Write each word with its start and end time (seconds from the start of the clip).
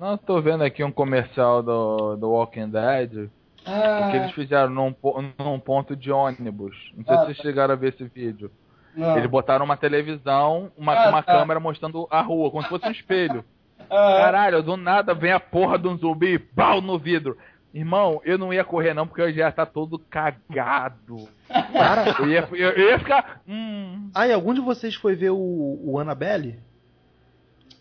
Não, 0.00 0.16
tô 0.16 0.40
vendo 0.40 0.64
aqui 0.64 0.82
um 0.82 0.90
comercial 0.90 1.62
do, 1.62 2.16
do 2.16 2.30
Walking 2.30 2.70
Dead. 2.70 3.28
Ah, 3.66 4.08
Que 4.10 4.16
eles 4.16 4.32
fizeram 4.32 4.70
num, 4.70 4.94
num 5.38 5.60
ponto 5.60 5.94
de 5.94 6.10
ônibus. 6.10 6.74
Não 6.96 7.04
sei 7.04 7.14
Ah, 7.14 7.18
se 7.20 7.24
vocês 7.26 7.36
tá. 7.36 7.42
chegaram 7.42 7.74
a 7.74 7.76
ver 7.76 7.92
esse 7.92 8.04
vídeo. 8.04 8.50
não. 8.96 9.18
Eles 9.18 9.30
botaram 9.30 9.64
uma 9.66 9.76
televisão, 9.76 10.72
uma, 10.76 10.94
Ah, 10.94 11.10
uma 11.10 11.22
tá. 11.22 11.34
câmera 11.38 11.60
mostrando 11.60 12.08
a 12.10 12.22
rua, 12.22 12.50
como 12.50 12.62
se 12.62 12.68
fosse 12.70 12.86
um 12.88 12.90
espelho. 12.90 13.44
Ah, 13.92 14.18
Caralho, 14.20 14.62
do 14.62 14.76
nada 14.76 15.12
vem 15.14 15.32
a 15.32 15.40
porra 15.40 15.76
de 15.76 15.88
um 15.88 15.96
zumbi 15.98 16.34
e 16.34 16.38
pau 16.38 16.80
no 16.80 16.96
vidro. 16.96 17.36
Irmão, 17.74 18.20
eu 18.24 18.38
não 18.38 18.52
ia 18.54 18.62
correr 18.62 18.94
não, 18.94 19.04
porque 19.06 19.20
eu 19.22 19.32
já 19.32 19.44
ia 19.44 19.48
estar 19.48 19.66
todo 19.66 19.98
cagado. 19.98 21.28
Cara, 21.72 22.14
Eu 22.20 22.28
ia, 22.28 22.48
eu, 22.52 22.70
eu 22.70 22.90
ia 22.90 22.98
ficar. 23.00 23.40
Hum. 23.48 24.10
ah, 24.14 24.28
e 24.28 24.32
algum 24.32 24.54
de 24.54 24.60
vocês 24.60 24.94
foi 24.94 25.16
ver 25.16 25.30
o, 25.30 25.80
o 25.82 25.98
Annabelle? 25.98 26.60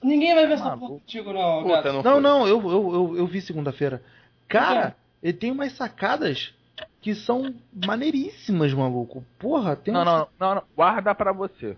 Ninguém 0.02 0.34
vai 0.34 0.48
ver 0.48 0.54
essa 0.54 0.64
Maluco. 0.66 0.88
porra 0.88 1.00
contigo, 1.02 1.34
não, 1.34 1.64
Puta, 1.64 1.76
gato. 1.82 1.94
não, 1.94 2.04
Não, 2.04 2.22
não, 2.22 2.48
eu, 2.48 2.62
eu, 2.72 2.94
eu, 2.94 3.18
eu 3.18 3.28
vi 3.28 3.42
segunda-feira. 3.42 4.02
Cara, 4.48 4.96
ele 5.22 5.34
tem 5.34 5.52
umas 5.52 5.74
sacadas 5.74 6.54
que 7.02 7.14
são 7.14 7.54
maneiríssimas, 7.86 8.74
maluco. 8.74 9.24
Porra, 9.38 9.76
tem 9.76 9.94
Não, 9.94 10.02
uma 10.04 10.12
não, 10.20 10.28
não, 10.40 10.56
não, 10.56 10.64
guarda 10.76 11.14
pra 11.14 11.32
você. 11.34 11.76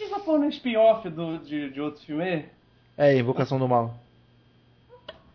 Essa 0.00 0.20
porra 0.20 0.38
não 0.38 0.44
é 0.46 0.48
spin-off 0.48 1.08
do- 1.08 1.38
de, 1.38 1.70
de 1.70 1.80
outro 1.80 2.02
filme 2.04 2.22
aí? 2.22 2.46
É, 2.96 3.18
Invocação 3.18 3.58
do 3.58 3.68
Mal. 3.68 3.94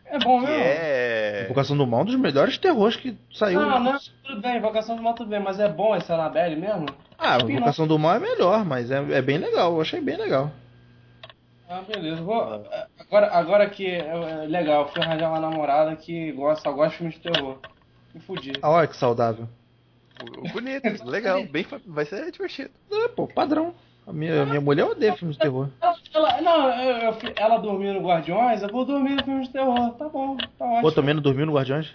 É 0.05 0.19
bom 0.19 0.39
Que 0.41 0.47
mesmo? 0.47 0.63
é. 0.63 1.43
Invocação 1.45 1.77
do 1.77 1.87
Mal 1.87 1.99
é 2.01 2.03
um 2.03 2.05
dos 2.05 2.15
melhores 2.15 2.57
terrores 2.57 2.95
que 2.97 3.15
saiu. 3.33 3.59
Não, 3.61 3.79
não, 3.79 3.97
tudo 4.23 4.41
bem, 4.41 4.57
Invocação 4.57 4.95
do 4.95 5.01
Mal 5.01 5.13
tudo 5.13 5.29
bem, 5.29 5.39
mas 5.39 5.59
é 5.59 5.69
bom 5.69 5.95
esse 5.95 6.11
Annabelle 6.11 6.55
mesmo? 6.55 6.85
Ah, 7.21 7.37
Spin-off. 7.37 7.51
Invocação 7.53 7.87
do 7.87 7.99
Mal 7.99 8.15
é 8.15 8.19
melhor, 8.19 8.65
mas 8.65 8.89
é, 8.89 8.97
é 8.97 9.21
bem 9.21 9.37
legal. 9.37 9.73
Eu 9.73 9.81
achei 9.81 10.01
bem 10.01 10.17
legal. 10.17 10.51
Ah, 11.69 11.81
beleza. 11.87 12.21
Vou, 12.21 12.65
agora, 12.99 13.31
agora 13.31 13.69
que 13.69 13.85
é, 13.87 13.99
é 14.43 14.47
legal, 14.47 14.89
fui 14.91 15.01
arranjar 15.01 15.29
uma 15.29 15.39
namorada 15.39 15.95
que 15.95 16.31
gosta, 16.33 16.63
só 16.63 16.75
gosta 16.75 16.89
de 16.91 16.97
filmes 16.97 17.15
de 17.15 17.21
terror. 17.21 17.57
Me 18.13 18.19
fudi. 18.19 18.51
Ah, 18.61 18.71
olha 18.71 18.87
que 18.87 18.97
saudável. 18.97 19.47
Bonito, 20.51 21.05
legal, 21.05 21.43
bem, 21.49 21.65
vai 21.85 22.05
ser 22.05 22.29
divertido. 22.31 22.71
É, 22.91 23.07
pô, 23.09 23.27
padrão. 23.27 23.73
A 24.05 24.11
minha, 24.11 24.45
minha 24.45 24.59
mulher 24.59 24.83
odeia 24.85 25.15
filmes 25.15 25.37
de 25.37 25.41
terror. 25.43 25.69
Ela, 25.79 25.95
ela- 26.13 26.41
não, 26.41 26.69
eu, 26.81 26.97
eu 27.11 27.17
ela 27.37 27.57
dormiu 27.57 27.93
no 27.93 28.01
Guardiões, 28.01 28.61
eu 28.61 28.67
vou 28.69 28.83
dormir 28.83 29.15
no 29.15 29.23
filme 29.23 29.43
de 29.43 29.49
terror. 29.49 29.91
Tá 29.91 30.09
bom, 30.09 30.35
tá 30.57 30.65
ótimo. 30.65 30.81
Pô, 30.81 30.91
tua 30.91 31.03
mina 31.03 31.21
dormiu 31.21 31.45
no 31.45 31.53
Guardiões? 31.53 31.93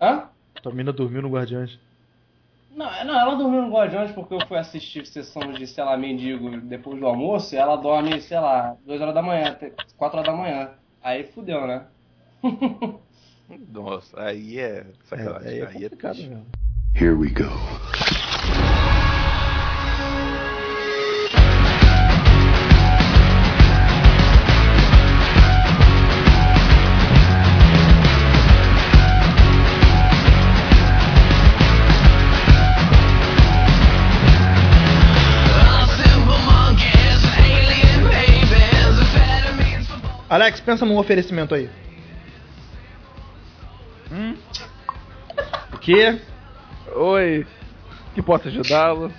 Hã? 0.00 0.28
Tua 0.62 0.72
mina 0.72 0.92
dormiu 0.92 1.20
no 1.20 1.28
Guardiões. 1.28 1.78
Não, 2.74 3.04
não, 3.04 3.20
ela 3.20 3.34
dormiu 3.34 3.62
no 3.62 3.70
Guardiões 3.70 4.10
porque 4.12 4.34
eu 4.34 4.46
fui 4.46 4.56
assistir 4.56 5.06
sessão 5.06 5.52
de, 5.52 5.66
sei 5.66 5.84
lá, 5.84 5.96
mendigo 5.96 6.58
depois 6.62 6.98
do 6.98 7.06
almoço 7.06 7.54
e 7.54 7.58
ela 7.58 7.76
dorme, 7.76 8.20
sei 8.20 8.40
lá, 8.40 8.76
2 8.86 9.00
horas 9.00 9.14
da 9.14 9.22
manhã, 9.22 9.56
4 9.96 10.18
horas 10.18 10.30
da 10.30 10.36
manhã. 10.36 10.70
Aí 11.02 11.24
fudeu, 11.24 11.66
né? 11.66 11.86
Nossa, 13.68 14.22
aí 14.22 14.58
é 14.58 14.86
sacanagem. 15.04 15.48
É, 15.48 15.52
aí 15.52 15.60
é 15.60 15.66
aí 15.66 15.84
é 15.84 15.88
complicado 15.88 16.14
triste. 16.14 16.30
mesmo. 16.30 16.46
Here 16.94 17.12
we 17.12 17.28
go. 17.30 18.11
Alex, 40.32 40.60
pensa 40.60 40.86
num 40.86 40.96
oferecimento 40.96 41.54
aí. 41.54 41.68
Hum? 44.10 44.34
O 45.74 45.76
quê? 45.76 46.18
Oi, 46.96 47.46
que 48.14 48.22
posso 48.22 48.48
ajudá-lo? 48.48 49.12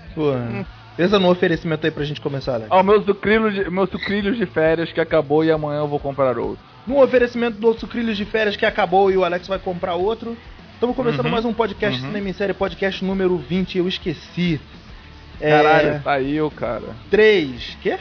Pensa 0.98 1.20
num 1.20 1.30
oferecimento 1.30 1.86
aí 1.86 1.92
pra 1.92 2.04
gente 2.04 2.20
começar, 2.20 2.56
Alex. 2.56 2.72
Ó, 2.72 2.82
meu 2.82 3.00
sucrilho, 3.04 3.52
de, 3.52 3.70
meu 3.70 3.86
sucrilho 3.86 4.34
de 4.36 4.48
férias 4.48 4.92
que 4.92 5.00
acabou 5.00 5.46
e 5.46 5.52
amanhã 5.52 5.82
eu 5.82 5.88
vou 5.88 6.00
comprar 6.00 6.36
outro. 6.40 6.58
Num 6.88 7.00
oferecimento 7.00 7.60
do 7.60 7.74
Sucrilhos 7.80 8.18
de 8.18 8.26
Férias 8.26 8.56
que 8.56 8.66
acabou 8.66 9.12
e 9.12 9.16
o 9.16 9.24
Alex 9.24 9.48
vai 9.48 9.60
comprar 9.60 9.94
outro. 9.94 10.36
Estamos 10.74 10.96
começando 10.96 11.26
Uhum. 11.26 11.32
mais 11.32 11.46
um 11.46 11.54
podcast 11.54 12.02
Uhum. 12.02 12.08
Cinema 12.08 12.28
em 12.30 12.34
Série, 12.34 12.54
podcast 12.56 13.06
número 13.06 13.38
20, 13.38 13.78
eu 13.78 13.88
esqueci. 13.88 14.60
Caralho, 15.40 15.90
É, 15.90 16.00
saiu, 16.00 16.50
cara. 16.50 16.88
3. 17.12 17.78
Quê? 17.84 18.00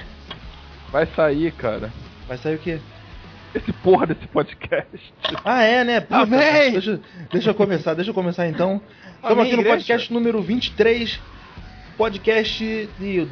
Vai 0.91 1.05
sair, 1.15 1.53
cara. 1.53 1.93
Vai 2.27 2.39
sair 2.39 2.55
o 2.55 2.59
quê? 2.59 2.81
Esse 3.55 3.73
porra 3.73 4.07
desse 4.07 4.27
podcast. 4.29 5.15
Ah, 5.45 5.63
é, 5.63 5.85
né? 5.85 6.01
Puta, 6.01 6.17
Amém! 6.23 6.73
Deixa, 6.73 7.01
deixa 7.31 7.51
eu 7.51 7.55
começar, 7.55 7.95
deixa 7.95 8.11
eu 8.11 8.15
começar 8.15 8.49
então. 8.49 8.81
Estamos 9.17 9.33
Amém, 9.33 9.47
aqui 9.47 9.57
no 9.57 9.63
igreja. 9.63 9.77
podcast 9.77 10.13
número 10.13 10.43
23. 10.43 11.21
Podcast 11.99 12.89
de. 12.99 13.29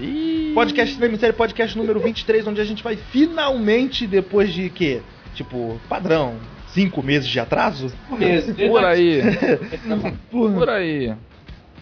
Ih, 0.00 0.52
Podcast 0.54 1.04
em 1.04 1.16
Série, 1.16 1.32
podcast 1.32 1.78
número 1.78 2.00
23, 2.00 2.46
onde 2.46 2.60
a 2.60 2.64
gente 2.64 2.82
vai 2.82 2.96
finalmente, 2.96 4.06
depois 4.06 4.52
de 4.52 4.68
quê? 4.68 5.00
Tipo, 5.34 5.80
padrão, 5.88 6.36
cinco 6.68 7.02
meses 7.02 7.28
de 7.28 7.38
atraso? 7.38 7.92
Mesmo. 8.10 8.54
por 8.54 8.84
aí, 8.84 9.20
Porra. 10.30 10.54
por 10.54 10.68
aí. 10.68 11.14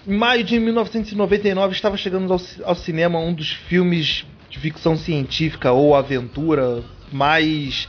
Em 0.07 0.17
maio 0.17 0.45
de 0.45 0.59
1999 0.59 1.75
estava 1.75 1.97
chegando 1.97 2.33
ao, 2.33 2.41
ao 2.65 2.75
cinema 2.75 3.19
um 3.19 3.33
dos 3.33 3.51
filmes 3.53 4.27
de 4.51 4.59
ficção 4.59 4.97
científica 4.97 5.71
ou 5.73 5.95
aventura 5.95 6.83
mais 7.13 7.89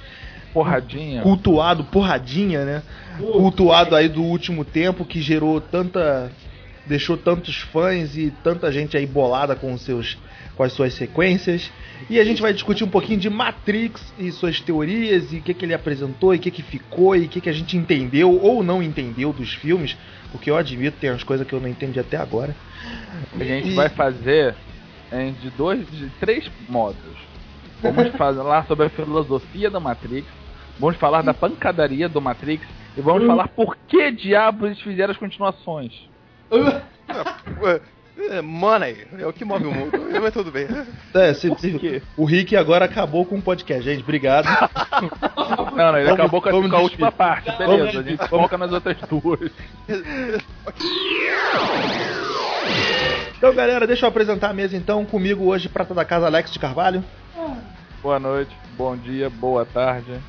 Porradinha. 0.53 1.21
cultuado, 1.21 1.83
porradinha, 1.85 2.63
né? 2.65 2.83
Cultuado 3.17 3.95
aí 3.95 4.07
do 4.07 4.21
último 4.21 4.63
tempo 4.63 5.03
que 5.05 5.21
gerou 5.21 5.59
tanta 5.59 6.31
deixou 6.85 7.15
tantos 7.15 7.57
fãs 7.57 8.17
e 8.17 8.31
tanta 8.43 8.71
gente 8.71 8.97
aí 8.97 9.05
bolada 9.05 9.55
com 9.55 9.71
os 9.73 9.81
seus 9.81 10.17
com 10.55 10.63
as 10.63 10.73
suas 10.73 10.93
sequências. 10.93 11.71
E 12.09 12.19
a 12.19 12.23
gente 12.25 12.41
vai 12.41 12.51
discutir 12.53 12.83
um 12.83 12.89
pouquinho 12.89 13.19
de 13.19 13.29
Matrix 13.29 14.13
e 14.19 14.31
suas 14.31 14.59
teorias 14.59 15.31
e 15.31 15.37
o 15.37 15.41
que, 15.41 15.53
que 15.53 15.63
ele 15.63 15.73
apresentou 15.73 16.33
e 16.33 16.37
o 16.37 16.39
que, 16.39 16.51
que 16.51 16.61
ficou 16.61 17.15
e 17.15 17.25
o 17.25 17.29
que, 17.29 17.39
que 17.39 17.49
a 17.49 17.53
gente 17.53 17.77
entendeu 17.77 18.37
ou 18.41 18.61
não 18.61 18.83
entendeu 18.83 19.31
dos 19.31 19.53
filmes, 19.53 19.95
porque 20.31 20.49
eu 20.51 20.57
admito 20.57 20.97
tem 20.99 21.09
umas 21.11 21.23
coisas 21.23 21.47
que 21.47 21.53
eu 21.53 21.61
não 21.61 21.69
entendi 21.69 21.99
até 21.99 22.17
agora. 22.17 22.53
A 23.39 23.43
gente 23.43 23.69
E- 23.69 23.75
vai 23.75 23.87
fazer 23.89 24.55
em 25.11 25.33
de 25.33 25.49
dois, 25.51 25.89
de 25.91 26.09
três 26.19 26.49
modos. 26.69 26.95
Vamos 27.81 28.09
falar 28.15 28.65
sobre 28.65 28.85
a 28.85 28.89
filosofia 28.89 29.69
da 29.69 29.79
Matrix, 29.79 30.27
vamos 30.79 30.97
falar 30.97 31.21
da 31.21 31.33
pancadaria 31.33 32.07
do 32.07 32.21
Matrix 32.21 32.65
e 32.97 33.01
vamos 33.01 33.25
falar 33.25 33.47
por 33.49 33.75
que 33.87 34.11
diabos 34.11 34.65
eles 34.67 34.81
fizeram 34.81 35.11
as 35.11 35.17
continuações. 35.17 35.93
É, 36.51 37.81
é, 38.37 38.41
Money, 38.41 39.07
é 39.17 39.25
o 39.25 39.33
que 39.33 39.43
move 39.45 39.65
o 39.65 39.73
mundo, 39.73 39.91
mas 40.21 40.33
tudo 40.33 40.51
bem. 40.51 40.67
É, 41.13 41.33
se- 41.33 41.53
se- 41.57 42.03
o 42.17 42.25
Rick 42.25 42.55
agora 42.55 42.85
acabou 42.85 43.25
com 43.25 43.37
o 43.37 43.41
podcast, 43.41 43.83
gente. 43.83 44.03
Obrigado. 44.03 44.45
Não, 45.75 45.91
não, 45.91 45.97
ele 45.97 46.05
Vamos- 46.05 46.19
acabou 46.19 46.41
com 46.41 46.49
a, 46.49 46.51
vamos 46.51 46.69
com 46.69 46.75
a 46.77 46.81
última 46.81 47.11
parte, 47.11 47.45
Vamos 47.57 47.65
beleza. 47.67 47.83
A 47.83 47.85
despedir. 48.03 48.17
gente 48.19 48.29
foca 48.29 48.57
nas 48.57 48.71
outras 48.71 48.97
duas. 49.09 49.51
Então, 53.37 53.53
galera, 53.55 53.87
deixa 53.87 54.05
eu 54.05 54.09
apresentar 54.09 54.49
a 54.49 54.53
mesa 54.53 54.77
então. 54.77 55.03
Comigo 55.03 55.45
hoje, 55.45 55.67
prata 55.67 55.93
da 55.93 56.05
casa, 56.05 56.27
Alex 56.27 56.51
de 56.51 56.59
Carvalho. 56.59 57.03
Boa 58.01 58.19
noite, 58.19 58.55
bom 58.77 58.95
dia, 58.95 59.29
boa 59.29 59.65
tarde. 59.65 60.19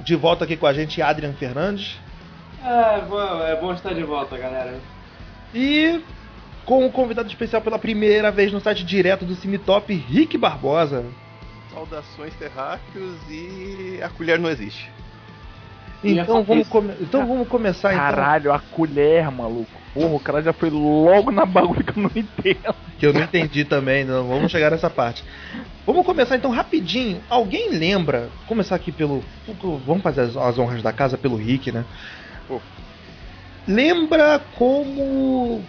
De 0.00 0.14
volta 0.16 0.44
aqui 0.44 0.56
com 0.56 0.66
a 0.66 0.72
gente, 0.72 1.00
Adrian 1.00 1.32
Fernandes. 1.32 1.98
É, 2.62 3.00
bom, 3.02 3.42
é 3.42 3.56
bom 3.56 3.72
estar 3.72 3.94
de 3.94 4.02
volta, 4.02 4.36
galera. 4.36 4.78
E 5.54 6.02
com 6.64 6.84
um 6.84 6.90
convidado 6.90 7.28
especial 7.28 7.60
pela 7.60 7.78
primeira 7.78 8.30
vez 8.30 8.52
no 8.52 8.60
site 8.60 8.84
direto 8.84 9.24
do 9.24 9.34
Cine 9.34 9.58
Top, 9.58 9.92
Rick 9.92 10.38
Barbosa. 10.38 11.04
Saudações 11.72 12.34
terráqueos 12.36 13.18
e 13.28 14.00
a 14.02 14.08
colher 14.08 14.38
não 14.38 14.48
existe. 14.48 14.90
Então 16.04 16.44
vamos, 16.44 16.68
come- 16.68 16.94
então 17.00 17.26
vamos 17.26 17.48
começar 17.48 17.92
então. 17.94 18.04
Caralho, 18.04 18.52
a 18.52 18.58
colher, 18.58 19.30
maluco. 19.30 19.80
Porra, 19.94 20.14
o 20.14 20.20
cara 20.20 20.42
já 20.42 20.52
foi 20.52 20.68
logo 20.70 21.30
na 21.30 21.46
bagulho 21.46 21.82
que 21.84 21.98
eu 21.98 22.02
não 22.02 22.10
entendo. 22.14 22.74
Que 22.98 23.06
eu 23.06 23.12
não 23.12 23.22
entendi 23.22 23.64
também, 23.64 24.04
não 24.04 24.28
vamos 24.28 24.50
chegar 24.52 24.70
nessa 24.70 24.90
parte. 24.90 25.24
Vamos 25.86 26.04
começar 26.04 26.36
então 26.36 26.50
rapidinho. 26.50 27.20
Alguém 27.28 27.70
lembra? 27.70 28.30
Começar 28.46 28.76
aqui 28.76 28.92
pelo. 28.92 29.22
Vamos 29.86 30.02
fazer 30.02 30.22
as, 30.22 30.36
as 30.36 30.58
honras 30.58 30.82
da 30.82 30.92
casa 30.92 31.16
pelo 31.16 31.36
Rick, 31.36 31.70
né? 31.72 31.84
Pô. 32.46 32.60
Lembra 33.66 34.38
como. 34.56 35.62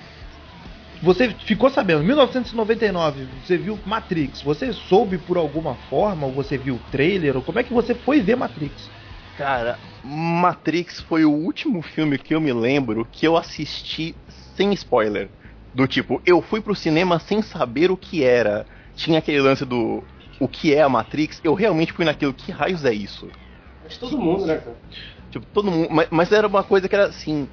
Você 1.01 1.29
ficou 1.29 1.69
sabendo, 1.69 2.03
1999, 2.03 3.27
você 3.43 3.57
viu 3.57 3.77
Matrix. 3.85 4.41
Você 4.41 4.71
soube 4.73 5.17
por 5.17 5.37
alguma 5.37 5.75
forma, 5.75 6.25
ou 6.25 6.33
você 6.33 6.57
viu 6.57 6.75
o 6.75 6.79
trailer, 6.91 7.35
ou 7.35 7.41
como 7.43 7.59
é 7.59 7.63
que 7.63 7.73
você 7.73 7.93
foi 7.93 8.21
ver 8.21 8.35
Matrix? 8.35 8.89
Cara, 9.35 9.79
Matrix 10.01 11.01
foi 11.01 11.25
o 11.25 11.31
último 11.31 11.81
filme 11.81 12.17
que 12.17 12.33
eu 12.33 12.39
me 12.39 12.53
lembro 12.53 13.05
que 13.05 13.27
eu 13.27 13.35
assisti 13.35 14.15
sem 14.55 14.73
spoiler. 14.73 15.29
Do 15.73 15.85
tipo, 15.87 16.21
eu 16.25 16.41
fui 16.41 16.61
pro 16.61 16.73
cinema 16.73 17.19
sem 17.19 17.41
saber 17.41 17.91
o 17.91 17.97
que 17.97 18.23
era. 18.23 18.65
tinha 18.95 19.19
aquele 19.19 19.41
lance 19.41 19.65
do 19.65 20.07
o 20.39 20.47
que 20.47 20.73
é 20.73 20.81
a 20.81 20.89
Matrix, 20.89 21.39
eu 21.43 21.53
realmente 21.53 21.93
fui 21.93 22.05
naquilo, 22.05 22.33
que 22.33 22.51
raios 22.51 22.85
é 22.85 22.93
isso? 22.93 23.29
Acho 23.85 23.95
que 23.95 23.99
todo 23.99 24.17
mundo, 24.17 24.45
né, 24.45 24.57
cara? 24.57 24.77
Tipo, 25.29 25.45
todo 25.47 25.71
mundo. 25.71 25.89
Mas, 25.91 26.07
mas 26.09 26.31
era 26.31 26.47
uma 26.47 26.63
coisa 26.63 26.87
que 26.87 26.95
era 26.95 27.07
assim. 27.07 27.49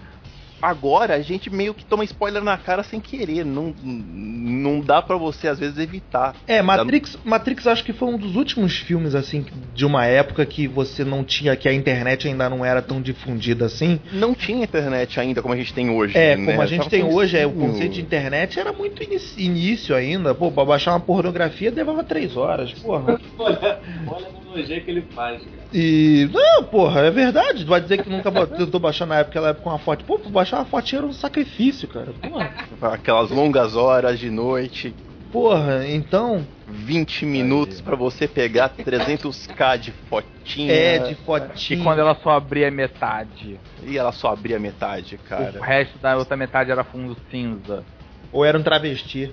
Agora 0.62 1.17
a 1.17 1.20
gente 1.20 1.50
meio 1.50 1.75
que 1.75 1.85
toma 1.85 2.05
spoiler 2.05 2.43
na 2.43 2.56
cara 2.56 2.85
sem 2.85 3.00
querer. 3.00 3.44
Não, 3.44 3.75
não 3.82 4.81
dá 4.81 5.03
pra 5.03 5.17
você, 5.17 5.49
às 5.49 5.59
vezes, 5.59 5.76
evitar. 5.76 6.37
É, 6.47 6.62
Matrix, 6.62 7.19
Matrix 7.25 7.67
acho 7.67 7.85
que 7.85 7.93
foi 7.93 8.09
um 8.09 8.17
dos 8.17 8.37
últimos 8.37 8.79
filmes, 8.79 9.17
assim, 9.17 9.44
de 9.75 9.85
uma 9.85 10.06
época 10.06 10.47
que 10.47 10.69
você 10.69 11.05
não 11.05 11.25
tinha, 11.25 11.56
que 11.56 11.69
a 11.69 11.73
internet 11.73 12.29
ainda 12.29 12.49
não 12.49 12.64
era 12.64 12.81
tão 12.81 13.03
difundida 13.03 13.67
assim. 13.67 13.99
Não 14.12 14.35
tinha 14.35 14.62
internet 14.62 15.19
ainda 15.19 15.43
como 15.43 15.53
a 15.53 15.56
gente 15.56 15.75
tem 15.75 15.91
hoje. 15.91 16.17
É, 16.17 16.37
né? 16.37 16.47
como 16.47 16.62
a 16.62 16.67
gente 16.67 16.79
Tava 16.79 16.91
tem 16.91 17.03
hoje, 17.03 17.37
é, 17.37 17.44
o 17.44 17.53
conceito 17.53 17.94
de 17.94 18.00
internet 18.00 18.61
era 18.61 18.73
muito 18.73 19.03
início 19.37 19.97
ainda. 19.97 20.35
Pô, 20.35 20.53
pra 20.53 20.64
baixar 20.64 20.93
uma 20.93 21.00
pornografia 21.00 21.73
levava 21.75 22.05
três 22.05 22.37
horas, 22.37 22.73
porra. 22.73 23.20
Olha, 23.38 23.81
olha 24.06 24.41
que 24.52 24.90
ele 24.90 25.02
faz, 25.14 25.40
cara. 25.43 25.62
E. 25.72 26.28
Não, 26.32 26.64
porra, 26.64 27.00
é 27.02 27.10
verdade. 27.10 27.64
Tu 27.64 27.69
vai 27.69 27.81
dizer 27.81 28.02
que 28.02 28.10
nunca 28.10 28.31
tentou 28.46 28.78
baixar 28.81 29.06
na 29.06 29.16
época, 29.19 29.31
aquela 29.38 29.49
época 29.50 29.69
uma 29.70 29.78
foto. 29.78 30.04
Pô, 30.04 30.19
baixar 30.28 30.58
uma 30.58 30.64
fotinha 30.64 30.99
era 31.00 31.06
um 31.06 31.12
sacrifício, 31.12 31.88
cara. 31.88 32.12
Porra. 32.12 32.50
Aquelas 32.94 33.31
longas 33.31 33.75
horas 33.76 34.19
de 34.19 34.31
noite, 34.31 34.94
Porra, 35.32 35.87
então. 35.88 36.46
20 36.69 37.25
minutos 37.25 37.81
pra 37.81 37.96
você 37.96 38.28
pegar 38.28 38.69
300k 38.70 39.78
de 39.78 39.90
fotinha. 40.08 40.72
É, 40.72 40.99
de 40.99 41.12
E 41.12 41.14
fotinha. 41.14 41.82
quando 41.82 41.99
ela 42.00 42.14
só 42.22 42.31
abria 42.31 42.70
metade. 42.70 43.58
E 43.82 43.96
ela 43.96 44.12
só 44.12 44.28
abria 44.32 44.58
metade, 44.58 45.14
O 45.14 45.19
cara. 45.28 45.58
resto 45.62 45.99
da 45.99 46.16
outra 46.19 46.37
metade 46.37 46.70
era 46.70 46.84
fundo 46.84 47.16
cinza. 47.31 47.82
Ou 48.31 48.44
era 48.44 48.58
um 48.58 48.62
travesti. 48.62 49.32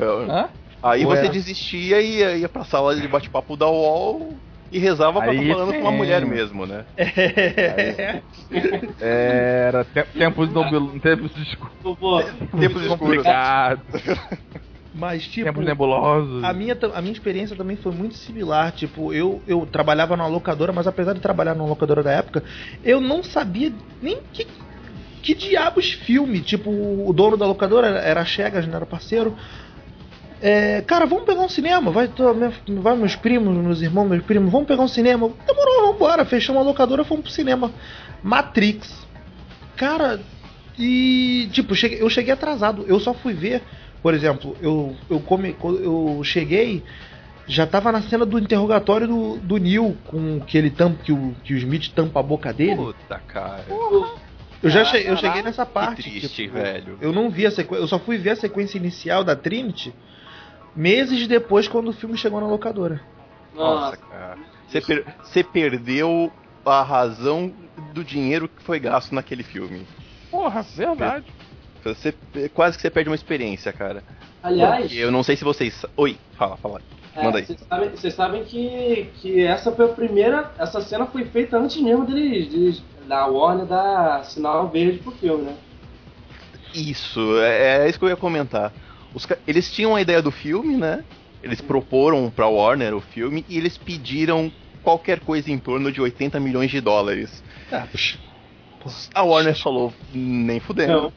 Hã? 0.00 0.48
Aí 0.84 1.04
Ou 1.04 1.10
você 1.10 1.20
era- 1.24 1.28
desistia 1.30 2.00
e 2.00 2.18
ia, 2.18 2.36
ia 2.36 2.48
pra 2.48 2.62
sala 2.64 2.94
de 2.94 3.08
bate-papo 3.08 3.56
da 3.56 3.66
UOL 3.66 4.34
e 4.70 4.78
rezava 4.78 5.20
pra 5.22 5.32
estar 5.34 5.46
falando 5.54 5.72
com 5.72 5.80
uma 5.80 5.90
mulher 5.92 6.26
mesmo, 6.26 6.66
né? 6.66 6.84
É. 6.96 8.22
Era 9.00 9.84
te 9.84 10.02
tempos 10.18 10.48
de 10.48 11.00
tempos 11.00 11.30
escuros. 11.38 11.74
Tempos 12.58 12.82
escuros. 12.82 12.98
complicados, 12.98 13.84
Mas, 14.94 15.26
tipo. 15.26 15.46
tempos 15.46 15.64
nebulosos. 15.64 16.44
A 16.44 16.52
minha, 16.52 16.76
a 16.94 17.00
minha 17.00 17.12
experiência 17.12 17.56
também 17.56 17.76
foi 17.76 17.92
muito 17.92 18.14
similar. 18.14 18.70
Tipo, 18.72 19.12
eu, 19.12 19.42
eu 19.46 19.66
trabalhava 19.66 20.16
numa 20.16 20.28
locadora, 20.28 20.72
mas 20.72 20.86
apesar 20.86 21.12
de 21.14 21.20
trabalhar 21.20 21.54
numa 21.54 21.68
locadora 21.68 22.02
da 22.02 22.12
época, 22.12 22.44
eu 22.84 23.00
não 23.00 23.22
sabia 23.22 23.72
nem 24.00 24.18
que, 24.32 24.46
que 25.22 25.34
diabos 25.34 25.92
filme. 25.92 26.40
Tipo, 26.40 26.70
o 26.70 27.12
dono 27.12 27.36
da 27.36 27.46
locadora 27.46 27.86
era- 27.88 28.00
era 28.00 28.20
a 28.20 28.24
Chegas, 28.24 28.66
não 28.66 28.76
era 28.76 28.86
parceiro. 28.86 29.34
É, 30.46 30.82
cara, 30.82 31.06
vamos 31.06 31.24
pegar 31.24 31.40
um 31.40 31.48
cinema. 31.48 31.90
Vai, 31.90 32.06
tô- 32.06 32.34
minha- 32.34 32.52
vai 32.82 32.94
meus 32.94 33.16
primos, 33.16 33.56
meus 33.56 33.80
irmãos, 33.80 34.06
meus 34.06 34.22
primos, 34.22 34.52
vamos 34.52 34.68
pegar 34.68 34.82
um 34.82 34.88
cinema. 34.88 35.30
Demorou, 35.46 35.92
vambora. 35.92 36.22
Fechamos 36.26 36.60
a 36.60 36.64
locadora, 36.64 37.02
fomos 37.02 37.22
pro 37.24 37.32
cinema. 37.32 37.72
Matrix. 38.22 39.06
Cara, 39.74 40.20
e 40.78 41.48
tipo, 41.50 41.74
cheguei- 41.74 42.02
eu 42.02 42.10
cheguei 42.10 42.32
atrasado. 42.34 42.84
Eu 42.86 43.00
só 43.00 43.14
fui 43.14 43.32
ver, 43.32 43.62
por 44.02 44.12
exemplo, 44.12 44.54
eu 44.60 44.94
eu 45.08 45.18
come, 45.18 45.56
eu 45.62 46.20
cheguei 46.22 46.84
já 47.46 47.66
tava 47.66 47.90
na 47.90 48.02
cena 48.02 48.24
do 48.26 48.38
interrogatório 48.38 49.06
do, 49.06 49.36
do 49.38 49.56
Neil 49.56 49.96
com 50.06 50.40
que 50.40 50.56
ele 50.58 50.70
tampa 50.70 51.02
que 51.02 51.12
o 51.12 51.34
que 51.42 51.54
o 51.54 51.56
Smith 51.56 51.88
tampa 51.94 52.20
a 52.20 52.22
boca 52.22 52.52
dele. 52.52 52.76
Puta, 52.76 53.18
cara. 53.26 53.64
Eu 54.62 54.68
já 54.70 54.84
che- 54.84 55.04
eu 55.06 55.16
cheguei 55.16 55.42
nessa 55.42 55.64
parte. 55.66 56.02
que 56.02 56.10
triste, 56.10 56.28
tipo, 56.34 56.54
velho. 56.54 56.98
Eu 57.00 57.12
não 57.12 57.30
vi 57.30 57.46
a 57.46 57.50
sequência, 57.50 57.82
eu 57.82 57.88
só 57.88 57.98
fui 57.98 58.16
ver 58.18 58.30
a 58.30 58.36
sequência 58.36 58.76
inicial 58.78 59.22
da 59.24 59.34
Trinity 59.36 59.94
meses 60.76 61.26
depois 61.26 61.68
quando 61.68 61.88
o 61.88 61.92
filme 61.92 62.16
chegou 62.16 62.40
na 62.40 62.46
locadora. 62.46 63.00
Nossa, 63.54 63.80
Nossa. 63.80 63.96
cara. 63.96 64.38
Você, 64.68 64.80
per- 64.80 65.04
você 65.22 65.44
perdeu 65.44 66.32
a 66.64 66.82
razão 66.82 67.52
do 67.92 68.02
dinheiro 68.02 68.48
que 68.48 68.62
foi 68.62 68.80
gasto 68.80 69.14
naquele 69.14 69.42
filme. 69.42 69.86
Porra, 70.30 70.62
verdade. 70.62 71.26
Você, 71.84 72.14
quase 72.54 72.76
que 72.76 72.82
você 72.82 72.90
perde 72.90 73.10
uma 73.10 73.14
experiência, 73.14 73.72
cara. 73.72 74.02
Aliás, 74.42 74.82
Porque 74.82 74.96
eu 74.96 75.10
não 75.12 75.22
sei 75.22 75.36
se 75.36 75.44
vocês. 75.44 75.84
Oi, 75.96 76.18
fala, 76.36 76.56
fala. 76.56 76.80
é, 77.14 77.22
Manda 77.22 77.38
aí. 77.38 77.44
vocês 77.44 77.60
sabem, 77.68 77.90
vocês 77.90 78.14
sabem 78.14 78.44
que, 78.44 79.10
que 79.20 79.44
essa 79.44 79.70
foi 79.70 79.84
a 79.84 79.88
primeira. 79.88 80.50
Essa 80.58 80.80
cena 80.80 81.06
foi 81.06 81.24
feita 81.26 81.58
antes 81.58 81.80
mesmo 81.80 82.04
deles, 82.06 82.48
deles- 82.48 82.82
da 83.06 83.26
Warner 83.26 83.66
dar 83.66 84.24
sinal 84.24 84.68
verde 84.68 84.98
pro 84.98 85.12
filme, 85.12 85.44
né? 85.44 85.56
Isso, 86.74 87.38
é, 87.40 87.84
é 87.84 87.88
isso 87.88 87.98
que 87.98 88.04
eu 88.04 88.08
ia 88.08 88.16
comentar. 88.16 88.72
Os 89.14 89.26
eles 89.46 89.70
tinham 89.72 89.94
a 89.94 90.00
ideia 90.00 90.20
do 90.20 90.30
filme, 90.30 90.76
né? 90.76 91.04
Eles 91.42 91.60
proporam 91.60 92.30
pra 92.34 92.46
Warner 92.48 92.94
o 92.94 93.00
filme 93.00 93.44
e 93.48 93.56
eles 93.56 93.76
pediram 93.78 94.50
qualquer 94.82 95.20
coisa 95.20 95.50
em 95.50 95.58
torno 95.58 95.92
de 95.92 96.00
80 96.00 96.40
milhões 96.40 96.70
de 96.70 96.80
dólares. 96.80 97.42
Ah. 97.70 97.86
A 99.14 99.22
Warner 99.22 99.56
falou, 99.58 99.92
nem 100.12 100.60
fudendo. 100.60 101.12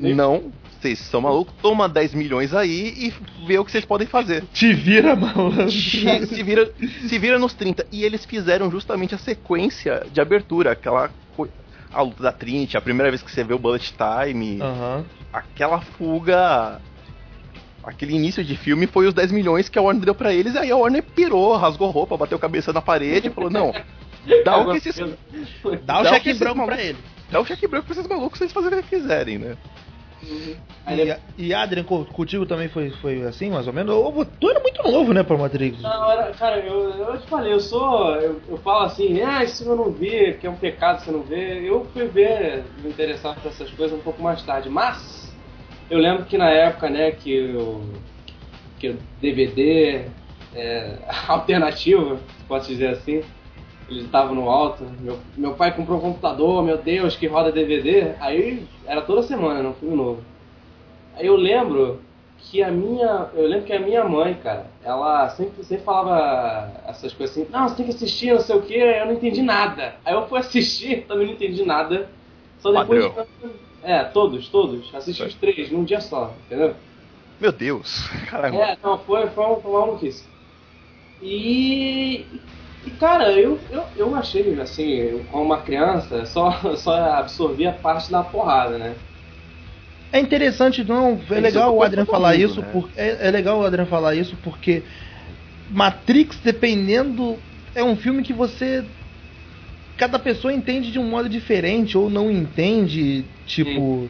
Não, 0.00 0.50
vocês 0.80 0.98
são 0.98 1.20
malucos, 1.20 1.52
toma 1.60 1.88
10 1.88 2.14
milhões 2.14 2.54
aí 2.54 2.94
e 2.96 3.46
vê 3.46 3.58
o 3.58 3.64
que 3.64 3.70
vocês 3.70 3.84
podem 3.84 4.06
fazer. 4.06 4.44
Te 4.52 4.72
vira, 4.72 5.14
malandro. 5.14 5.70
se, 5.70 6.26
se 6.26 6.42
vira, 6.42 6.70
se 7.08 7.18
vira 7.18 7.38
nos 7.38 7.52
30. 7.54 7.86
E 7.92 8.02
eles 8.04 8.24
fizeram 8.24 8.70
justamente 8.70 9.14
a 9.14 9.18
sequência 9.18 10.06
de 10.10 10.20
abertura, 10.20 10.72
aquela 10.72 11.10
co- 11.36 11.48
a 11.92 12.00
luta 12.02 12.22
da 12.22 12.32
Trinity, 12.32 12.76
a 12.76 12.80
primeira 12.80 13.10
vez 13.10 13.22
que 13.22 13.30
você 13.30 13.44
vê 13.44 13.52
o 13.52 13.58
Bullet 13.58 13.92
Time, 13.92 14.58
Aham. 14.62 15.04
aquela 15.32 15.80
fuga, 15.82 16.80
aquele 17.84 18.14
início 18.14 18.44
de 18.44 18.56
filme 18.56 18.86
foi 18.86 19.06
os 19.06 19.14
10 19.14 19.32
milhões 19.32 19.68
que 19.68 19.78
a 19.78 19.82
Warner 19.82 20.04
deu 20.04 20.14
pra 20.14 20.32
eles, 20.32 20.54
aí 20.56 20.70
a 20.70 20.76
Warner 20.76 21.02
pirou, 21.02 21.56
rasgou 21.56 21.90
roupa, 21.90 22.16
bateu 22.16 22.36
a 22.36 22.40
cabeça 22.40 22.72
na 22.72 22.80
parede 22.82 23.28
e 23.28 23.30
falou: 23.30 23.50
"Não, 23.50 23.72
dá 24.44 24.58
o 24.58 24.70
que 24.70 24.76
esses 24.78 24.96
Dá 25.84 26.00
o 26.00 26.04
cheque 26.04 26.32
branco 26.34 26.64
pra 26.64 26.80
ele. 26.80 26.98
dá 27.30 27.40
o 27.40 27.44
cheque 27.44 27.66
branco 27.66 27.86
pra 27.86 27.94
esses 27.96 28.06
malucos 28.08 28.38
vocês 28.38 28.52
fazerem 28.52 28.78
o 28.78 28.82
que 28.82 28.90
quiserem, 28.96 29.38
né?" 29.38 29.56
Aí 30.86 31.10
E, 31.36 31.46
e 31.48 31.54
Adrian, 31.54 31.82
co- 31.84 32.04
contigo 32.04 32.46
também 32.46 32.68
foi, 32.68 32.90
foi 32.90 33.22
assim, 33.24 33.50
mais 33.50 33.66
ou 33.66 33.72
menos? 33.72 33.92
Ou- 33.94 34.24
Tu 34.24 34.50
era 34.50 34.60
muito 34.60 34.82
novo, 34.88 35.12
né, 35.12 35.22
pra 35.24 35.36
Matrix? 35.36 35.80
Não, 35.80 36.10
era, 36.12 36.30
cara, 36.32 36.58
eu, 36.60 36.90
eu 36.90 37.18
te 37.20 37.26
falei, 37.28 37.52
eu 37.52 37.60
sou. 37.60 38.14
Eu, 38.16 38.40
eu 38.48 38.56
falo 38.58 38.84
assim, 38.84 39.20
ah, 39.20 39.42
isso 39.42 39.64
eu 39.64 39.74
não 39.76 39.90
vi, 39.90 40.34
que 40.34 40.46
é 40.46 40.50
um 40.50 40.54
pecado 40.56 41.00
você 41.02 41.10
não 41.10 41.22
ver. 41.22 41.64
Eu 41.64 41.86
fui 41.92 42.06
ver, 42.06 42.64
me 42.82 42.90
interessar 42.90 43.34
por 43.34 43.48
essas 43.48 43.68
coisas 43.70 43.96
um 43.98 44.02
pouco 44.02 44.22
mais 44.22 44.42
tarde. 44.42 44.68
Mas 44.68 45.21
eu 45.92 45.98
lembro 45.98 46.24
que 46.24 46.38
na 46.38 46.48
época, 46.48 46.88
né, 46.88 47.10
que 47.10 47.54
o, 47.54 47.82
que 48.78 48.88
o 48.88 48.98
DVD 49.20 50.06
é, 50.54 50.96
alternativo, 51.28 52.18
posso 52.48 52.68
dizer 52.68 52.88
assim, 52.88 53.22
ele 53.90 54.06
estava 54.06 54.34
no 54.34 54.48
alto. 54.48 54.86
Meu, 55.00 55.18
meu 55.36 55.52
pai 55.52 55.76
comprou 55.76 55.98
um 55.98 56.00
computador, 56.00 56.64
meu 56.64 56.78
Deus, 56.78 57.14
que 57.14 57.26
roda 57.26 57.52
DVD. 57.52 58.14
Aí 58.20 58.66
era 58.86 59.02
toda 59.02 59.22
semana, 59.22 59.62
não 59.62 59.74
filme 59.74 59.94
novo. 59.94 60.22
Aí 61.14 61.26
eu 61.26 61.36
lembro 61.36 62.00
que 62.38 62.62
a 62.62 62.70
minha. 62.70 63.28
Eu 63.34 63.46
lembro 63.46 63.66
que 63.66 63.74
a 63.74 63.78
minha 63.78 64.02
mãe, 64.02 64.32
cara, 64.32 64.68
ela 64.82 65.28
sempre, 65.28 65.62
sempre 65.62 65.84
falava 65.84 66.72
essas 66.86 67.12
coisas 67.12 67.36
assim, 67.36 67.46
não, 67.52 67.68
você 67.68 67.76
tem 67.76 67.84
que 67.84 67.92
assistir, 67.92 68.32
não 68.32 68.40
sei 68.40 68.56
o 68.56 68.62
que, 68.62 68.74
eu 68.74 69.04
não 69.04 69.12
entendi 69.12 69.42
nada. 69.42 69.96
Aí 70.06 70.14
eu 70.14 70.26
fui 70.26 70.38
assistir, 70.38 71.04
também 71.06 71.26
não 71.26 71.34
entendi 71.34 71.62
nada. 71.66 72.08
Só 72.60 72.72
depois. 72.72 73.12
É, 73.82 74.04
todos, 74.04 74.48
todos. 74.48 74.94
Assisti 74.94 75.22
os 75.22 75.34
três 75.34 75.70
num 75.70 75.84
dia 75.84 76.00
só, 76.00 76.32
entendeu? 76.46 76.74
Meu 77.40 77.50
Deus, 77.50 78.08
caramba. 78.30 78.56
É, 78.56 78.76
não, 78.82 78.98
foi, 78.98 79.26
foi, 79.28 79.44
uma, 79.44 79.80
maluquice. 79.80 80.24
E, 81.20 82.24
e, 82.86 82.90
cara, 82.98 83.32
eu, 83.32 83.58
eu, 83.70 83.84
eu 83.96 84.14
achei, 84.14 84.58
assim, 84.60 84.88
eu, 84.88 85.24
como 85.30 85.44
uma 85.44 85.58
criança, 85.58 86.24
só, 86.26 86.52
só 86.76 86.94
absorvi 86.94 87.66
a 87.66 87.72
parte 87.72 88.10
da 88.10 88.22
porrada, 88.22 88.78
né? 88.78 88.94
É 90.12 90.20
interessante, 90.20 90.84
não. 90.84 91.18
É 91.30 91.40
legal 91.40 91.74
o 91.74 91.82
Adrian 91.82 92.04
falar 92.04 92.32
mundo, 92.32 92.44
isso, 92.44 92.60
né? 92.60 92.68
porque 92.70 93.00
é, 93.00 93.28
é 93.28 93.30
legal 93.30 93.58
o 93.58 93.64
Adrian 93.64 93.86
falar 93.86 94.14
isso 94.14 94.36
porque 94.42 94.82
Matrix, 95.70 96.38
dependendo, 96.44 97.38
é 97.74 97.82
um 97.82 97.96
filme 97.96 98.22
que 98.22 98.34
você 98.34 98.84
cada 99.96 100.18
pessoa 100.18 100.52
entende 100.52 100.90
de 100.90 100.98
um 100.98 101.08
modo 101.08 101.28
diferente 101.28 101.96
ou 101.96 102.10
não 102.10 102.30
entende, 102.30 103.24
tipo. 103.46 104.08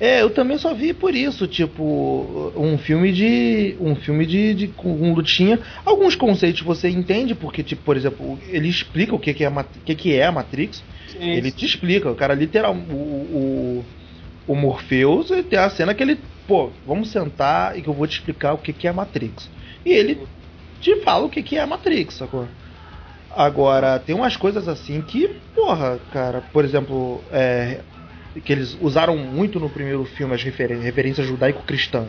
É, 0.00 0.20
eu 0.20 0.30
também 0.30 0.58
só 0.58 0.74
vi 0.74 0.92
por 0.92 1.14
isso, 1.14 1.46
tipo, 1.46 2.52
um 2.56 2.76
filme 2.76 3.12
de. 3.12 3.76
Um 3.80 3.94
filme 3.94 4.26
de, 4.26 4.52
de 4.52 4.68
com 4.68 5.14
lutinha. 5.14 5.60
Alguns 5.84 6.16
conceitos 6.16 6.62
você 6.62 6.88
entende, 6.88 7.36
porque, 7.36 7.62
tipo, 7.62 7.82
por 7.82 7.96
exemplo, 7.96 8.36
ele 8.48 8.68
explica 8.68 9.14
o 9.14 9.18
que, 9.18 9.32
que, 9.32 9.44
é, 9.44 9.46
a 9.46 9.64
que, 9.84 9.94
que 9.94 10.14
é 10.14 10.26
a 10.26 10.32
Matrix. 10.32 10.82
Sim, 11.06 11.30
Ele 11.30 11.50
sim. 11.50 11.56
te 11.56 11.66
explica, 11.66 12.10
o 12.10 12.16
cara 12.16 12.34
literal. 12.34 12.74
O, 12.74 12.94
o, 12.94 13.84
o 14.48 14.56
Morpheus 14.56 15.28
tem 15.48 15.58
a 15.58 15.70
cena 15.70 15.94
que 15.94 16.02
ele. 16.02 16.18
Pô, 16.48 16.70
vamos 16.84 17.10
sentar 17.10 17.78
e 17.78 17.82
que 17.82 17.88
eu 17.88 17.94
vou 17.94 18.06
te 18.06 18.18
explicar 18.18 18.54
o 18.54 18.58
que, 18.58 18.72
que 18.72 18.88
é 18.88 18.90
a 18.90 18.94
Matrix. 18.94 19.48
E 19.86 19.90
ele 19.90 20.18
te 20.80 20.96
fala 21.02 21.26
o 21.26 21.30
que, 21.30 21.44
que 21.44 21.56
é 21.56 21.60
a 21.60 21.66
Matrix, 21.66 22.14
sacou? 22.14 22.48
Agora, 23.34 23.98
tem 23.98 24.14
umas 24.14 24.36
coisas 24.36 24.68
assim 24.68 25.00
que, 25.00 25.28
porra, 25.54 25.98
cara, 26.10 26.40
por 26.40 26.64
exemplo, 26.64 27.24
é, 27.30 27.80
que 28.44 28.52
eles 28.52 28.76
usaram 28.80 29.16
muito 29.16 29.58
no 29.60 29.68
primeiro 29.70 30.04
filme 30.04 30.34
as 30.34 30.42
referências 30.42 31.26
judaico-cristã. 31.26 32.06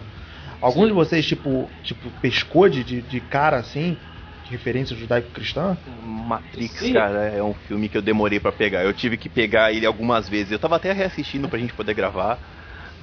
Algum 0.61 0.85
de 0.87 0.93
vocês, 0.93 1.25
tipo, 1.25 1.69
tipo 1.83 2.09
pescou 2.21 2.69
de, 2.69 2.83
de, 2.83 3.19
cara 3.19 3.57
assim? 3.57 3.97
De 4.45 4.51
referência 4.51 4.95
judaico-cristã? 4.95 5.77
Matrix, 6.01 6.79
Sim. 6.79 6.93
cara, 6.93 7.25
é 7.25 7.43
um 7.43 7.53
filme 7.53 7.89
que 7.89 7.97
eu 7.97 8.01
demorei 8.01 8.39
pra 8.39 8.51
pegar. 8.51 8.83
Eu 8.83 8.93
tive 8.93 9.17
que 9.17 9.27
pegar 9.27 9.73
ele 9.73 9.85
algumas 9.85 10.29
vezes. 10.29 10.51
Eu 10.51 10.59
tava 10.59 10.77
até 10.77 10.91
reassistindo 10.91 11.49
pra 11.49 11.59
gente 11.59 11.73
poder 11.73 11.93
gravar. 11.93 12.39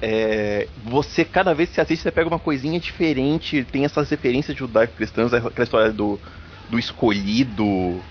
É, 0.01 0.67
você, 0.83 1.23
cada 1.23 1.53
vez 1.53 1.69
que 1.69 1.75
você 1.75 1.81
assiste, 1.81 2.01
você 2.01 2.11
pega 2.11 2.27
uma 2.27 2.39
coisinha 2.39 2.79
diferente. 2.79 3.63
Tem 3.65 3.85
essas 3.85 4.09
referências 4.09 4.57
judaico-cristãs, 4.57 5.31
aquela 5.33 5.63
história 5.63 5.93
do, 5.93 6.19
do 6.67 6.79
escolhido, 6.79 8.03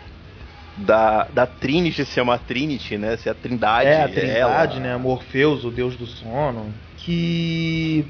da, 0.84 1.24
da 1.32 1.46
Trinity 1.46 2.04
se 2.04 2.12
chama 2.12 2.38
Trinity, 2.38 2.96
né? 2.98 3.16
Se 3.16 3.28
é 3.28 3.32
a 3.32 3.34
Trindade. 3.34 3.88
é, 3.88 4.02
a 4.02 4.08
Trindade, 4.08 4.76
ela. 4.76 4.80
né? 4.80 4.96
Morpheus, 4.96 5.64
o 5.64 5.70
deus 5.70 5.96
do 5.96 6.06
sono. 6.06 6.72
Que. 6.96 8.04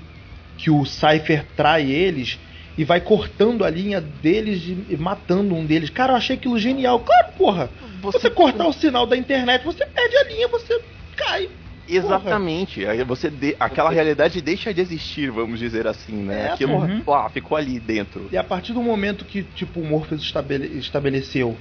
Que 0.58 0.70
o 0.70 0.84
Cypher 0.84 1.46
trai 1.56 1.90
eles 1.90 2.38
e 2.76 2.84
vai 2.84 3.00
cortando 3.00 3.64
a 3.64 3.70
linha 3.70 4.00
deles 4.00 4.62
e 4.88 4.96
matando 4.96 5.54
um 5.54 5.64
deles. 5.64 5.88
Cara, 5.90 6.12
eu 6.12 6.16
achei 6.16 6.36
aquilo 6.36 6.58
genial. 6.58 7.00
Claro, 7.00 7.32
porra! 7.38 7.70
Você, 8.02 8.28
cortar 8.30 8.66
o 8.66 8.72
sinal 8.72 9.06
da 9.06 9.16
internet, 9.16 9.64
você 9.64 9.84
perde 9.86 10.16
a 10.16 10.24
linha, 10.24 10.48
você 10.48 10.80
cai. 11.16 11.48
Exatamente. 11.88 12.86
Aí 12.86 13.02
você 13.04 13.28
de- 13.30 13.56
aquela 13.58 13.90
realidade 13.90 14.40
deixa 14.40 14.72
de 14.72 14.80
existir, 14.80 15.30
vamos 15.30 15.58
dizer 15.58 15.86
assim, 15.86 16.12
né? 16.14 16.46
É, 16.48 16.52
Aquilo 16.52 16.72
porra. 16.72 17.02
pá, 17.04 17.28
ficou 17.30 17.56
ali 17.58 17.80
dentro. 17.80 18.28
E 18.30 18.36
a 18.38 18.44
partir 18.44 18.72
do 18.72 18.82
momento 18.82 19.24
que, 19.24 19.42
tipo, 19.42 19.80
o 19.80 19.84
Morpheus 19.86 20.22
estabele- 20.22 20.78
estabeleceu 20.78 21.56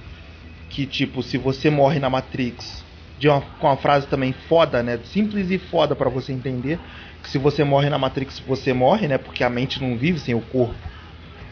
que, 0.70 0.86
tipo, 0.86 1.24
se 1.24 1.38
você 1.38 1.70
morre 1.70 2.00
na 2.00 2.10
Matrix, 2.10 2.84
de 3.18 3.28
uma, 3.28 3.42
com 3.42 3.68
uma 3.68 3.78
frase 3.78 4.08
também 4.08 4.32
foda, 4.32 4.82
né? 4.82 4.98
Simples 5.06 5.50
e 5.52 5.58
foda 5.58 5.96
pra 5.96 6.10
você 6.10 6.32
entender, 6.32 6.80
que 7.22 7.30
se 7.30 7.38
você 7.38 7.64
morre 7.64 7.90
na 7.90 7.98
Matrix, 7.98 8.40
você 8.40 8.72
morre, 8.72 9.08
né? 9.08 9.18
Porque 9.18 9.44
a 9.44 9.50
mente 9.50 9.82
não 9.82 9.98
vive 9.98 10.20
sem 10.20 10.34
o 10.36 10.42
corpo. 10.42 10.76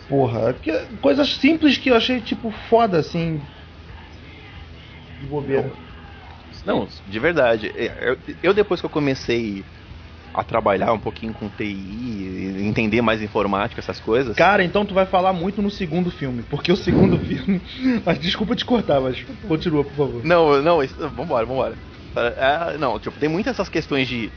Porra, 0.08 0.54
que, 0.54 0.72
coisas 1.02 1.28
simples 1.36 1.78
que 1.78 1.90
eu 1.90 1.96
achei, 1.96 2.22
tipo, 2.22 2.50
foda, 2.70 3.00
assim. 3.00 3.42
De 5.20 5.28
bobeira. 5.28 5.74
Não, 6.66 6.88
de 7.06 7.20
verdade. 7.20 7.72
É, 7.76 8.10
Eu, 8.10 8.18
eu, 8.44 8.54
depois 8.54 8.80
que 8.80 8.86
eu 8.86 8.90
comecei 8.90 9.64
a 10.34 10.44
trabalhar 10.44 10.94
um 10.94 11.00
pouquinho 11.00 11.34
com 11.34 11.50
TI, 11.50 12.56
entender 12.60 13.02
mais 13.02 13.22
informática, 13.22 13.80
essas 13.80 14.00
coisas. 14.00 14.36
Cara, 14.36 14.64
então 14.64 14.86
tu 14.86 14.94
vai 14.94 15.06
falar 15.06 15.34
muito 15.34 15.62
no 15.62 15.70
segundo 15.70 16.12
filme, 16.12 16.44
porque 16.44 16.72
o 16.72 16.76
segundo 16.76 17.18
filme. 17.26 17.62
Mas 18.06 18.20
desculpa 18.20 18.56
te 18.56 18.66
cortar, 18.66 19.02
mas 19.02 19.24
continua, 19.48 19.84
por 19.84 19.96
favor. 19.96 20.24
Não, 20.24 20.62
não, 20.62 20.84
isso, 20.84 20.96
vambora, 21.10 21.46
vambora. 21.46 21.78
É, 22.16 22.78
não, 22.78 23.00
tipo, 23.00 23.20
tem 23.20 23.30
muitas 23.30 23.56
essas 23.56 23.70
questões 23.70 24.08
de 24.08 24.32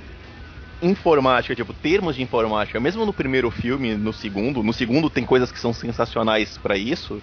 informática, 0.83 1.55
tipo, 1.55 1.73
termos 1.75 2.17
de 2.17 2.23
informática, 2.23 2.81
mesmo 2.81 3.05
no 3.05 3.13
primeiro 3.13 3.51
filme, 3.51 3.97
no 3.97 4.13
segundo, 4.13 4.63
no 4.63 4.73
segundo 4.73 5.11
tem 5.11 5.25
coisas 5.25 5.53
que 5.53 5.61
são 5.61 5.73
sensacionais 5.73 6.57
pra 6.59 6.77
isso. 6.77 7.23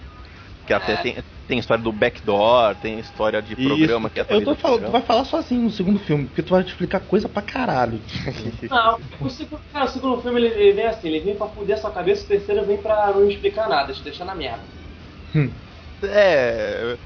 Que 0.68 0.74
até 0.74 0.96
tem, 0.96 1.16
tem 1.46 1.58
história 1.58 1.82
do 1.82 1.90
backdoor, 1.90 2.74
tem 2.74 2.98
história 2.98 3.40
de 3.40 3.56
programa 3.56 4.08
Isso. 4.08 4.10
que 4.10 4.18
Eu 4.20 4.22
atualiza 4.22 4.50
tô 4.50 4.54
falando, 4.54 4.84
tu 4.84 4.92
vai 4.92 5.00
falar 5.00 5.24
sozinho 5.24 5.62
no 5.62 5.70
segundo 5.70 5.98
filme, 5.98 6.26
porque 6.26 6.42
tu 6.42 6.50
vai 6.50 6.62
te 6.62 6.68
explicar 6.72 7.00
coisa 7.00 7.26
pra 7.26 7.40
caralho. 7.40 8.02
Não, 8.68 8.98
o 9.18 9.30
segundo, 9.30 9.62
cara, 9.72 9.86
o 9.86 9.88
segundo 9.88 10.20
filme 10.20 10.40
ele, 10.40 10.48
ele 10.48 10.72
vem 10.74 10.84
assim, 10.84 11.08
ele 11.08 11.20
vem 11.20 11.36
pra 11.36 11.48
fuder 11.48 11.78
sua 11.80 11.90
cabeça, 11.90 12.22
o 12.26 12.28
terceiro 12.28 12.66
vem 12.66 12.76
pra 12.76 13.12
não 13.12 13.26
explicar 13.30 13.66
nada, 13.66 13.94
te 13.94 14.04
deixar 14.04 14.26
na 14.26 14.34
merda. 14.34 14.62
É. 16.02 16.98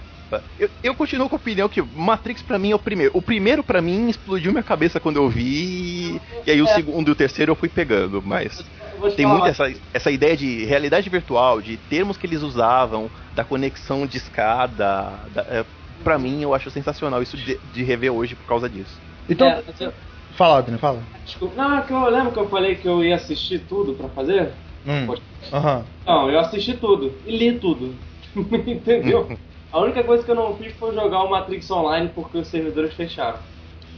Eu, 0.58 0.70
eu 0.82 0.94
continuo 0.94 1.28
com 1.28 1.36
a 1.36 1.38
opinião 1.38 1.68
que 1.68 1.82
Matrix 1.82 2.42
pra 2.42 2.58
mim 2.58 2.70
é 2.70 2.74
o 2.74 2.78
primeiro. 2.78 3.12
O 3.14 3.20
primeiro 3.22 3.62
pra 3.62 3.82
mim 3.82 4.08
explodiu 4.08 4.50
minha 4.50 4.62
cabeça 4.64 4.98
quando 4.98 5.18
eu 5.18 5.28
vi. 5.28 6.20
E 6.46 6.50
aí 6.50 6.60
o 6.62 6.66
É. 6.66 6.74
segundo 6.74 7.08
e 7.08 7.12
o 7.12 7.14
terceiro 7.14 7.52
eu 7.52 7.56
fui 7.56 7.68
pegando. 7.68 8.22
Mas 8.22 8.58
Eu 8.58 8.64
te 8.64 8.70
tem 9.10 9.24
falar, 9.24 9.34
muito 9.40 9.48
essa, 9.48 9.64
essa 9.92 10.10
ideia 10.10 10.36
de 10.36 10.64
realidade 10.64 11.08
virtual, 11.10 11.60
de 11.60 11.76
termos 11.76 12.16
que 12.16 12.26
eles 12.26 12.42
usavam, 12.42 13.10
da 13.32 13.44
conexão 13.44 14.06
de 14.06 14.16
escada. 14.16 15.28
Da, 15.30 15.40
é, 15.48 15.66
pra 16.02 16.18
mim 16.18 16.42
eu 16.42 16.54
acho 16.54 16.70
sensacional 16.70 17.22
isso 17.22 17.36
de, 17.36 17.60
de 17.62 17.82
rever 17.82 18.12
hoje 18.12 18.34
por 18.36 18.46
causa 18.46 18.68
disso. 18.68 19.00
Então, 19.28 19.48
É, 19.48 19.62
eu- 19.80 19.92
fala, 20.36 20.58
Adriano, 20.58 20.78
fala. 20.80 21.06
desculpa, 21.24 21.54
não, 21.56 21.78
é 21.78 21.82
que 21.82 21.92
eu 21.92 22.08
lembro 22.08 22.32
que 22.32 22.38
eu 22.38 22.48
falei 22.48 22.76
que 22.76 22.88
eu 22.88 23.02
ia 23.04 23.16
assistir 23.16 23.66
tudo 23.66 23.94
pra 23.94 24.08
fazer? 24.08 24.54
Hum. 24.84 25.14
Aham. 25.52 25.86
Não, 26.06 26.30
eu 26.30 26.40
assisti 26.40 26.76
tudo 26.76 27.20
e 27.24 27.36
li 27.36 27.58
tudo. 27.60 27.98
Entendeu? 28.66 29.28
A 29.70 29.80
única 29.80 30.02
coisa 30.04 30.24
que 30.24 30.30
eu 30.30 30.34
não 30.34 30.56
fiz 30.56 30.72
foi 30.74 30.94
jogar 30.94 31.22
o 31.22 31.30
Matrix 31.30 31.70
Online 31.70 32.10
porque 32.14 32.38
os 32.38 32.48
servidores 32.48 32.94
fecharam. 32.94 33.40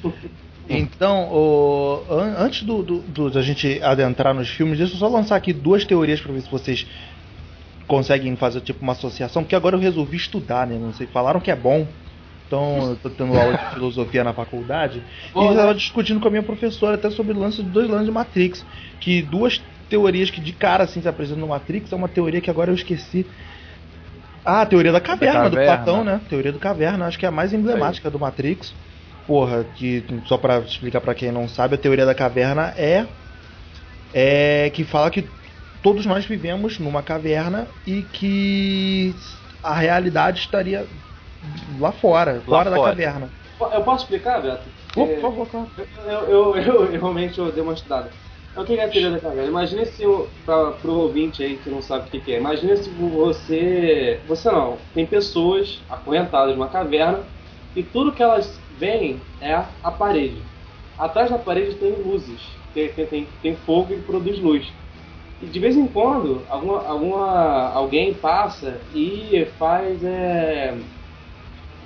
Então, 0.69 1.29
o- 1.31 2.07
an- 2.11 2.37
antes 2.39 2.63
do, 2.63 2.83
do- 2.83 3.03
do- 3.03 3.31
da 3.31 3.43
gente 3.43 3.83
adentrar 3.83 4.35
nos 4.35 4.49
filmes, 4.49 4.79
deixa 4.79 4.95
eu 4.95 4.99
só 4.99 5.09
lançar 5.09 5.37
aqui 5.37 5.53
duas 5.53 5.85
teorias 5.85 6.21
pra 6.21 6.33
ver 6.33 6.41
se 6.41 6.51
vocês 6.51 6.87
conseguem 7.87 8.35
fazer 8.37 8.61
tipo 8.63 8.81
uma 8.83 8.93
associação, 8.93 9.43
porque 9.43 9.55
agora 9.55 9.77
eu 9.77 9.81
resolvi 9.81 10.17
estudar, 10.17 10.67
né? 10.67 10.79
Não 10.79 10.93
sei, 10.93 11.07
falaram 11.07 11.41
que 11.41 11.51
é 11.51 11.57
bom. 11.57 11.95
Então, 12.47 12.91
eu 12.91 12.97
tô 12.97 13.11
tendo 13.11 13.35
aula 13.37 13.57
de 13.57 13.67
filosofia 13.75 14.23
na 14.25 14.33
faculdade. 14.35 14.99
E 14.99 15.33
Boa, 15.33 15.45
eu 15.47 15.49
né? 15.51 15.55
estava 15.57 15.75
discutindo 15.75 16.21
com 16.21 16.29
a 16.29 16.31
minha 16.31 16.43
professora 16.43 16.97
até 16.97 17.11
sobre 17.11 17.35
o 17.35 17.39
lance 17.39 17.63
de 17.63 17.71
dois 17.71 17.89
lances 17.89 18.07
de 18.07 18.13
Matrix. 18.13 18.65
Que 19.01 19.23
duas 19.23 19.61
teorias 19.89 20.31
que 20.31 20.41
de 20.41 20.53
cara 20.53 20.85
assim 20.85 21.01
se 21.03 21.09
apresentam 21.09 21.41
no 21.43 21.49
Matrix 21.49 21.93
é 21.93 21.97
uma 21.97 22.09
teoria 22.09 22.41
que 22.41 22.51
agora 22.51 22.71
eu 22.71 22.75
esqueci. 22.75 23.27
Ah, 24.45 24.63
a 24.63 24.67
teoria 24.67 24.93
da 24.93 25.01
caverna, 25.01 25.49
do 25.49 25.51
caverna. 25.51 25.85
Platão, 25.85 26.05
né? 26.05 26.21
Teoria 26.29 26.53
do 26.53 26.59
caverna, 26.59 27.07
acho 27.07 27.19
que 27.19 27.25
é 27.25 27.29
a 27.29 27.33
mais 27.33 27.53
emblemática 27.53 28.11
do 28.11 28.21
Matrix. 28.21 28.75
Porra, 29.27 29.65
que 29.65 30.05
só 30.27 30.37
pra 30.37 30.59
explicar 30.61 31.01
pra 31.01 31.15
quem 31.15 31.33
não 31.33 31.49
sabe, 31.49 31.75
a 31.75 31.79
teoria 31.79 32.05
da 32.07 32.15
caverna 32.15 32.75
é 32.77 33.07
é 34.13 34.71
que 34.71 34.85
fala 34.85 35.11
que 35.11 35.25
todos 35.83 36.07
nós 36.07 36.25
vivemos 36.25 36.79
numa 36.79 37.03
caverna 37.03 37.69
e 37.87 38.03
que 38.03 39.15
a 39.63 39.75
realidade 39.75 40.41
estaria 40.41 40.87
lá 41.79 41.93
fora, 41.93 42.41
fora 42.43 42.71
da 42.71 42.79
caverna. 42.79 43.31
Eu 43.73 43.83
posso 43.83 44.05
explicar, 44.05 44.41
Beto? 44.43 44.69
Oh, 44.97 45.03
É, 45.03 45.07
por 45.17 45.21
favor, 45.23 45.47
claro. 45.49 45.71
Eu, 45.77 45.87
eu, 46.07 46.57
eu, 46.57 46.57
eu 46.57 46.91
realmente 46.91 47.39
eu 47.39 47.51
dei 47.51 47.63
uma 47.63 47.73
estudada. 47.75 48.11
Então, 48.51 48.63
O 48.63 48.67
que 48.67 48.75
é 48.79 48.85
a 48.85 48.89
teoria 48.89 49.11
da 49.11 49.21
caverna? 49.21 49.49
Imagina 49.49 49.85
se, 49.85 50.07
o- 50.07 50.29
pra, 50.45 50.73
pro 50.73 50.93
ouvinte 50.93 51.43
aí 51.43 51.57
que 51.57 51.69
não 51.69 51.83
sabe 51.83 52.07
o 52.07 52.11
que, 52.11 52.21
que 52.21 52.33
é, 52.33 52.39
imagina 52.39 52.77
se 52.77 52.89
você. 52.91 54.21
Você 54.29 54.51
não, 54.51 54.79
tem 54.95 55.07
pessoas 55.07 55.83
acorrentadas 55.89 56.55
numa 56.55 56.69
caverna 56.69 57.25
e 57.75 57.83
tudo 57.83 58.13
que 58.13 58.23
elas 58.23 58.61
veem 58.79 59.21
é 59.41 59.55
a, 59.55 59.91
parede. 59.91 60.43
Atrás 60.99 61.31
da 61.31 61.39
parede 61.39 61.75
tem 61.77 61.93
luzes, 61.93 62.41
tem, 62.73 62.89
tem, 62.93 63.07
tem, 63.07 63.29
tem 63.43 63.57
fogo 63.57 63.93
e 63.93 64.01
produz 64.03 64.39
luz. 64.39 64.73
E 65.43 65.47
de 65.47 65.59
vez 65.59 65.77
em 65.77 65.87
quando, 65.87 66.43
alguma, 66.49 66.87
alguma, 66.87 67.71
alguém 67.73 68.15
passa 68.15 68.81
e 68.95 69.45
faz. 69.59 70.03
É, 70.05 70.75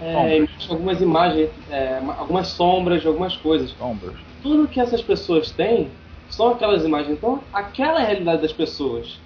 é, 0.01 0.47
algumas 0.69 1.01
imagens, 1.01 1.51
é, 1.71 2.01
ma- 2.01 2.15
algumas 2.17 2.49
sombras 2.49 3.01
de 3.03 3.09
algumas 3.09 3.37
coisas 3.37 3.71
Sombras. 3.71 4.17
tudo 4.43 4.69
que 4.69 4.81
essas 4.81 5.03
pessoas 5.03 5.51
têm 5.51 5.91
são 6.29 6.51
aquelas 6.51 6.85
imagens. 6.85 7.17
Então, 7.17 7.43
aquela 7.53 8.01
é 8.01 8.05
a 8.05 8.07
realidade 8.07 8.43
das 8.43 8.53
pessoas. 8.53 9.19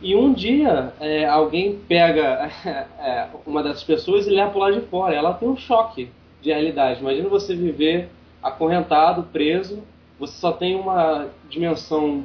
E 0.00 0.14
um 0.14 0.32
dia, 0.34 0.92
é, 1.00 1.24
alguém 1.24 1.78
pega 1.88 2.50
é, 2.98 3.28
uma 3.46 3.62
dessas 3.62 3.84
pessoas 3.84 4.26
e 4.26 4.30
leva 4.30 4.50
para 4.50 4.60
lado 4.60 4.80
de 4.80 4.86
fora. 4.88 5.14
Ela 5.14 5.32
tem 5.34 5.48
um 5.48 5.56
choque 5.56 6.10
de 6.40 6.50
realidade. 6.50 7.00
Imagina 7.00 7.28
você 7.28 7.54
viver 7.54 8.08
acorrentado, 8.42 9.24
preso. 9.24 9.82
Você 10.18 10.38
só 10.38 10.52
tem 10.52 10.74
uma 10.76 11.28
dimensão 11.48 12.24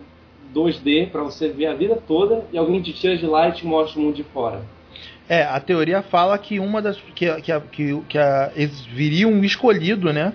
2D 0.53 1.09
para 1.09 1.23
você 1.23 1.49
ver 1.49 1.67
a 1.67 1.73
vida 1.73 2.01
toda 2.07 2.45
e 2.51 2.57
alguém 2.57 2.81
te 2.81 2.93
tira 2.93 3.17
de 3.17 3.25
lá 3.25 3.49
e 3.49 3.53
te 3.53 3.65
mostra 3.65 3.99
o 3.99 4.03
mundo 4.03 4.15
de 4.15 4.23
fora. 4.23 4.61
É, 5.27 5.43
a 5.43 5.59
teoria 5.59 6.01
fala 6.01 6.37
que 6.37 6.59
uma 6.59 6.81
das. 6.81 6.97
que, 7.15 7.33
que, 7.41 7.59
que, 7.71 8.01
que 8.09 8.17
a, 8.17 8.51
eles 8.55 8.81
viria 8.85 9.27
um 9.27 9.43
escolhido, 9.43 10.11
né? 10.11 10.33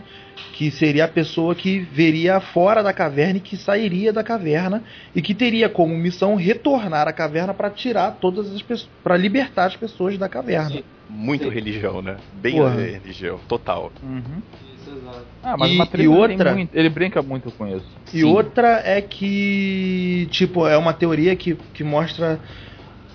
Que 0.53 0.71
seria 0.71 1.05
a 1.05 1.09
pessoa 1.09 1.55
que 1.55 1.81
veria 1.81 2.41
fora 2.41 2.83
da 2.83 2.93
caverna 2.93 3.39
e 3.39 3.41
que 3.41 3.57
sairia 3.57 4.13
da 4.13 4.23
caverna 4.25 4.83
e 5.15 5.21
que 5.21 5.35
teria 5.35 5.69
como 5.69 5.95
missão 5.97 6.35
retornar 6.35 7.07
à 7.09 7.13
caverna 7.13 7.53
para 7.53 7.71
tirar 7.71 8.13
todas 8.21 8.53
as 8.55 8.63
pessoas. 8.63 8.91
para 9.03 9.17
libertar 9.17 9.67
as 9.67 9.77
pessoas 9.77 10.17
da 10.19 10.29
caverna. 10.29 10.71
Sim. 10.71 10.85
Muito 11.09 11.45
Sim. 11.45 11.51
religião, 11.51 12.03
né? 12.03 12.17
Bem 12.33 12.57
Porra. 12.57 12.75
religião, 12.75 13.39
total. 13.47 13.93
Uhum. 14.03 14.43
Isso, 14.75 14.91
exato. 14.91 15.27
Ah, 15.43 15.57
mas 15.57 15.71
E- 15.71 15.79
o 15.79 16.03
e 16.03 16.09
outra- 16.09 16.55
muito- 16.55 16.75
ele 16.75 16.89
brinca 16.89 17.23
muito 17.23 17.51
com 17.53 17.67
isso. 17.69 17.87
E 18.13 18.19
Sim. 18.19 18.25
outra 18.25 18.83
é 18.85 19.01
que, 19.01 20.27
tipo, 20.33 20.67
é 20.67 20.77
uma 20.77 20.93
teoria 20.93 21.37
que, 21.37 21.55
que 21.55 21.85
mostra. 21.85 22.41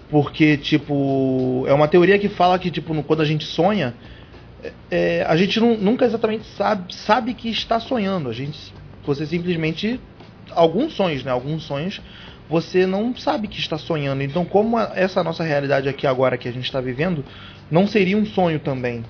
Porque, 0.10 0.58
tipo, 0.58 1.66
é 1.68 1.74
uma 1.74 1.88
teoria 1.88 2.20
que 2.20 2.28
fala 2.30 2.60
que, 2.60 2.70
tipo, 2.70 2.94
no- 2.94 3.04
quando 3.04 3.22
a 3.22 3.26
gente 3.26 3.46
sonha, 3.46 3.94
é, 4.90 5.26
a 5.28 5.36
gente 5.36 5.60
nu- 5.60 5.78
nunca 5.78 6.06
exatamente 6.06 6.46
sabe, 6.56 6.94
sabe 6.94 7.34
que 7.34 7.50
está 7.50 7.80
sonhando. 7.80 8.30
A 8.30 8.34
gente. 8.34 8.74
Você 9.06 9.26
simplesmente. 9.26 10.00
Alguns 10.54 10.94
sonhos, 10.94 11.24
né? 11.24 11.32
Alguns 11.32 11.64
sonhos 11.64 12.02
você 12.50 12.86
não 12.86 13.16
sabe 13.16 13.48
que 13.48 13.60
está 13.60 13.78
sonhando. 13.78 14.22
Então, 14.22 14.44
como 14.44 14.78
a- 14.78 14.92
essa 14.94 15.24
nossa 15.24 15.42
realidade 15.42 15.88
aqui 15.88 16.06
agora 16.06 16.38
que 16.38 16.50
a 16.50 16.52
gente 16.52 16.66
está 16.66 16.82
vivendo, 16.82 17.24
não 17.72 17.88
seria 17.88 18.18
um 18.18 18.26
sonho 18.26 18.60
também. 18.60 19.06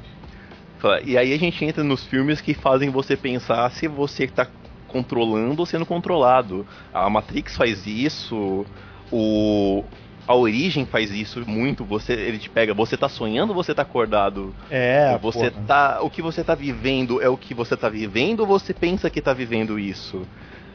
E 1.03 1.17
aí 1.17 1.34
a 1.34 1.38
gente 1.38 1.63
entra 1.65 1.84
nos 1.84 2.05
filmes 2.05 2.39
que 2.39 2.53
fazem 2.53 2.89
você 2.89 3.17
pensar 3.17 3.70
se 3.72 3.88
você 3.88 4.27
tá 4.27 4.48
controlando 4.88 5.60
ou 5.60 5.65
sendo 5.65 5.86
controlado. 5.86 6.67
A 6.93 7.10
Matrix 7.10 7.55
faz 7.55 7.88
isso, 7.88 8.65
o 9.12 9.84
a 10.27 10.35
origem 10.35 10.85
faz 10.85 11.11
isso 11.11 11.43
muito. 11.47 11.83
Você, 11.85 12.13
ele 12.13 12.37
te 12.39 12.49
pega, 12.49 12.73
você 12.73 12.95
tá 12.97 13.09
sonhando, 13.09 13.49
ou 13.49 13.55
você 13.55 13.73
tá 13.73 13.81
acordado. 13.81 14.55
É, 14.69 15.17
você 15.17 15.51
porra. 15.51 15.65
tá, 15.67 15.99
o 16.01 16.09
que 16.09 16.21
você 16.21 16.43
tá 16.43 16.55
vivendo 16.55 17.21
é 17.21 17.27
o 17.29 17.37
que 17.37 17.53
você 17.53 17.75
tá 17.75 17.89
vivendo 17.89 18.41
ou 18.41 18.47
você 18.47 18.73
pensa 18.73 19.09
que 19.09 19.21
tá 19.21 19.33
vivendo 19.33 19.77
isso? 19.79 20.21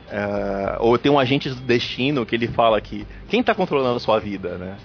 É, 0.08 0.76
ou 0.78 0.96
tem 0.98 1.10
um 1.10 1.18
agente 1.18 1.48
do 1.48 1.56
destino 1.56 2.24
que 2.24 2.34
ele 2.36 2.46
fala 2.48 2.80
que 2.80 3.06
quem 3.28 3.42
tá 3.42 3.54
controlando 3.54 3.96
a 3.96 4.00
sua 4.00 4.18
vida, 4.20 4.56
né? 4.56 4.76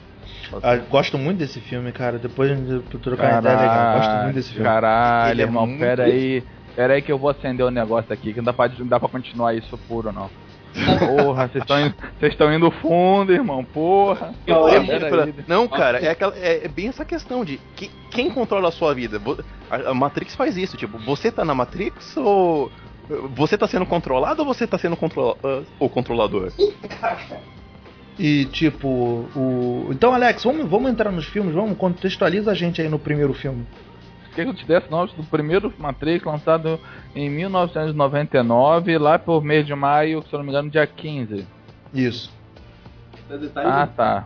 Ah, 0.64 0.76
gosto 0.78 1.18
muito 1.18 1.38
desse 1.40 1.60
filme, 1.62 1.92
cara. 1.92 2.18
Depois 2.18 2.50
de 2.58 2.80
trocar 3.00 3.40
ideia 3.40 3.56
legal. 3.60 3.98
Gosto 3.98 4.24
muito 4.24 4.36
desse 4.36 4.50
filme. 4.52 4.66
Caralho, 4.66 5.32
Ele 5.34 5.42
é 5.42 5.46
irmão, 5.46 5.68
muito- 5.68 5.80
pera 5.80 6.04
aí. 6.06 6.44
Pera 6.76 6.94
aí 6.94 7.02
que 7.02 7.12
eu 7.12 7.18
vou 7.20 7.30
acender 7.30 7.66
o 7.66 7.70
negócio 7.70 8.12
aqui, 8.14 8.34
que 8.34 8.38
não 8.38 8.46
dá 8.46 8.54
pra, 8.54 8.70
não 8.70 8.88
dá 8.88 9.00
pra 9.00 9.10
continuar 9.10 9.54
isso 9.54 9.78
puro, 9.88 10.12
não. 10.12 10.30
Porra, 11.00 11.48
vocês 11.48 11.64
estão 11.64 11.80
indo, 11.86 11.96
vocês 12.20 12.32
estão 12.32 12.54
indo 12.54 12.72
fundo, 12.72 13.34
irmão, 13.34 13.64
porra. 13.64 14.34
Olha, 14.50 14.76
É 14.78 15.24
aí. 15.24 15.34
não, 15.48 15.68
cara, 15.68 16.00
é, 16.00 16.10
aquela- 16.10 16.36
é- 16.38 16.66
é 16.66 16.68
bem 16.68 16.88
essa 16.88 17.04
questão 17.04 17.44
de 17.44 17.60
que- 17.76 17.92
quem 18.10 18.30
controla 18.32 18.70
a 18.70 18.72
sua 18.72 18.94
vida. 18.94 19.22
A, 19.70 19.90
a 19.90 19.94
Matrix 19.94 20.34
faz 20.36 20.56
isso, 20.58 20.78
tipo, 20.78 20.98
você 21.00 21.32
tá 21.32 21.44
na 21.44 21.54
Matrix 21.54 22.16
ou 22.16 22.72
você 23.36 23.58
tá 23.58 23.68
sendo 23.68 23.86
controlado 23.86 24.42
ou 24.42 24.46
você 24.48 24.66
tá 24.66 24.78
sendo 24.78 24.96
controla, 24.96 25.36
ah, 25.44 25.62
o 25.80 25.90
controlador? 25.90 26.52
E 28.20 28.46
tipo, 28.46 28.88
o. 29.36 29.88
Então, 29.92 30.14
Alex, 30.14 30.44
vamos, 30.44 30.70
vamos 30.70 30.92
entrar 30.92 31.12
nos 31.12 31.26
filmes, 31.26 31.54
vamos 31.56 31.78
contextualiza 31.78 32.52
a 32.52 32.54
gente 32.54 32.82
aí 32.82 32.88
no 32.90 33.00
primeiro 33.00 33.34
filme. 33.34 33.66
Que 34.34 34.42
eu 34.42 34.54
te 34.54 34.66
desse 34.66 34.90
nomes 34.90 35.14
do 35.14 35.24
primeiro 35.24 35.74
Matrix 35.78 36.26
lançado 36.26 36.80
em 37.16 37.30
1999, 37.30 38.98
lá 38.98 39.20
por 39.20 39.44
mês 39.44 39.66
de 39.66 39.76
maio, 39.76 40.24
se 40.24 40.34
eu 40.34 40.40
não 40.40 40.46
me 40.46 40.52
engano, 40.52 40.70
dia 40.70 40.88
15. 40.88 41.46
Isso. 41.94 42.32
Detalhe 43.30 43.70
Ah, 43.70 43.88
tá. 43.88 44.26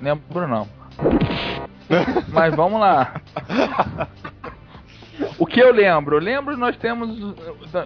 Lembro 0.00 0.48
não. 0.48 0.68
Mas 2.28 2.54
vamos 2.54 2.80
lá. 2.80 3.20
O 5.38 5.46
que 5.46 5.60
eu 5.60 5.72
lembro? 5.72 6.16
Eu 6.16 6.20
lembro 6.20 6.56
nós 6.56 6.76
temos. 6.76 7.10
uh, 7.20 7.34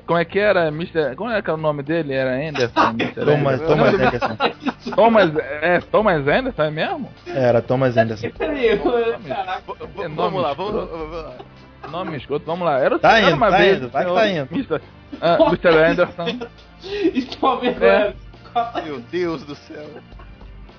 Como 0.07 0.19
é 0.19 0.25
que 0.25 0.39
era? 0.39 0.69
Mr. 0.69 1.15
Como 1.17 1.31
é 1.31 1.41
que 1.41 1.49
é 1.49 1.53
o 1.53 1.57
nome 1.57 1.83
dele? 1.83 2.13
Era 2.13 2.35
Anderson? 2.35 2.95
Thomas, 3.25 3.61
Anderson. 3.61 3.67
Thomas 3.67 3.95
Anderson. 3.95 4.37
Thomas, 4.95 5.37
é, 5.63 5.81
Thomas 5.81 6.29
Anderson, 6.29 6.63
é 6.63 6.71
mesmo? 6.71 7.13
Era 7.27 7.63
Thomas 7.63 7.97
Anderson. 7.97 8.27
É 8.39 10.09
nome 10.09 10.15
vamos 10.15 10.43
lá, 10.43 10.53
vamos, 10.53 10.75
lá. 10.75 11.35
Nome 11.91 12.17
escroto, 12.19 12.45
vamos 12.45 12.67
lá. 12.67 12.79
Era, 12.81 12.99
Tá 12.99 13.19
era 13.19 13.29
indo, 13.29 13.37
uma 13.37 13.51
tá 13.51 13.57
vez. 13.59 13.79
indo, 13.79 13.89
vai 13.89 14.05
que 14.05 14.11
o 14.11 14.15
tá 14.15 14.29
indo. 14.29 14.49
Mr. 14.55 14.81
ah, 15.21 15.39
Mr. 15.41 15.69
Anderson. 15.79 16.39
Isso 16.83 17.39
é 17.47 17.57
vergonha. 17.71 18.15
Meu 18.85 19.01
Deus 19.11 19.45
do 19.45 19.55
céu. 19.55 19.87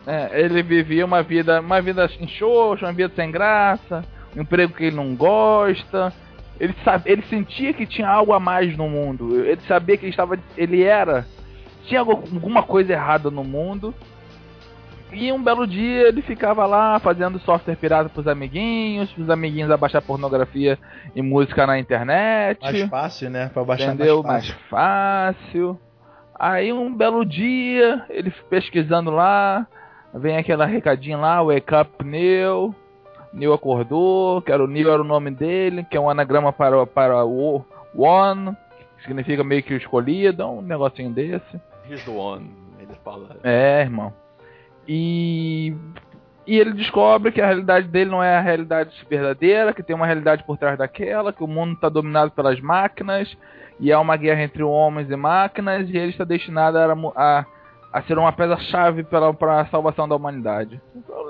É, 0.05 0.41
ele 0.41 0.61
vivia 0.63 1.05
uma 1.05 1.21
vida, 1.23 1.59
uma 1.61 1.81
vida 1.81 2.09
em 2.19 2.27
xoxa, 2.27 2.85
uma 2.85 2.93
vida 2.93 3.11
sem 3.15 3.31
graça, 3.31 4.03
um 4.35 4.41
emprego 4.41 4.73
que 4.73 4.85
ele 4.85 4.95
não 4.95 5.15
gosta. 5.15 6.13
Ele 6.59 6.75
sabe, 6.83 7.09
ele 7.09 7.21
sentia 7.23 7.73
que 7.73 7.85
tinha 7.85 8.07
algo 8.07 8.33
a 8.33 8.39
mais 8.39 8.75
no 8.75 8.89
mundo. 8.89 9.43
Ele 9.45 9.61
sabia 9.67 9.95
que 9.95 10.05
ele 10.05 10.11
estava, 10.11 10.37
ele 10.57 10.83
era, 10.83 11.25
tinha 11.85 12.01
alguma 12.01 12.61
coisa 12.63 12.93
errada 12.93 13.31
no 13.31 13.43
mundo. 13.43 13.93
E 15.11 15.31
um 15.31 15.41
belo 15.41 15.65
dia 15.65 16.09
ele 16.09 16.21
ficava 16.21 16.65
lá 16.67 16.99
fazendo 16.99 17.39
software 17.39 17.75
pirata 17.75 18.09
pros 18.09 18.27
amiguinhos, 18.27 19.11
pros 19.11 19.29
amiguinhos 19.29 19.71
abaixar 19.71 20.03
pornografia 20.03 20.77
e 21.15 21.21
música 21.21 21.65
na 21.65 21.79
internet. 21.79 22.61
Mais 22.61 22.81
fácil, 22.89 23.29
né? 23.29 23.49
Pra 23.51 23.63
baixar 23.63 23.93
Entendeu? 23.95 24.21
mais 24.21 24.47
Mais 24.47 24.59
fácil. 24.69 24.69
fácil. 24.69 25.79
Aí 26.37 26.71
um 26.71 26.93
belo 26.93 27.25
dia, 27.25 28.05
ele 28.09 28.31
pesquisando 28.49 29.09
lá, 29.09 29.65
vem 30.13 30.37
aquela 30.37 30.65
recadinha 30.65 31.17
lá, 31.17 31.41
Wake 31.43 31.73
Up 31.73 32.03
Neil. 32.05 32.75
Neil 33.33 33.53
acordou, 33.53 34.41
que 34.41 34.51
era 34.51 34.63
o 34.63 34.67
Neil 34.67 34.91
era 34.91 35.01
o 35.01 35.05
nome 35.05 35.31
dele, 35.31 35.83
que 35.83 35.97
é 35.97 35.99
um 35.99 36.09
anagrama 36.09 36.51
para, 36.51 36.85
para 36.85 37.25
o 37.25 37.63
One, 37.95 38.55
que 38.97 39.03
significa 39.03 39.43
meio 39.43 39.63
que 39.63 39.73
o 39.73 39.77
escolhido, 39.77 40.45
um 40.45 40.61
negocinho 40.61 41.11
desse. 41.11 41.61
Here's 41.87 42.03
the 42.05 42.11
one. 42.11 42.51
Ele 42.79 42.93
fala. 43.03 43.37
É, 43.43 43.81
irmão. 43.81 44.13
E 44.87 45.75
e 46.49 46.57
ele 46.57 46.73
descobre 46.73 47.31
que 47.31 47.39
a 47.39 47.45
realidade 47.45 47.87
dele 47.87 48.09
não 48.09 48.23
é 48.23 48.35
a 48.35 48.41
realidade 48.41 48.89
verdadeira, 49.07 49.71
que 49.71 49.83
tem 49.83 49.95
uma 49.95 50.07
realidade 50.07 50.43
por 50.43 50.57
trás 50.57 50.79
daquela, 50.79 51.31
que 51.31 51.43
o 51.43 51.47
mundo 51.47 51.73
está 51.73 51.89
dominado 51.89 52.31
pelas 52.31 52.59
máquinas 52.59 53.37
e 53.79 53.91
há 53.91 53.99
uma 53.99 54.17
guerra 54.17 54.41
entre 54.41 54.63
homens 54.63 55.11
e 55.11 55.15
máquinas 55.15 55.87
e 55.87 55.95
ele 55.95 56.09
está 56.09 56.23
destinado 56.23 56.79
a, 56.79 56.91
a, 57.15 57.45
a 57.91 58.01
ser 58.03 58.17
uma 58.17 58.31
peça-chave 58.31 59.03
para 59.03 59.33
para 59.33 59.61
a 59.61 59.65
salvação 59.67 60.07
da 60.07 60.15
humanidade. 60.15 60.79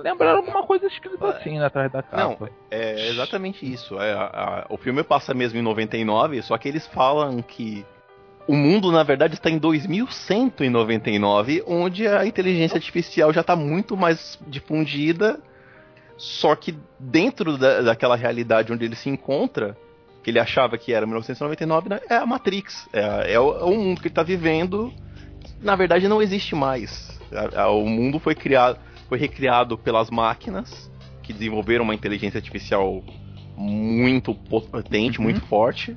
Lembraram 0.03 0.39
alguma 0.39 0.63
coisa 0.63 0.87
escrita 0.87 1.27
assim 1.29 1.57
né, 1.59 1.65
atrás 1.65 1.91
da 1.91 2.03
Não, 2.11 2.31
capa. 2.35 2.49
é 2.69 3.07
exatamente 3.09 3.69
isso. 3.71 3.99
É, 3.99 4.13
a- 4.13 4.25
a- 4.25 4.65
o 4.69 4.77
filme 4.77 5.03
passa 5.03 5.33
mesmo 5.33 5.57
em 5.57 5.61
99, 5.61 6.41
só 6.41 6.57
que 6.57 6.67
eles 6.67 6.85
falam 6.87 7.41
que 7.41 7.85
o 8.47 8.55
mundo, 8.55 8.91
na 8.91 9.03
verdade, 9.03 9.35
está 9.35 9.49
em 9.49 9.57
2199, 9.59 11.63
onde 11.67 12.07
a 12.07 12.25
inteligência 12.25 12.77
artificial 12.77 13.31
já 13.33 13.41
está 13.41 13.55
muito 13.55 13.95
mais 13.95 14.39
difundida, 14.47 15.39
só 16.17 16.55
que 16.55 16.77
dentro 16.99 17.57
da, 17.57 17.81
daquela 17.81 18.15
realidade 18.15 18.73
onde 18.73 18.85
ele 18.85 18.95
se 18.95 19.09
encontra, 19.09 19.77
que 20.23 20.31
ele 20.31 20.39
achava 20.39 20.77
que 20.77 20.93
era 20.93 21.05
1999, 21.05 21.89
né, 21.89 21.99
é 22.09 22.15
a 22.15 22.25
Matrix. 22.25 22.87
É, 22.91 23.33
é 23.33 23.39
o, 23.39 23.57
é 23.57 23.63
o 23.63 23.73
mundo 23.75 24.01
que 24.01 24.07
ele 24.07 24.11
está 24.11 24.23
vivendo, 24.23 24.91
na 25.61 25.75
verdade, 25.75 26.07
não 26.07 26.21
existe 26.21 26.55
mais. 26.55 27.19
O 27.71 27.85
mundo 27.87 28.19
foi 28.19 28.33
criado, 28.35 28.79
foi 29.07 29.17
recriado 29.17 29.77
pelas 29.77 30.09
máquinas 30.09 30.89
que 31.21 31.31
desenvolveram 31.33 31.83
uma 31.83 31.93
inteligência 31.93 32.37
artificial 32.37 33.03
muito 33.55 34.33
potente, 34.33 35.17
Uhum. 35.19 35.23
muito 35.25 35.41
forte. 35.41 35.95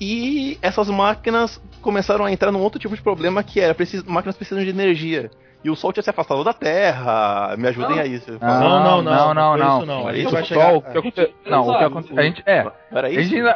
E 0.00 0.58
essas 0.60 0.88
máquinas 0.90 1.60
começaram 1.80 2.24
a 2.24 2.32
entrar 2.32 2.50
num 2.52 2.60
outro 2.60 2.78
tipo 2.78 2.94
de 2.94 3.02
problema 3.02 3.42
que 3.42 3.60
era 3.60 3.74
precis- 3.74 4.02
máquinas 4.02 4.36
precisam 4.36 4.62
de 4.62 4.70
energia. 4.70 5.30
E 5.64 5.70
o 5.70 5.74
Sol 5.74 5.92
tinha 5.94 6.02
se 6.02 6.10
afastado 6.10 6.44
da 6.44 6.52
Terra. 6.52 7.54
Me 7.56 7.66
ajudem 7.68 7.96
Não. 7.96 8.02
a 8.02 8.06
isso. 8.06 8.30
Não, 8.38 8.48
não, 8.60 9.02
não, 9.02 9.34
não, 9.34 9.56
não, 9.56 9.56
não. 9.56 10.10
isso 10.14 10.34
não. 10.34 10.42
O 10.42 10.44
sol, 10.44 10.84
o 11.46 11.50
Não, 11.50 11.68
o 11.68 11.78
que 11.78 11.84
acontece. 11.84 12.18
A 12.18 12.22
gente. 12.22 12.42
É. 12.44 12.66
Era 12.92 13.08
A 13.08 13.10
gente 13.10 13.34
isso? 13.38 13.48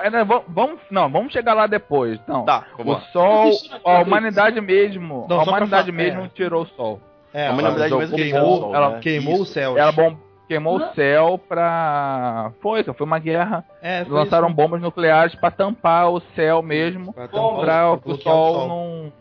vamos, 0.48 0.80
não, 0.90 1.10
vamos 1.10 1.32
chegar 1.34 1.52
lá 1.52 1.66
depois. 1.66 2.18
Não. 2.26 2.46
Tá, 2.46 2.64
O 2.78 2.94
sol, 3.12 3.48
Assistir 3.48 3.78
a 3.84 3.98
humanidade 4.00 4.58
mesmo, 4.60 5.26
Não, 5.28 5.40
a 5.40 5.42
humanidade 5.42 5.92
mesmo 5.92 6.22
é. 6.24 6.28
tirou 6.28 6.62
o 6.62 6.66
sol. 6.68 6.98
É, 7.34 7.48
A 7.48 7.52
humanidade 7.52 7.90
jogou- 7.90 7.98
mesmo 7.98 8.16
queimou, 8.16 8.70
o 8.70 8.74
ela 8.74 8.90
né? 8.90 8.98
queimou 9.02 9.34
Isso. 9.34 9.42
os 9.42 9.48
céus. 9.50 9.76
Ela 9.76 9.92
bom, 9.92 10.16
queimou 10.48 10.78
Não. 10.78 10.88
o 10.90 10.94
céu 10.94 11.38
pra. 11.46 12.52
Foi, 12.62 12.82
foi 12.84 13.06
uma 13.06 13.18
guerra. 13.18 13.62
É, 13.82 14.02
foi 14.06 14.14
lançaram 14.14 14.46
isso. 14.48 14.56
bombas 14.56 14.80
nucleares 14.80 15.34
pra 15.34 15.50
tampar 15.50 16.10
o 16.10 16.20
céu 16.34 16.62
mesmo. 16.62 17.12
Pra 17.12 17.28
Pra 17.28 17.38
pra 17.38 17.92
o 17.92 18.00
o 18.02 18.16
sol 18.16 18.54
sol. 18.54 18.68
não. 18.68 19.12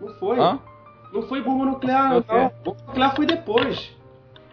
Não 0.00 0.14
foi. 0.18 0.40
Hã? 0.40 0.58
Não 1.12 1.22
foi 1.22 1.42
bomba 1.42 1.64
nuclear, 1.66 2.08
Foi 2.10 2.18
o 2.18 2.22
quê? 2.22 2.34
não. 2.34 2.52
Bomba 2.64 2.82
nuclear 2.86 3.16
foi 3.16 3.26
depois. 3.26 3.96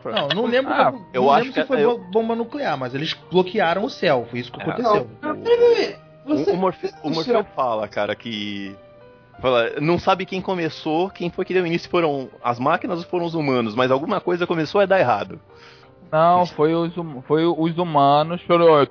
Não, 0.05 0.27
não 0.29 0.45
lembro, 0.47 0.73
Ah, 0.73 0.91
não 0.91 1.05
eu 1.13 1.21
lembro 1.21 1.29
acho 1.35 1.47
se 1.47 1.53
que- 1.53 1.65
foi 1.65 1.81
eu- 1.83 1.97
bo- 1.97 2.05
bomba 2.11 2.35
nuclear, 2.35 2.77
mas 2.77 2.93
eles 2.93 3.13
bloquearam 3.31 3.85
o 3.85 3.89
céu. 3.89 4.27
Foi 4.29 4.39
isso 4.39 4.51
que 4.51 4.59
É. 4.59 4.63
aconteceu. 4.63 5.07
Não, 5.21 5.35
peraí, 5.37 5.57
peraí. 5.57 5.95
Você... 6.25 6.51
O, 6.51 6.57
Morfe- 6.57 6.93
o 7.03 7.09
Morfeu 7.09 7.43
fala, 7.55 7.87
cara, 7.87 8.15
que. 8.15 8.75
Fala, 9.41 9.71
não 9.81 9.97
sabe 9.97 10.25
quem 10.25 10.41
começou, 10.41 11.09
quem 11.09 11.29
foi 11.29 11.43
que 11.43 11.53
deu 11.53 11.65
início, 11.65 11.89
foram 11.89 12.29
as 12.43 12.59
máquinas 12.59 12.99
ou 12.99 13.05
foram 13.05 13.25
os 13.25 13.33
humanos, 13.33 13.75
mas 13.75 13.91
alguma 13.91 14.21
coisa 14.21 14.45
começou 14.47 14.79
a 14.79 14.85
dar 14.85 14.99
errado. 14.99 15.39
Não, 16.11 16.45
foi 16.45 16.73
os, 16.75 16.95
hum- 16.97 17.21
foi 17.23 17.45
os 17.45 17.77
humanos. 17.77 18.41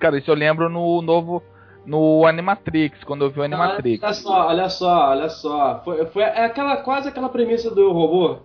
Cara, 0.00 0.18
isso 0.18 0.30
eu 0.30 0.34
lembro 0.34 0.68
no 0.68 1.00
novo. 1.02 1.42
No 1.84 2.24
Animatrix, 2.26 3.02
quando 3.04 3.24
eu 3.24 3.30
vi 3.30 3.40
o 3.40 3.42
Animatrix. 3.42 4.02
Olha 4.02 4.12
só, 4.14 4.46
olha 4.48 4.68
só, 4.68 5.10
olha 5.10 5.28
só. 5.28 5.80
Foi, 5.84 6.06
foi 6.06 6.22
é 6.22 6.44
aquela, 6.44 6.76
quase 6.78 7.08
aquela 7.08 7.28
premissa 7.28 7.74
do 7.74 7.90
robô. 7.92 8.38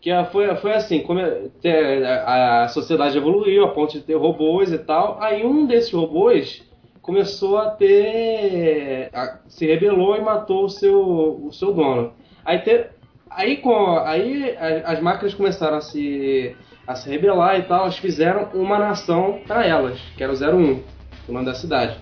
Que 0.00 0.10
é- 0.10 0.24
foi, 0.26 0.54
foi 0.56 0.72
assim, 0.74 1.00
como 1.00 1.20
a, 1.20 2.68
sociedade 2.68 3.16
evoluiu 3.16 3.64
a 3.64 3.68
ponto 3.68 3.92
de 3.92 4.00
ter 4.00 4.14
robôs 4.14 4.70
e 4.72 4.78
tal. 4.78 5.16
Aí 5.20 5.44
um 5.44 5.66
desses 5.66 5.92
robôs 5.92 6.62
começou 7.00 7.58
a 7.58 7.70
ter. 7.70 9.08
a- 9.12 9.38
se 9.48 9.66
rebelou 9.66 10.16
e 10.16 10.20
matou 10.20 10.64
o 10.64 10.68
seu, 10.68 11.00
o 11.46 11.52
seu 11.52 11.72
dono. 11.72 12.12
Aí, 12.44 12.58
te, 12.60 12.86
aí, 13.30 13.56
com, 13.56 13.98
aí 13.98 14.54
as 14.84 15.00
máquinas 15.00 15.34
começaram 15.34 15.78
a 15.78 15.80
se, 15.80 16.54
a 16.86 16.94
se 16.94 17.08
rebelar 17.08 17.58
e 17.58 17.62
tal. 17.62 17.82
Elas 17.82 17.96
fizeram 17.98 18.50
uma 18.52 18.78
nação 18.78 19.40
para 19.46 19.64
elas, 19.66 19.98
que 20.16 20.22
era 20.22 20.32
o 20.32 20.36
01, 20.36 20.82
o 21.28 21.32
nome 21.32 21.46
da 21.46 21.54
cidade. 21.54 21.98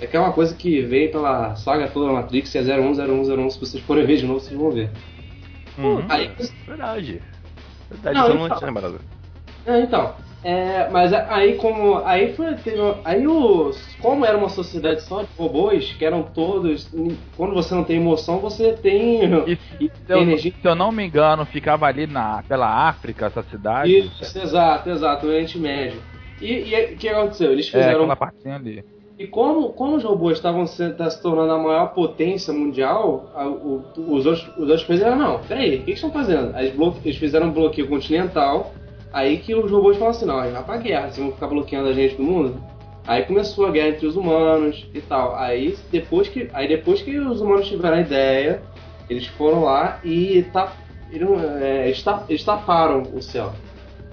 É 0.00 0.06
que 0.06 0.16
é 0.16 0.20
uma 0.20 0.32
coisa 0.32 0.54
que 0.54 0.82
veio 0.82 1.10
pela 1.10 1.56
saga 1.56 1.88
toda 1.88 2.06
da 2.06 2.12
Matrix, 2.12 2.52
que 2.52 2.58
é 2.58 2.62
01, 2.62 2.92
01, 2.92 3.44
01. 3.44 3.50
Se 3.50 3.60
vocês 3.60 3.82
forem 3.84 4.04
ver 4.04 4.16
de 4.16 4.26
novo, 4.26 4.40
vocês 4.40 4.58
vão 4.58 4.70
ver. 4.70 4.90
Uhum. 5.78 6.04
Aí, 6.08 6.30
Verdade. 6.66 7.22
Verdade, 7.90 8.18
Não, 8.18 8.26
eu 8.26 8.34
então. 8.34 8.48
não 8.48 8.56
tinha 8.56 8.66
lembrado. 8.66 9.00
É, 9.66 9.80
então. 9.80 10.14
É, 10.44 10.88
mas 10.90 11.12
aí 11.12 11.56
como. 11.56 12.04
Aí 12.04 12.32
foi. 12.34 12.54
Teve, 12.56 12.78
aí 13.04 13.26
os. 13.26 13.96
Como 14.00 14.24
era 14.24 14.36
uma 14.36 14.48
sociedade 14.48 15.02
só 15.02 15.22
de 15.22 15.28
robôs, 15.36 15.92
que 15.94 16.04
eram 16.04 16.22
todos. 16.22 16.88
Quando 17.36 17.54
você 17.54 17.74
não 17.74 17.82
tem 17.82 17.96
emoção, 17.96 18.38
você 18.38 18.72
tem. 18.74 19.24
E, 19.24 19.58
e 19.80 19.88
se, 19.88 19.92
eu, 20.08 20.18
energia. 20.22 20.52
se 20.52 20.68
eu 20.68 20.74
não 20.74 20.92
me 20.92 21.04
engano, 21.04 21.44
ficava 21.44 21.86
ali 21.86 22.06
na, 22.06 22.44
pela 22.46 22.88
África, 22.88 23.26
essa 23.26 23.42
cidade. 23.42 23.98
Isso, 23.98 24.38
exato, 24.38 24.88
exato, 24.88 25.26
no 25.26 25.32
Oriente 25.32 25.58
Médio. 25.58 26.00
E 26.40 26.92
o 26.92 26.96
que 26.96 27.08
aconteceu? 27.08 27.50
Eles 27.50 27.66
fizeram. 27.66 27.88
É, 27.88 27.94
aquela 27.94 28.14
partinha 28.14 28.54
ali. 28.54 28.84
E 29.18 29.26
como, 29.26 29.70
como 29.70 29.96
os 29.96 30.04
robôs 30.04 30.36
estavam 30.36 30.66
se, 30.66 30.90
tá 30.90 31.08
se 31.08 31.22
tornando 31.22 31.52
a 31.52 31.58
maior 31.58 31.94
potência 31.94 32.52
mundial, 32.52 33.30
a, 33.34 33.48
o, 33.48 33.82
os, 33.96 34.26
outros, 34.26 34.46
os 34.58 34.68
outros 34.68 34.84
países 34.84 35.06
eram, 35.06 35.16
não, 35.16 35.38
peraí, 35.40 35.76
o 35.76 35.84
que, 35.84 35.90
eles 35.90 35.94
estão 35.94 36.10
fazendo? 36.10 36.54
Eles, 36.58 36.74
eles 37.02 37.16
fizeram 37.16 37.46
um 37.46 37.52
bloqueio 37.52 37.88
continental, 37.88 38.74
aí 39.10 39.38
que 39.38 39.54
os 39.54 39.70
robôs 39.70 39.96
falaram 39.96 40.16
assim, 40.16 40.26
não, 40.26 40.36
vai 40.36 40.62
pra 40.62 40.76
guerra, 40.76 41.10
vocês 41.10 41.16
vão 41.16 41.32
ficar 41.32 41.46
bloqueando 41.46 41.88
a 41.88 41.94
gente 41.94 42.16
do 42.16 42.22
mundo? 42.22 42.62
Aí 43.06 43.24
começou 43.24 43.64
a 43.64 43.70
guerra 43.70 43.88
entre 43.88 44.06
os 44.06 44.16
humanos 44.16 44.86
e 44.92 45.00
tal. 45.00 45.34
Aí 45.36 45.78
depois 45.90 46.28
que, 46.28 46.50
aí 46.52 46.68
depois 46.68 47.00
que 47.00 47.16
os 47.18 47.40
humanos 47.40 47.68
tiveram 47.68 47.98
a 47.98 48.00
ideia, 48.00 48.60
eles 49.08 49.26
foram 49.28 49.62
lá 49.62 49.98
e 50.04 50.42
tá, 50.52 50.72
é, 51.62 51.88
eles 52.28 52.44
taparam 52.44 53.02
o 53.14 53.22
céu. 53.22 53.52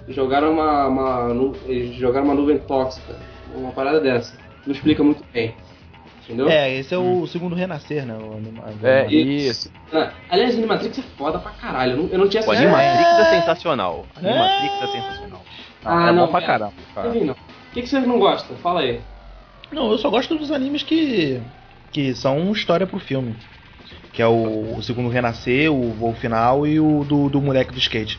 Jogaram 0.07 0.53
uma, 0.53 0.87
uma, 0.87 1.55
eles 1.65 1.95
jogaram 1.95 2.25
uma 2.25 2.35
nuvem 2.35 2.59
tóxica, 2.59 3.15
uma 3.55 3.71
parada 3.71 3.99
dessa 3.99 4.42
não 4.65 4.73
explica 4.73 5.03
muito 5.03 5.23
bem. 5.33 5.55
Entendeu? 6.23 6.47
É, 6.47 6.73
esse 6.73 6.93
é 6.93 6.97
o 6.97 7.27
segundo 7.27 7.53
renascer, 7.53 8.05
né? 8.05 8.15
O 8.17 8.37
anima, 8.37 8.63
é, 8.81 9.07
isso. 9.11 9.69
Ah, 9.91 10.11
aliás, 10.29 10.55
Animatrix 10.55 10.99
é 10.99 11.01
foda 11.17 11.37
pra 11.37 11.51
caralho. 11.51 11.91
Eu 11.91 11.97
não, 11.97 12.09
eu 12.09 12.19
não 12.19 12.29
tinha 12.29 12.41
O 12.47 12.51
Animatrix 12.51 13.09
é, 13.09 13.21
é 13.21 13.39
sensacional. 13.39 14.05
Animatrix 14.15 14.73
é, 14.73 14.83
é 14.83 14.87
sensacional. 14.87 15.41
Ah, 15.83 16.13
não, 16.13 16.23
é 16.23 16.25
bom 16.25 16.31
pra 16.31 16.41
caramba. 16.41 16.73
Cara. 16.95 17.13
Não. 17.13 17.33
O 17.33 17.73
que, 17.73 17.81
que 17.81 17.89
vocês 17.89 18.07
não 18.07 18.19
gostam? 18.19 18.55
Fala 18.57 18.81
aí. 18.81 19.01
Não, 19.71 19.91
eu 19.91 19.97
só 19.97 20.09
gosto 20.09 20.37
dos 20.37 20.51
animes 20.51 20.81
que. 20.81 21.41
que 21.91 22.13
são 22.15 22.51
história 22.53 22.87
pro 22.87 22.99
filme. 22.99 23.35
Que 24.13 24.21
é 24.21 24.27
o, 24.27 24.77
o 24.77 24.83
segundo 24.83 25.09
renascer, 25.09 25.73
o 25.73 25.91
voo 25.91 26.13
final 26.13 26.65
e 26.65 26.79
o 26.79 27.03
do, 27.03 27.29
do 27.29 27.41
moleque 27.41 27.73
do 27.73 27.79
skate. 27.79 28.17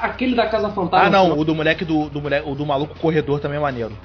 Aquele 0.00 0.34
da 0.34 0.46
Casa 0.46 0.68
Fantasma. 0.70 1.06
Ah, 1.06 1.10
não, 1.10 1.38
o 1.38 1.44
do 1.44 1.54
moleque 1.54 1.84
do, 1.84 2.08
do 2.08 2.20
moleque, 2.20 2.48
o 2.48 2.54
do 2.54 2.64
maluco 2.64 2.98
corredor 2.98 3.40
também 3.40 3.56
é 3.58 3.60
maneiro. 3.60 3.96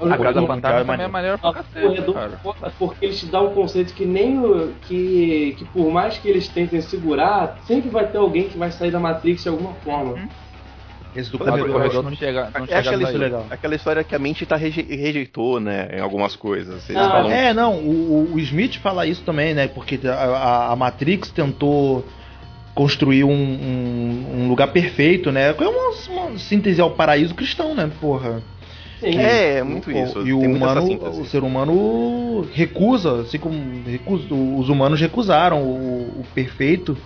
A 0.00 0.18
Casa 0.18 0.46
Fantasma 0.46 0.92
também 0.92 1.06
é 1.06 1.08
maneiro 1.08 1.38
pra 1.38 1.54
cacete, 1.54 2.12
cara. 2.12 2.40
Porque 2.78 3.06
eles 3.06 3.18
te 3.18 3.26
dão 3.26 3.46
um 3.46 3.54
conceito 3.54 3.94
que 3.94 4.04
nem 4.04 4.38
o, 4.38 4.74
que, 4.82 5.54
que 5.58 5.64
por 5.66 5.90
mais 5.90 6.18
que 6.18 6.28
eles 6.28 6.48
tentem 6.48 6.80
segurar, 6.80 7.58
sempre 7.66 7.88
vai 7.88 8.06
ter 8.06 8.18
alguém 8.18 8.48
que 8.48 8.58
vai 8.58 8.70
sair 8.70 8.90
da 8.90 9.00
Matrix 9.00 9.42
de 9.42 9.48
alguma 9.48 9.72
forma. 9.74 10.12
Uhum. 10.12 10.28
Esse 11.16 11.30
do 11.30 11.38
corredor, 11.38 11.70
corredor 11.70 12.02
não 12.02 12.14
chega, 12.14 12.50
não 12.54 12.64
é 12.64 12.66
chega 12.66 12.78
aquela, 12.78 13.02
história, 13.02 13.42
aquela 13.50 13.74
história 13.74 14.04
que 14.04 14.14
a 14.14 14.18
mente 14.18 14.44
tá 14.44 14.54
reje, 14.54 14.82
rejeitou, 14.82 15.58
né, 15.58 15.88
em 15.96 16.00
algumas 16.00 16.36
coisas. 16.36 16.86
Ah, 16.90 17.10
falam... 17.10 17.30
É, 17.30 17.54
não, 17.54 17.76
o, 17.76 18.34
o, 18.34 18.38
Smith 18.40 18.76
fala 18.76 19.06
isso 19.06 19.22
também, 19.22 19.54
né, 19.54 19.66
porque 19.66 19.98
a, 20.06 20.72
a 20.72 20.76
Matrix 20.76 21.30
tentou 21.30 22.04
construir 22.74 23.24
um, 23.24 23.30
um, 23.30 24.42
um, 24.42 24.48
lugar 24.48 24.68
perfeito, 24.68 25.32
né, 25.32 25.54
é 25.58 25.68
uma, 25.68 25.90
uma 26.10 26.38
síntese 26.38 26.82
ao 26.82 26.90
paraíso 26.90 27.34
cristão, 27.34 27.74
né, 27.74 27.90
porra. 27.98 28.42
Sim. 29.00 29.18
É, 29.18 29.58
é 29.58 29.62
muito 29.62 29.90
isso. 29.90 30.26
E 30.26 30.32
o 30.32 30.40
humano, 30.40 31.20
o 31.20 31.26
ser 31.26 31.42
humano 31.42 32.48
recusa, 32.52 33.20
assim 33.20 33.38
como 33.38 33.56
recusa, 33.84 34.32
os 34.32 34.68
humanos 34.68 35.00
recusaram 35.00 35.62
o, 35.62 36.20
o 36.20 36.24
perfeito 36.34 36.96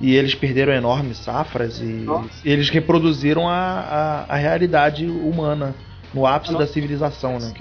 e 0.00 0.16
eles 0.16 0.34
perderam 0.34 0.72
enormes 0.72 1.18
safras 1.18 1.80
e, 1.80 2.04
e 2.44 2.50
eles 2.50 2.68
reproduziram 2.68 3.48
a, 3.48 3.54
a, 4.28 4.34
a, 4.34 4.36
realidade 4.36 5.06
humana 5.06 5.74
no 6.12 6.26
ápice 6.26 6.56
da 6.58 6.66
civilização, 6.66 7.38
né? 7.38 7.52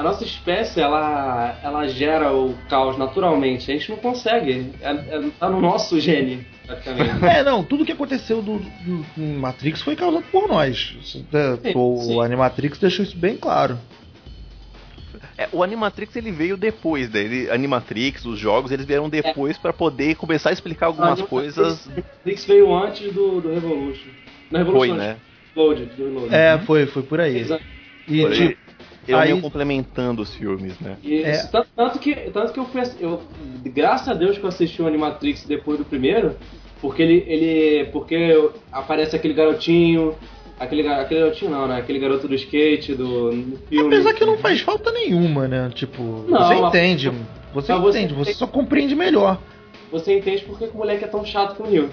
A 0.00 0.02
nossa 0.02 0.24
espécie, 0.24 0.80
ela, 0.80 1.60
ela 1.62 1.86
gera 1.86 2.32
o 2.32 2.54
caos 2.70 2.96
naturalmente. 2.96 3.70
A 3.70 3.74
gente 3.74 3.90
não 3.90 3.98
consegue. 3.98 4.72
É, 4.80 4.90
é, 4.92 5.30
tá 5.38 5.46
no 5.50 5.60
nosso 5.60 6.00
gene 6.00 6.46
praticamente. 6.66 7.10
É, 7.22 7.42
não, 7.42 7.62
tudo 7.62 7.84
que 7.84 7.92
aconteceu 7.92 8.40
do, 8.40 8.58
do, 8.58 9.04
do 9.14 9.22
Matrix 9.38 9.82
foi 9.82 9.94
causado 9.94 10.24
por 10.32 10.48
nós. 10.48 10.96
É, 11.34 11.72
o 11.74 11.98
sim. 11.98 12.18
Animatrix 12.18 12.78
deixou 12.78 13.04
isso 13.04 13.14
bem 13.14 13.36
claro. 13.36 13.78
É, 15.36 15.50
o 15.52 15.62
Animatrix 15.62 16.16
ele 16.16 16.32
veio 16.32 16.56
depois 16.56 17.10
dele. 17.10 17.50
Animatrix, 17.50 18.24
os 18.24 18.38
jogos, 18.38 18.72
eles 18.72 18.86
vieram 18.86 19.10
depois 19.10 19.58
é. 19.58 19.60
para 19.60 19.74
poder 19.74 20.14
começar 20.14 20.48
a 20.48 20.52
explicar 20.54 20.86
algumas 20.86 21.20
coisas. 21.20 21.84
O 21.84 21.90
Animatrix 21.90 22.44
veio 22.46 22.74
antes 22.74 23.12
do, 23.12 23.42
do 23.42 23.52
Revolution. 23.52 24.08
Na 24.50 24.60
Revolution, 24.60 24.94
foi, 24.94 24.96
né? 24.96 25.16
Do 25.54 26.34
É, 26.34 26.58
foi, 26.60 26.86
foi 26.86 27.02
por 27.02 27.20
aí. 27.20 27.36
Exato. 27.36 27.62
E 28.08 28.22
foi. 28.22 28.32
tipo, 28.32 28.69
eu 29.08 29.18
aí... 29.18 29.40
complementando 29.40 30.22
os 30.22 30.34
filmes, 30.34 30.78
né? 30.80 30.96
Isso, 31.02 31.26
é. 31.26 31.46
tanto, 31.50 31.68
tanto, 31.74 31.98
que, 31.98 32.14
tanto 32.30 32.52
que 32.52 32.60
eu 32.60 32.64
fui. 32.66 32.82
Eu, 33.00 33.22
graças 33.64 34.08
a 34.08 34.14
Deus 34.14 34.38
que 34.38 34.44
eu 34.44 34.48
assisti 34.48 34.82
o 34.82 34.86
Animatrix 34.86 35.44
depois 35.44 35.78
do 35.78 35.84
primeiro, 35.84 36.36
porque 36.80 37.02
ele, 37.02 37.24
ele. 37.26 37.84
Porque 37.86 38.50
aparece 38.70 39.16
aquele 39.16 39.34
garotinho. 39.34 40.14
Aquele, 40.58 40.86
aquele 40.86 41.20
garotinho 41.20 41.50
não, 41.50 41.66
né? 41.66 41.78
Aquele 41.78 41.98
garoto 41.98 42.28
do 42.28 42.34
skate, 42.34 42.94
do, 42.94 43.30
do 43.30 43.58
filme. 43.68 43.94
Apesar 43.94 44.12
que 44.12 44.24
não 44.26 44.36
faz 44.36 44.60
falta 44.60 44.92
nenhuma, 44.92 45.48
né? 45.48 45.70
Tipo, 45.74 46.02
não, 46.28 46.38
você 46.38 46.54
entende. 46.54 47.12
Você 47.54 47.72
entende, 47.72 48.14
você, 48.14 48.32
você 48.32 48.34
só 48.34 48.46
compreende 48.46 48.94
melhor. 48.94 49.40
Você 49.90 50.18
entende 50.18 50.44
porque 50.44 50.66
o 50.66 50.76
moleque 50.76 51.04
é 51.04 51.08
tão 51.08 51.24
chato 51.24 51.56
comigo. 51.56 51.88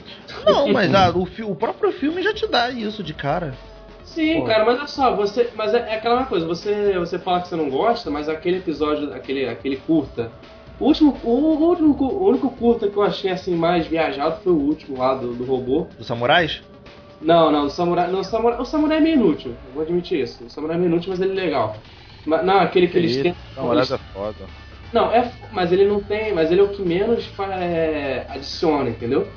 Não, 0.45 0.67
mas 0.67 0.93
ah, 0.93 1.11
o, 1.15 1.23
o 1.49 1.55
próprio 1.55 1.91
filme 1.93 2.21
já 2.21 2.33
te 2.33 2.45
dá 2.45 2.69
isso 2.69 3.01
de 3.01 3.13
cara. 3.13 3.55
Sim, 4.07 4.41
Pô. 4.41 4.47
cara, 4.47 4.65
mas 4.65 4.77
olha 4.77 4.87
só, 4.87 5.15
você. 5.15 5.49
Mas 5.55 5.73
é, 5.73 5.79
é, 5.79 5.95
aquela 5.95 6.25
coisa, 6.25 6.45
você, 6.45 6.97
você 6.97 7.19
fala 7.19 7.41
que 7.41 7.49
você 7.49 7.55
não 7.55 7.69
gosta, 7.69 8.09
mas 8.09 8.27
aquele 8.27 8.57
episódio, 8.57 9.13
aquele, 9.13 9.47
aquele 9.47 9.77
curta 9.77 10.31
o 10.79 10.85
último, 10.85 11.17
o, 11.23 11.29
último, 11.29 11.95
o 11.99 12.29
único 12.29 12.49
curta 12.51 12.87
que 12.87 12.95
eu 12.95 13.01
achei 13.01 13.31
assim 13.31 13.55
mais 13.55 13.87
viajado 13.87 14.41
foi 14.43 14.53
o 14.53 14.57
último 14.57 14.97
lá 14.97 15.15
do, 15.15 15.33
do 15.33 15.43
robô. 15.43 15.87
Do 15.97 16.03
Samurais? 16.03 16.61
Não, 17.19 17.51
não, 17.51 17.65
o 17.65 17.69
Samurai, 17.69 18.11
não, 18.11 18.19
o 18.19 18.23
Samurai, 18.23 18.61
o 18.61 18.65
Samurai 18.65 18.97
é 18.99 19.01
meio 19.01 19.15
inútil, 19.15 19.55
vou 19.73 19.81
admitir 19.81 20.21
isso. 20.21 20.45
O 20.45 20.49
Samurai 20.49 20.77
é 20.77 20.79
meio 20.79 20.91
inútil, 20.91 21.09
mas 21.09 21.19
ele 21.19 21.31
é 21.31 21.45
legal. 21.45 21.75
Mas, 22.25 22.45
não, 22.45 22.59
aquele 22.59 22.85
que, 22.85 22.93
que 22.93 22.99
eles 22.99 23.17
têm. 23.17 23.35
Samurai 23.55 23.83
é 23.83 23.97
foda. 24.13 24.45
Não, 24.93 25.11
é, 25.11 25.31
mas 25.51 25.71
ele 25.71 25.85
não 25.85 25.99
tem, 25.99 26.31
mas 26.31 26.51
ele 26.51 26.61
é 26.61 26.63
o 26.63 26.69
que 26.69 26.83
menos 26.83 27.27
é, 27.39 28.25
adiciona, 28.29 28.89
entendeu? 28.89 29.27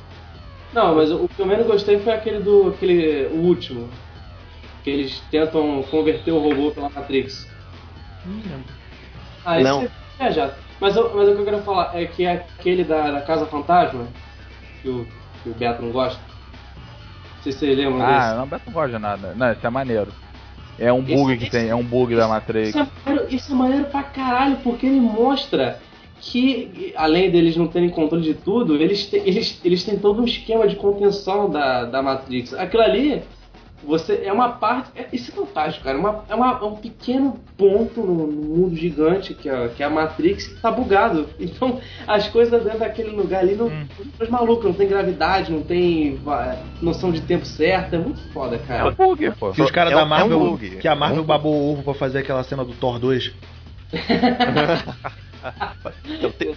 Não, 0.75 0.95
mas 0.95 1.11
o 1.11 1.27
que 1.27 1.41
eu 1.41 1.47
menos 1.47 1.67
gostei 1.67 1.99
foi 1.99 2.13
aquele 2.13 2.41
do, 2.41 2.69
aquele, 2.69 3.27
o 3.29 3.39
último, 3.39 3.89
que 4.83 4.91
eles 4.91 5.21
tentam 5.31 5.83
converter 5.85 6.33
o 6.33 6.39
robô 6.39 6.71
pela 6.71 6.89
Matrix. 6.89 7.49
Hum, 8.27 8.41
ah, 9.45 9.61
não. 9.61 9.83
esse 9.83 9.93
é 10.19 10.25
viajado. 10.25 10.55
Mas, 10.81 10.97
eu, 10.97 11.15
mas 11.15 11.29
o 11.29 11.35
que 11.35 11.41
eu 11.41 11.45
quero 11.45 11.63
falar 11.63 11.91
é 11.95 12.07
que 12.07 12.25
é 12.25 12.33
aquele 12.33 12.85
da, 12.85 13.11
da 13.11 13.21
Casa 13.21 13.47
Fantasma, 13.47 14.07
que 14.81 14.89
o, 14.89 15.07
que 15.43 15.51
o 15.51 15.55
Beto 15.55 15.83
não 15.83 15.91
gosta. 15.91 16.21
Não 17.37 17.43
sei 17.43 17.53
se 17.53 17.59
vocês 17.59 17.77
lembram 17.77 18.03
ah, 18.03 18.07
desse. 18.07 18.27
Ah, 18.27 18.35
não, 18.37 18.45
o 18.45 18.47
Beto 18.47 18.63
não 18.67 18.73
gosta 18.73 18.97
de 18.97 18.99
nada. 18.99 19.35
Não, 19.35 19.53
isso 19.53 19.67
é 19.67 19.71
maneiro. 19.71 20.13
É 20.79 20.91
um 20.91 21.03
bug 21.03 21.33
esse, 21.33 21.37
que 21.37 21.45
esse, 21.45 21.51
tem, 21.51 21.69
é 21.69 21.75
um 21.75 21.85
bug 21.85 22.17
da 22.17 22.27
Matrix. 22.27 22.71
Isso 22.71 22.79
é, 22.79 22.87
maneiro, 23.05 23.35
isso 23.35 23.53
é 23.53 23.55
maneiro 23.55 23.85
pra 23.87 24.03
caralho, 24.03 24.57
porque 24.63 24.87
ele 24.87 25.01
mostra 25.01 25.79
que, 26.19 26.93
além 26.97 27.31
deles 27.31 27.57
não 27.57 27.67
terem 27.67 27.91
controle 27.91 28.25
de 28.25 28.35
tudo, 28.35 28.77
eles, 28.77 29.07
te, 29.07 29.17
eles, 29.17 29.61
eles 29.63 29.85
têm 29.85 29.99
todo 29.99 30.23
um 30.23 30.25
esquema 30.25 30.67
de 30.67 30.77
contenção 30.77 31.51
da, 31.51 31.85
da 31.85 32.03
Matrix. 32.03 32.55
Aquilo 32.55 32.83
ali 32.83 33.23
você 33.83 34.23
é 34.25 34.33
uma 34.33 34.51
parte. 34.51 34.91
É, 34.95 35.07
isso 35.13 35.31
é 35.31 35.35
fantástico, 35.35 35.85
cara. 35.85 35.99
Uma, 35.99 36.25
é, 36.29 36.35
uma, 36.35 36.59
é 36.61 36.65
um 36.65 36.77
pequeno 36.77 37.39
ponto 37.57 38.01
no, 38.01 38.27
no, 38.27 38.57
mundo 38.57 38.77
gigante 38.77 39.35
que 39.35 39.49
é, 39.49 39.69
que 39.69 39.83
é 39.83 39.87
a 39.87 39.91
Matrix 39.91 40.47
que 40.47 40.61
tá 40.61 40.71
bugado. 40.71 41.29
Então, 41.41 41.81
as 42.07 42.29
coisas 42.29 42.63
dentro 42.63 42.79
daquele 42.79 43.11
lugar 43.11 43.41
ali 43.41 43.55
não. 43.55 43.67
Hum. 43.67 43.87
Não 44.19 44.31
maluco, 44.31 44.65
não 44.65 44.73
tem 44.73 44.87
gravidade, 44.87 45.51
não 45.51 45.63
tem 45.63 46.21
noção 46.81 47.11
de 47.11 47.21
tempo 47.23 47.45
certo. 47.45 47.95
É 47.95 47.99
muito 47.99 48.21
foda, 48.33 48.59
cara. 48.59 48.89
É 48.89 48.91
um 48.91 48.95
bug, 48.95 49.31
pô. 49.33 49.51
Que 49.53 49.63
os 49.63 49.71
caras 49.71 49.93
é 49.93 49.97
da 49.97 50.05
Marvel. 50.05 50.41
É 50.41 50.45
um 50.45 50.57
que 50.57 50.87
a 50.87 50.95
Marvel 50.95 51.25
babou 51.25 51.53
o 51.55 51.73
ovo 51.73 51.83
pra 51.83 51.95
fazer 51.95 52.19
aquela 52.21 52.43
cena 52.45 52.65
do 52.65 52.73
Thor 52.75 52.99
2. 52.99 53.33
então, 56.05 56.31
tem... 56.33 56.55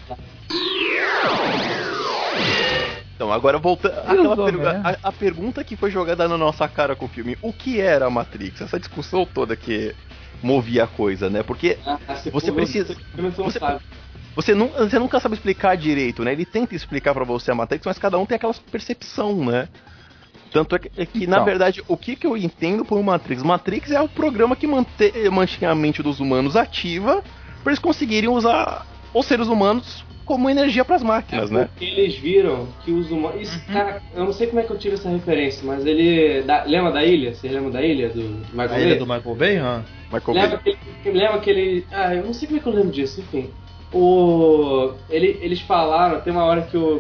Então, 3.16 3.32
agora 3.32 3.60
voltando. 3.60 3.96
a, 3.96 4.98
a, 5.04 5.12
pergunta 5.12 5.64
que 5.64 5.76
foi 5.76 5.92
jogada 5.92 6.28
na 6.28 6.38
nossa 6.38 6.68
cara 6.68 6.96
com 6.96 7.06
o 7.06 7.10
filme: 7.10 7.38
o 7.42 7.54
que 7.54 7.80
era 7.80 8.08
a 8.08 8.10
Matrix? 8.10 8.62
Essa 8.62 8.80
discussão 8.80 9.26
toda 9.26 9.56
que 9.56 9.96
movia 10.42 10.86
a 10.86 10.88
coisa, 10.88 11.30
né? 11.30 11.44
Porque 11.44 11.78
ah, 11.86 12.00
você 12.32 12.52
precisa. 12.52 12.96
Você, 13.38 13.60
você, 14.36 14.56
não, 14.56 14.68
você 14.68 14.98
nunca 14.98 15.20
sabe 15.20 15.36
explicar 15.36 15.78
direito, 15.78 16.24
né? 16.24 16.34
Ele 16.34 16.46
tenta 16.46 16.76
explicar 16.76 17.14
para 17.14 17.24
você 17.24 17.52
a 17.52 17.56
Matrix, 17.56 17.86
mas 17.86 18.00
cada 18.00 18.18
um 18.18 18.26
tem 18.26 18.36
aquela 18.36 18.54
percepção, 18.72 19.46
né? 19.46 19.70
Tanto 20.52 20.76
é 20.76 20.80
que, 20.80 20.92
é 20.98 21.06
que 21.06 21.24
então. 21.24 21.40
na 21.40 21.44
verdade, 21.44 21.84
o 21.88 21.98
que, 21.98 22.16
que 22.16 22.28
eu 22.28 22.36
entendo 22.36 22.84
por 22.84 23.02
Matrix? 23.02 23.42
Matrix 23.44 23.92
é 23.92 24.02
o 24.02 24.10
programa 24.10 24.56
que 24.56 24.68
mante, 24.68 25.12
mantinha 25.32 25.72
a 25.72 25.76
mente 25.76 26.04
dos 26.04 26.20
humanos 26.20 26.56
ativa 26.56 27.24
para 27.64 27.72
eles 27.72 27.80
conseguirem 27.80 28.30
usar 28.30 28.86
os 29.14 29.26
seres 29.26 29.48
humanos 29.48 30.04
como 30.26 30.50
energia 30.50 30.84
para 30.84 30.96
as 30.96 31.04
máquinas, 31.04 31.52
é 31.52 31.54
né? 31.54 31.66
Porque 31.66 31.86
eles 31.86 32.18
viram 32.18 32.68
que 32.84 32.92
os 32.92 33.12
humanos. 33.12 33.42
Isso, 33.42 33.66
cara, 33.68 34.02
eu 34.16 34.26
não 34.26 34.34
sei 34.34 34.48
como 34.48 34.60
é 34.60 34.64
que 34.64 34.72
eu 34.72 34.78
tive 34.78 34.96
essa 34.96 35.10
referência, 35.10 35.62
mas 35.66 35.86
ele. 35.86 36.42
Da... 36.44 36.64
Lembra 36.64 36.92
da 36.92 37.04
ilha? 37.04 37.34
Vocês 37.34 37.52
lembram 37.52 37.72
da 37.72 37.82
ilha 37.82 38.10
do 38.10 38.22
Michael 38.52 38.72
A 38.72 38.80
ilha 38.80 38.90
Bay? 38.90 39.00
do 39.00 39.06
Michael 39.08 39.36
Bay? 39.36 39.58
Ah. 39.58 39.84
Michael 40.12 40.38
Lembra 40.38 40.62
Bay. 40.64 40.78
que, 41.02 41.10
ele, 41.10 41.20
lembra 41.20 41.40
que 41.40 41.50
ele. 41.50 41.86
Ah, 41.92 42.14
eu 42.14 42.24
não 42.24 42.34
sei 42.34 42.48
como 42.48 42.60
é 42.60 42.62
que 42.62 42.68
eu 42.68 42.74
lembro 42.74 42.92
disso, 42.92 43.22
enfim. 43.22 43.50
O, 43.94 44.94
ele, 45.10 45.38
eles 45.42 45.62
falaram, 45.62 46.20
tem 46.22 46.34
uma 46.34 46.46
hora 46.46 46.64
que 46.64 46.76
o, 46.76 47.00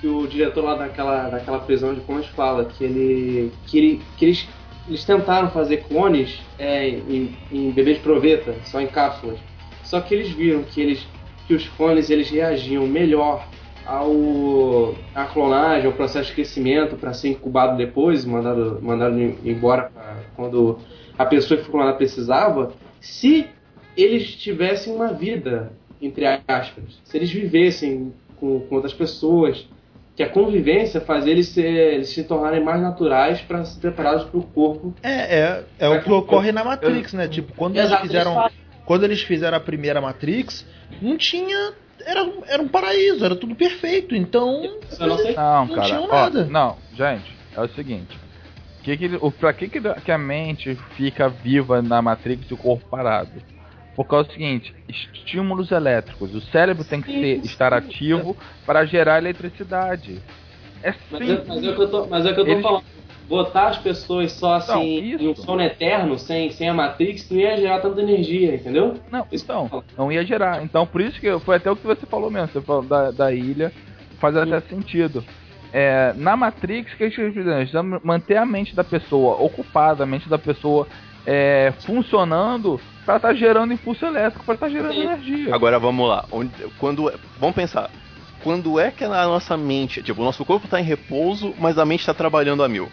que 0.00 0.06
o 0.06 0.26
diretor 0.26 0.64
lá 0.64 0.74
daquela, 0.74 1.28
daquela 1.28 1.58
prisão 1.58 1.94
de 1.94 2.00
clones 2.00 2.26
fala 2.28 2.64
que 2.64 2.84
ele. 2.84 3.52
que, 3.66 3.78
ele, 3.78 4.02
que 4.16 4.24
eles, 4.24 4.48
eles 4.88 5.04
tentaram 5.04 5.50
fazer 5.50 5.78
clones 5.84 6.40
é, 6.58 6.88
em, 6.88 7.36
em 7.52 7.70
bebê 7.70 7.94
de 7.94 8.00
proveta, 8.00 8.54
só 8.64 8.80
em 8.80 8.86
cápsulas. 8.86 9.38
Só 9.84 10.00
que 10.00 10.14
eles 10.14 10.30
viram 10.30 10.62
que 10.62 10.80
eles. 10.80 11.06
Que 11.50 11.54
os 11.54 11.68
clones 11.70 12.08
eles 12.10 12.30
reagiam 12.30 12.86
melhor 12.86 13.44
ao 13.84 14.94
à 15.12 15.24
clonagem, 15.24 15.86
ao 15.86 15.92
processo 15.92 16.28
de 16.28 16.34
crescimento 16.34 16.94
para 16.94 17.12
ser 17.12 17.30
incubado 17.30 17.76
depois, 17.76 18.24
mandado, 18.24 18.78
mandado 18.80 19.18
embora 19.18 19.90
pra, 19.92 20.18
quando 20.36 20.78
a 21.18 21.26
pessoa 21.26 21.58
que 21.58 21.64
foi 21.64 21.72
clonada 21.72 21.96
precisava, 21.96 22.72
se 23.00 23.48
eles 23.96 24.36
tivessem 24.36 24.94
uma 24.94 25.12
vida, 25.12 25.72
entre 26.00 26.24
aspas, 26.46 27.00
se 27.02 27.16
eles 27.16 27.32
vivessem 27.32 28.14
com, 28.36 28.60
com 28.60 28.76
outras 28.76 28.94
pessoas, 28.94 29.66
que 30.14 30.22
a 30.22 30.28
convivência 30.28 31.00
faz 31.00 31.26
eles, 31.26 31.48
ser, 31.48 31.64
eles 31.64 32.10
se 32.10 32.22
tornarem 32.22 32.62
mais 32.62 32.80
naturais 32.80 33.40
para 33.40 33.64
se 33.64 33.76
preparados 33.80 34.22
para 34.22 34.38
o 34.38 34.42
corpo. 34.44 34.94
É, 35.02 35.40
é, 35.40 35.64
é 35.80 35.88
o 35.88 36.00
que 36.00 36.12
ocorre 36.12 36.52
na 36.52 36.62
Matrix, 36.62 37.12
né? 37.12 37.26
Tipo, 37.26 37.52
quando 37.56 37.74
eles 37.74 37.88
Exato, 37.88 38.06
fizeram. 38.06 38.40
eles 38.40 38.59
Quando 38.90 39.04
eles 39.04 39.22
fizeram 39.22 39.56
a 39.56 39.60
primeira 39.60 40.00
Matrix, 40.00 40.66
não 41.00 41.16
tinha. 41.16 41.74
Era, 42.04 42.28
era 42.48 42.60
um 42.60 42.66
paraíso, 42.66 43.24
era 43.24 43.36
tudo 43.36 43.54
perfeito. 43.54 44.16
Então. 44.16 44.64
Eu 44.98 45.06
não 45.06 45.16
sei. 45.16 45.36
Não, 45.36 45.66
Não 45.66 45.74
cara. 45.76 46.00
ó, 46.00 46.06
nada. 46.08 46.44
não, 46.46 46.76
gente, 46.96 47.32
é 47.56 47.60
o 47.60 47.68
seguinte. 47.68 48.18
Que 48.82 48.96
que, 48.96 49.06
o, 49.20 49.30
pra 49.30 49.52
que, 49.52 49.68
que, 49.68 50.10
a 50.10 50.18
mente 50.18 50.74
fica 50.96 51.28
viva 51.28 51.80
na 51.80 52.02
Matrix 52.02 52.50
e 52.50 52.54
o 52.54 52.56
corpo 52.56 52.84
parado? 52.90 53.30
Por 53.94 54.06
causa 54.08 54.26
do 54.26 54.32
seguinte, 54.32 54.74
estímulos 54.88 55.70
elétricos. 55.70 56.34
O 56.34 56.40
cérebro 56.40 56.82
tem 56.82 57.00
que 57.00 57.12
Sim, 57.12 57.20
ser, 57.20 57.40
sim. 57.42 57.46
estar 57.46 57.72
ativo 57.72 58.36
para 58.66 58.84
gerar 58.86 59.18
eletricidade. 59.18 60.20
É 60.82 60.92
Mas, 61.12 61.20
é, 61.20 61.26
simples. 61.36 61.46
mas 61.46 61.64
é 61.64 61.70
o 61.70 61.76
que 61.76 61.80
eu 61.82 61.90
tô, 61.92 62.06
mas 62.06 62.26
é 62.26 62.32
que 62.32 62.40
eu 62.40 62.44
tô 62.44 62.50
Eles- 62.50 62.62
falando. 62.64 62.84
Botar 63.30 63.68
as 63.68 63.78
pessoas 63.78 64.32
só 64.32 64.54
assim 64.54 65.12
Não, 65.12 65.20
em 65.20 65.28
um 65.28 65.36
sono 65.36 65.62
eterno, 65.62 66.18
sem, 66.18 66.50
sem 66.50 66.68
a 66.68 66.74
Matrix, 66.74 67.30
não 67.30 67.38
ia 67.38 67.56
gerar 67.56 67.78
tanta 67.78 68.02
energia, 68.02 68.56
entendeu? 68.56 68.96
Não, 69.08 69.24
Isso 69.30 69.44
então, 69.44 69.84
não 69.96 70.10
ia 70.10 70.24
gerar. 70.24 70.64
Então, 70.64 70.84
por 70.84 71.00
isso 71.00 71.20
que 71.20 71.38
foi 71.38 71.56
até 71.56 71.70
o 71.70 71.76
que 71.76 71.86
você 71.86 72.04
falou 72.06 72.28
mesmo. 72.28 72.48
Você 72.48 72.60
falou 72.60 72.82
da, 72.82 73.12
da 73.12 73.32
ilha, 73.32 73.72
faz 74.18 74.36
até 74.36 74.60
sentido. 74.62 75.24
É, 75.72 76.12
na 76.16 76.36
Matrix, 76.36 76.92
o 76.92 76.96
que 76.96 77.08
fizeram? 77.08 77.58
Eles 77.58 77.70
precisam 77.70 78.00
manter 78.02 78.36
a 78.36 78.44
mente 78.44 78.74
da 78.74 78.82
pessoa 78.82 79.40
ocupada, 79.40 80.02
a 80.02 80.06
mente 80.06 80.28
da 80.28 80.36
pessoa 80.36 80.88
é, 81.24 81.72
funcionando 81.86 82.80
para 83.06 83.16
estar 83.16 83.34
gerando 83.34 83.72
impulso 83.72 84.04
elétrico, 84.04 84.44
para 84.44 84.54
estar 84.54 84.68
gerando 84.68 84.94
Sim. 84.94 85.02
energia. 85.02 85.54
Agora 85.54 85.78
vamos 85.78 86.08
lá. 86.08 86.24
Onde, 86.32 86.50
quando, 86.80 87.12
vamos 87.38 87.54
pensar. 87.54 87.90
Quando 88.42 88.80
é 88.80 88.90
que 88.90 89.04
a 89.04 89.26
nossa 89.26 89.56
mente, 89.56 90.02
tipo, 90.02 90.20
o 90.20 90.24
nosso 90.24 90.44
corpo 90.44 90.66
tá 90.66 90.80
em 90.80 90.84
repouso, 90.84 91.54
mas 91.58 91.78
a 91.78 91.84
mente 91.84 92.04
tá 92.04 92.14
trabalhando 92.14 92.64
a 92.64 92.68
mil? 92.68 92.88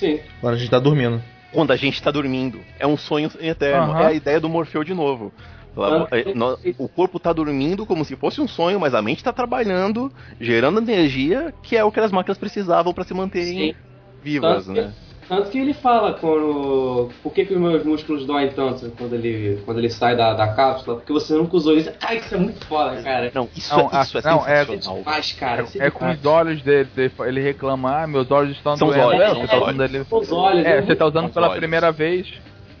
Sim. 0.00 0.18
Agora 0.38 0.56
a 0.56 0.58
gente 0.58 0.70
tá 0.70 0.78
dormindo. 0.78 1.22
Quando 1.52 1.72
a 1.72 1.76
gente 1.76 2.02
tá 2.02 2.10
dormindo. 2.10 2.60
É 2.78 2.86
um 2.86 2.96
sonho 2.96 3.30
eterno. 3.38 3.92
Aham. 3.92 4.00
É 4.00 4.06
a 4.06 4.12
ideia 4.14 4.40
do 4.40 4.48
Morfeu 4.48 4.82
de 4.82 4.94
novo. 4.94 5.32
Ah, 5.76 6.08
é, 6.10 6.34
O 6.78 6.88
corpo 6.88 7.20
tá 7.20 7.32
dormindo 7.32 7.86
como 7.86 8.04
se 8.04 8.16
fosse 8.16 8.40
um 8.40 8.48
sonho, 8.48 8.80
mas 8.80 8.94
a 8.94 9.00
mente 9.02 9.22
tá 9.22 9.32
trabalhando, 9.32 10.10
gerando 10.40 10.80
energia, 10.80 11.54
que 11.62 11.76
é 11.76 11.84
o 11.84 11.92
que 11.92 12.00
as 12.00 12.10
máquinas 12.10 12.38
precisavam 12.38 12.92
para 12.92 13.04
se 13.04 13.14
manterem 13.14 13.72
Sim. 13.72 13.74
vivas, 14.22 14.66
Tanto 14.66 14.74
que- 14.74 14.80
né? 14.80 14.94
Tanto 15.30 15.48
que 15.48 15.58
ele 15.60 15.72
fala 15.72 16.14
quando. 16.14 17.08
Por 17.22 17.32
que, 17.32 17.44
que 17.46 17.54
os 17.54 17.60
meus 17.60 17.84
músculos 17.84 18.26
doem 18.26 18.50
tanto 18.50 18.90
quando 18.98 19.14
ele, 19.14 19.62
quando 19.64 19.78
ele 19.78 19.88
sai 19.88 20.16
da, 20.16 20.34
da 20.34 20.48
cápsula? 20.48 20.96
Porque 20.96 21.12
você 21.12 21.34
nunca 21.34 21.56
usou 21.56 21.76
isso. 21.76 21.88
Ai, 22.02 22.16
isso 22.16 22.34
é 22.34 22.38
muito 22.38 22.66
foda, 22.66 23.00
cara. 23.00 23.30
Não, 23.32 23.48
isso, 23.54 23.72
Não, 23.76 23.88
é, 23.92 24.02
isso 24.02 24.18
é 24.18 24.22
não, 24.24 24.44
é-. 24.48 24.64
Demais, 24.64 25.32
cara. 25.34 25.62
isso 25.62 25.80
É, 25.80 25.88
com 25.88 26.10
os 26.10 26.26
olhos 26.26 26.60
dele, 26.62 26.88
ele- 26.96 27.12
ele 27.20 27.40
reclama, 27.42 28.02
ah, 28.02 28.06
meus 28.08 28.28
olhos 28.28 28.56
estão 28.56 28.76
São 28.76 28.88
os 28.88 28.94
doendo. 28.96 29.06
olhos, 29.08 29.22
É, 29.22 29.28
são 29.28 29.40
você 29.42 29.46
tá 29.46 29.56
usando 29.62 29.84
ele- 29.84 30.06
Os 30.10 30.32
olhos. 30.32 30.66
É, 30.66 30.70
é 30.78 30.82
você 30.82 30.96
tá 30.96 31.06
usando 31.06 31.26
Os 31.28 31.32
pela 31.34 31.46
olhos. 31.46 31.58
primeira 31.60 31.92
vez. 31.92 32.26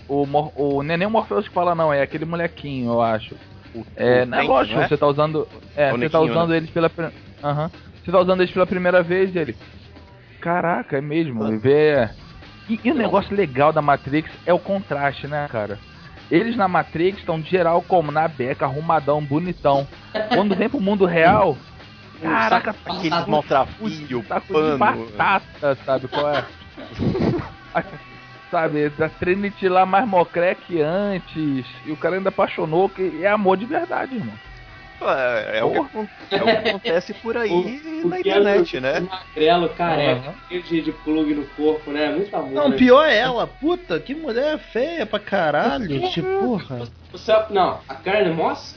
O, 0.08 0.26
Mor- 0.26 0.50
o 0.56 0.82
nem 0.82 0.96
nem 0.96 1.06
o 1.06 1.10
Morpheus 1.10 1.46
que 1.46 1.54
fala, 1.54 1.72
não, 1.72 1.92
é 1.94 2.02
aquele 2.02 2.24
molequinho, 2.24 2.90
eu 2.90 3.00
acho. 3.00 3.32
O- 3.72 3.84
É, 3.94 4.24
o 4.24 4.26
não 4.26 4.38
é 4.38 4.42
lógico, 4.42 4.76
não 4.76 4.82
é? 4.84 4.88
você 4.88 4.96
tá 4.96 5.06
usando. 5.06 5.46
É, 5.76 5.92
você 5.92 6.10
tá 6.10 6.18
usando 6.18 6.48
né? 6.50 6.56
eles 6.56 6.70
pela. 6.70 6.90
Aham. 7.44 7.70
Você 8.04 8.10
tá 8.10 8.18
usando 8.18 8.40
eles 8.40 8.52
pela 8.52 8.66
primeira 8.66 9.04
vez 9.04 9.32
e 9.32 9.38
ele. 9.38 9.56
Caraca, 10.40 10.98
é 10.98 11.00
mesmo. 11.00 11.44
Ah. 11.44 11.50
E 11.52 11.56
vê. 11.56 12.10
E, 12.70 12.80
e 12.84 12.92
o 12.92 12.94
negócio 12.94 13.34
legal 13.34 13.72
da 13.72 13.82
Matrix 13.82 14.30
é 14.46 14.54
o 14.54 14.58
contraste, 14.58 15.26
né, 15.26 15.48
cara? 15.50 15.76
Eles 16.30 16.56
na 16.56 16.68
Matrix 16.68 17.18
estão 17.18 17.40
de 17.40 17.50
geral 17.50 17.82
como 17.82 18.12
na 18.12 18.28
beca, 18.28 18.64
arrumadão, 18.64 19.20
bonitão. 19.20 19.88
Quando 20.32 20.54
vem 20.54 20.68
pro 20.68 20.80
mundo 20.80 21.04
real, 21.04 21.58
caraca, 22.22 22.70
Aqueles 22.86 23.26
maltrafilho, 23.26 24.22
Taco 24.22 24.46
de 24.46 24.52
pano. 24.52 24.78
batata, 24.78 25.76
sabe 25.84 26.06
qual 26.06 26.32
é? 26.32 26.44
sabe, 28.48 28.88
da 28.90 29.08
Trinity 29.08 29.68
lá 29.68 29.84
mais 29.84 30.06
mocré 30.06 30.54
que 30.54 30.80
antes. 30.80 31.66
E 31.84 31.90
o 31.90 31.96
cara 31.96 32.14
ainda 32.14 32.28
apaixonou, 32.28 32.88
que 32.88 33.24
é 33.24 33.28
amor 33.28 33.56
de 33.56 33.66
verdade, 33.66 34.14
irmão. 34.14 34.34
É, 35.02 35.58
é 35.58 35.64
o 35.64 35.70
que, 35.72 35.78
acon- 35.78 36.08
é 36.30 36.36
o 36.36 36.44
que 36.44 36.68
acontece 36.68 37.14
por 37.14 37.36
aí 37.36 37.50
O- 38.02 38.06
o 38.06 38.08
na 38.10 38.18
Keanu 38.22 38.40
internet, 38.40 38.78
Reeves 38.78 38.82
né? 38.82 39.00
Magrelo, 39.00 39.68
careca, 39.70 40.28
Aham. 40.28 40.34
cheio 40.48 40.62
de, 40.62 40.82
de 40.82 40.92
plug 40.92 41.34
no 41.34 41.44
corpo, 41.46 41.90
né? 41.90 42.10
Muito 42.10 42.34
amor. 42.36 42.52
Não, 42.52 42.68
né? 42.68 42.76
pior 42.76 43.04
é 43.06 43.16
ela. 43.16 43.46
Puta, 43.46 43.98
que 43.98 44.14
mulher 44.14 44.58
feia 44.58 45.06
pra 45.06 45.18
caralho. 45.18 46.08
Tipo, 46.10 46.28
porra. 46.40 46.88
Você, 47.12 47.32
não, 47.50 47.80
a 47.88 47.94
Karen 47.94 48.34
Moss? 48.34 48.76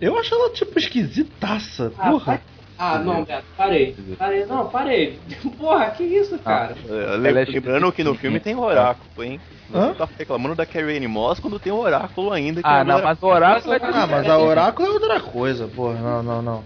Eu 0.00 0.18
acho 0.18 0.34
ela, 0.34 0.50
tipo, 0.50 0.78
esquisitaça. 0.78 1.92
Ah, 1.98 2.10
Porra. 2.10 2.24
vai- 2.24 2.40
Ah, 2.78 2.98
não, 2.98 3.24
Beto, 3.24 3.44
parei. 3.56 3.96
Parei, 4.18 4.44
não, 4.44 4.68
parei. 4.68 5.18
Porra, 5.56 5.90
que 5.92 6.04
isso, 6.04 6.38
cara? 6.38 6.74
É, 6.88 7.14
Ela 7.14 7.28
é 7.28 7.44
lembrando 7.44 7.90
que 7.92 8.04
no 8.04 8.14
filme 8.14 8.38
tem 8.38 8.54
oráculo, 8.54 9.24
hein? 9.24 9.40
Hã? 9.74 9.88
Você 9.88 9.94
tá 9.94 10.08
reclamando 10.18 10.54
da 10.54 10.66
Carrie 10.66 11.06
Moss 11.08 11.40
quando 11.40 11.58
tem 11.58 11.72
oráculo 11.72 12.32
ainda. 12.32 12.60
que 12.62 12.68
Ah, 12.68 12.80
é 12.80 12.84
não, 12.84 13.02
mas 13.02 13.22
o 13.22 13.26
oráculo 13.26 13.74
é 13.74 13.80
Ah, 13.82 14.06
mas 14.06 14.28
a 14.28 14.38
Oráculo 14.38 14.88
é 14.88 14.90
outra 14.92 15.20
coisa, 15.20 15.66
porra. 15.68 15.94
Não, 15.98 16.22
não, 16.22 16.42
não. 16.42 16.64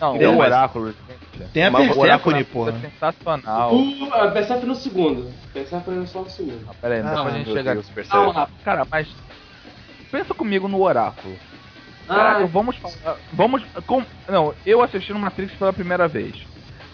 Não, 0.00 0.16
Então, 0.16 0.34
o 0.34 0.38
mas- 0.38 0.46
oráculo. 0.48 0.86
gente. 1.38 1.50
Tem 1.52 1.64
a 1.64 1.70
Persephone, 1.70 2.40
é 2.40 2.44
porra. 2.44 2.72
sensacional. 2.80 3.74
O 3.74 4.04
a 4.14 4.28
Persephone 4.28 4.66
no 4.66 4.74
segundo. 4.74 5.30
Persephone 5.52 6.06
só 6.06 6.20
no 6.22 6.30
segundo. 6.30 6.66
Ah, 6.68 6.74
pera 6.80 6.94
aí, 6.94 7.00
Ah, 7.00 7.10
depois 7.14 7.26
a 7.34 7.36
gente 7.38 7.46
meu 7.46 7.56
chega 7.56 7.72
Deus, 7.74 7.84
aqui. 7.86 7.94
percebe? 7.94 8.16
Calma. 8.24 8.48
Cara, 8.64 8.86
mas. 8.90 9.08
Pensa 10.10 10.32
comigo 10.34 10.68
no 10.68 10.80
oráculo. 10.82 11.34
Caraca, 12.06 12.44
Ah, 12.44 12.46
vamos 12.46 12.76
falar. 12.76 13.16
Vamos. 13.32 13.62
Com, 13.86 14.02
não, 14.28 14.54
eu 14.66 14.82
assistindo 14.82 15.18
Matrix 15.18 15.52
pela 15.54 15.72
primeira 15.72 16.06
vez. 16.08 16.34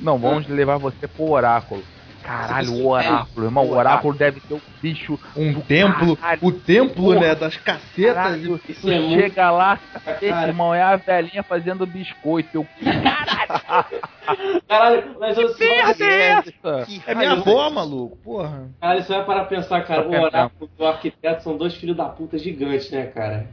Não, 0.00 0.18
vamos 0.18 0.46
levar 0.48 0.76
você 0.78 1.06
pro 1.06 1.30
oráculo. 1.30 1.82
Caralho, 2.22 2.72
o 2.74 2.88
oráculo, 2.88 3.46
irmão. 3.46 3.66
O 3.66 3.72
oráculo 3.76 4.14
deve 4.14 4.40
ser 4.40 4.54
o 4.54 4.62
bicho. 4.80 5.18
Um 5.34 5.58
templo, 5.60 6.16
Caralho. 6.16 6.38
o 6.42 6.52
templo, 6.52 7.04
Porra. 7.14 7.20
né, 7.20 7.34
das 7.34 7.56
cacetas. 7.56 8.14
Caralho, 8.14 8.60
e- 8.68 8.72
isso 8.72 8.90
é 8.90 9.00
muito- 9.00 9.20
chega 9.22 9.50
lá, 9.50 9.78
cacete, 9.92 10.28
Cara. 10.28 10.48
irmão, 10.48 10.74
é 10.74 10.82
a 10.82 10.96
velhinha 10.96 11.42
fazendo 11.42 11.86
biscoito. 11.86 12.50
Eu, 12.58 12.66
que 12.78 12.84
caralho, 14.68 15.16
mas 15.18 15.36
eu 15.36 15.48
só. 15.48 15.58
merda 15.58 16.04
é 16.04 16.28
essa? 16.30 16.84
Que 16.86 17.02
É 17.06 17.14
minha 17.14 17.32
avó, 17.32 17.70
maluco, 17.70 18.16
porra. 18.18 18.68
Caralho, 18.80 19.02
você 19.02 19.12
vai 19.14 19.24
parar 19.24 19.40
pra 19.44 19.56
pensar, 19.56 19.80
cara. 19.84 20.02
O 20.02 20.04
Qualquer 20.04 20.20
oráculo 20.22 20.70
do 20.78 20.86
arquiteto 20.86 21.42
são 21.42 21.56
dois 21.56 21.74
filhos 21.74 21.96
da 21.96 22.04
puta 22.04 22.38
gigantes, 22.38 22.90
né, 22.90 23.06
cara? 23.06 23.46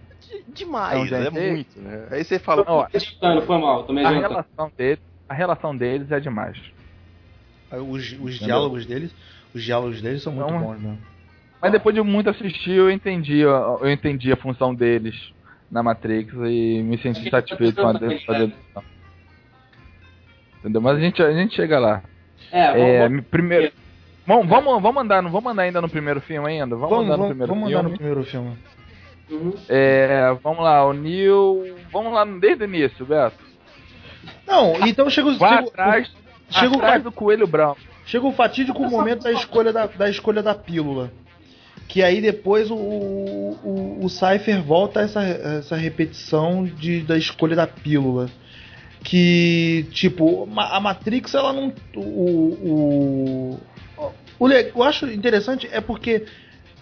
Demais, 0.50 1.10
Não, 1.12 1.18
é 1.18 1.24
gente, 1.24 1.40
muito, 1.40 1.80
né? 1.80 2.08
Aí 2.12 2.24
você 2.24 2.40
fala, 2.40 2.64
Não, 2.66 2.88
Editando, 2.94 3.42
foi 3.44 3.58
mal, 3.60 3.84
também 3.84 4.04
a 4.06 4.10
adiantando. 4.10 4.34
relação 4.34 4.72
deles, 4.78 5.00
a 5.30 5.34
relação 5.34 5.78
deles 5.78 6.12
é 6.12 6.20
demais. 6.20 6.58
Os, 7.72 8.16
os 8.22 8.40
diálogos 8.40 8.86
deles, 8.86 9.12
os 9.54 9.64
diálogos 9.64 10.02
deles 10.02 10.22
são 10.24 10.34
muito 10.34 10.52
bons, 10.52 10.80
mesmo. 10.80 10.98
Mas 11.62 11.72
depois 11.72 11.94
de 11.96 12.02
muito 12.02 12.30
assistir, 12.30 12.72
eu 12.72 12.90
entendi, 12.90 13.44
a- 13.44 13.78
eu 13.82 13.92
entendi 13.92 14.32
a 14.32 14.38
função 14.38 14.74
deles 14.74 15.16
na 15.70 15.82
Matrix 15.84 16.34
e 16.34 16.82
me 16.84 16.98
senti 17.00 17.30
satisfeito 17.30 17.82
com 17.82 17.88
a 17.88 17.94
de- 17.94 18.26
com 18.26 18.32
a 18.32 18.38
dedução. 18.38 18.84
Entendeu? 20.60 20.82
Mas 20.82 20.98
a 20.98 21.00
gente, 21.00 21.22
a 21.22 21.32
gente 21.34 21.56
chega 21.56 21.80
lá. 21.80 22.04
É, 22.52 22.68
vamos, 22.72 22.82
É, 22.88 22.98
vamos- 23.00 23.12
me- 23.16 23.22
primeiro. 23.22 23.74
Vamos, 24.26 24.48
vamos, 24.48 24.82
vamos 24.82 25.04
andar, 25.04 25.22
não 25.22 25.32
vamos 25.32 25.52
andar 25.52 25.64
ainda 25.64 25.82
no 25.82 25.90
primeiro 25.90 26.20
filme 26.22 26.48
ainda? 26.50 26.76
Vamos, 26.76 26.90
Vamos, 26.90 27.06
andar 27.06 27.18
no 27.18 27.24
vamos, 27.24 27.30
primeiro 27.30 27.54
vamos 27.54 27.70
filme. 27.70 27.80
andar 27.80 27.90
no 27.90 27.96
primeiro 27.98 28.24
filme. 28.26 28.58
Uhum. 29.30 29.54
É, 29.68 30.34
vamos 30.42 30.64
lá, 30.64 30.86
o 30.86 30.94
Neil. 30.94 31.76
Vamos 31.92 32.14
lá 32.14 32.24
desde 32.26 32.64
o 32.64 32.68
início, 32.68 33.06
Beto. 33.06 33.36
Não, 34.46 34.76
então 34.88 35.10
chega, 35.10 35.28
o- 35.30 35.38
Vá 35.38 35.50
chega, 35.50 35.64
o- 35.64 35.68
atrás, 35.70 36.12
chega, 36.50 36.72
o, 36.74 36.76
atrás 36.78 37.04
do 37.04 37.12
coelho 37.12 37.46
branco. 37.48 37.78
chega 38.06 38.26
o 38.26 38.32
fatídico 38.32 38.82
momento 38.90 39.24
da 39.24 39.32
escolha 39.32 39.74
da, 39.74 39.86
da 39.88 40.10
escolha 40.10 40.42
da 40.42 40.56
pílula. 40.56 41.12
Que 41.88 42.04
aí 42.04 42.20
depois 42.22 42.70
o, 42.70 42.76
o, 42.76 44.00
o 44.04 44.10
Cypher 44.10 44.62
volta 44.62 45.00
a 45.00 45.04
essa, 45.04 45.22
essa 45.24 45.76
repetição 45.76 46.66
de, 46.66 47.02
da 47.02 47.18
escolha 47.18 47.56
da 47.56 47.66
pílula. 47.68 48.30
que, 49.04 49.88
tipo, 49.92 50.48
a 50.58 50.80
Matrix, 50.80 51.34
ela 51.34 51.54
não. 51.54 51.74
O. 51.96 52.00
o, 52.02 53.60
o 54.40 54.50
eu 54.50 54.84
acho 54.84 55.06
interessante 55.08 55.68
é 55.72 55.80
porque 55.80 56.26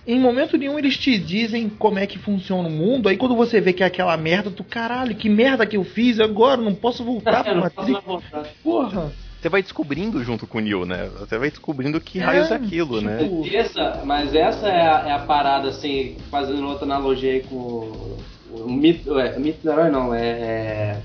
em 0.08 0.20
momento 0.20 0.58
nenhum 0.58 0.78
eles 0.78 0.98
te 0.98 1.18
dizem 1.18 1.68
como 1.68 1.98
é 1.98 2.06
que 2.06 2.20
funciona 2.20 2.68
o 2.68 2.72
mundo. 2.72 3.10
Aí 3.10 3.18
quando 3.18 3.36
você 3.36 3.60
vê 3.60 3.74
que 3.74 3.84
é 3.84 3.86
aquela 3.86 4.16
merda, 4.16 4.52
tu 4.52 4.64
caralho, 4.64 5.16
que 5.16 5.30
merda 5.30 5.66
que 5.66 5.78
eu 5.78 5.84
fiz 5.84 6.20
agora, 6.20 6.62
não 6.62 6.76
posso 6.76 7.04
voltar 7.04 7.44
pra 7.44 7.56
Matrix. 7.56 8.00
Porra. 8.64 9.12
Você 9.42 9.50
vai 9.50 9.62
descobrindo 9.62 10.24
junto 10.24 10.48
com 10.48 10.58
o 10.58 10.62
Neo, 10.62 10.86
né? 10.86 11.08
Você 11.20 11.38
vai 11.38 11.50
descobrindo 11.52 12.02
que 12.02 12.20
é, 12.20 12.24
raios 12.24 12.50
é 12.50 12.56
aquilo, 12.56 13.00
né? 13.00 13.20
tipo... 13.20 13.42
né? 13.42 13.56
Essa, 13.56 14.02
mas 14.04 14.34
essa 14.34 14.68
é 14.68 14.82
a, 14.82 15.04
é 15.08 15.12
a, 15.12 15.20
parada, 15.20 15.70
assim, 15.70 16.18
fazendo 16.32 16.66
outra 16.66 16.86
analogia 16.86 17.34
aí 17.34 17.44
com 17.44 17.56
o, 17.56 18.18
o 18.52 18.72
mito. 18.72 19.20
É, 19.20 19.38
mito 19.38 19.62
do 19.62 19.72
herói 19.72 19.92
não, 19.92 20.16
é. 20.16 20.28
é 20.28 21.02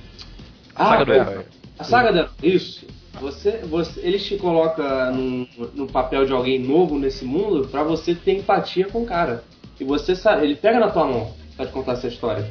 a 0.74 0.86
saga 0.86 1.02
ah, 1.02 1.04
do 1.04 1.12
herói. 1.12 1.44
A 1.78 1.84
saga 1.84 2.12
do 2.12 2.18
herói, 2.18 2.30
isso. 2.42 2.86
Você, 3.18 3.58
você, 3.58 4.00
eles 4.00 4.24
te 4.24 4.36
colocam 4.36 5.14
no, 5.14 5.48
no 5.74 5.86
papel 5.86 6.24
de 6.24 6.32
alguém 6.32 6.58
novo 6.58 6.98
nesse 6.98 7.24
mundo 7.24 7.66
para 7.68 7.82
você 7.82 8.14
ter 8.14 8.38
empatia 8.38 8.86
com 8.86 9.02
o 9.02 9.06
cara. 9.06 9.42
E 9.78 9.84
você 9.84 10.14
sabe, 10.14 10.44
ele 10.44 10.54
pega 10.54 10.78
na 10.78 10.90
tua 10.90 11.06
mão 11.06 11.34
pra 11.56 11.66
te 11.66 11.72
contar 11.72 11.92
essa 11.92 12.06
história. 12.06 12.48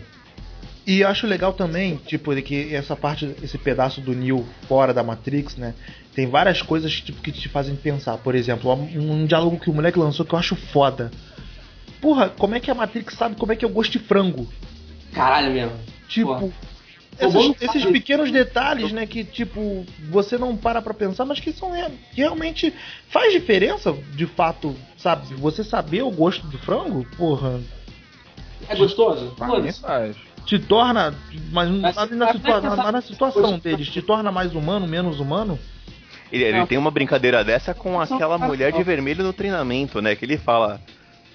E 0.85 1.03
acho 1.03 1.27
legal 1.27 1.53
também, 1.53 1.97
tipo, 1.97 2.35
que 2.41 2.73
essa 2.73 2.95
parte, 2.95 3.35
esse 3.43 3.57
pedaço 3.57 4.01
do 4.01 4.13
Neo 4.13 4.45
fora 4.67 4.93
da 4.93 5.03
Matrix, 5.03 5.55
né? 5.55 5.75
Tem 6.15 6.27
várias 6.27 6.61
coisas 6.61 6.91
tipo, 6.91 7.21
que 7.21 7.31
te 7.31 7.47
fazem 7.47 7.75
pensar. 7.75 8.17
Por 8.17 8.33
exemplo, 8.33 8.73
um, 8.73 9.11
um 9.11 9.25
diálogo 9.25 9.59
que 9.59 9.69
o 9.69 9.73
moleque 9.73 9.99
lançou 9.99 10.25
que 10.25 10.33
eu 10.33 10.39
acho 10.39 10.55
foda. 10.55 11.11
Porra, 12.01 12.29
como 12.29 12.55
é 12.55 12.59
que 12.59 12.71
a 12.71 12.75
Matrix 12.75 13.13
sabe 13.13 13.35
como 13.35 13.51
é 13.51 13.55
que 13.55 13.63
eu 13.63 13.69
gosto 13.69 13.91
de 13.91 13.99
frango? 13.99 14.47
Caralho 15.13 15.53
mesmo. 15.53 15.73
Tipo, 16.07 16.39
Porra 16.39 16.51
esses, 17.19 17.61
esses 17.61 17.85
pequenos 17.85 18.31
detalhes, 18.31 18.91
né, 18.91 19.05
que 19.05 19.23
tipo, 19.23 19.85
você 20.09 20.37
não 20.37 20.55
para 20.55 20.81
pra 20.81 20.93
pensar, 20.93 21.25
mas 21.25 21.39
que 21.39 21.51
são 21.51 21.71
que 22.13 22.21
realmente 22.21 22.73
faz 23.09 23.33
diferença, 23.33 23.93
de 24.15 24.25
fato, 24.25 24.75
sabe? 24.97 25.33
Você 25.35 25.63
saber 25.63 26.01
o 26.03 26.11
gosto 26.11 26.45
do 26.47 26.57
frango, 26.57 27.05
porra. 27.17 27.59
É 28.67 28.75
gostoso? 28.75 29.35
Faz. 29.81 30.15
Te 30.45 30.57
torna, 30.57 31.13
mas, 31.51 31.69
mas 31.69 31.95
na, 31.95 32.05
na, 32.07 32.31
situa 32.33 32.61
na, 32.61 32.91
na 32.91 33.01
situação 33.01 33.59
deles, 33.59 33.89
te 33.89 34.01
torna 34.01 34.31
mais 34.31 34.55
humano, 34.55 34.87
menos 34.87 35.19
humano? 35.19 35.59
Ele, 36.31 36.43
ele 36.43 36.65
tem 36.65 36.77
uma 36.77 36.91
brincadeira 36.91 37.43
dessa 37.43 37.73
com 37.73 37.99
aquela 37.99 38.37
mulher 38.37 38.71
de 38.71 38.83
vermelho 38.83 39.23
no 39.23 39.33
treinamento, 39.33 40.01
né? 40.01 40.15
Que 40.15 40.25
ele 40.25 40.37
fala: 40.37 40.79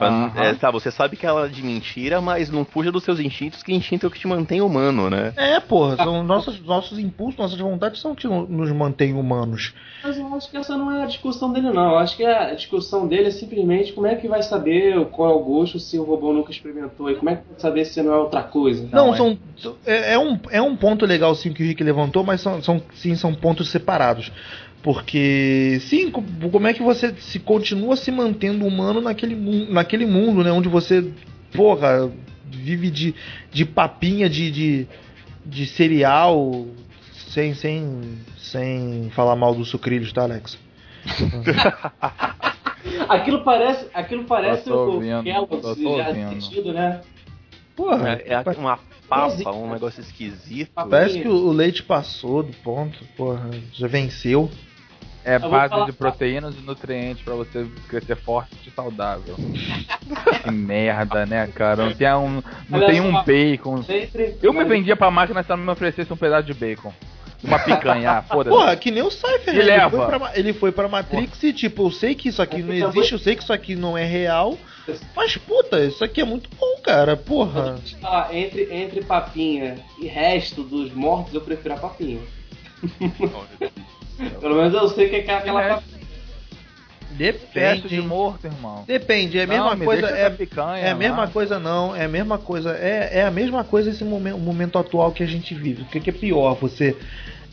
Uhum. 0.01 0.33
É, 0.37 0.55
tá, 0.55 0.71
você 0.71 0.91
sabe 0.91 1.17
que 1.17 1.25
ela 1.25 1.47
é 1.47 1.49
de 1.49 1.63
mentira, 1.63 2.21
mas 2.21 2.51
não 2.51 2.65
fuja 2.65 2.91
dos 2.91 3.05
seus 3.05 3.21
instintos, 3.21 3.63
que 3.63 3.73
instinto 3.73 4.07
é 4.07 4.09
o 4.09 4.11
que 4.11 4.19
te 4.19 4.27
mantém 4.27 4.61
humano, 4.61 5.09
né? 5.09 5.33
É, 5.37 5.61
porra, 5.61 5.97
são 5.97 6.23
nossos, 6.25 6.61
nossos 6.61 6.99
impulsos, 6.99 7.39
nossas 7.39 7.59
vontades 7.59 8.01
são 8.01 8.13
o 8.13 8.17
que 8.17 8.27
nos 8.27 8.71
mantêm 8.73 9.15
humanos. 9.15 9.73
Mas 10.03 10.19
eu 10.19 10.35
acho 10.35 10.51
que 10.51 10.57
essa 10.57 10.77
não 10.77 10.91
é 10.91 11.03
a 11.03 11.07
discussão 11.07 11.53
dele, 11.53 11.71
não. 11.71 11.93
Eu 11.93 11.99
acho 11.99 12.17
que 12.17 12.25
a 12.25 12.55
discussão 12.55 13.07
dele 13.07 13.29
é 13.29 13.31
simplesmente 13.31 13.93
como 13.93 14.07
é 14.07 14.15
que 14.15 14.29
vai 14.29 14.43
saber 14.43 15.07
qual 15.07 15.31
é 15.31 15.35
o 15.35 15.39
gosto 15.39 15.79
se 15.79 15.99
o 15.99 16.05
robô 16.05 16.33
nunca 16.33 16.51
experimentou 16.51 17.11
e 17.11 17.15
como 17.15 17.31
é 17.31 17.37
que 17.37 17.49
vai 17.49 17.59
saber 17.59 17.85
se 17.85 18.03
não 18.03 18.13
é 18.13 18.19
outra 18.19 18.43
coisa. 18.43 18.89
Não, 18.93 19.07
não 19.07 19.15
é. 19.15 19.17
são. 19.17 19.39
É, 19.87 20.15
é, 20.15 20.19
um, 20.19 20.39
é 20.51 20.61
um 20.61 20.77
ponto 20.77 21.07
legal 21.07 21.35
sim 21.35 21.53
que 21.53 21.63
o 21.63 21.67
Rick 21.67 21.83
levantou, 21.83 22.25
mas 22.25 22.41
são, 22.41 22.63
são, 22.63 22.83
sim, 22.95 23.15
são 23.15 23.35
pontos 23.35 23.71
separados. 23.71 24.31
Porque, 24.85 25.79
sim, 25.81 26.11
como 26.11 26.69
é 26.69 26.75
que 26.75 26.83
você 26.83 27.15
se 27.15 27.39
continua 27.39 27.97
se 27.97 28.11
mantendo 28.11 28.67
humano 28.67 29.01
naquele, 29.01 29.35
naquele 29.73 30.05
mundo, 30.05 30.45
né? 30.45 30.53
Onde 30.53 30.69
você, 30.69 31.11
porra, 31.55 32.13
vive 32.45 32.91
de, 32.91 33.15
de 33.51 33.65
papinha 33.65 34.29
de, 34.29 34.51
de, 34.51 34.87
de 35.47 35.65
cereal 35.65 36.67
sem, 37.13 37.55
sem, 37.55 38.19
sem 38.37 39.11
falar 39.15 39.35
mal 39.37 39.55
dos 39.55 39.71
sucrilhos, 39.71 40.13
tá, 40.13 40.25
Alex? 40.25 40.59
aquilo 43.09 43.43
parece, 43.43 43.87
aquilo 43.95 44.25
parece 44.25 44.71
o 44.71 45.01
Kellogg's 45.23 45.79
já 45.97 46.13
sentido, 46.13 46.75
né? 46.75 47.01
Porra, 47.75 48.11
é, 48.11 48.35
é 48.35 48.43
uma 48.59 48.79
papa, 49.09 49.51
um 49.51 49.73
negócio 49.73 50.03
esquisito. 50.03 50.73
Parece 50.75 51.23
que 51.23 51.29
o 51.29 51.51
leite 51.53 51.83
passou 51.83 52.43
do 52.43 52.53
ponto, 52.59 53.03
porra, 53.17 53.49
já 53.73 53.89
venceu. 53.89 54.51
É 55.25 55.39
base 55.39 55.87
de 55.87 55.93
proteínas 55.93 56.55
e 56.55 56.61
nutrientes 56.61 57.25
para 57.25 57.35
você 57.35 57.67
crescer 57.89 58.17
forte 58.17 58.55
e 58.67 58.71
saudável. 58.71 59.35
que 60.43 60.51
merda, 60.51 61.25
né, 61.25 61.47
cara? 61.47 61.87
Não 61.87 61.95
tem 61.95 62.15
um, 62.15 62.43
não 62.69 62.87
tem 62.87 63.01
um 63.01 63.13
bacon. 63.25 63.83
Eu 64.43 64.53
me 64.53 64.65
vendia 64.65 64.95
pra 64.95 65.11
máquina 65.11 65.43
se 65.43 65.51
ela 65.51 65.61
me 65.61 65.71
oferecesse 65.71 66.13
um 66.13 66.17
pedaço 66.17 66.47
de 66.47 66.53
bacon. 66.55 66.93
Uma 67.43 67.59
picanha, 67.59 68.11
ah, 68.11 68.23
foda-se. 68.25 68.57
Porra, 68.57 68.77
que 68.77 68.91
nem 68.91 69.03
o 69.03 69.11
Cypher, 69.11 69.55
ele, 69.55 69.71
ele, 69.71 69.91
foi 69.91 70.07
pra, 70.07 70.33
ele 70.35 70.53
foi 70.53 70.73
pra 70.73 70.89
Matrix 70.89 71.39
Porra. 71.39 71.49
e 71.49 71.53
tipo, 71.53 71.87
eu 71.87 71.91
sei 71.91 72.15
que 72.15 72.29
isso 72.29 72.41
aqui 72.41 72.63
não 72.63 72.73
existe, 72.73 73.13
eu 73.13 73.19
sei 73.19 73.37
que 73.37 73.43
isso 73.43 73.53
aqui 73.53 73.77
não 73.77 73.97
é 73.97 74.05
real. 74.05 74.59
Mas 75.15 75.37
puta, 75.37 75.81
isso 75.85 76.05
aqui 76.05 76.21
é 76.21 76.25
muito 76.25 76.49
bom, 76.59 76.81
cara. 76.83 77.17
Porra. 77.17 77.77
entre, 78.33 78.69
entre 78.71 79.03
papinha 79.05 79.77
e 79.99 80.07
resto 80.07 80.63
dos 80.63 80.93
mortos, 80.93 81.35
eu 81.35 81.41
prefiro 81.41 81.75
a 81.75 81.79
papinha. 81.79 82.21
Pelo 84.41 84.57
menos 84.57 84.75
eu 84.75 84.89
sei 84.89 85.09
que 85.09 85.31
é 85.31 85.37
aquela. 85.37 85.83
Depende. 87.11 87.89
de 87.89 88.01
morto, 88.01 88.47
irmão. 88.47 88.85
Depende, 88.87 89.39
é 89.39 89.45
a 89.45 89.47
mesma 89.47 89.77
não, 89.77 89.85
coisa. 89.85 90.07
É, 90.09 90.29
picanha, 90.31 90.85
é 90.85 90.91
a 90.91 90.95
mesma 90.97 91.29
coisa, 91.29 91.61
não. 91.61 91.95
É 91.95 92.05
a 92.05 92.09
mesma 92.09 92.39
coisa. 92.39 92.73
É, 92.73 93.21
é 93.21 93.23
a 93.23 93.31
mesma 93.31 93.63
coisa 93.63 93.91
esse 93.91 94.05
momento, 94.05 94.39
momento 94.39 94.79
atual 94.79 95.13
que 95.13 95.23
a 95.23 95.27
gente 95.27 95.55
vive. 95.55 95.83
O 95.83 95.87
que, 95.87 96.01
que 96.01 96.11
é 96.11 96.13
pior? 96.13 96.55
Você 96.57 96.97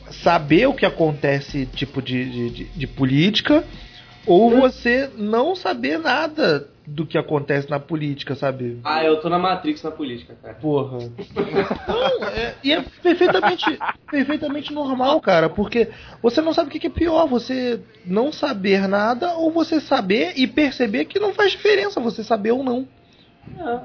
saber 0.10 0.67
o 0.67 0.74
que 0.74 0.86
acontece, 0.86 1.67
tipo, 1.67 2.02
de, 2.02 2.30
de, 2.30 2.50
de, 2.50 2.63
de 2.65 2.88
política, 2.88 3.63
ou 4.25 4.51
você 4.51 5.10
não 5.17 5.55
saber 5.55 5.97
nada 5.97 6.67
do 6.86 7.05
que 7.05 7.17
acontece 7.17 7.69
na 7.69 7.79
política, 7.79 8.36
sabe? 8.36 8.79
Ah, 8.84 9.03
eu 9.03 9.19
tô 9.21 9.29
na 9.29 9.38
Matrix 9.38 9.84
na 9.84 9.91
política, 9.91 10.36
cara. 10.41 10.55
Porra. 10.55 10.97
não, 11.88 12.27
é, 12.27 12.55
e 12.63 12.71
é 12.71 12.84
perfeitamente, 13.01 13.79
perfeitamente 14.10 14.73
normal, 14.73 15.21
cara, 15.21 15.49
porque 15.49 15.89
você 16.21 16.41
não 16.41 16.53
sabe 16.53 16.69
o 16.69 16.79
que 16.79 16.88
é 16.88 16.89
pior, 16.89 17.27
você 17.27 17.79
não 18.05 18.31
saber 18.31 18.88
nada 18.88 19.34
ou 19.36 19.51
você 19.51 19.79
saber 19.79 20.34
e 20.36 20.47
perceber 20.47 21.05
que 21.05 21.19
não 21.19 21.34
faz 21.34 21.51
diferença 21.51 21.99
você 21.99 22.23
saber 22.23 22.51
ou 22.51 22.63
não. 22.63 22.88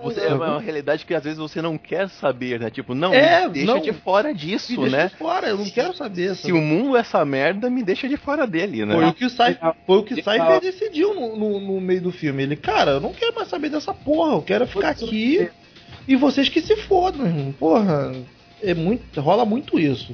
Você, 0.02 0.20
é 0.20 0.34
uma 0.34 0.60
realidade 0.60 1.04
que 1.04 1.14
às 1.14 1.24
vezes 1.24 1.38
você 1.38 1.60
não 1.60 1.76
quer 1.76 2.08
saber, 2.08 2.60
né? 2.60 2.70
Tipo, 2.70 2.94
não, 2.94 3.12
é, 3.12 3.48
deixa 3.48 3.74
não, 3.74 3.80
de 3.80 3.92
fora 3.92 4.34
disso, 4.34 4.80
me 4.80 4.88
né? 4.88 5.08
De 5.08 5.16
fora, 5.16 5.48
eu 5.48 5.58
não 5.58 5.68
quero 5.68 5.94
saber. 5.94 6.34
Se 6.34 6.52
o 6.52 6.60
mundo 6.60 6.96
é 6.96 7.00
essa 7.00 7.24
merda, 7.24 7.68
me 7.68 7.82
deixa 7.82 8.08
de 8.08 8.16
fora 8.16 8.46
dele, 8.46 8.84
né? 8.84 8.94
Foi 8.94 9.06
o 9.06 9.12
que 9.12 9.24
o 9.24 9.30
Cypher, 9.30 9.74
foi 9.86 9.98
o 9.98 10.02
que 10.02 10.14
o 10.14 10.16
Cypher 10.16 10.60
decidiu 10.60 11.14
no, 11.14 11.36
no, 11.36 11.60
no, 11.60 11.80
meio 11.80 12.00
do 12.00 12.12
filme. 12.12 12.42
Ele, 12.42 12.56
cara, 12.56 12.92
eu 12.92 13.00
não 13.00 13.12
quero 13.12 13.34
mais 13.34 13.48
saber 13.48 13.68
dessa 13.68 13.92
porra, 13.92 14.34
eu 14.34 14.42
quero 14.42 14.66
ficar 14.66 14.90
aqui 14.90 15.50
e 16.08 16.16
vocês 16.16 16.48
que 16.48 16.60
se 16.60 16.76
fodam, 16.76 17.26
irmão. 17.26 17.52
Porra, 17.52 18.12
é 18.62 18.74
muito, 18.74 19.20
rola 19.20 19.44
muito 19.44 19.78
isso. 19.78 20.12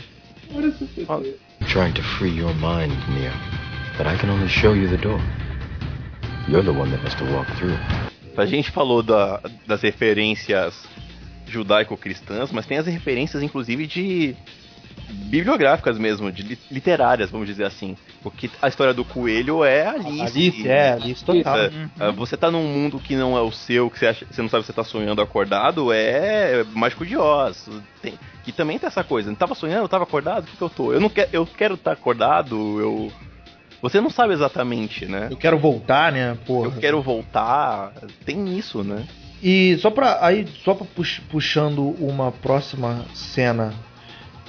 Trying 1.69 1.93
to 1.93 2.03
free 2.19 2.37
your 2.37 2.55
mind, 2.55 2.93
Neo, 3.09 3.33
but 3.97 4.07
I 4.07 4.17
can 4.19 4.31
only 4.31 4.49
show 4.49 4.75
you 4.75 4.89
the 4.89 4.97
door. 4.97 5.21
You're 6.49 6.65
the 6.65 6.73
one 6.73 6.91
that 6.91 7.01
has 7.07 7.15
to 7.17 7.25
walk 7.33 7.47
through. 7.57 7.79
A 8.37 8.47
gente 8.47 8.71
falou 8.71 9.03
da, 9.03 9.41
das 9.67 9.83
referências 9.83 10.89
judaico-cristãs, 11.47 12.51
mas 12.51 12.67
tem 12.67 12.79
as 12.79 12.87
referências, 12.87 13.43
inclusive, 13.43 13.87
de 13.87 14.35
bibliográficas 15.13 15.99
mesmo, 15.99 16.33
de 16.33 16.59
literárias, 16.71 17.31
vamos 17.31 17.47
dizer 17.47 17.65
assim. 17.65 17.97
Porque 18.23 18.49
a 18.61 18.69
história 18.69 18.95
do 18.95 19.05
coelho 19.05 19.65
é 19.65 19.87
Alice. 19.87 20.21
Alice, 20.21 20.69
é, 20.69 20.93
Alice 20.93 21.25
total. 21.25 21.59
É, 21.59 21.69
uhum. 21.69 22.13
Você 22.15 22.37
tá 22.37 22.51
num 22.51 22.63
mundo 22.63 22.99
que 22.99 23.15
não 23.15 23.37
é 23.37 23.41
o 23.41 23.51
seu, 23.51 23.91
que 23.91 23.99
você, 23.99 24.07
acha, 24.07 24.27
você 24.31 24.41
não 24.41 24.49
sabe 24.49 24.63
se 24.63 24.69
você 24.69 24.73
tá 24.73 24.85
sonhando 24.85 25.21
acordado, 25.21 25.93
é 25.93 26.65
mágico 26.73 27.05
de 27.05 27.17
Oz. 27.17 27.69
Tem, 28.01 28.15
que 28.45 28.53
também 28.53 28.79
tem 28.79 28.87
essa 28.87 29.05
coisa. 29.05 29.29
Não 29.29 29.37
tava 29.37 29.55
sonhando, 29.55 29.85
eu 29.85 29.89
tava 29.89 30.05
acordado, 30.05 30.45
o 30.45 30.47
que, 30.47 30.57
que 30.57 30.63
eu 30.63 30.71
tô? 30.71 30.93
Eu 30.93 31.01
não 31.01 31.11
quero, 31.11 31.29
eu 31.33 31.47
quero 31.47 31.75
estar 31.75 31.95
tá 31.95 32.01
acordado, 32.01 32.81
eu 32.81 33.13
você 33.83 34.01
não 34.01 34.09
sabe 34.09 34.33
exatamente, 34.33 35.07
né? 35.07 35.27
Eu 35.29 35.37
quero 35.37 35.59
voltar, 35.59 36.13
né? 36.13 36.39
Porra. 36.47 36.69
Eu 36.69 36.81
quero 36.81 37.03
voltar. 37.03 37.93
Tem 38.25 38.57
isso, 38.57 38.85
né? 38.85 39.05
E 39.43 39.77
só 39.79 39.91
pra. 39.91 40.25
Aí, 40.25 40.47
só 40.65 40.73
pra 40.73 40.87
pux, 40.87 41.21
puxando 41.29 41.97
uma 41.99 42.31
próxima 42.31 43.05
cena 43.13 43.75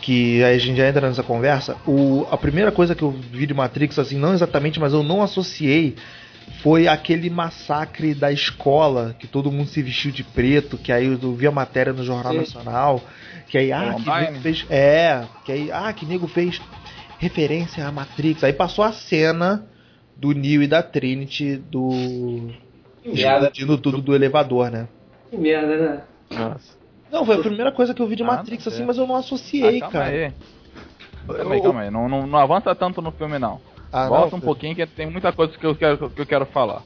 que 0.03 0.43
aí 0.43 0.55
a 0.55 0.59
gente 0.59 0.77
já 0.77 0.87
entra 0.87 1.07
nessa 1.07 1.23
conversa. 1.23 1.77
O, 1.87 2.27
a 2.29 2.37
primeira 2.37 2.71
coisa 2.71 2.93
que 2.93 3.01
eu 3.01 3.11
vi 3.11 3.47
de 3.47 3.53
Matrix, 3.53 3.97
assim, 3.97 4.17
não 4.17 4.33
exatamente, 4.33 4.77
mas 4.77 4.91
eu 4.91 5.01
não 5.01 5.23
associei, 5.23 5.95
foi 6.61 6.89
aquele 6.89 7.29
massacre 7.29 8.13
da 8.13 8.29
escola, 8.29 9.15
que 9.17 9.25
todo 9.25 9.49
mundo 9.49 9.67
se 9.67 9.81
vestiu 9.81 10.11
de 10.11 10.23
preto, 10.23 10.77
que 10.77 10.91
aí 10.91 11.05
eu 11.05 11.33
vi 11.33 11.47
a 11.47 11.51
matéria 11.51 11.93
no 11.93 12.03
Jornal 12.03 12.33
Sim. 12.33 12.39
Nacional, 12.39 13.01
que 13.47 13.57
aí, 13.57 13.71
ah, 13.71 13.95
que 13.95 14.09
nego 14.09 14.39
fez. 14.41 14.65
É, 14.69 15.23
que 15.45 15.51
aí, 15.51 15.71
ah, 15.71 15.93
que 15.93 16.05
nego 16.05 16.27
fez 16.27 16.61
referência 17.23 17.87
à 17.87 17.91
Matrix. 17.91 18.43
Aí 18.43 18.53
passou 18.53 18.83
a 18.83 18.91
cena 18.91 19.65
do 20.15 20.33
Neo 20.33 20.61
e 20.61 20.67
da 20.67 20.83
Trinity 20.83 21.55
do. 21.55 21.89
explodindo 23.03 23.77
tudo 23.77 24.01
do 24.01 24.13
elevador, 24.13 24.69
né? 24.69 24.87
Que 25.29 25.37
merda, 25.37 25.77
né? 25.77 26.01
Nossa. 26.29 26.77
Não, 27.11 27.25
foi 27.25 27.35
a 27.35 27.39
primeira 27.39 27.71
coisa 27.71 27.93
que 27.93 28.01
eu 28.01 28.07
vi 28.07 28.15
de 28.15 28.23
ah, 28.23 28.27
Matrix, 28.27 28.67
assim, 28.67 28.83
mas 28.83 28.97
eu 28.97 29.07
não 29.07 29.15
associei, 29.15 29.81
ah, 29.81 29.87
cara. 29.87 30.05
Aí. 30.05 30.33
Calma 31.27 31.55
aí, 31.55 31.61
calma 31.61 31.81
aí. 31.81 31.91
Não, 31.91 32.09
não, 32.09 32.27
não 32.27 32.39
avança 32.39 32.75
tanto 32.75 33.01
no 33.01 33.11
filme, 33.11 33.39
não. 33.39 33.61
Ah, 33.91 34.07
Volta 34.07 34.31
não, 34.31 34.39
um 34.39 34.41
pouquinho 34.41 34.75
que 34.75 34.85
tem 34.87 35.07
muita 35.07 35.31
coisa 35.31 35.55
que 35.55 35.65
eu 35.65 35.75
quero, 35.75 36.09
que 36.09 36.21
eu 36.21 36.25
quero 36.25 36.45
falar. 36.47 36.81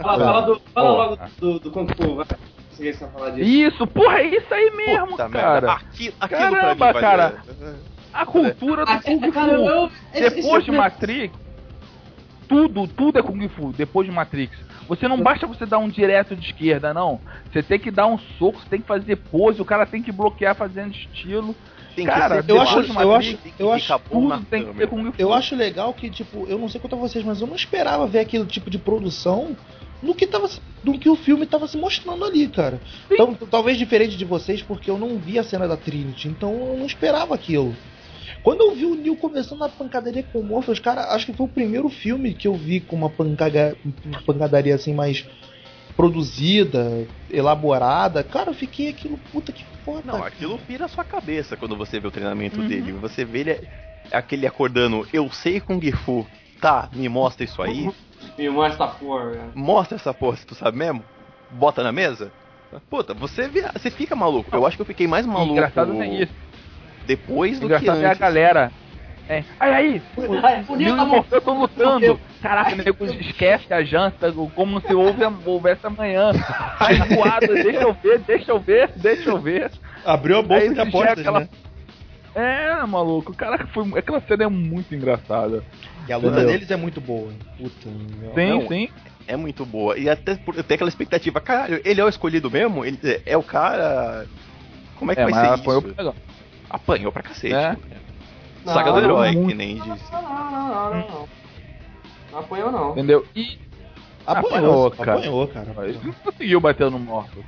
Fala, 0.00 0.24
fala, 0.24 0.40
do, 0.42 0.60
fala 0.72 0.90
logo 0.90 1.18
do, 1.38 1.58
do 1.58 1.70
Kung 1.72 1.88
Fu, 1.88 2.14
vai. 2.14 2.26
Isso, 3.38 3.86
porra, 3.88 4.20
é 4.20 4.36
isso 4.36 4.52
aí 4.54 4.70
mesmo, 4.70 5.08
Puta 5.08 5.28
cara. 5.28 5.52
merda. 5.52 5.72
Aquilo, 5.72 6.14
aquilo 6.20 6.40
Caramba, 6.40 6.76
pra 6.76 6.92
mim, 6.92 7.00
cara. 7.00 7.42
valeu. 7.58 7.93
A 8.14 8.24
cultura 8.24 8.84
do 8.86 8.92
Ah, 8.92 9.00
Kung 9.02 9.20
Fu. 9.20 9.32
cara, 9.32 9.52
eu- 9.52 9.90
esse- 10.14 10.36
Depois 10.36 10.64
de 10.64 10.70
Matrix, 10.70 11.34
tudo, 12.48 12.86
tudo 12.86 13.18
é 13.18 13.22
Kung 13.22 13.48
Fu. 13.48 13.72
Depois 13.72 14.06
de 14.06 14.14
Matrix. 14.14 14.56
Você 14.86 15.08
não 15.08 15.20
basta 15.20 15.46
você 15.46 15.64
dar 15.66 15.78
um 15.78 15.88
direto 15.88 16.36
de 16.36 16.46
esquerda, 16.46 16.92
não. 16.94 17.20
Você 17.52 17.62
tem 17.62 17.78
que 17.78 17.90
dar 17.90 18.06
um 18.06 18.18
soco, 18.38 18.60
você 18.60 18.66
tem 18.68 18.80
que 18.80 18.86
fazer 18.86 19.16
pose, 19.16 19.60
o 19.60 19.64
cara 19.64 19.86
tem 19.86 20.02
que 20.02 20.12
bloquear 20.12 20.54
fazendo 20.54 20.92
estilo. 20.92 21.56
Tem 21.96 22.04
Cara, 22.06 22.42
ser 22.42 22.50
eu 22.50 22.60
acho- 22.60 22.82
de 22.82 22.88
eu 22.88 22.94
Matrix, 22.94 23.16
acho- 23.16 23.38
que 23.38 23.54
eu 23.62 23.72
acho 23.72 23.98
tudo 24.10 24.46
tem 24.50 24.64
que 24.66 24.74
ser 24.76 24.86
Kung 24.88 25.04
Fu. 25.06 25.14
Eu 25.18 25.32
acho 25.32 25.56
legal 25.56 25.92
que, 25.94 26.10
tipo, 26.10 26.46
eu 26.48 26.58
não 26.58 26.68
sei 26.68 26.80
quanto 26.80 26.94
a 26.96 26.98
vocês, 26.98 27.24
mas 27.24 27.40
eu 27.40 27.46
não 27.46 27.56
esperava 27.56 28.06
ver 28.06 28.20
aquele 28.20 28.44
tipo 28.46 28.68
de 28.68 28.78
produção 28.78 29.56
no 30.02 30.14
que, 30.14 30.26
tava, 30.26 30.46
se- 30.48 30.60
no 30.82 30.98
que 30.98 31.08
o 31.08 31.16
filme 31.16 31.46
tava 31.46 31.66
se 31.66 31.78
mostrando 31.78 32.24
ali, 32.24 32.46
cara. 32.48 32.78
Então, 33.10 33.34
talvez 33.50 33.78
diferente 33.78 34.16
de 34.18 34.24
vocês, 34.24 34.60
porque 34.60 34.90
eu 34.90 34.98
não 34.98 35.16
vi 35.18 35.38
a 35.38 35.42
cena 35.42 35.66
da 35.66 35.76
Trinity, 35.78 36.28
então 36.28 36.52
eu 36.52 36.76
não 36.76 36.84
esperava 36.86 37.34
aquilo. 37.34 37.74
Quando 38.44 38.60
eu 38.60 38.74
vi 38.74 38.84
o 38.84 38.94
Neil 38.94 39.16
começando 39.16 39.64
a 39.64 39.70
pancadaria 39.70 40.22
com 40.22 40.40
o 40.40 40.44
Morpheus, 40.44 40.78
cara, 40.78 41.14
acho 41.14 41.24
que 41.24 41.32
foi 41.32 41.46
o 41.46 41.48
primeiro 41.48 41.88
filme 41.88 42.34
que 42.34 42.46
eu 42.46 42.52
vi 42.52 42.78
com 42.78 42.94
uma 42.94 43.08
pancada, 43.08 43.74
uma 44.04 44.20
pancadaria 44.20 44.74
assim 44.74 44.92
mais 44.92 45.26
produzida, 45.96 47.08
elaborada. 47.30 48.22
Cara, 48.22 48.50
eu 48.50 48.54
fiquei 48.54 48.90
aquilo, 48.90 49.16
puta 49.32 49.50
que 49.50 49.64
foda. 49.82 50.12
Não, 50.12 50.22
aquilo 50.22 50.58
pira 50.58 50.84
a 50.84 50.88
sua 50.88 51.04
cabeça 51.04 51.56
quando 51.56 51.74
você 51.74 51.98
vê 51.98 52.06
o 52.06 52.10
treinamento 52.10 52.60
Uhum. 52.60 52.68
dele. 52.68 52.92
Você 52.92 53.24
vê 53.24 53.40
ele 53.40 53.68
aquele 54.12 54.46
acordando, 54.46 55.08
eu 55.10 55.30
sei 55.32 55.58
Kung 55.58 55.80
Fu. 55.92 56.26
Tá, 56.60 56.90
me 56.92 57.08
mostra 57.08 57.44
isso 57.44 57.62
aí. 57.62 57.88
Me 58.36 58.50
mostra 58.50 58.84
a 58.84 58.88
porra, 58.88 59.30
velho. 59.30 59.52
Mostra 59.54 59.96
essa 59.96 60.12
porra 60.12 60.36
se 60.36 60.44
tu 60.44 60.54
sabe 60.54 60.76
mesmo. 60.76 61.02
Bota 61.50 61.82
na 61.82 61.92
mesa. 61.92 62.30
Puta, 62.90 63.14
você, 63.14 63.48
vê, 63.48 63.62
você 63.72 63.90
fica 63.90 64.14
maluco. 64.14 64.54
Eu 64.54 64.66
acho 64.66 64.76
que 64.76 64.82
eu 64.82 64.86
fiquei 64.86 65.06
mais 65.06 65.24
maluco 65.24 65.52
Engraçado 65.52 65.92
é 66.02 66.06
isso. 66.06 66.43
Depois 67.06 67.58
do 67.58 67.66
Engraçado 67.66 67.98
que 67.98 68.04
é 68.04 68.06
a 68.06 68.10
antes. 68.10 68.18
galera. 68.20 68.72
É. 69.26 69.42
Aí, 69.58 69.72
aí, 69.74 70.02
o 70.18 70.22
o 70.22 71.06
Morfeu 71.06 71.38
estão 71.38 71.58
lutando. 71.58 72.20
Caraca, 72.42 72.76
nego 72.76 73.06
esquece 73.06 73.72
a 73.72 73.82
janta, 73.82 74.30
como 74.54 74.80
se 74.82 74.92
houve, 74.94 75.22
houvesse 75.46 75.86
amanhã. 75.86 76.30
Aí 76.78 76.98
voado, 77.14 77.46
deixa 77.54 77.80
eu 77.80 77.94
ver, 77.94 78.18
deixa 78.18 78.50
eu 78.52 78.60
ver, 78.60 78.90
deixa 78.96 79.30
eu 79.30 79.38
ver. 79.38 79.70
Abriu 80.04 80.38
a 80.38 80.42
bolsa 80.42 80.64
Aí 80.64 80.74
de 80.74 80.80
apostas, 80.80 81.18
aquela- 81.20 81.40
né? 81.40 81.48
É, 82.34 82.84
maluco, 82.84 83.32
caraca, 83.32 83.66
foi, 83.68 83.86
aquela 83.98 84.20
cena 84.20 84.44
é 84.44 84.48
muito 84.48 84.94
engraçada. 84.94 85.62
E 86.06 86.12
a 86.12 86.16
luta 86.16 86.28
Entendeu? 86.32 86.48
deles 86.52 86.70
é 86.70 86.76
muito 86.76 87.00
boa. 87.00 87.32
Puta, 87.56 87.88
meu. 87.88 88.34
Sim, 88.34 88.48
Não, 88.60 88.68
sim. 88.68 88.88
É 89.26 89.36
muito 89.36 89.64
boa. 89.64 89.96
E 89.96 90.10
até 90.10 90.34
por 90.34 90.54
ter 90.62 90.74
aquela 90.74 90.90
expectativa, 90.90 91.40
caralho, 91.40 91.80
ele 91.82 91.98
é 91.98 92.04
o 92.04 92.08
escolhido 92.10 92.50
mesmo? 92.50 92.84
Ele 92.84 92.98
é- 93.04 93.22
é 93.24 93.36
o 93.38 93.42
cara. 93.42 94.26
Como 94.96 95.12
é 95.12 95.14
que 95.14 95.20
É, 95.22 95.24
vai 95.24 95.32
mas 95.32 95.60
ser 95.60 95.70
isso? 95.70 96.14
Apanhou 96.74 97.12
pra 97.12 97.22
cacete. 97.22 97.54
É. 97.54 97.76
Saga 98.64 98.90
Não, 98.90 98.98
do 98.98 99.04
herói, 99.04 99.32
muito. 99.32 99.48
que 99.48 99.54
nem 99.54 99.76
disse. 99.76 100.12
Não, 100.12 100.22
não, 100.22 100.50
não, 100.50 100.50
não, 100.50 100.68
não, 100.68 101.08
não. 101.08 101.28
Não 102.32 102.38
apanhou, 102.40 102.72
não. 102.72 102.92
Entendeu? 102.92 103.26
E 103.36 103.58
Apanhou, 104.26 104.86
Apanhou, 104.86 104.90
cara. 104.90 105.12
apanhou, 105.12 105.48
cara. 105.48 105.72
mas 105.76 106.02
não 106.02 106.12
conseguiu 106.14 106.60
bater 106.60 106.90
no 106.90 106.98
morto. 106.98 107.44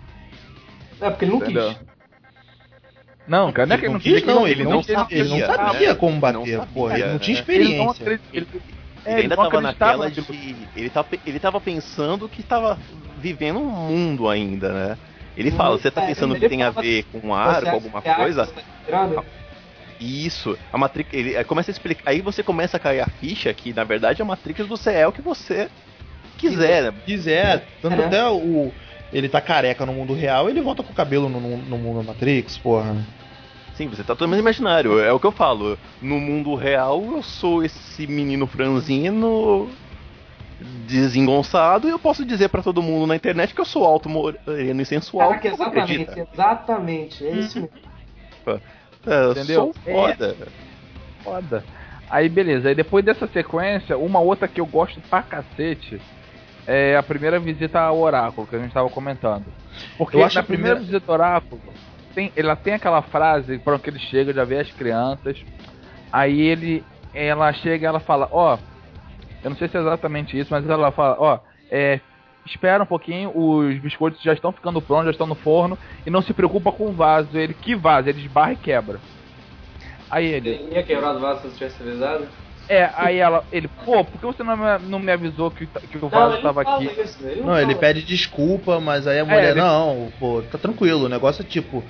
É 1.00 1.10
porque 1.10 1.24
ele 1.24 1.32
não 1.32 1.38
Entendeu? 1.38 1.68
quis. 1.70 1.80
Não, 3.26 3.52
cara, 3.52 3.66
não 3.66 3.74
é 3.74 3.78
que 3.78 3.84
ele 3.86 3.92
não 3.94 4.00
quis, 4.00 4.24
não, 4.24 4.46
ele 4.46 4.62
não, 4.62 4.82
sabia, 4.82 5.18
ele 5.18 5.28
não 5.28 5.46
sabia, 5.46 5.88
né? 5.88 5.94
como 5.96 6.12
Não 6.12 6.20
bater, 6.20 6.58
sabia, 6.58 6.66
porra, 6.72 6.98
ele 6.98 7.08
não 7.08 7.18
tinha 7.18 7.36
né? 7.42 7.44
Ele 7.48 7.76
não 7.76 7.90
experiência. 7.90 8.20
Ele, 8.32 8.46
é, 9.04 9.12
ele 9.14 9.22
ainda 9.22 9.36
não 9.36 9.44
tava 9.44 9.60
naquela 9.60 10.10
de. 10.10 10.24
Ele 10.76 10.90
tava, 10.90 11.08
ele 11.26 11.40
tava 11.40 11.60
pensando 11.60 12.28
que 12.28 12.42
tava 12.42 12.78
vivendo 13.18 13.58
um 13.58 13.68
mundo 13.68 14.28
ainda, 14.28 14.72
né? 14.72 14.98
Ele 15.36 15.50
fala, 15.50 15.76
você 15.76 15.90
tá 15.90 16.02
É, 16.02 16.06
pensando 16.06 16.34
que 16.38 16.48
tem 16.48 16.62
a 16.62 16.70
ver 16.70 17.04
com 17.12 17.34
ar, 17.34 17.54
Você 17.56 17.60
com 17.62 17.66
acha 17.68 17.70
alguma 17.72 17.98
a 17.98 18.14
coisa? 18.14 18.46
Tá 18.46 18.62
tirando? 18.84 19.24
Isso, 20.00 20.58
a 20.72 20.76
Matrix, 20.78 21.12
ele 21.12 21.36
aí 21.36 21.44
começa 21.44 21.70
a 21.70 21.72
explicar, 21.72 22.02
aí 22.10 22.20
você 22.20 22.42
começa 22.42 22.76
a 22.76 22.80
cair 22.80 23.00
a 23.00 23.06
ficha 23.06 23.52
que 23.54 23.72
na 23.72 23.82
verdade 23.82 24.20
a 24.20 24.24
Matrix 24.24 24.66
você 24.66 24.90
é 24.92 25.06
o 25.08 25.12
que 25.12 25.22
você 25.22 25.68
quiser, 26.36 26.82
né? 26.84 26.94
quiser, 27.06 27.66
tanto 27.80 28.00
É. 28.00 28.04
até 28.06 28.28
o. 28.28 28.70
Ele 29.12 29.28
tá 29.28 29.40
careca 29.40 29.86
no 29.86 29.92
mundo 29.94 30.12
real, 30.12 30.50
ele 30.50 30.60
volta 30.60 30.82
com 30.82 30.92
o 30.92 30.94
cabelo 30.94 31.28
no, 31.28 31.40
no, 31.40 31.56
no 31.56 31.78
mundo 31.78 32.04
Matrix, 32.04 32.58
porra. 32.58 32.96
Sim, 33.74 33.88
você 33.88 34.02
tá 34.02 34.08
totalmente 34.14 34.40
imaginário, 34.40 34.98
é 34.98 35.12
o 35.12 35.20
que 35.20 35.26
eu 35.26 35.32
falo. 35.32 35.78
No 36.02 36.18
mundo 36.20 36.54
real 36.54 37.02
eu 37.14 37.22
sou 37.22 37.64
esse 37.64 38.06
menino 38.06 38.46
franzino 38.46 39.70
desengonçado 40.86 41.86
e 41.86 41.90
eu 41.90 41.98
posso 41.98 42.24
dizer 42.24 42.48
pra 42.48 42.62
todo 42.62 42.82
mundo 42.82 43.06
na 43.06 43.16
internet 43.16 43.54
que 43.54 43.60
eu 43.60 43.64
sou 43.64 43.84
alto, 43.84 44.08
moreno 44.08 44.80
e 44.80 44.84
sensual. 44.86 45.28
Caraca, 45.28 45.48
exatamente, 45.48 45.80
acredita. 46.02 46.28
exatamente. 46.32 47.26
É 47.26 47.30
isso 47.32 47.60
mesmo. 47.60 47.70
É, 49.06 49.24
eu 49.24 49.30
Entendeu? 49.32 49.54
Sou 49.62 49.74
foda. 49.92 50.36
Foda. 51.22 51.64
Aí 52.08 52.28
beleza, 52.28 52.68
aí 52.68 52.74
depois 52.74 53.04
dessa 53.04 53.26
sequência, 53.26 53.98
uma 53.98 54.20
outra 54.20 54.46
que 54.48 54.60
eu 54.60 54.66
gosto 54.66 55.00
pra 55.10 55.22
cacete 55.22 56.00
é 56.66 56.96
a 56.96 57.02
primeira 57.02 57.38
visita 57.38 57.80
ao 57.80 57.98
oráculo 57.98 58.46
que 58.46 58.54
a 58.56 58.58
gente 58.58 58.72
tava 58.72 58.88
comentando. 58.88 59.44
Porque 59.98 60.16
Eu 60.16 60.24
acho 60.24 60.36
na 60.36 60.40
a 60.40 60.44
primeira 60.44 60.76
primeira- 60.76 60.98
visita 60.98 61.12
ao 61.12 61.14
oráculo, 61.18 61.60
tem, 62.14 62.32
ela 62.36 62.56
tem 62.56 62.74
aquela 62.74 63.02
frase 63.02 63.58
para 63.58 63.78
que 63.78 63.90
ele 63.90 63.98
chega, 63.98 64.32
já 64.32 64.44
vê 64.44 64.58
as 64.60 64.70
crianças. 64.72 65.36
Aí 66.12 66.40
ele 66.40 66.82
ela 67.12 67.52
chega 67.52 67.84
e 67.84 67.88
ela 67.88 67.98
fala, 68.00 68.28
ó, 68.30 68.56
eu 69.46 69.50
não 69.50 69.56
sei 69.56 69.68
se 69.68 69.76
é 69.76 69.80
exatamente 69.80 70.38
isso, 70.38 70.50
mas 70.52 70.68
ela 70.68 70.92
fala, 70.92 71.16
ó, 71.20 71.40
é, 71.70 72.02
espera 72.46 72.82
um 72.84 72.86
pouquinho, 72.86 73.32
os 73.36 73.78
biscoitos 73.80 74.20
já 74.22 74.32
estão 74.34 74.52
ficando 74.52 74.82
prontos, 74.82 75.06
já 75.06 75.10
estão 75.12 75.26
no 75.26 75.36
forno, 75.36 75.78
e 76.06 76.10
não 76.10 76.22
se 76.22 76.34
preocupa 76.34 76.72
com 76.72 76.90
o 76.90 76.96
vaso. 76.96 77.36
Ele, 77.38 77.54
que 77.54 77.76
vaso? 77.76 78.08
Ele 78.08 78.20
esbarra 78.22 78.52
e 78.54 78.56
quebra. 78.58 79.02
Aí 80.10 80.26
ele, 80.26 80.60
Ele 80.60 80.74
ia 80.74 80.82
quebrar 80.84 81.14
o 81.16 81.20
vaso 81.20 81.42
se 81.42 81.46
eu 81.48 81.52
tivesse 81.54 81.82
avisado? 81.82 82.32
é, 82.68 82.90
aí 82.96 83.16
ela, 83.18 83.46
ele, 83.52 83.68
pô, 83.68 84.04
por 84.04 84.20
que 84.20 84.26
você 84.26 84.42
não 84.42 84.56
me, 84.56 84.78
não 84.88 84.98
me 84.98 85.12
avisou 85.12 85.50
que, 85.52 85.66
que 85.68 85.98
o 85.98 86.10
vaso 86.10 86.36
ele 86.36 86.40
tava 86.40 86.60
não 86.62 86.62
fala 86.62 86.92
aqui? 86.92 86.98
Isso, 86.98 87.26
ele 87.26 87.42
não, 87.42 87.54
Não, 87.54 87.58
ele 87.60 87.74
pede 87.74 88.04
desculpa, 88.04 88.80
mas 88.80 89.06
aí 89.06 89.20
a 89.20 89.24
mulher, 89.24 89.54
ele- 89.54 89.56
não, 89.56 90.12
pô, 90.18 90.42
tá 90.42 90.58
tranquilo, 90.58 91.04
o 91.04 91.08
negócio 91.08 91.42
é 91.42 91.46
tipo. 91.46 91.88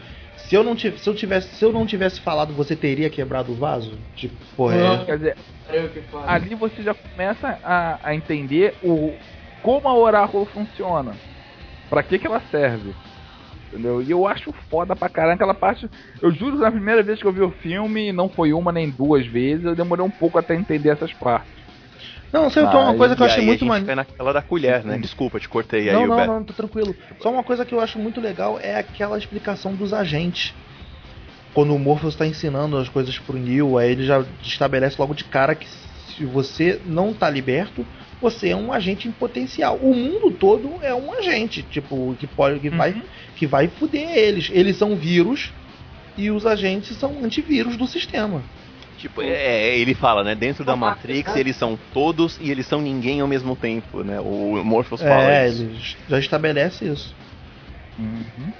Se 0.49 0.55
eu, 0.55 0.63
não 0.63 0.77
tivesse, 0.77 1.03
se, 1.03 1.11
eu 1.11 1.15
tivesse, 1.15 1.49
se 1.57 1.65
eu 1.65 1.73
não 1.73 1.85
tivesse 1.85 2.21
falado, 2.21 2.55
você 2.55 2.77
teria 2.77 3.11
quebrado 3.11 3.51
o 3.51 3.55
vaso? 3.57 3.99
Tipo, 4.15 4.37
porra, 4.57 4.77
é. 4.77 5.05
Quer 5.05 5.17
dizer, 5.19 5.37
Eu 5.73 5.89
que 5.89 6.01
falo. 6.03 6.25
ali 6.29 6.55
você 6.55 6.83
já 6.83 6.95
começa 6.95 7.59
a, 7.65 7.99
a 8.03 8.15
entender 8.15 8.75
o, 8.83 9.13
como 9.61 9.89
a 9.89 9.95
oráculo 9.95 10.45
funciona. 10.47 11.15
Pra 11.91 12.03
que 12.03 12.19
que 12.19 12.27
ela 12.27 12.41
serve. 12.51 12.95
Entendeu? 13.69 14.01
E 14.01 14.11
eu 14.11 14.27
acho 14.27 14.53
foda 14.71 14.95
pra 14.95 15.09
caramba 15.09 15.35
aquela 15.35 15.55
parte. 15.55 15.91
Eu 16.23 16.31
juro 16.31 16.57
que 16.57 16.63
na 16.63 16.71
primeira 16.71 17.03
vez 17.03 17.21
que 17.21 17.27
eu 17.27 17.33
vi 17.33 17.41
o 17.43 17.51
filme, 17.51 18.13
não 18.13 18.29
foi 18.29 18.53
uma 18.53 18.71
nem 18.71 18.89
duas 18.89 19.27
vezes, 19.27 19.65
eu 19.65 19.75
demorei 19.75 20.05
um 20.05 20.11
pouco 20.11 20.39
até 20.39 20.55
entender 20.55 20.91
essas 20.91 21.13
partes. 21.13 21.66
Não, 22.33 22.51
sei 22.51 22.63
o 22.63 22.69
que 22.69 22.75
é 22.75 22.79
uma 22.79 22.89
Mas- 22.89 22.97
coisa 22.99 23.17
que 23.17 23.23
eu 23.23 23.27
achei 23.27 23.45
muito 23.45 23.65
maneiro. 23.65 23.97
naquela 23.97 24.33
da 24.33 24.43
colher, 24.43 24.85
né? 24.85 24.99
Desculpa, 24.99 25.39
te 25.41 25.49
cortei 25.49 25.89
aí, 25.89 25.95
Não, 25.95 26.07
não, 26.07 26.27
não, 26.27 26.45
tá 26.45 26.53
tranquilo. 26.53 26.95
Só 27.21 27.31
uma 27.31 27.43
coisa 27.43 27.65
que 27.65 27.73
eu 27.75 27.81
acho 27.81 27.99
muito 27.99 28.21
legal 28.21 28.59
é 28.61 28.77
aquela 28.77 29.17
explicação 29.17 29.75
dos 29.75 29.93
agentes. 29.93 30.55
Quando 31.55 31.75
o 31.75 31.79
Morpheus 31.79 32.15
está 32.15 32.27
ensinando 32.27 32.77
as 32.77 32.89
coisas 32.89 33.19
pro 33.19 33.39
Neo, 33.39 33.79
aí 33.79 33.93
ele 33.93 34.05
já 34.05 34.23
estabelece 34.43 34.97
logo 34.99 35.15
de 35.15 35.25
cara 35.25 35.55
que 35.55 35.67
se 35.67 36.25
você 36.25 36.81
não 36.85 37.15
tá 37.15 37.31
liberto, 37.31 37.87
você 38.21 38.51
é 38.51 38.57
um 38.57 38.73
agente 38.73 39.09
em 39.09 39.13
potencial. 39.13 39.79
O 39.81 39.95
mundo 39.95 40.31
todo 40.31 40.79
é 40.83 40.95
um 40.95 41.13
agente, 41.13 41.63
tipo, 41.63 42.15
que 42.19 42.27
pode 42.27 42.61
que 42.61 42.71
vai 42.71 43.03
que 43.37 43.47
vai 43.47 43.69
fuder 43.69 44.17
eles. 44.17 44.51
Eles 44.53 44.77
são 44.77 44.97
vírus 44.97 45.53
e 46.17 46.31
os 46.31 46.47
agentes 46.47 46.97
são 46.97 47.23
antivírus 47.23 47.77
do 47.77 47.87
sistema. 47.87 48.43
Tipo, 49.07 49.23
é, 49.23 49.79
ele 49.79 49.95
fala, 49.95 50.25
né? 50.25 50.35
Dentro 50.35 50.65
da 50.65 50.75
Matrix 50.75 51.37
é. 51.37 51.39
eles 51.39 51.55
são 51.55 51.79
todos 51.95 52.39
e 52.41 52.51
eles 52.51 52.67
são 52.67 52.81
ninguém 52.81 53.21
ao 53.21 53.29
mesmo 53.29 53.55
tempo, 53.55 54.03
né? 54.03 54.19
O 54.19 54.65
Morpheus 54.65 55.01
fala 55.01 55.31
É, 55.31 55.49
isso. 55.49 55.63
ele 55.63 55.79
já 56.09 56.19
estabelece 56.19 56.85
isso. 56.87 57.15
Uhum. 57.97 58.53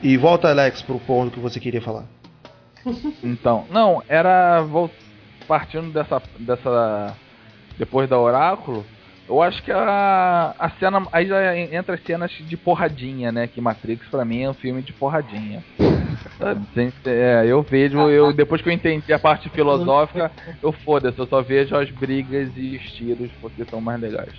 E 0.00 0.16
volta, 0.16 0.48
Alex, 0.48 0.80
pro 0.80 1.00
ponto 1.00 1.32
que 1.34 1.40
você 1.40 1.58
queria 1.58 1.82
falar. 1.82 2.04
Então, 3.22 3.64
não, 3.68 4.00
era 4.08 4.64
partindo 5.48 5.92
dessa 5.92 6.22
dessa 6.38 7.16
depois 7.76 8.08
da 8.08 8.16
oráculo, 8.18 8.86
eu 9.28 9.42
acho 9.42 9.60
que 9.62 9.72
a 9.72 10.54
a 10.56 10.70
cena 10.78 11.04
aí 11.10 11.26
já 11.26 11.56
entra 11.56 11.96
as 11.96 12.02
cenas 12.04 12.30
de 12.30 12.56
porradinha, 12.56 13.32
né, 13.32 13.48
que 13.48 13.60
Matrix 13.60 14.06
pra 14.08 14.24
mim 14.24 14.42
é 14.42 14.50
um 14.50 14.54
filme 14.54 14.82
de 14.82 14.92
porradinha. 14.92 15.64
Gente, 16.74 16.94
É, 17.06 17.44
eu 17.46 17.62
vejo, 17.62 17.98
eu 18.10 18.32
depois 18.32 18.60
que 18.62 18.68
eu 18.68 18.72
entendi 18.72 19.12
a 19.12 19.18
parte 19.18 19.48
filosófica, 19.50 20.30
eu 20.62 20.72
foda-se, 20.72 21.18
eu 21.18 21.26
só 21.26 21.42
vejo 21.42 21.76
as 21.76 21.90
brigas 21.90 22.50
e 22.56 22.76
os 22.76 22.82
tiros 22.92 23.30
porque 23.40 23.64
são 23.64 23.80
mais 23.80 24.00
legais. 24.00 24.32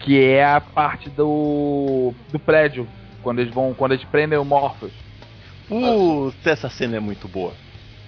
Que 0.00 0.22
é 0.24 0.44
a 0.44 0.60
parte 0.60 1.08
do 1.10 2.12
do 2.28 2.38
prédio, 2.38 2.88
quando 3.20 3.40
eles 3.40 3.54
vão, 3.54 3.72
quando 3.74 3.92
eles 3.92 4.04
prendem 4.04 4.38
o 4.38 4.44
Morpheus. 4.44 4.92
Putz, 5.68 6.46
essa 6.46 6.68
cena 6.68 6.96
é 6.96 7.00
muito 7.00 7.28
boa. 7.28 7.52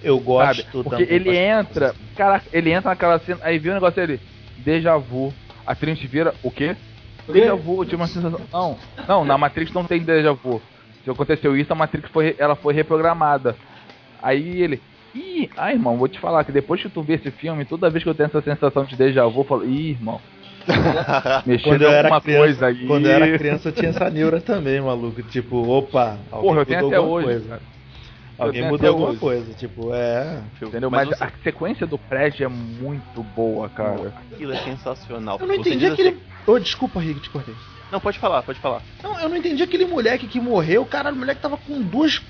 Eu 0.03 0.19
gosto 0.19 0.61
sabe? 0.61 0.83
Porque 0.83 0.89
também 0.89 1.15
ele 1.15 1.25
bastante. 1.25 1.69
entra, 1.71 1.95
cara, 2.15 2.41
ele 2.51 2.71
entra 2.71 2.89
naquela 2.91 3.19
cena, 3.19 3.39
aí 3.41 3.57
viu 3.57 3.71
o 3.71 3.75
negócio 3.75 3.95
dele, 3.95 4.19
déjà 4.57 4.97
vu. 4.97 5.33
A 5.65 5.73
Trinity 5.73 6.05
vira, 6.05 6.33
o 6.43 6.51
quê? 6.51 6.75
Déjà 7.27 7.55
vu, 7.55 7.81
eu 7.81 7.85
tive 7.85 7.95
uma 7.95 8.07
sensação. 8.07 8.39
Não, 8.53 8.77
não, 9.07 9.25
na 9.25 9.37
Matrix 9.37 9.71
não 9.73 9.83
tem 9.83 9.99
déjà 9.99 10.31
vu. 10.31 10.61
Se 11.05 11.09
aconteceu 11.11 11.55
isso, 11.55 11.71
a 11.71 11.75
Matrix 11.75 12.09
foi, 12.09 12.35
ela 12.37 12.55
foi 12.55 12.73
reprogramada. 12.73 13.55
Aí 14.21 14.61
ele, 14.61 14.81
ih, 15.13 15.49
ah, 15.55 15.71
irmão, 15.71 15.97
vou 15.97 16.07
te 16.07 16.19
falar 16.19 16.43
que 16.43 16.51
depois 16.51 16.81
que 16.81 16.89
tu 16.89 17.01
vê 17.03 17.13
esse 17.13 17.31
filme, 17.31 17.63
toda 17.63 17.89
vez 17.89 18.03
que 18.03 18.09
eu 18.09 18.15
tenho 18.15 18.27
essa 18.27 18.41
sensação 18.41 18.83
de 18.83 18.95
déjà 18.97 19.25
vu, 19.27 19.41
eu 19.41 19.45
falo, 19.45 19.63
ih, 19.65 19.91
irmão, 19.91 20.19
mexendo 21.45 21.73
Quando 21.73 21.81
eu 21.83 21.89
era 21.91 22.07
alguma 22.07 22.21
criança, 22.21 22.39
coisa 22.41 22.65
aí. 22.67 22.87
quando 22.87 23.05
eu 23.05 23.11
era 23.11 23.37
criança 23.37 23.69
eu 23.69 23.73
tinha 23.73 23.89
essa 23.89 24.09
neura 24.09 24.41
também, 24.41 24.81
maluco. 24.81 25.21
Tipo, 25.23 25.57
opa, 25.67 26.17
alguém 26.31 26.49
Porra, 26.49 26.61
eu 26.61 26.65
tenho 26.65 26.79
mudou 26.81 26.87
até 26.89 26.97
alguma 26.97 27.15
hoje. 27.17 27.25
coisa. 27.27 27.49
cara. 27.49 27.61
Alguém 28.37 28.67
mudou 28.67 28.89
alguma 28.89 29.09
hoje. 29.11 29.19
coisa, 29.19 29.53
tipo, 29.53 29.93
é. 29.93 30.41
Entendeu? 30.61 30.89
Mas 30.91 31.07
Mas, 31.07 31.17
você- 31.19 31.23
a 31.23 31.31
sequência 31.43 31.85
do 31.87 31.97
Fred 31.97 32.43
é 32.43 32.47
muito 32.49 33.23
boa, 33.35 33.69
cara. 33.69 34.11
Aquilo 34.33 34.51
é 34.53 34.57
sensacional. 34.57 35.37
Eu 35.39 35.47
não 35.47 35.55
entendi 35.55 35.77
diz 35.79 35.91
aquele. 35.93 36.09
assim- 36.09 36.19
Ô, 36.51 36.59
desculpa, 36.59 36.99
Rick, 36.99 37.21
te 37.21 37.29
cortei. 37.29 37.53
Não, 37.95 38.01
pode 38.01 38.19
falar, 38.19 38.43
pode 38.43 38.59
falar. 38.59 38.81
Não, 39.01 39.17
eu 39.21 39.29
não 39.29 39.37
entendi 39.37 39.63
aquele 39.63 39.85
moleque 39.85 40.27
que 40.27 40.37
morreu. 40.37 40.85
Cara, 40.85 41.13
o 41.13 41.15
moleque 41.15 41.39
tava 41.39 41.55
com 41.55 41.81
duas 41.81 42.21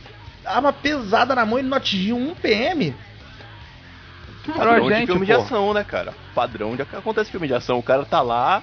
armas 0.45 0.76
pesadas 0.76 1.36
na 1.36 1.43
mão 1.43 1.57
e 1.57 1.61
ele 1.61 1.70
não 1.70 1.78
atingiu 1.78 2.16
um 2.16 2.36
PM. 2.36 2.93
Padrão 4.45 4.88
de 4.88 4.95
gente, 4.95 5.07
filme 5.07 5.26
de 5.26 5.34
ação, 5.34 5.74
né, 5.74 5.84
cara? 5.84 6.13
Padrão 6.36 6.76
de 6.76 6.84
acontece 6.84 7.32
filme 7.32 7.47
de 7.47 7.55
ação. 7.55 7.80
O 7.80 7.84
cara 7.84 8.05
tá 8.05 8.22
lá 8.22 8.61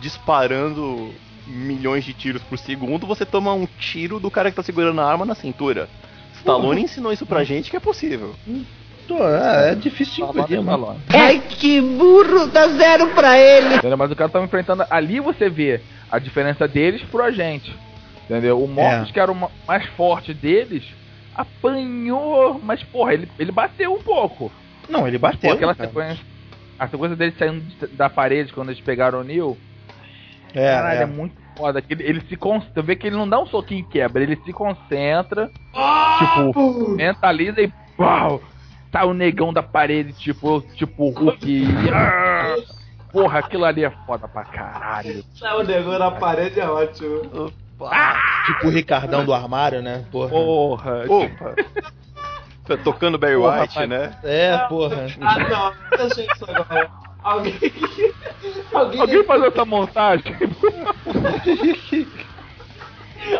disparando 0.00 1.12
milhões 1.44 2.04
de 2.04 2.14
tiros 2.14 2.40
por 2.44 2.56
segundo, 2.56 3.04
você 3.04 3.26
toma 3.26 3.52
um 3.52 3.66
tiro 3.66 4.20
do 4.20 4.30
cara 4.30 4.48
que 4.48 4.56
tá 4.56 4.62
segurando 4.62 5.00
a 5.00 5.10
arma 5.10 5.24
na 5.24 5.34
cintura. 5.34 5.88
Stallone 6.36 6.82
ensinou 6.82 7.12
isso 7.12 7.26
pra 7.26 7.42
gente 7.42 7.68
que 7.68 7.76
é 7.76 7.80
possível. 7.80 8.36
Tô, 9.08 9.18
é, 9.18 9.72
é 9.72 9.74
difícil 9.74 10.14
de 10.14 10.20
Stallone, 10.20 10.40
impedir, 10.40 10.62
mano. 10.62 10.78
Stallone. 10.78 11.00
Ai, 11.08 11.40
que 11.40 11.80
burro, 11.80 12.46
dá 12.46 12.68
zero 12.68 13.08
pra 13.08 13.36
ele. 13.36 13.96
Mas 13.96 14.10
o 14.12 14.16
cara 14.16 14.30
tava 14.30 14.44
enfrentando. 14.44 14.84
Ali 14.88 15.18
você 15.18 15.50
vê 15.50 15.82
a 16.14 16.18
diferença 16.18 16.66
deles 16.68 17.02
pro 17.02 17.22
agente. 17.22 17.74
Entendeu? 18.24 18.62
O 18.62 18.68
Morpheus, 18.68 19.10
É. 19.10 19.12
que 19.12 19.20
era 19.20 19.30
o 19.30 19.34
ma- 19.34 19.50
mais 19.66 19.84
forte 19.90 20.32
deles, 20.32 20.84
apanhou, 21.34 22.60
mas 22.62 22.82
porra, 22.84 23.14
ele, 23.14 23.28
ele 23.38 23.52
bateu 23.52 23.92
um 23.94 24.02
pouco. 24.02 24.50
Não, 24.88 25.06
ele 25.06 25.18
Pô, 25.18 25.26
bateu. 25.28 25.52
aquela 25.52 25.74
cara. 25.74 25.88
sequência. 25.88 26.24
A 26.78 26.88
sequência 26.88 27.16
dele 27.16 27.34
saindo 27.38 27.62
da 27.92 28.08
parede 28.10 28.52
quando 28.52 28.70
eles 28.70 28.80
pegaram 28.80 29.20
o 29.20 29.24
Neil. 29.24 29.56
É, 30.54 30.74
caralho, 30.74 31.00
é. 31.00 31.02
é. 31.02 31.06
muito 31.06 31.34
foda. 31.56 31.80
que 31.82 31.92
Ele, 31.92 32.02
ele 32.04 32.20
se 32.28 32.36
concentra. 32.36 32.82
Vê 32.82 32.96
que 32.96 33.06
ele 33.06 33.16
não 33.16 33.28
dá 33.28 33.40
um 33.40 33.46
soquinho 33.46 33.80
e 33.80 33.84
quebra, 33.92 34.22
ele 34.22 34.36
se 34.44 34.52
concentra, 34.52 35.50
tipo, 36.18 36.90
mentaliza 36.96 37.60
e 37.60 37.72
pau! 37.96 38.42
Tá 38.90 39.04
o 39.04 39.12
negão 39.12 39.52
da 39.52 39.62
parede, 39.62 40.12
tipo, 40.12 40.60
tipo 40.76 41.08
Hulk. 41.10 41.44
Porra, 43.14 43.38
aquilo 43.38 43.64
ali 43.64 43.84
é 43.84 43.90
foda 44.04 44.26
pra 44.26 44.44
caralho. 44.44 45.24
Sai 45.36 45.54
o 45.56 45.62
negócio 45.62 46.00
na 46.00 46.10
parede 46.10 46.58
é 46.58 46.68
ótimo. 46.68 47.52
Tipo 48.46 48.66
o 48.66 48.70
Ricardão 48.70 49.24
do 49.24 49.32
armário, 49.32 49.80
né? 49.80 50.04
Porra. 50.10 50.30
Porra. 50.30 51.04
Opa! 51.08 51.54
Tá 52.66 52.76
Tocando 52.78 53.16
Barry 53.16 53.36
Porra, 53.36 53.60
White, 53.60 53.74
rapaz. 53.74 53.88
né? 53.88 54.18
É, 54.24 54.58
porra. 54.68 55.06
Ah, 55.20 55.38
não, 55.38 55.72
deixa 55.96 56.22
isso 56.22 56.44
agora. 56.50 56.90
Alguém. 57.22 57.54
Alguém. 58.72 59.00
Alguém 59.00 59.24
faz 59.24 59.42
essa 59.44 59.64
montagem? 59.64 60.34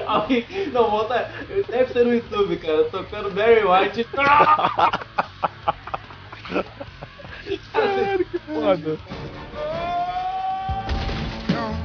alguém 0.06 0.46
não, 0.72 0.88
volta. 0.88 1.28
Deve 1.68 1.92
ser 1.92 2.04
no 2.04 2.14
YouTube, 2.14 2.56
cara. 2.58 2.84
Tocando 2.84 3.32
Barry 3.32 3.64
White. 3.64 4.06
Caralho, 7.72 8.24
que 8.24 8.38
foda. 8.38 8.98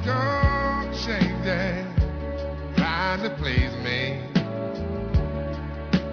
Don't 0.10 0.90
go 0.90 0.98
changing, 0.98 1.86
trying 2.76 3.22
to 3.22 3.30
please 3.38 3.76
me. 3.84 4.18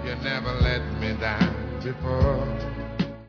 You 0.05 0.15
never 0.23 0.53
let 0.61 0.81
me 1.01 1.13
down 1.19 1.53
before. 1.83 2.45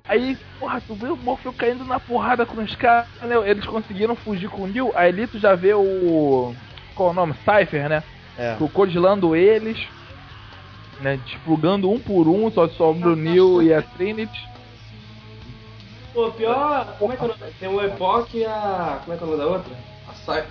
Aí, 0.04 0.36
porra, 0.58 0.80
tu 0.86 0.94
vê 0.94 1.08
o 1.08 1.16
Morfeu 1.16 1.52
caindo 1.52 1.84
na 1.84 2.00
porrada 2.00 2.46
com 2.46 2.62
os 2.62 2.74
caras, 2.76 3.08
né? 3.22 3.36
Eles 3.48 3.66
conseguiram 3.66 4.16
fugir 4.16 4.48
com 4.48 4.62
o 4.62 4.66
Neil. 4.66 4.92
Aí 4.94 5.08
ali 5.08 5.26
tu 5.26 5.38
já 5.38 5.54
vê 5.54 5.74
o. 5.74 6.54
Qual 6.94 7.10
é 7.10 7.12
o 7.12 7.14
nome? 7.14 7.34
Cypher, 7.44 7.88
né? 7.88 8.02
É. 8.38 8.54
Crocodilando 8.56 9.34
eles, 9.36 9.78
né? 11.00 11.18
Desplugando 11.24 11.90
um 11.90 11.98
por 11.98 12.28
um, 12.28 12.50
só 12.50 12.68
sobra 12.68 13.10
o 13.10 13.16
Neil 13.16 13.62
e 13.62 13.72
a 13.72 13.82
Trinity. 13.82 14.48
Pô, 16.12 16.30
pior. 16.32 16.96
Como 16.98 17.12
é 17.12 17.16
que 17.16 17.22
é 17.22 17.24
o 17.24 17.28
nome? 17.28 17.40
Tem 17.58 17.68
o 17.68 17.82
Epoch 17.82 18.36
e 18.36 18.44
a. 18.44 19.00
Como 19.04 19.14
é 19.14 19.16
que 19.16 19.24
é 19.24 19.26
o 19.26 19.30
nome 19.30 19.42
da 19.42 19.46
outra? 19.46 19.72
A 20.08 20.12
Sai. 20.14 20.44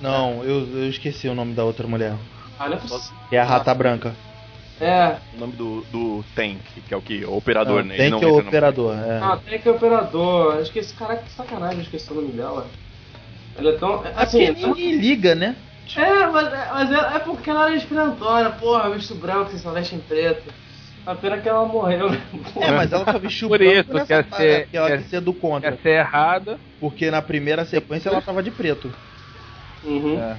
Não, 0.00 0.42
eu, 0.44 0.66
eu 0.78 0.88
esqueci 0.88 1.28
o 1.28 1.34
nome 1.34 1.54
da 1.54 1.64
outra 1.64 1.86
mulher. 1.86 2.14
Ah, 2.58 2.68
não 2.68 2.76
é 2.76 2.80
possível. 2.80 3.16
Que 3.28 3.36
é 3.36 3.40
a 3.40 3.44
Rata 3.44 3.74
Branca. 3.74 4.14
É. 4.80 5.16
O 5.34 5.40
nome 5.40 5.54
do, 5.54 5.80
do 5.90 6.24
Tank, 6.34 6.58
que 6.86 6.92
é 6.92 6.96
o 6.96 7.00
que? 7.00 7.24
O 7.24 7.36
operador, 7.36 7.76
Não, 7.82 7.84
né? 7.84 7.96
que 7.96 8.10
não 8.10 8.20
é 8.20 8.26
o 8.26 8.38
operador. 8.38 8.94
É. 8.94 9.18
Ah, 9.22 9.38
que 9.44 9.68
é 9.68 9.72
operador. 9.72 10.54
Eu 10.56 10.62
esqueci. 10.62 10.94
Caraca, 10.94 11.22
que 11.22 11.30
sacanagem, 11.32 11.78
eu 11.78 11.82
esqueci 11.82 12.12
o 12.12 12.16
nome 12.16 12.32
dela. 12.32 12.66
Ela 13.56 13.70
é 13.70 13.76
tão. 13.78 14.02
Assim, 14.14 14.46
Assim, 14.46 14.52
ninguém 14.66 14.96
liga, 14.96 15.34
né? 15.34 15.56
É, 15.96 16.26
mas, 16.26 16.50
mas 16.72 16.92
é, 16.92 17.16
é 17.16 17.18
porque 17.20 17.48
ela 17.48 17.66
era 17.68 17.76
esperantona, 17.76 18.50
porra, 18.50 18.90
visto 18.90 19.14
branco, 19.14 19.50
sem 19.50 19.58
só 19.58 19.70
veste 19.70 19.94
em 19.94 20.00
preto. 20.00 20.52
A 21.06 21.14
pena 21.14 21.38
que 21.38 21.48
ela 21.48 21.64
morreu, 21.64 22.10
né? 22.10 22.20
É, 22.60 22.70
mas 22.72 22.92
ela 22.92 23.04
só 23.04 23.18
vestiu 23.18 23.48
Por 23.48 23.58
branco 23.58 23.72
isso, 23.80 23.92
nessa 23.92 24.06
quer 24.06 24.24
ser- 24.36 24.60
porque 24.64 24.76
ela 24.76 24.88
quer- 24.88 24.98
quer 24.98 25.08
ser 25.08 25.20
do 25.20 25.32
contra. 25.32 25.70
Quer 25.72 25.80
ser 25.82 25.88
errada. 26.00 26.58
Porque 26.80 27.10
na 27.10 27.22
primeira 27.22 27.64
sequência 27.64 28.08
ela 28.10 28.20
tava 28.20 28.42
de 28.42 28.50
preto. 28.50 28.90
Uhum. 29.82 30.18
É. 30.18 30.36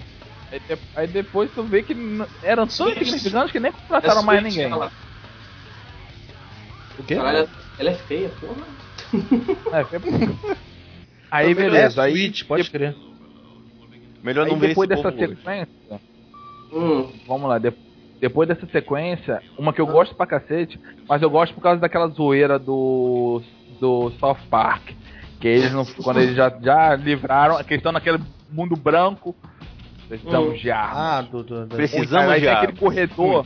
Aí, 0.52 0.60
de- 0.60 0.78
aí 0.96 1.08
depois 1.08 1.52
tu 1.52 1.64
vê 1.64 1.84
que 1.84 1.94
eram 2.42 2.66
tão 2.68 2.90
insignificantes 2.90 3.52
que 3.52 3.60
nem 3.60 3.72
contrataram 3.72 4.24
mais 4.24 4.42
ninguém. 4.44 4.72
O 6.98 7.04
quê? 7.06 7.16
caralho, 7.16 7.50
ela 7.78 7.90
é 7.90 7.94
feia, 7.94 8.30
porra. 8.30 8.66
É, 9.80 9.84
foi- 9.86 10.00
Aí 11.30 11.52
É 11.52 11.54
beleza, 11.54 12.02
aí 12.02 12.14
Switch, 12.14 12.44
pode 12.48 12.70
crer. 12.72 12.96
Melhor 14.24 14.46
Aí 14.46 14.52
não 14.52 14.58
ver 14.60 14.70
depois 14.70 14.90
esse 14.90 15.04
dessa 15.04 15.16
sequência, 15.18 16.02
Hum. 16.72 17.10
vamos 17.28 17.50
lá, 17.50 17.60
de- 17.60 17.74
depois 18.20 18.48
dessa 18.48 18.66
sequência, 18.68 19.42
uma 19.58 19.72
que 19.74 19.80
eu 19.82 19.86
gosto 19.86 20.16
pra 20.16 20.26
cacete, 20.26 20.80
mas 21.08 21.22
eu 21.22 21.30
gosto 21.30 21.54
por 21.54 21.62
causa 21.62 21.80
daquela 21.80 22.08
zoeira 22.08 22.58
do 22.58 23.42
do 23.80 24.12
South 24.20 24.40
Park, 24.50 24.90
que 25.40 25.48
eles 25.48 25.72
não, 25.72 25.86
quando 25.86 26.20
eles 26.22 26.36
já, 26.36 26.50
já 26.62 26.96
livraram, 26.96 27.58
que 27.58 27.74
eles 27.74 27.80
estão 27.80 27.92
naquele 27.92 28.18
mundo 28.52 28.76
branco, 28.76 29.36
precisamos 30.08 30.54
Hum. 30.54 30.58
de 30.58 30.72
arma. 30.72 31.18
Ah, 31.18 31.22
do, 31.22 31.44
do, 31.44 31.66
do- 31.66 31.76
Precisamos 31.76 32.30
aí 32.32 32.40
de 32.42 32.46
tem 32.48 32.56
aquele 32.56 32.78
corredor, 32.78 33.46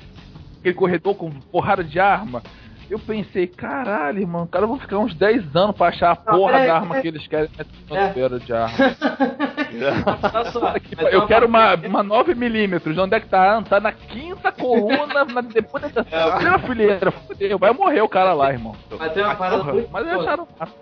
aquele 0.59 0.75
corredor 0.75 1.15
com 1.15 1.29
porrada 1.31 1.83
de 1.83 1.99
arma. 1.99 2.41
Eu 2.89 2.99
pensei, 2.99 3.47
caralho, 3.47 4.19
irmão, 4.19 4.45
cara, 4.45 4.67
vão 4.67 4.77
ficar 4.77 4.97
uns 4.97 5.13
10 5.15 5.55
anos 5.55 5.77
pra 5.77 5.87
achar 5.87 6.11
a 6.11 6.15
Não, 6.29 6.37
porra 6.37 6.51
peraí, 6.51 6.67
da 6.67 6.75
arma 6.75 6.87
peraí. 6.89 7.01
que 7.01 7.07
eles 7.07 7.25
querem 7.25 7.49
É. 7.89 8.37
de 8.39 8.53
arma. 8.53 8.75
Olha 10.33 10.51
só. 10.51 10.73
Eu 11.09 11.25
quero 11.25 11.47
uma, 11.47 11.69
parte- 11.77 11.87
uma 11.87 12.03
9mm. 12.03 12.99
Onde 13.01 13.15
é 13.15 13.19
que 13.21 13.29
tá? 13.29 13.61
Tá 13.61 13.79
na 13.79 13.93
quinta 13.93 14.51
coluna, 14.51 15.23
na, 15.33 15.39
depois 15.41 15.81
da 15.93 16.01
É. 16.01 16.03
terceira 16.03 16.59
fileira. 16.59 17.11
Fudeu, 17.11 17.57
vai 17.57 17.71
morrer 17.73 18.01
o 18.01 18.09
cara 18.09 18.33
lá, 18.33 18.51
irmão. 18.51 18.75
Vai 18.89 19.09
ter 19.11 19.23
uma 19.23 19.35
parada. 19.35 19.63
Mas 19.89 20.07
eles 20.07 20.19
acharam 20.21 20.47
rápido. 20.59 20.75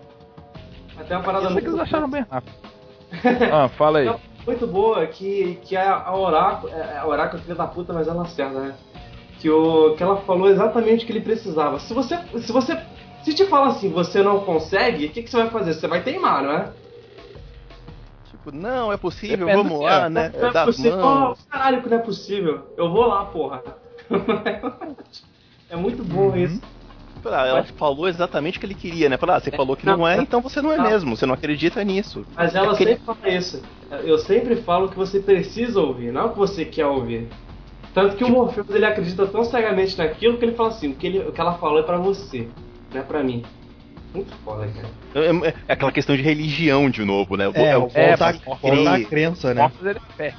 Vai 0.96 1.06
ter 1.06 1.14
uma 1.14 1.24
parada 1.24 1.46
Eu 1.46 1.50
sei 1.52 1.62
que 1.62 1.68
muito. 1.68 1.80
eles 1.80 1.88
acharam 1.94 2.10
bem 2.10 2.26
rápido. 2.30 2.54
Ah, 3.51 3.68
fala 3.70 3.99
aí. 3.99 4.05
Não, 4.05 4.20
muito 4.45 4.68
boa 4.68 5.05
que, 5.07 5.60
que 5.64 5.76
a, 5.76 5.95
a 5.95 6.16
Oráculo. 6.16 6.74
é, 6.74 6.97
A 6.97 7.07
Oráculo 7.07 7.39
é 7.39 7.43
filha 7.43 7.55
da 7.55 7.68
puta, 7.68 7.93
mas 7.93 8.07
ela 8.07 8.24
acerta, 8.24 8.60
né? 8.60 8.76
Que, 9.39 9.49
o, 9.49 9.95
que 9.95 10.03
ela 10.03 10.18
falou 10.18 10.49
exatamente 10.49 11.03
o 11.03 11.07
que 11.07 11.14
ele 11.14 11.22
precisava. 11.22 11.80
Se 11.80 11.93
você. 11.93 12.18
Se 12.39 12.51
você. 12.51 12.80
Se 13.24 13.34
te 13.34 13.45
fala 13.45 13.68
assim, 13.68 13.89
você 13.91 14.24
não 14.24 14.39
consegue, 14.41 15.07
o 15.07 15.10
que, 15.10 15.24
que 15.24 15.30
você 15.30 15.38
vai 15.38 15.49
fazer? 15.49 15.74
Você 15.74 15.88
vai 15.88 16.01
teimar, 16.01 16.41
não 16.41 16.51
é? 16.51 16.72
Tipo, 18.30 18.51
não, 18.55 18.93
é 18.93 18.97
possível, 18.97 19.45
Depende 19.45 19.70
vamos 19.70 19.84
lá, 19.84 20.03
que 20.03 20.10
né? 20.10 20.32
Não 20.39 20.47
é 20.47 20.66
possível. 20.66 20.99
Oh, 20.99 21.36
caralho, 21.49 21.82
que 21.82 21.89
não 21.89 21.97
é 21.97 22.01
possível. 22.01 22.74
Eu 22.78 22.89
vou 22.89 23.05
lá, 23.07 23.26
porra. 23.26 23.62
é 25.70 25.76
muito 25.76 26.03
bom 26.03 26.36
isso. 26.36 26.62
Ah, 27.26 27.46
ela 27.48 27.64
falou 27.64 28.08
exatamente 28.08 28.58
o 28.58 28.60
que 28.62 28.66
ele 28.66 28.74
queria, 28.76 29.10
né? 29.10 29.18
Falou, 29.18 29.36
ah, 29.36 29.40
você 29.40 29.52
falou 29.52 29.76
que 29.76 29.86
não 29.86 30.08
é, 30.08 30.18
então 30.18 30.42
você 30.42 30.62
não 30.62 30.72
é 30.72 30.80
mesmo, 30.80 31.16
você 31.16 31.26
não 31.26 31.34
acredita 31.34 31.84
nisso. 31.84 32.26
Mas 32.36 32.56
ela 32.56 32.74
Aquele- 32.74 32.92
sempre 32.98 33.06
fala 33.06 33.30
isso. 33.30 33.62
Eu 34.04 34.18
sempre 34.20 34.56
falo 34.58 34.90
que 34.90 34.96
você 34.96 35.20
precisa 35.20 35.80
ouvir, 35.80 36.12
não 36.12 36.28
o 36.28 36.30
que 36.32 36.38
você 36.38 36.64
quer 36.66 36.86
ouvir. 36.86 37.28
Tanto 37.94 38.16
que 38.16 38.24
o 38.24 38.30
Morpheus 38.30 38.70
ele 38.70 38.86
acredita 38.86 39.26
tão 39.26 39.44
cegamente 39.44 39.98
naquilo 39.98 40.38
que 40.38 40.46
ele 40.46 40.54
fala 40.56 40.70
assim: 40.70 40.90
o 40.92 40.96
que, 40.96 41.08
ele- 41.08 41.20
o 41.20 41.32
que 41.32 41.42
ela 41.42 41.54
falou 41.56 41.80
é 41.80 41.84
pra 41.84 41.98
você, 41.98 42.48
não 42.94 43.02
é 43.02 43.04
pra 43.04 43.24
mim. 43.24 43.44
Muito 44.14 44.34
foda, 44.44 44.68
cara. 44.68 44.88
É, 45.16 45.48
é 45.68 45.74
aquela 45.74 45.92
questão 45.92 46.16
de 46.16 46.22
religião 46.22 46.90
de 46.90 47.04
novo, 47.04 47.36
né? 47.36 47.46
É, 47.54 47.78
o 47.78 47.90
é, 47.94 48.10
voltar, 48.16 48.34
mas- 48.34 48.42
voltar 48.62 48.92
a 48.94 48.96
ele- 49.00 49.06
crença, 49.06 49.54
né? 49.54 49.62
Morpheus 49.64 49.86
ele 49.88 50.00
é 50.00 50.14
fé. 50.16 50.36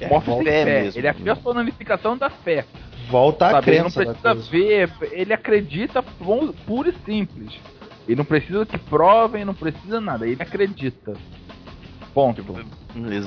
é 0.00 0.08
Morpheus 0.08 0.36
tem 0.38 0.46
fé 0.46 0.64
fé. 0.64 0.82
mesmo. 0.82 1.00
Ele 1.00 1.06
é 1.06 1.10
a 1.10 1.14
personificação 1.14 2.16
da 2.18 2.30
fé. 2.30 2.64
Volta 3.08 3.46
a 3.46 3.50
sabe? 3.52 3.70
Ele 3.70 3.82
não 3.82 3.90
crença 3.90 4.04
precisa 4.04 4.34
ver, 4.50 4.90
ele 5.12 5.32
acredita 5.32 6.02
pu- 6.02 6.54
puro 6.66 6.88
e 6.88 6.94
simples. 7.04 7.52
Ele 8.06 8.16
não 8.16 8.24
precisa 8.24 8.64
que 8.64 8.78
provem, 8.78 9.44
não 9.44 9.54
precisa 9.54 10.00
nada, 10.00 10.26
ele 10.26 10.40
acredita. 10.42 11.12
Ponto. 12.14 12.42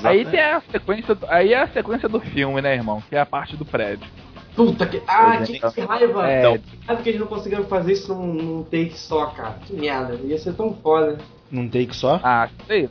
Aí 0.04 0.24
tem 0.24 0.40
a 0.40 0.60
sequência, 0.60 1.16
aí 1.28 1.52
é 1.52 1.62
a 1.62 1.68
sequência 1.68 2.08
do 2.08 2.18
filme, 2.20 2.60
né, 2.60 2.74
irmão? 2.74 3.02
Que 3.08 3.14
é 3.14 3.20
a 3.20 3.26
parte 3.26 3.56
do 3.56 3.64
prédio. 3.64 4.06
Puta 4.56 4.84
que. 4.84 5.00
Ah, 5.06 5.36
é, 5.40 5.44
que, 5.46 5.60
que 5.60 5.80
raiva! 5.80 6.28
É, 6.28 6.40
Então, 6.40 6.58
Sabe 6.86 7.02
que 7.02 7.08
eles 7.10 7.20
não 7.20 7.28
conseguiram 7.28 7.64
fazer 7.64 7.92
isso 7.92 8.12
num, 8.12 8.32
num 8.32 8.62
take 8.64 8.98
só, 8.98 9.26
cara? 9.26 9.58
Que 9.64 9.74
merda. 9.74 10.14
Ia 10.24 10.36
ser 10.38 10.54
tão 10.54 10.74
foda. 10.74 11.18
Num 11.50 11.68
take 11.68 11.94
só? 11.94 12.20
ah, 12.22 12.48
sei. 12.66 12.88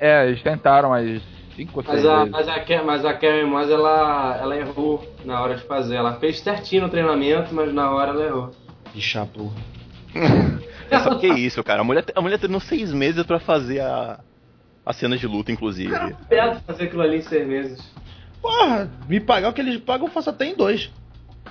É, 0.00 0.26
eles 0.26 0.42
tentaram 0.42 0.92
as 0.94 1.20
cinco 1.56 1.80
ou 1.80 1.84
seis 1.84 2.02
Mas 2.02 2.06
a, 2.06 2.16
vezes. 2.18 2.30
mas 2.30 2.48
a, 2.48 2.82
mas 2.84 3.04
a 3.04 3.14
Karen 3.14 3.46
Moss, 3.46 3.68
ela, 3.70 4.36
ela 4.40 4.56
errou 4.56 5.04
na 5.24 5.40
hora 5.40 5.56
de 5.56 5.62
fazer. 5.64 5.96
Ela 5.96 6.14
fez 6.20 6.38
certinho 6.40 6.82
no 6.82 6.88
treinamento, 6.88 7.52
mas 7.54 7.72
na 7.72 7.90
hora 7.90 8.10
ela 8.10 8.22
errou. 8.24 8.50
Bicha 8.94 9.24
burra. 9.34 9.54
É 10.90 10.98
só 11.00 11.14
que 11.16 11.26
isso, 11.26 11.62
cara. 11.64 11.80
A 11.80 11.84
mulher, 11.84 12.04
a 12.14 12.20
mulher 12.20 12.38
treinou 12.38 12.60
seis 12.60 12.92
meses 12.92 13.24
pra 13.24 13.40
fazer 13.40 13.80
a, 13.80 14.20
a 14.84 14.92
cena 14.92 15.16
de 15.16 15.26
luta, 15.26 15.50
inclusive. 15.50 15.90
Cara, 15.90 16.16
perto 16.28 16.62
fazer 16.64 16.84
aquilo 16.84 17.02
ali 17.02 17.16
em 17.18 17.22
seis 17.22 17.46
meses. 17.46 17.92
Porra, 18.40 18.88
me 19.08 19.18
pagar 19.18 19.48
o 19.48 19.52
que 19.52 19.60
eles 19.60 19.78
pagam, 19.80 20.06
eu 20.06 20.12
faço 20.12 20.30
até 20.30 20.46
em 20.46 20.54
dois. 20.54 20.90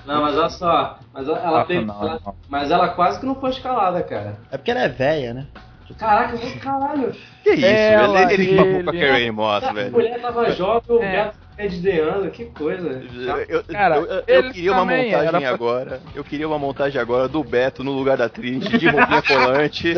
Não, 0.06 0.22
mas 0.22 0.38
olha 0.38 0.50
só. 0.50 1.00
Mas 1.14 1.28
ela, 1.28 1.66
teve. 1.66 1.84
não, 1.84 2.02
ela- 2.02 2.22
não. 2.26 2.36
mas 2.48 2.72
ela 2.72 2.90
quase 2.90 3.20
que 3.20 3.26
não 3.26 3.36
foi 3.36 3.50
escalada, 3.50 4.02
cara. 4.04 4.38
É 4.52 4.58
porque 4.58 4.72
ela 4.72 4.82
é 4.82 4.88
velha, 4.90 5.34
né? 5.34 5.48
Caraca, 5.94 6.38
mas 6.42 6.56
caralho. 6.56 7.12
Que 7.44 7.52
isso? 7.52 7.66
Ela, 7.66 8.34
ele 8.34 8.44
ele 8.44 8.58
papou 8.58 8.84
com 8.84 8.90
a 8.90 8.94
ele- 8.96 9.08
Carrie 9.08 9.32
Moss, 9.32 9.64
a 9.64 9.74
velho. 9.74 9.92
mulher 9.92 10.20
tava 10.22 10.52
jovem, 10.52 10.98
o 10.98 11.02
É. 11.04 11.12
gato 11.16 11.46
desdenhando, 11.56 12.30
que 12.32 12.46
coisa. 12.46 13.02
Eu, 13.16 13.40
eu- 13.60 13.64
Cara, 13.64 13.96
eu- 13.98 14.06
eu 14.06 14.24
ele 14.28 14.52
queria 14.52 14.72
uma 14.74 14.84
montagem 14.86 15.30
pra- 15.40 15.50
agora. 15.50 16.02
Eu 16.14 16.24
queria 16.24 16.48
uma 16.48 16.60
montagem 16.60 17.00
agora 17.00 17.28
do 17.30 17.42
Beto 17.44 17.82
no 17.84 17.92
lugar 17.94 18.18
da 18.18 18.28
Trinity, 18.28 18.78
de 18.78 18.88
roupinha 18.90 19.22
colante, 19.24 19.94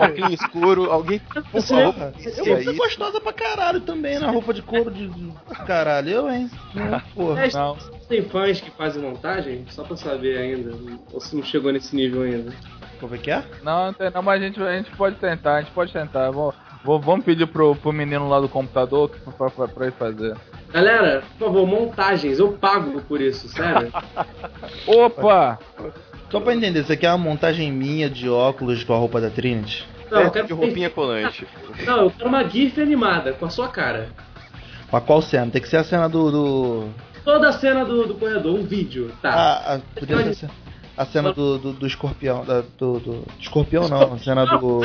óculos 0.00 0.32
escuro, 0.32 0.90
alguém. 0.90 1.18
Por 1.18 1.60
favor, 1.62 2.12
eu 2.36 2.44
vou 2.44 2.62
ser 2.64 2.72
gostosa 2.74 3.20
pra 3.20 3.32
caralho 3.32 3.80
também 3.80 4.18
na 4.18 4.30
roupa 4.30 4.54
de 4.54 4.62
couro 4.62 4.90
de, 4.90 5.10
caralho, 5.66 6.08
eu, 6.08 6.30
hein? 6.30 6.50
Porra. 7.14 7.44
É, 7.46 7.52
Não. 7.52 7.76
Tem 8.08 8.22
fãs 8.22 8.60
que 8.60 8.70
fazem 8.72 9.02
montagem? 9.02 9.64
Só 9.70 9.84
pra 9.84 9.96
saber 9.96 10.38
ainda. 10.38 10.72
Ou 11.12 11.20
se 11.20 11.36
não 11.36 11.42
chegou 11.44 11.72
nesse 11.72 11.94
nível 11.94 12.22
ainda. 12.22 12.52
Como 13.00 13.14
é 13.14 13.18
que 13.18 13.30
é? 13.30 13.42
Não, 13.62 13.86
não, 13.86 13.92
tem- 13.94 14.10
não, 14.14 14.22
mas 14.22 14.40
a 14.42 14.44
gente, 14.44 14.62
a 14.62 14.76
gente 14.76 14.90
pode 14.92 15.16
tentar, 15.16 15.54
a 15.56 15.60
gente 15.62 15.72
pode 15.72 15.90
tentar. 15.92 16.30
Vou, 16.30 16.52
vou- 16.84 17.00
vamos 17.00 17.24
pedir 17.24 17.46
pro, 17.46 17.74
pro 17.74 17.92
menino 17.92 18.28
lá 18.28 18.38
do 18.38 18.48
computador 18.48 19.08
que, 19.10 19.18
pra, 19.32 19.48
pra, 19.50 19.66
pra 19.68 19.86
ele 19.86 19.94
fazer. 19.98 20.36
Galera, 20.72 21.22
por 21.38 21.46
favor, 21.46 21.66
montagens. 21.66 22.38
Eu 22.38 22.52
pago 22.52 23.00
por 23.02 23.20
isso, 23.20 23.48
sério. 23.48 23.90
Opa! 24.86 25.58
Só 26.30 26.40
pra 26.40 26.54
entender, 26.54 26.80
isso 26.82 26.92
aqui 26.92 27.06
é 27.06 27.08
uma 27.10 27.18
montagem 27.18 27.72
minha 27.72 28.08
de 28.08 28.28
óculos 28.28 28.84
com 28.84 28.94
a 28.94 28.98
roupa 28.98 29.20
da 29.20 29.30
Trinity. 29.30 29.84
Não, 30.10 30.18
eu 30.18 30.24
Beto 30.24 30.32
quero 30.34 30.46
de 30.48 30.52
roupinha 30.52 30.90
colante. 30.90 31.46
Não, 31.86 32.02
eu 32.04 32.10
quero 32.10 32.28
uma 32.28 32.44
GIF 32.48 32.80
animada, 32.80 33.32
com 33.32 33.46
a 33.46 33.50
sua 33.50 33.68
cara. 33.68 34.08
Mas 34.92 35.04
qual 35.04 35.22
cena? 35.22 35.50
Tem 35.50 35.62
que 35.62 35.68
ser 35.68 35.76
a 35.78 35.84
cena 35.84 36.08
do. 36.08 36.30
do... 36.30 36.88
Toda 37.24 37.48
a 37.48 37.52
cena 37.52 37.84
do, 37.84 38.06
do 38.06 38.14
corredor, 38.14 38.54
um 38.58 38.62
vídeo, 38.62 39.12
tá? 39.22 39.30
Ah, 39.32 39.74
ah, 39.76 39.80
podia 39.98 40.16
ser 40.18 40.28
a 40.30 40.34
cena- 40.34 40.52
a 41.02 41.06
cena 41.06 41.32
do, 41.32 41.58
do, 41.58 41.72
do 41.72 41.86
escorpião. 41.86 42.44
Da, 42.44 42.62
do, 42.78 42.98
do. 43.00 43.24
Escorpião 43.38 43.88
não, 43.88 44.14
a 44.14 44.18
cena 44.18 44.44
do. 44.46 44.80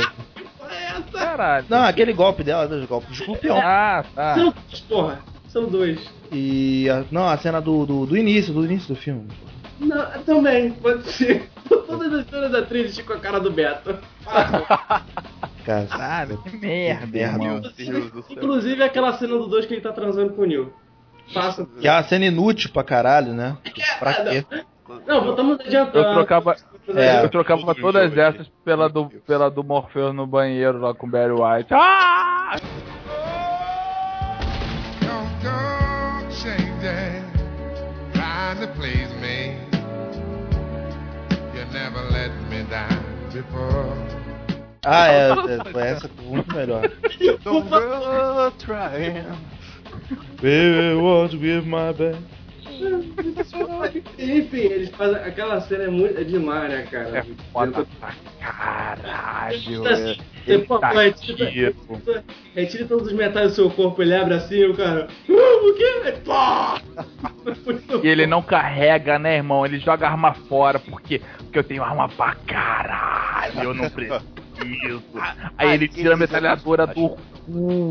Caralho. 1.11 1.65
Não, 1.69 1.83
aquele 1.83 2.13
golpe 2.13 2.43
dela, 2.43 2.67
do 2.67 2.87
golpe 2.87 3.07
do 3.07 3.13
escorpião. 3.13 3.57
Ah, 3.61 4.03
tá. 4.15 4.35
São 4.35 4.43
dois, 4.53 4.79
porra. 4.87 5.19
São 5.47 5.65
dois. 5.67 5.99
E. 6.31 6.89
a- 6.89 7.03
não, 7.11 7.27
a 7.27 7.37
cena 7.37 7.61
do, 7.61 7.85
do, 7.85 8.05
do 8.05 8.17
início, 8.17 8.53
do 8.53 8.63
início 8.65 8.93
do 8.93 8.99
filme. 8.99 9.27
Não, 9.79 10.09
também, 10.23 10.71
pode 10.71 11.05
ser. 11.11 11.49
Todas 11.67 12.13
as 12.13 12.25
cenas 12.27 12.51
da 12.51 12.61
Trinity 12.61 13.03
com 13.03 13.13
a 13.13 13.19
cara 13.19 13.39
do 13.39 13.51
Beto. 13.51 13.97
Cara, 15.65 15.85
Caralho, 15.87 16.37
que 16.43 16.55
merda, 16.57 17.07
merda. 17.07 17.17
irmão. 17.43 17.61
Meu 17.61 17.71
Deus 17.71 18.11
do 18.11 18.23
céu. 18.23 18.35
Inclusive 18.37 18.83
aquela 18.83 19.13
cena 19.17 19.33
do 19.37 19.47
2 19.47 19.65
que 19.65 19.73
ele 19.73 19.81
tá 19.81 19.91
transando 19.91 20.33
com 20.33 20.43
o 20.43 20.45
Neil. 20.45 20.71
Faça. 21.33 21.65
Que 21.81 21.87
é 21.87 21.91
uma 21.91 22.03
cena 22.03 22.25
inútil 22.25 22.69
pra 22.71 22.83
caralho, 22.83 23.33
né? 23.33 23.57
Pra 23.99 24.13
quê? 24.13 24.45
Não, 25.07 25.29
estamos 25.31 25.59
adiantando. 25.59 25.97
Eu 26.07 26.13
trocava, 26.13 26.55
É. 26.95 27.23
eu 27.23 27.29
trocava 27.29 27.75
todas 27.75 28.15
essas 28.15 28.47
pela 28.63 28.87
do, 28.87 29.09
pela 29.25 29.49
do 29.49 29.63
Morpheus 29.63 30.13
no 30.13 30.27
banheiro 30.27 30.79
lá 30.79 30.93
com 30.93 31.07
o 31.07 31.09
Barry 31.09 31.31
White. 31.33 31.73
Ah! 31.73 32.55
Ah, 44.87 45.07
é, 45.07 45.29
é, 45.31 45.71
foi 45.71 45.81
essa 45.81 46.09
muito 46.21 46.55
melhor. 46.55 46.81
Don't 47.43 47.69
go 47.69 48.51
trying. 48.59 49.25
Baby, 50.35 50.91
I 50.91 50.95
want 50.95 51.31
to 51.31 51.37
give 51.39 51.65
my 51.65 51.91
best. 51.91 52.21
Enfim, 54.19 54.57
eles 54.57 54.89
fazem. 54.89 55.17
Aquela 55.17 55.61
cena 55.61 55.83
é 55.85 55.87
muito. 55.87 56.19
É 56.19 56.23
demais, 56.23 56.69
né, 56.69 56.87
cara? 56.89 57.19
É 57.19 57.25
foda 57.51 57.85
pra 57.99 58.13
caralho. 58.39 59.87
Assim, 59.87 60.17
é. 60.47 60.57
Pô, 60.59 60.77
retira, 60.77 61.73
retira 62.53 62.85
todos 62.85 63.07
os 63.07 63.13
metais 63.13 63.51
do 63.51 63.55
seu 63.55 63.69
corpo, 63.69 64.01
ele 64.01 64.15
abre 64.15 64.35
assim, 64.35 64.63
o 64.65 64.75
cara. 64.75 65.07
Uh, 65.27 65.69
o 65.69 65.73
quê? 65.75 66.01
Aí, 66.05 66.11
pá! 66.23 66.81
E 68.03 68.07
ele 68.07 68.25
não 68.25 68.41
carrega, 68.41 69.17
né, 69.17 69.37
irmão? 69.37 69.65
Ele 69.65 69.79
joga 69.79 70.07
a 70.07 70.11
arma 70.11 70.33
fora. 70.33 70.79
Por 70.79 71.01
quê? 71.01 71.21
Porque 71.37 71.59
eu 71.59 71.63
tenho 71.63 71.83
arma 71.83 72.09
pra 72.09 72.35
caralho. 72.47 73.63
Eu 73.63 73.73
não 73.73 73.89
preciso. 73.89 74.44
Aí 75.57 75.73
ele 75.73 75.87
tira 75.87 76.13
a 76.13 76.17
metralhadora 76.17 76.87
do 76.87 77.09
cu. 77.09 77.17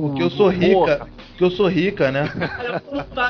Porque 0.08 0.22
eu 0.22 0.30
sou 0.30 0.48
rica. 0.48 1.06
Porque 1.28 1.44
eu 1.44 1.50
sou 1.50 1.68
rica, 1.68 2.10
né? 2.10 2.24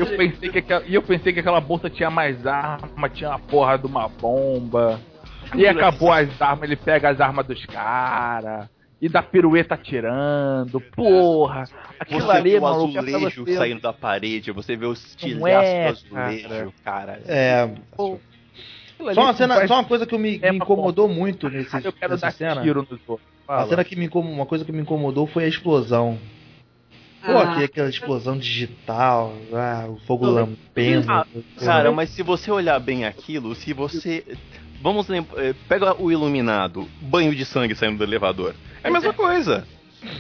Eu 0.01 0.07
pensei 0.17 0.49
que 0.51 0.59
aquela, 0.59 0.85
e 0.87 0.95
eu 0.95 1.03
pensei 1.03 1.33
que 1.33 1.41
aquela 1.41 1.61
bolsa 1.61 1.89
tinha 1.91 2.11
mais 2.11 2.47
arma, 2.47 3.09
tinha 3.09 3.31
a 3.33 3.39
porra 3.39 3.79
de 3.79 3.87
uma 3.87 4.09
bomba. 4.09 5.01
E 5.55 5.67
acabou 5.67 6.13
as 6.13 6.41
armas, 6.41 6.65
ele 6.65 6.77
pega 6.77 7.11
as 7.11 7.21
armas 7.21 7.47
dos 7.47 7.65
caras. 7.67 8.69
E 9.01 9.09
dá 9.09 9.23
pirueta 9.23 9.75
atirando. 9.75 10.81
Porra! 10.81 11.65
Aquilo 12.01 12.23
Você 12.23 12.31
ali, 12.31 12.51
vê 12.53 12.59
o 12.59 12.67
é 12.67 12.71
azulejo 12.71 13.45
você- 13.45 13.57
saindo 13.57 13.81
da 13.83 13.93
parede, 13.93 14.51
você 14.51 14.77
vê 14.77 14.87
os 14.87 15.17
Não 15.23 15.47
é, 15.47 15.91
estilhaços 15.91 16.03
do 16.09 16.17
azulejo, 16.19 16.73
cara. 16.83 17.21
É. 17.27 17.69
Só 19.15 19.21
uma, 19.23 19.35
cena, 19.35 19.55
faz- 19.57 19.69
só 19.69 19.75
uma 19.75 19.85
coisa 19.85 20.07
que 20.07 20.17
me, 20.17 20.39
me 20.39 20.57
incomodou 20.57 21.09
muito 21.09 21.49
nesse, 21.49 21.75
Eu 21.85 21.93
quero 21.93 22.13
nessa 22.13 22.27
dar 22.27 22.33
cena. 22.33 22.63
tiro 22.63 22.81
outros. 22.81 23.01
A 23.47 23.67
cena 23.67 23.85
que 23.85 23.95
me 23.97 24.07
incomodou, 24.07 24.35
uma 24.37 24.47
coisa 24.47 24.65
que 24.65 24.73
me 24.73 24.81
incomodou 24.81 25.27
foi 25.27 25.45
a 25.45 25.49
explosão. 25.49 26.19
Pô, 27.25 27.33
Ah. 27.39 27.55
que- 27.57 27.65
aquela 27.65 27.89
explosão 27.89 28.37
digital, 28.39 29.35
ah, 29.53 29.87
o 29.89 29.97
fogo 30.07 30.27
lampendo. 30.27 31.11
Ah, 31.11 31.27
Cara, 31.59 31.91
mas 31.91 32.11
se 32.11 32.23
você 32.23 32.51
olhar 32.51 32.79
bem 32.79 33.05
aquilo, 33.05 33.55
se 33.55 33.73
você. 33.73 34.25
Vamos 34.83 35.09
lembrar. 35.09 35.55
Pega 35.69 36.01
o 36.01 36.13
iluminado, 36.13 36.87
banho 37.01 37.35
de 37.35 37.45
sangue 37.47 37.75
saindo 37.75 37.97
do 37.99 38.05
elevador. 38.05 38.55
É 38.83 38.89
a 38.89 38.91
mesma 38.91 39.13
coisa. 39.15 39.67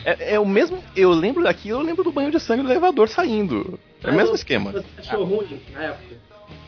É, 0.04 0.34
é 0.34 0.40
o 0.40 0.46
mesmo. 0.46 0.82
Eu 0.96 1.10
lembro 1.10 1.42
daquilo, 1.42 1.80
eu 1.80 1.84
lembro 1.84 2.02
do 2.02 2.10
banho 2.10 2.30
de 2.30 2.40
sangue 2.40 2.62
do 2.62 2.70
elevador 2.70 3.06
saindo. 3.08 3.78
É 4.02 4.10
o 4.10 4.14
mesmo 4.14 4.34
esquema. 4.34 4.72
Você 4.72 4.84
achou 4.98 5.24
ruim 5.24 5.60
na 5.74 5.82
época? 5.82 6.23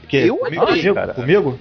Que, 0.09 0.17
eu 0.19 0.37
comigo, 0.37 0.63
achei, 0.65 0.77
comigo, 0.81 0.95
cara. 0.95 1.15
comigo? 1.15 1.59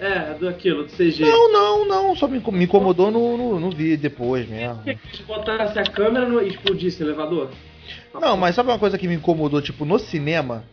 É, 0.00 0.34
do 0.34 0.48
aquilo, 0.48 0.84
do 0.84 0.92
CG. 0.92 1.24
Não, 1.24 1.52
não, 1.52 1.84
não. 1.88 2.16
Só 2.16 2.26
me, 2.28 2.38
me 2.52 2.64
incomodou 2.64 3.10
no, 3.10 3.36
no, 3.36 3.60
no 3.60 3.70
vídeo 3.70 3.98
depois 3.98 4.48
mesmo. 4.48 4.82
Que 4.82 4.90
eles 4.90 5.20
botassem 5.26 5.80
a 5.82 5.84
câmera 5.86 6.26
no- 6.28 6.42
e 6.42 6.48
explodisse 6.48 7.02
o 7.02 7.06
elevador? 7.06 7.50
Não, 8.14 8.36
mas 8.36 8.54
sabe 8.54 8.70
uma 8.70 8.78
coisa 8.78 8.96
que 8.98 9.06
me 9.06 9.14
incomodou, 9.14 9.60
tipo, 9.62 9.84
no 9.84 9.98
cinema, 9.98 10.64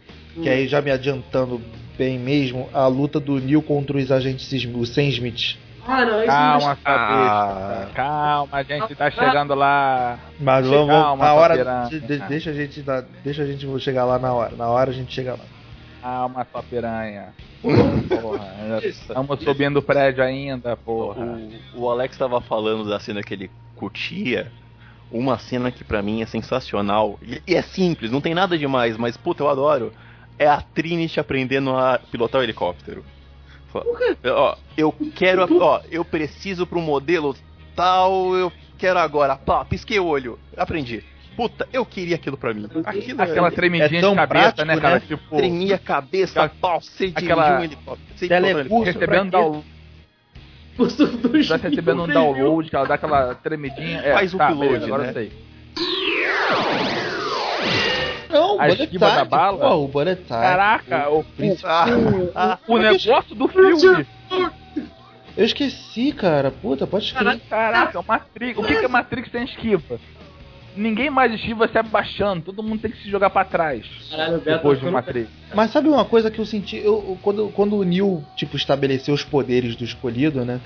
que 0.41 0.49
aí 0.49 0.67
já 0.67 0.81
me 0.81 0.89
adiantando 0.91 1.61
bem 1.97 2.17
mesmo, 2.17 2.67
a 2.73 2.87
luta 2.87 3.19
do 3.19 3.39
Neil 3.39 3.61
contra 3.61 3.97
os 3.97 4.11
agentes 4.11 4.51
os 4.51 4.89
Sam 4.89 5.03
Smith. 5.03 5.57
Ah, 5.85 6.05
não, 6.05 6.17
isso 6.19 6.27
Calma, 6.27 6.53
não... 6.53 6.59
sua 6.61 6.77
Ah. 6.85 7.87
Calma, 7.93 8.47
a 8.53 8.63
gente 8.63 8.95
tá 8.95 9.11
chegando 9.11 9.53
lá. 9.53 10.17
Mas 10.39 10.65
Calma, 10.65 10.85
vamos, 10.87 11.03
vamos 11.03 11.19
na 11.19 11.33
hora, 11.33 11.87
de- 11.89 11.99
de- 11.99 12.17
deixa 12.19 12.49
a 12.51 12.53
gente 12.53 12.81
dar- 12.81 13.05
deixa 13.23 13.43
a 13.43 13.45
gente 13.45 13.67
chegar 13.81 14.05
lá 14.05 14.17
na 14.17 14.33
hora. 14.33 14.55
Na 14.55 14.69
hora 14.69 14.91
a 14.91 14.93
gente 14.93 15.13
chega 15.13 15.33
lá. 15.33 15.39
Calma, 16.03 16.45
sua 16.51 16.61
piranha. 16.61 17.33
Porra, 17.61 18.51
ainda 18.59 18.85
estamos 18.85 19.41
subindo 19.41 19.77
o 19.77 19.81
prédio 19.81 20.21
ainda, 20.21 20.75
porra. 20.75 21.39
O, 21.73 21.83
o 21.83 21.89
Alex 21.89 22.17
tava 22.17 22.41
falando 22.41 22.89
da 22.89 22.99
cena 22.99 23.23
que 23.23 23.33
ele 23.33 23.49
curtia. 23.77 24.51
Uma 25.09 25.39
cena 25.39 25.71
que 25.71 25.81
pra 25.81 26.01
mim 26.01 26.21
é 26.21 26.25
sensacional. 26.25 27.17
E, 27.21 27.41
e 27.47 27.55
é 27.55 27.61
simples, 27.61 28.11
não 28.11 28.19
tem 28.19 28.33
nada 28.33 28.57
demais, 28.57 28.97
mas 28.97 29.15
puta, 29.15 29.43
eu 29.43 29.49
adoro. 29.49 29.93
É 30.37 30.45
a 30.45 30.59
Trinity 30.59 31.21
aprendendo 31.21 31.71
a 31.71 31.97
pilotar 32.11 32.41
o 32.41 32.43
helicóptero. 32.43 33.05
Fala, 33.71 33.85
Ó, 34.25 34.57
eu 34.75 34.93
quero. 35.15 35.47
Ó, 35.61 35.81
eu 35.89 36.03
preciso 36.03 36.67
pro 36.67 36.81
modelo 36.81 37.33
tal, 37.73 38.35
eu 38.35 38.51
quero 38.77 38.99
agora. 38.99 39.37
Pá, 39.37 39.63
pisquei 39.63 39.99
o 39.99 40.05
olho. 40.05 40.37
Aprendi. 40.57 41.01
Puta, 41.35 41.67
eu 41.73 41.85
queria 41.85 42.15
aquilo 42.15 42.37
pra 42.37 42.53
mim. 42.53 42.67
Aquilo 42.85 43.21
Aquela 43.21 43.47
é- 43.47 43.51
tremidinha 43.51 43.99
é 43.99 44.01
tão 44.01 44.11
de 44.11 44.15
cabeça, 44.17 44.27
prático, 44.53 44.65
né, 44.67 44.77
cara? 44.79 44.95
né? 44.95 45.03
Tipo, 45.07 45.35
Tremia 45.37 45.75
a 45.75 45.79
cabeça, 45.79 46.43
aquela- 46.43 46.59
pau, 46.61 46.81
você 46.81 47.07
dirigiu 47.07 47.33
aquela- 47.33 47.59
um 47.59 47.63
helicóptero. 47.63 48.27
Telecurso 48.27 48.83
recebendo 48.83 49.31
download. 49.31 49.65
Dos 50.77 51.47
Tá 51.47 51.55
recebendo 51.57 52.03
um 52.03 52.07
download, 52.07 52.69
que 52.69 52.75
ela 52.75 52.87
dá 52.87 52.95
aquela 52.95 53.35
tremidinha. 53.35 53.99
É, 54.01 54.13
Faz 54.13 54.33
o 54.33 54.37
tá, 54.37 54.49
upload, 54.49 54.67
beleza, 54.69 54.85
agora 54.85 55.03
né? 55.03 55.09
eu 55.09 55.13
sei. 55.13 55.31
Não, 58.29 58.55
o 58.57 58.61
A 58.61 58.69
esquiva 58.69 59.05
da 59.07 59.17
Time, 59.17 59.29
bala? 59.29 59.57
Pô, 59.69 59.75
o 59.83 59.87
Bullet 59.87 60.15
Time. 60.23 60.27
Caraca, 60.39 61.09
o, 61.09 61.19
o, 61.19 61.25
Ah, 61.63 61.85
ah, 62.35 62.59
o 62.67 62.77
negócio 62.79 63.35
do 63.35 63.47
filme. 63.47 64.07
Eu 65.37 65.45
esqueci, 65.45 66.11
cara. 66.11 66.49
Puta, 66.51 66.85
pode 66.87 67.13
crer. 67.13 67.39
Caraca, 67.49 68.01
Matrix. 68.01 68.57
O 68.59 68.63
que, 68.63 68.75
que 68.75 68.85
é 68.85 68.87
Matrix 68.87 69.31
sem 69.31 69.43
esquiva? 69.43 69.99
Ninguém 70.75 71.09
mais 71.09 71.31
esquiva 71.33 71.67
se 71.67 71.77
abaixando, 71.77 72.41
todo 72.45 72.63
mundo 72.63 72.81
tem 72.81 72.89
que 72.91 72.97
se 73.03 73.09
jogar 73.09 73.29
pra 73.29 73.45
trás. 73.45 73.85
Caralho, 74.09 74.37
o 74.37 74.41
Beto 74.41 74.57
Depois 74.57 74.77
do 74.79 74.85
ficando- 74.87 74.93
Matrix. 74.93 75.29
Mas 75.53 75.71
sabe 75.71 75.87
uma 75.87 76.03
coisa 76.05 76.31
que 76.31 76.39
eu 76.39 76.45
senti? 76.45 76.77
Eu, 76.77 77.17
quando, 77.21 77.49
quando 77.49 77.75
o 77.77 77.83
Neil, 77.83 78.23
tipo, 78.35 78.57
estabeleceu 78.57 79.13
os 79.13 79.23
poderes 79.23 79.75
do 79.75 79.83
escolhido, 79.83 80.43
né? 80.43 80.59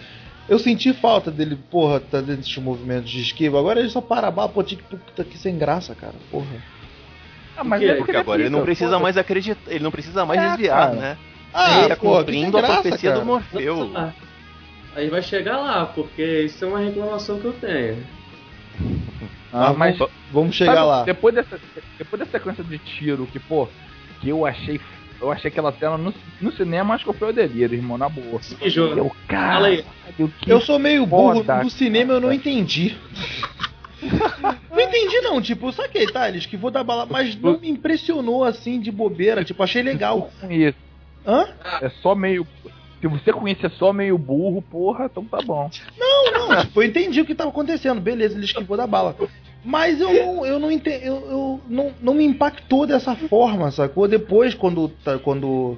Eu 0.48 0.58
senti 0.60 0.94
falta 0.94 1.30
dele, 1.30 1.58
porra, 1.70 2.00
tá 2.00 2.20
dentro 2.22 2.38
desses 2.38 2.58
movimentos 2.58 3.10
de 3.12 3.22
esquiva. 3.22 3.60
Agora 3.60 3.82
ele 3.82 3.90
só 3.90 4.00
para 4.00 4.30
a 4.30 4.32
bala, 4.32 4.48
pô, 4.48 4.64
tinha 4.64 4.80
que 4.82 4.86
puta 4.96 5.26
que 5.26 5.38
sem 5.38 5.58
graça, 5.58 5.94
cara. 5.94 6.14
Porra. 6.32 6.56
Ah, 7.58 7.64
mas 7.66 7.80
Porque 7.82 7.92
é 7.92 7.96
Porque 7.98 8.16
agora 8.16 8.40
ele 8.42 8.50
não 8.50 8.62
precisa 8.62 8.86
foda-se. 8.92 9.04
mais 9.04 9.18
acreditar, 9.18 9.60
ele 9.72 9.84
não 9.84 9.92
precisa 9.92 10.26
mais 10.26 10.40
É, 10.42 10.48
desviar, 10.52 10.78
cara. 10.90 10.96
né? 10.96 11.18
Ah, 11.54 11.80
ele 11.80 11.88
tá 11.90 11.96
que 11.96 12.02
cumprindo 12.02 12.52
sem 12.52 12.60
a 12.60 12.62
graça, 12.62 12.82
profecia 12.82 13.10
cara. 13.10 13.20
do 13.22 13.26
Morfeu. 13.26 13.92
Aí 14.96 15.10
vai 15.10 15.22
chegar 15.22 15.58
lá, 15.58 15.86
porque 15.88 16.44
isso 16.44 16.64
é 16.64 16.68
uma 16.68 16.80
reclamação 16.80 17.40
que 17.40 17.46
eu 17.46 17.54
tenho. 17.54 17.98
Ah, 19.52 19.74
mas 19.74 19.98
vamos, 20.32 20.56
chegar 20.56 20.76
sabe, 20.76 20.88
lá. 20.88 21.04
Depois 21.04 21.34
dessa, 21.34 21.60
depois 21.98 22.20
dessa 22.20 22.32
sequência 22.32 22.64
de 22.64 22.78
tiro, 22.78 23.28
que, 23.28 23.40
pô, 23.40 23.68
que 24.20 24.30
eu 24.30 24.46
achei. 24.46 24.80
Eu 25.20 25.32
achei 25.32 25.50
aquela 25.50 25.72
cena 25.74 25.98
no, 25.98 26.14
no 26.40 26.52
cinema, 26.52 26.94
acho 26.94 27.04
que 27.04 27.18
foi 27.18 27.30
o 27.30 27.34
delírio, 27.34 27.76
irmão, 27.76 27.98
na 27.98 28.08
boa. 28.08 28.40
Que 28.40 28.70
jogo. 28.70 29.00
Eu, 29.00 29.12
cara, 29.28 29.84
que 30.16 30.32
Eu 30.46 30.62
sou 30.62 30.78
meio 30.78 31.08
burro, 31.08 31.44
foda, 31.44 31.64
do 31.64 31.70
cinema 31.72 32.14
eu 32.14 32.22
não 32.22 32.32
entendi. 32.32 32.96
não 34.70 34.80
entendi 34.80 35.20
não, 35.22 35.42
tipo, 35.42 35.72
saquei, 35.72 36.06
tá? 36.06 36.30
Ele 36.30 36.38
esquivou 36.38 36.70
da 36.70 36.84
bala, 36.84 37.08
mas 37.10 37.36
não 37.36 37.60
me 37.60 37.68
impressionou 37.68 38.44
assim 38.44 38.80
de 38.80 38.92
bobeira, 38.92 39.44
tipo, 39.44 39.64
achei 39.64 39.82
legal. 39.82 40.30
isso. 40.52 40.78
Hã? 41.26 41.48
É 41.82 41.90
só 42.02 42.14
meio. 42.14 42.48
Se 43.02 43.08
você 43.08 43.34
conhecer 43.34 43.70
só 43.72 43.92
meio 43.92 44.18
burro, 44.18 44.62
porra, 44.62 45.06
então 45.06 45.24
tá 45.26 45.40
bom. 45.42 45.70
Não, 45.98 46.32
não, 46.48 46.62
tipo, 46.62 46.82
eu 46.82 46.88
entendi 46.88 47.22
o 47.22 47.26
que 47.26 47.36
tava 47.36 47.50
acontecendo, 47.50 48.00
beleza, 48.02 48.36
ele 48.36 48.46
esquivou 48.46 48.78
da 48.78 48.88
bala. 48.88 49.16
Mas 49.64 50.00
eu 50.00 50.14
não, 50.14 50.46
eu 50.46 50.60
não 50.60 50.72
entendi, 50.72 51.06
eu, 51.06 51.16
eu 51.30 51.62
não, 51.68 51.92
não 52.02 52.14
me 52.14 52.24
impactou 52.26 52.86
dessa 52.88 53.16
forma, 53.16 53.70
sacou? 53.72 54.08
Depois, 54.08 54.54
quando, 54.54 54.88
tá- 54.88 55.18
quando, 55.20 55.78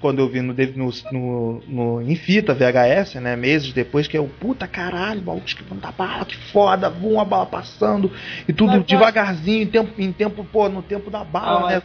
quando 0.00 0.18
eu 0.18 0.28
vi 0.28 0.40
no, 0.40 0.52
no, 0.52 0.92
no, 1.12 1.62
no- 1.68 2.02
em 2.02 2.16
fita 2.16 2.54
VHS, 2.54 3.20
né, 3.20 3.36
meses 3.36 3.72
depois, 3.72 4.08
que 4.08 4.16
é 4.16 4.20
o 4.20 4.28
puta 4.28 4.66
caralho, 4.66 5.20
o 5.20 5.24
maluco 5.24 5.46
esquivando 5.46 5.80
da 5.80 5.92
bala, 5.92 6.24
que 6.24 6.36
foda, 6.36 6.90
voa 6.90 7.22
a 7.22 7.24
bala 7.24 7.46
passando, 7.46 8.10
e 8.48 8.52
tudo 8.52 8.72
Mas, 8.72 8.84
devagarzinho, 8.86 9.62
em 9.62 9.66
tempo, 9.66 9.92
em 10.00 10.12
tempo, 10.12 10.44
pô, 10.44 10.68
no 10.68 10.82
tempo 10.82 11.10
da 11.10 11.22
bala, 11.22 11.66
Ah, 11.66 11.74
né? 11.74 11.82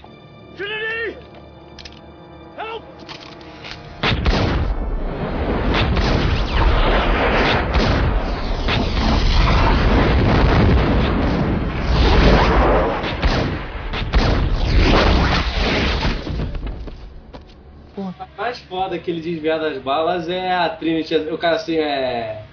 Foda 18.73 18.97
que 18.97 19.11
ele 19.11 19.21
desviar 19.21 19.59
das 19.59 19.77
balas 19.83 20.27
é 20.27 20.51
a 20.51 20.67
Trinity. 20.67 21.15
O 21.31 21.37
cara 21.37 21.57
assim 21.57 21.75
é. 21.75 22.43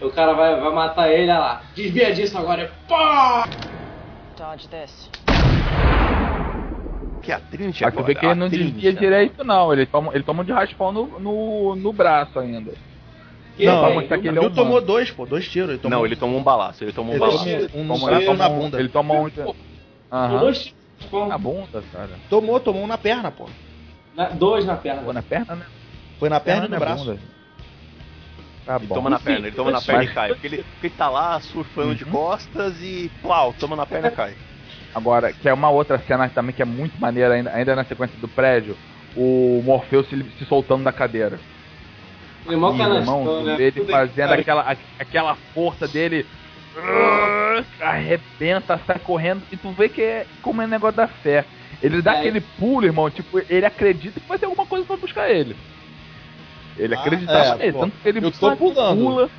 O 0.00 0.08
cara 0.08 0.32
vai, 0.32 0.58
vai 0.58 0.72
matar 0.72 1.12
ele, 1.12 1.24
olha 1.30 1.38
lá. 1.38 1.62
Desvia 1.74 2.14
disso 2.14 2.38
agora. 2.38 2.62
é 2.62 2.70
Pá! 2.88 3.46
Dodge 4.38 4.68
this. 4.68 5.10
Que 7.22 7.30
a 7.30 7.38
Trinity 7.38 7.84
Mas 7.84 7.92
tu 7.92 7.98
agora. 7.98 8.06
vê 8.06 8.14
que 8.18 8.24
ele 8.24 8.34
não 8.36 8.48
Trinity, 8.48 8.72
desvia 8.74 8.92
né? 8.92 9.00
direito, 9.00 9.44
não. 9.44 9.70
Ele 9.70 9.84
toma, 9.84 10.14
ele 10.14 10.24
toma 10.24 10.42
um 10.42 10.46
de 10.46 10.52
raspão 10.52 10.92
no, 10.92 11.20
no, 11.20 11.76
no 11.76 11.92
braço 11.92 12.38
ainda. 12.38 12.72
Que 13.54 13.66
Não, 13.66 14.00
é, 14.00 14.06
que 14.06 14.14
ele 14.14 14.28
é 14.28 14.30
Ele 14.30 14.38
humano. 14.38 14.54
tomou 14.54 14.80
dois, 14.80 15.10
pô, 15.10 15.26
dois 15.26 15.46
tiros. 15.46 15.68
Ele 15.70 15.78
tomou, 15.78 15.98
Não, 15.98 16.06
ele 16.06 16.16
tomou 16.16 16.40
um 16.40 16.42
balaço, 16.42 16.84
ele 16.84 16.92
tomou 16.92 17.12
um 17.12 17.16
ele 17.16 17.20
balaço. 17.20 17.44
tomou 17.44 17.54
um, 17.74 17.88
Toma- 17.88 18.10
um 18.12 18.16
ele 18.16 18.34
na 18.34 18.48
bunda. 18.48 18.80
Ele 18.80 18.88
toma 18.88 19.14
um. 19.14 19.30
Aham. 20.10 20.38
Dois 20.38 20.58
tiros. 20.58 20.76
Pô, 21.10 21.26
Na 21.26 21.36
bunda, 21.36 21.82
cara. 21.92 22.08
Tomou, 22.30 22.58
tomou 22.60 22.82
um 22.82 22.86
na 22.86 22.96
perna, 22.96 23.30
pô. 23.30 23.46
Na- 24.16 24.30
dois 24.30 24.64
na 24.64 24.76
perna. 24.76 25.02
Pô, 25.02 25.12
na 25.12 25.22
perna, 25.22 25.54
né? 25.56 25.66
Foi 26.18 26.28
na 26.28 26.40
perna 26.40 26.64
e 26.64 26.68
no 26.68 26.74
na 26.74 26.78
braço. 26.80 27.04
bunda. 27.04 27.20
Tá 28.64 28.76
Ele 28.76 28.86
bom. 28.86 28.94
toma 28.96 29.10
na 29.10 29.20
perna, 29.20 29.46
ele 29.46 29.56
toma 29.56 29.70
na 29.70 29.80
perna 29.80 30.04
e 30.04 30.14
cai. 30.14 30.28
Porque 30.30 30.46
ele, 30.46 30.64
porque 30.64 30.86
ele 30.88 30.94
tá 30.94 31.08
lá 31.08 31.38
surfando 31.40 31.94
de 31.94 32.04
Uhum. 32.04 32.10
costas 32.10 32.74
e 32.82 33.08
plau, 33.22 33.52
toma 33.52 33.76
na 33.76 33.86
perna 33.86 34.08
e 34.08 34.10
cai. 34.10 34.36
Agora, 34.94 35.32
que 35.32 35.48
é 35.48 35.52
uma 35.52 35.70
outra 35.70 35.98
cena 36.00 36.28
também 36.28 36.54
que 36.54 36.62
é 36.62 36.64
muito 36.64 36.98
maneira, 36.98 37.34
ainda, 37.34 37.52
ainda 37.54 37.76
na 37.76 37.84
sequência 37.84 38.18
do 38.18 38.26
prédio, 38.26 38.76
o 39.14 39.62
Morpheus 39.62 40.08
se, 40.08 40.16
se 40.38 40.44
soltando 40.46 40.82
da 40.84 40.92
cadeira. 40.92 41.38
Ele 42.44 42.54
é 42.54 42.58
mó 42.58 42.72
E, 42.74 42.78
canastrão, 42.78 43.20
irmão, 43.20 43.44
né? 43.44 43.70
Tudo 43.70 43.92
fazendo 43.92 44.32
aí, 44.32 44.40
aquela, 44.40 44.62
a- 44.62 44.76
aquela 44.98 45.34
força 45.52 45.86
dele. 45.86 46.26
Arrebenta, 47.80 48.80
sai 48.86 48.98
correndo. 48.98 49.46
E 49.50 49.56
tu 49.56 49.72
vê 49.72 49.88
que 49.88 50.00
é 50.02 50.26
como 50.42 50.62
é 50.62 50.66
negócio 50.66 50.96
da 50.96 51.08
fé. 51.08 51.46
Ele 51.82 52.00
dá 52.02 52.14
É. 52.14 52.18
aquele 52.20 52.40
pulo, 52.40 52.84
irmão. 52.86 53.10
Tipo, 53.10 53.38
ele 53.48 53.66
acredita 53.66 54.18
que 54.20 54.28
vai 54.28 54.38
ter 54.38 54.46
alguma 54.46 54.66
coisa 54.66 54.84
pra 54.86 54.96
buscar 54.96 55.30
ele. 55.30 55.56
Ele 56.78 56.94
Ah, 56.94 57.00
acreditava 57.00 57.54
é, 57.54 57.56
nele. 57.56 57.72
pô. 57.72 57.78
Tanto 57.80 57.96
que 58.02 58.08
ele 58.08 58.24
Eu 58.24 58.30
tô 58.32 58.56
pulando. 58.56 58.98
pula. 59.00 59.30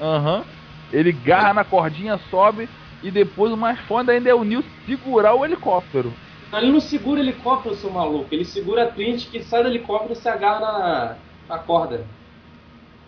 Aham. 0.00 0.44
Ele 0.92 1.12
garra 1.12 1.52
na 1.54 1.64
cordinha, 1.64 2.18
sobe. 2.30 2.68
E 3.02 3.10
depois 3.10 3.52
o 3.52 3.56
mais 3.56 3.78
foda 3.80 4.12
ainda 4.12 4.28
é 4.28 4.34
o 4.34 4.42
Neo 4.44 4.64
segurar 4.86 5.34
o 5.34 5.44
helicóptero. 5.44 6.12
Ele 6.52 6.72
não 6.72 6.80
segura 6.80 7.20
helicóptero, 7.20 7.74
seu 7.76 7.90
maluco. 7.90 8.26
Ele 8.32 8.44
segura 8.44 8.84
a 8.84 8.86
Trinity 8.86 9.26
que 9.28 9.42
sai 9.42 9.62
do 9.62 9.68
helicóptero 9.68 10.14
e 10.14 10.16
se 10.16 10.28
agarra 10.28 10.60
na, 10.60 11.16
na 11.48 11.58
corda. 11.58 12.04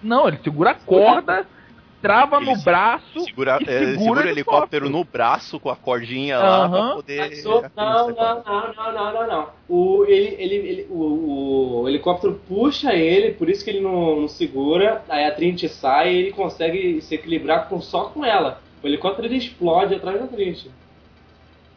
Não, 0.02 0.28
ele 0.28 0.38
segura 0.44 0.70
a 0.70 0.74
corda, 0.74 1.46
trava 2.00 2.36
Ele 2.38 2.46
no 2.50 2.56
se- 2.56 2.64
braço 2.64 3.20
Segura, 3.24 3.58
e 3.60 3.70
é, 3.70 3.92
segura 3.98 4.26
o 4.26 4.28
helicóptero 4.28 4.88
no 4.90 5.04
braço 5.04 5.58
com 5.60 5.70
a 5.70 5.76
cordinha 5.76 6.38
lá 6.38 6.68
pra 6.68 6.94
poder. 6.94 7.42
Não, 7.44 7.60
não, 7.76 8.08
não, 8.10 8.42
não, 8.44 8.92
não, 8.92 9.12
não, 9.14 9.26
não. 9.28 9.48
O, 9.68 10.04
ele, 10.06 10.34
ele, 10.38 10.54
ele- 10.54 10.86
o, 10.90 11.82
o 11.82 11.88
helicóptero 11.88 12.40
puxa 12.48 12.92
ele, 12.94 13.32
por 13.32 13.48
isso 13.48 13.62
que 13.64 13.70
ele 13.70 13.80
não, 13.80 14.20
não 14.22 14.28
segura. 14.28 15.02
Aí 15.08 15.24
a 15.24 15.34
Trinity 15.34 15.68
sai 15.68 16.12
e 16.12 16.18
ele 16.18 16.32
consegue 16.32 17.00
se 17.02 17.14
equilibrar 17.14 17.68
com, 17.68 17.80
só 17.80 18.04
com 18.04 18.24
ela. 18.24 18.60
O 18.82 18.86
helicóptero 18.86 19.26
ele 19.28 19.36
explode 19.36 19.94
atrás 19.94 20.20
da 20.20 20.26
Trinity. 20.26 20.70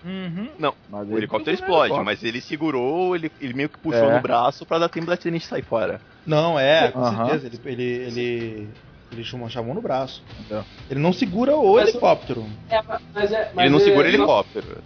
Uhum. 0.05 0.49
Não, 0.59 0.74
Mas 0.89 1.07
O 1.09 1.17
helicóptero 1.17 1.55
segura 1.55 1.63
explode, 1.65 1.91
helicóptero. 1.93 2.05
mas 2.05 2.24
ele 2.24 2.41
segurou, 2.41 3.15
ele, 3.15 3.32
ele 3.39 3.53
meio 3.53 3.69
que 3.69 3.78
puxou 3.80 4.11
É. 4.11 4.15
no 4.15 4.21
braço 4.21 4.65
pra 4.65 4.78
dar 4.78 4.89
tempo 4.89 5.05
da 5.07 5.15
Trinity 5.15 5.45
sair 5.45 5.61
fora. 5.63 6.01
Não, 6.26 6.59
é, 6.59 6.91
com 6.91 6.99
Aham. 6.99 7.26
certeza. 7.39 7.59
Ele, 7.65 7.74
ele, 7.84 7.84
ele, 7.84 8.67
ele 9.14 9.24
chamou, 9.24 9.49
chamou 9.49 9.74
no 9.74 9.82
braço. 9.82 10.22
Entendeu? 10.39 10.64
Ele 10.89 10.99
não 10.99 11.14
segura 11.14 11.55
o 11.55 11.76
Mas- 11.76 11.89
helicóptero. 11.89 12.45
É, 12.70 12.82
mas 13.14 13.32
é, 13.32 13.51
mas 13.53 13.66
ele 13.66 13.70
não 13.70 13.80
é- 13.80 13.84
segura 13.84 14.05
o 14.07 14.09
helicóptero. 14.09 14.78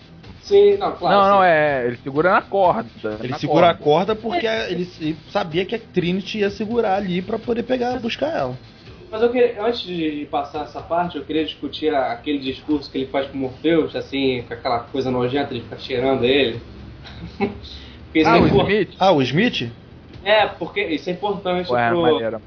Sim, 0.41 0.77
não, 0.77 0.93
claro. 0.93 1.15
não, 1.17 1.35
não, 1.37 1.43
é. 1.43 1.87
Ele 1.87 1.97
segura 2.03 2.31
na 2.31 2.41
corda. 2.41 3.17
Ele 3.19 3.27
na 3.29 3.37
segura 3.37 3.69
a 3.69 3.73
corda. 3.73 4.15
corda 4.15 4.15
porque 4.15 4.47
a- 4.47 4.69
ele, 4.69 4.87
ele 5.01 5.17
sabia 5.29 5.65
que 5.65 5.75
a 5.75 5.79
Trinity 5.79 6.39
ia 6.39 6.49
segurar 6.49 6.95
ali 6.95 7.21
pra 7.21 7.37
poder 7.37 7.63
pegar, 7.63 7.99
buscar 7.99 8.29
ela. 8.29 8.57
Mas 9.11 9.21
eu 9.21 9.29
queria, 9.29 9.61
antes 9.63 9.81
de 9.81 10.27
passar 10.31 10.63
essa 10.63 10.81
parte, 10.81 11.17
eu 11.17 11.23
queria 11.25 11.43
discutir 11.45 11.93
aquele 11.93 12.39
discurso 12.39 12.89
que 12.91 12.97
ele 12.97 13.07
faz 13.07 13.27
com 13.27 13.37
o 13.37 13.41
Morpheus, 13.41 13.95
assim, 13.95 14.43
com 14.47 14.53
aquela 14.53 14.79
coisa 14.79 15.09
nojenta 15.11 15.53
de 15.53 15.61
ficar 15.61 15.77
cheirando 15.79 16.23
ele. 16.23 16.61
Ah, 18.25 18.37
é, 18.37 18.41
o 18.41 18.47
Smith? 18.47 18.89
Ah, 18.97 19.11
o 19.11 19.21
Smith? 19.21 19.71
é, 20.23 20.45
porque 20.47 20.81
isso 20.81 21.09
é 21.09 21.13
importante 21.13 21.71
Ué, 21.71 21.89
pro, 21.89 22.01
maneira. 22.01 22.41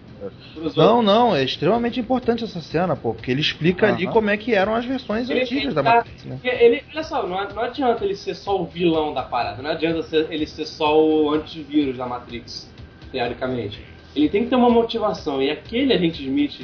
Não, 0.77 1.03
não, 1.03 1.35
é 1.35 1.43
extremamente 1.43 1.99
importante 1.99 2.45
essa 2.45 2.61
cena, 2.61 2.95
pô, 2.95 3.15
porque 3.15 3.31
ele 3.31 3.41
explica 3.41 3.87
ali 3.89 4.05
Aham. 4.05 4.13
como 4.13 4.31
é 4.31 4.37
que 4.37 4.55
eram 4.55 4.75
as 4.75 4.85
versões 4.85 5.31
Ele- 5.31 5.41
antigas 5.43 5.65
ele 5.65 5.75
da 5.75 5.83
Matrix, 5.83 6.25
né? 6.25 6.39
Ele, 6.45 6.83
olha 6.93 7.03
só, 7.05 7.27
não, 7.27 7.49
não 7.55 7.63
adianta 7.63 8.05
ele 8.05 8.15
ser 8.15 8.35
só 8.35 8.61
o 8.61 8.67
vilão 8.67 9.15
da 9.15 9.23
parada, 9.23 9.63
não 9.63 9.71
adianta 9.71 10.03
ser- 10.03 10.27
ele 10.31 10.47
ser 10.47 10.67
só 10.67 11.01
o 11.03 11.33
antivírus 11.33 11.97
da 11.97 12.07
Matrix, 12.07 12.71
teoricamente. 13.11 13.81
Ele 14.15 14.29
tem 14.29 14.45
que 14.45 14.51
ter 14.51 14.57
uma 14.57 14.69
motivação, 14.71 15.41
e 15.41 15.51
aquele 15.51 15.95
agente 15.95 16.23
Smith, 16.23 16.61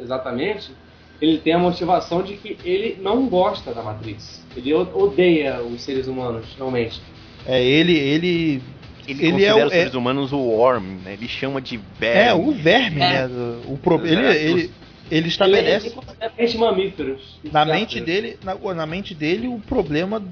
exatamente, 0.00 0.72
ele 1.20 1.38
tem 1.38 1.52
a 1.52 1.58
motivação 1.58 2.22
de 2.22 2.34
que 2.36 2.58
ele 2.64 2.98
não 3.00 3.28
gosta 3.28 3.72
da 3.72 3.82
Matrix. 3.82 4.44
Ele 4.56 4.74
odeia 4.74 5.62
os 5.62 5.80
seres 5.82 6.08
humanos, 6.08 6.46
realmente. 6.56 7.00
É, 7.46 7.62
ele, 7.62 7.96
ele... 7.96 8.62
Ele, 9.06 9.26
Ele 9.26 9.44
é 9.44 9.50
considera 9.50 9.64
o- 9.64 9.66
os 9.66 9.72
seres 9.72 9.94
humanos 9.94 10.32
o 10.32 10.38
Worm, 10.38 10.84
né? 11.04 11.12
Ele 11.14 11.26
chama 11.28 11.60
de 11.60 11.76
É, 12.00 12.24
verme. 12.34 12.40
o 12.48 12.52
verme, 12.52 13.00
É. 13.00 13.26
né? 13.26 13.30
O 13.66 13.76
pro, 13.76 13.96
ele, 14.06 14.14
ele, 14.14 14.36
ele 14.36 14.70
Ele, 15.10 15.28
estabelece 15.28 15.88
ele 15.88 15.96
a 16.20 16.46
gente 16.46 16.58
mamíferos. 16.58 17.38
na 17.52 17.64
mente 17.64 18.00
dele, 18.00 18.38
na, 18.44 18.54
na 18.74 18.86
mente 18.86 19.14
dele, 19.14 19.48
o 19.48 19.58
problema 19.58 20.22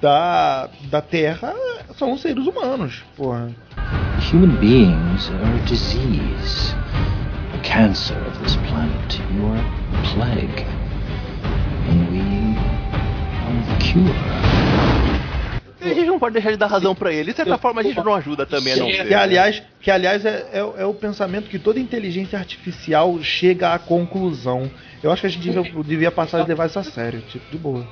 da, 0.00 0.68
da 0.90 1.00
Terra 1.02 1.54
são 1.96 2.12
os 2.12 2.20
seres 2.22 2.46
humanos, 2.46 3.04
porra. 3.16 3.50
Human 4.32 4.56
beings 4.56 5.30
are 5.30 5.60
a 5.60 5.64
disease, 5.66 6.74
a 7.54 7.58
cancer 7.62 8.16
of 8.26 8.38
this 8.42 8.56
planet. 8.68 9.20
You 9.36 9.46
are 9.52 9.60
a 9.60 10.14
plague. 10.14 10.66
And 11.88 12.10
we 12.10 12.56
are 13.46 13.78
the 13.78 13.84
cure. 13.84 14.77
A 15.90 15.94
gente 15.94 16.06
não 16.06 16.18
pode 16.18 16.32
deixar 16.34 16.50
de 16.50 16.56
dar 16.56 16.66
razão 16.66 16.94
pra 16.94 17.12
ele. 17.12 17.30
De 17.30 17.36
certa 17.36 17.58
forma, 17.58 17.80
a 17.80 17.84
gente 17.84 17.96
não 18.02 18.14
ajuda 18.14 18.44
também 18.46 18.72
a 18.72 18.76
não 18.76 18.86
ser. 18.90 19.06
Que 19.06 19.14
aliás, 19.14 19.62
que, 19.80 19.90
aliás 19.90 20.24
é, 20.24 20.48
é, 20.52 20.58
é 20.82 20.84
o 20.84 20.94
pensamento 20.94 21.48
que 21.48 21.58
toda 21.58 21.78
inteligência 21.80 22.38
artificial 22.38 23.18
chega 23.22 23.72
à 23.74 23.78
conclusão. 23.78 24.70
Eu 25.02 25.10
acho 25.12 25.20
que 25.22 25.26
a 25.26 25.30
gente 25.30 25.42
devia, 25.42 25.82
devia 25.82 26.10
passar 26.10 26.40
a 26.40 26.44
levar 26.44 26.66
isso 26.66 26.78
a 26.78 26.82
sério, 26.84 27.20
tipo, 27.28 27.50
de 27.50 27.58
boa. 27.58 27.86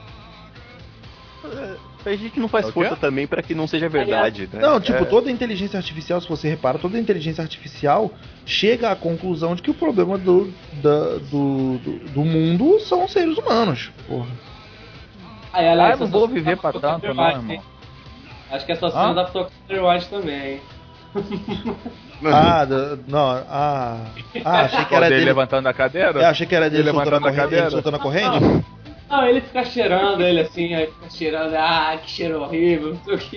A 2.04 2.14
gente 2.14 2.38
não 2.38 2.48
faz 2.48 2.68
É 2.68 2.72
força 2.72 2.94
também 2.96 3.26
pra 3.26 3.42
que 3.42 3.52
não 3.54 3.66
seja 3.66 3.88
verdade. 3.88 4.48
né? 4.52 4.60
Não, 4.60 4.80
tipo, 4.80 4.98
É. 5.02 5.04
toda 5.04 5.28
inteligência 5.30 5.76
artificial, 5.76 6.20
se 6.20 6.28
você 6.28 6.48
repara, 6.48 6.78
toda 6.78 6.98
inteligência 6.98 7.42
artificial 7.42 8.12
chega 8.44 8.90
à 8.92 8.96
conclusão 8.96 9.56
de 9.56 9.62
que 9.62 9.70
o 9.70 9.74
problema 9.74 10.16
do, 10.16 10.52
da- 10.80 11.16
do, 11.30 11.78
do, 11.78 11.98
do 12.10 12.24
mundo 12.24 12.78
são 12.80 13.04
os 13.04 13.12
seres 13.12 13.36
humanos. 13.36 13.90
Porra. 14.06 14.28
Aí, 15.52 15.66
Ah, 15.66 15.72
Alex, 15.72 16.00
eu 16.00 16.06
não 16.06 16.12
vou 16.12 16.28
viver 16.28 16.56
pra 16.58 16.72
tanto, 16.72 17.12
não, 17.12 17.28
irmão. 17.28 17.62
Acho 18.50 18.64
que 18.66 18.72
essa 18.72 18.88
cena 18.90 19.02
Hã? 19.02 19.10
adaptou 19.10 19.44
com 19.46 19.50
Overwatch 19.72 20.08
também, 20.08 20.52
hein? 20.54 20.60
Ah, 22.24 22.64
da- 22.64 22.96
não, 23.06 23.28
ah, 23.46 23.98
ah, 24.42 24.60
achei 24.62 24.84
que 24.86 24.94
era 24.94 25.04
dele 25.04 25.16
dele. 25.20 25.24
levantando 25.26 25.68
a 25.68 25.74
cadeira? 25.74 26.22
É, 26.22 26.24
achei 26.24 26.46
que 26.46 26.54
era 26.54 26.70
dele 26.70 26.88
Ele 26.88 26.90
soltando 26.92 27.14
a 27.14 27.18
levantando 27.18 27.26
a 27.26 27.30
corrente. 27.30 27.42
cadeira? 27.42 27.64
Ele 27.66 27.70
soltando 27.70 27.96
a 27.96 27.98
corrente? 27.98 28.64
Não, 29.10 29.26
ele 29.26 29.40
fica 29.42 29.64
cheirando 29.66 30.22
ele 30.22 30.40
assim, 30.40 30.74
aí 30.74 30.86
fica 30.86 31.10
cheirando, 31.10 31.54
ah, 31.54 31.98
que 32.02 32.10
cheiro 32.10 32.40
horrível, 32.40 32.94
não 32.94 33.04
sei 33.04 33.14
o 33.14 33.18
que. 33.18 33.36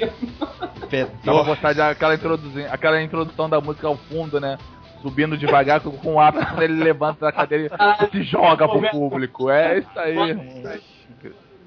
Dá 1.25 1.33
pra 1.33 1.43
gostar 1.43 1.73
daquela 1.75 2.15
introdução, 2.15 2.65
aquela 2.71 3.01
introdução 3.03 3.49
da 3.49 3.59
música 3.59 3.87
ao 3.87 3.97
fundo, 3.97 4.39
né? 4.39 4.57
Subindo 5.01 5.37
devagar 5.37 5.81
com, 5.81 5.91
com 5.91 6.13
o 6.15 6.19
ar, 6.19 6.31
quando 6.31 6.61
ele 6.63 6.81
levanta 6.81 7.25
da 7.25 7.31
cadeira 7.33 7.69
e 8.01 8.07
se 8.11 8.23
joga 8.23 8.67
pro 8.67 8.81
público. 8.89 9.49
É 9.49 9.79
isso 9.79 9.89
aí, 9.99 10.17
irmão. 10.17 10.45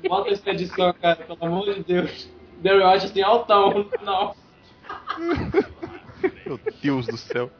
Bota 0.08 0.30
essa 0.30 0.50
edição, 0.50 0.94
cara, 1.00 1.16
pelo 1.16 1.38
amor 1.42 1.74
de 1.74 1.84
Deus. 1.84 2.28
Eu 2.64 2.86
acho 2.86 3.06
assim, 3.06 3.22
altão 3.22 3.70
no 3.74 3.84
final. 3.84 4.36
Meu 6.46 6.60
Deus 6.82 7.06
do 7.06 7.16
céu. 7.16 7.50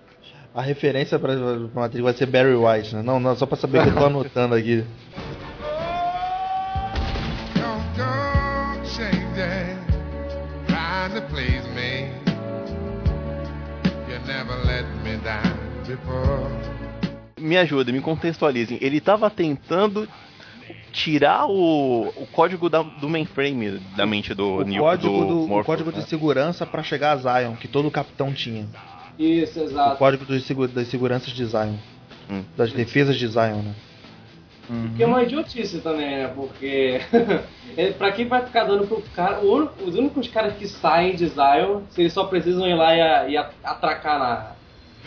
A 0.54 0.60
referência 0.60 1.18
pra, 1.18 1.34
pra 1.34 1.80
Matrix 1.80 2.04
vai 2.04 2.12
ser 2.12 2.26
Barry 2.26 2.54
White, 2.54 2.94
né? 2.94 3.02
Não, 3.02 3.18
não, 3.18 3.34
só 3.34 3.46
pra 3.46 3.56
saber 3.56 3.82
que 3.82 3.88
eu 3.88 3.94
tô 3.94 4.04
anotando 4.04 4.54
aqui. 4.54 4.84
Me. 17.38 17.56
Ajuda, 17.56 17.92
me 17.92 18.00
contextualizem. 18.00 18.78
Ele 18.80 19.00
tava 19.00 19.28
tentando 19.28 20.08
tirar 20.92 21.46
o, 21.48 22.08
o 22.16 22.26
código 22.32 22.68
da- 22.68 22.82
do 22.82 23.08
mainframe 23.08 23.80
da 23.96 24.04
mente 24.06 24.34
do 24.34 24.56
O 24.58 24.64
Neo- 24.64 24.82
código, 24.82 25.24
do, 25.24 25.44
o 25.44 25.48
Morpheus, 25.48 25.66
código 25.66 25.90
de 25.92 25.98
né? 26.00 26.04
segurança 26.06 26.66
pra 26.66 26.82
chegar 26.82 27.12
a 27.12 27.16
Zion, 27.16 27.56
que 27.56 27.66
todo 27.66 27.90
capitão 27.90 28.32
tinha. 28.32 28.66
Isso, 29.18 29.60
O 29.60 29.64
exato. 29.64 29.96
código 29.96 30.24
dos 30.24 30.46
das 30.72 30.88
seguranças 30.88 31.32
de 31.32 31.44
Zion. 31.44 31.74
Hum. 32.30 32.42
Das 32.56 32.72
defesas 32.72 33.16
de 33.16 33.26
Zion, 33.26 33.62
né? 33.62 33.74
Que 34.96 35.02
é 35.02 35.06
uma 35.06 35.22
idiotice 35.22 35.80
também, 35.80 36.08
né? 36.08 36.28
Porque 36.34 37.00
ele- 37.76 37.92
pra 37.98 38.10
quem 38.12 38.26
vai 38.26 38.42
ficar 38.44 38.64
dando 38.64 38.86
pro 38.86 39.02
cara. 39.14 39.40
o 39.40 39.52
único- 39.56 39.84
os 39.84 39.94
únicos 39.96 40.28
caras 40.28 40.54
que 40.56 40.66
saem 40.66 41.14
de 41.14 41.26
Zion, 41.26 41.82
se 41.90 42.00
eles 42.00 42.12
só 42.12 42.24
precisam 42.24 42.66
ir 42.66 42.74
lá 42.74 43.26
e, 43.26 43.32
e 43.32 43.36
atracar 43.36 44.18
na, 44.18 44.52